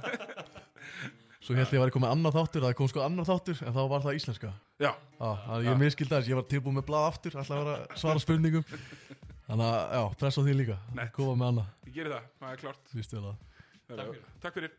Svo 1.44 1.52
held 1.52 1.66
ég 1.68 1.74
að 1.74 1.76
ég 1.76 1.82
var 1.84 1.90
komið 1.92 2.12
annað 2.14 2.36
þáttur, 2.38 2.62
það 2.64 2.74
kom 2.78 2.88
sko 2.88 3.02
annar 3.04 3.26
þáttur, 3.28 3.58
en 3.68 3.74
þá 3.76 3.80
var 3.92 4.04
það 4.06 4.14
íslenska. 4.16 4.52
já, 4.80 4.90
að 5.20 5.66
ég 5.66 5.76
miskildi 5.82 6.14
þess, 6.14 6.30
ég 6.30 6.38
var 6.38 6.46
tilbúið 6.48 6.78
með 6.78 6.86
blað 6.88 7.08
aftur, 7.10 7.36
alltaf 7.36 7.58
að 7.58 7.64
vera 7.64 7.74
að 7.76 7.98
svara 8.00 8.22
spurningum 8.24 8.64
Þannig 9.44 9.66
að, 9.68 9.80
já, 9.92 10.02
pressa 10.22 10.40
á 10.40 10.44
því 10.46 10.54
líka. 10.56 10.76
Koma 11.12 11.34
með 11.36 11.50
annað, 11.50 11.66
ég 11.84 11.98
gerir 11.98 12.14
það, 12.14 12.30
það 12.40 12.54
er 12.54 12.62
klart 12.62 12.94
fyrir. 14.08 14.22
takk 14.40 14.56
fyrir 14.56 14.72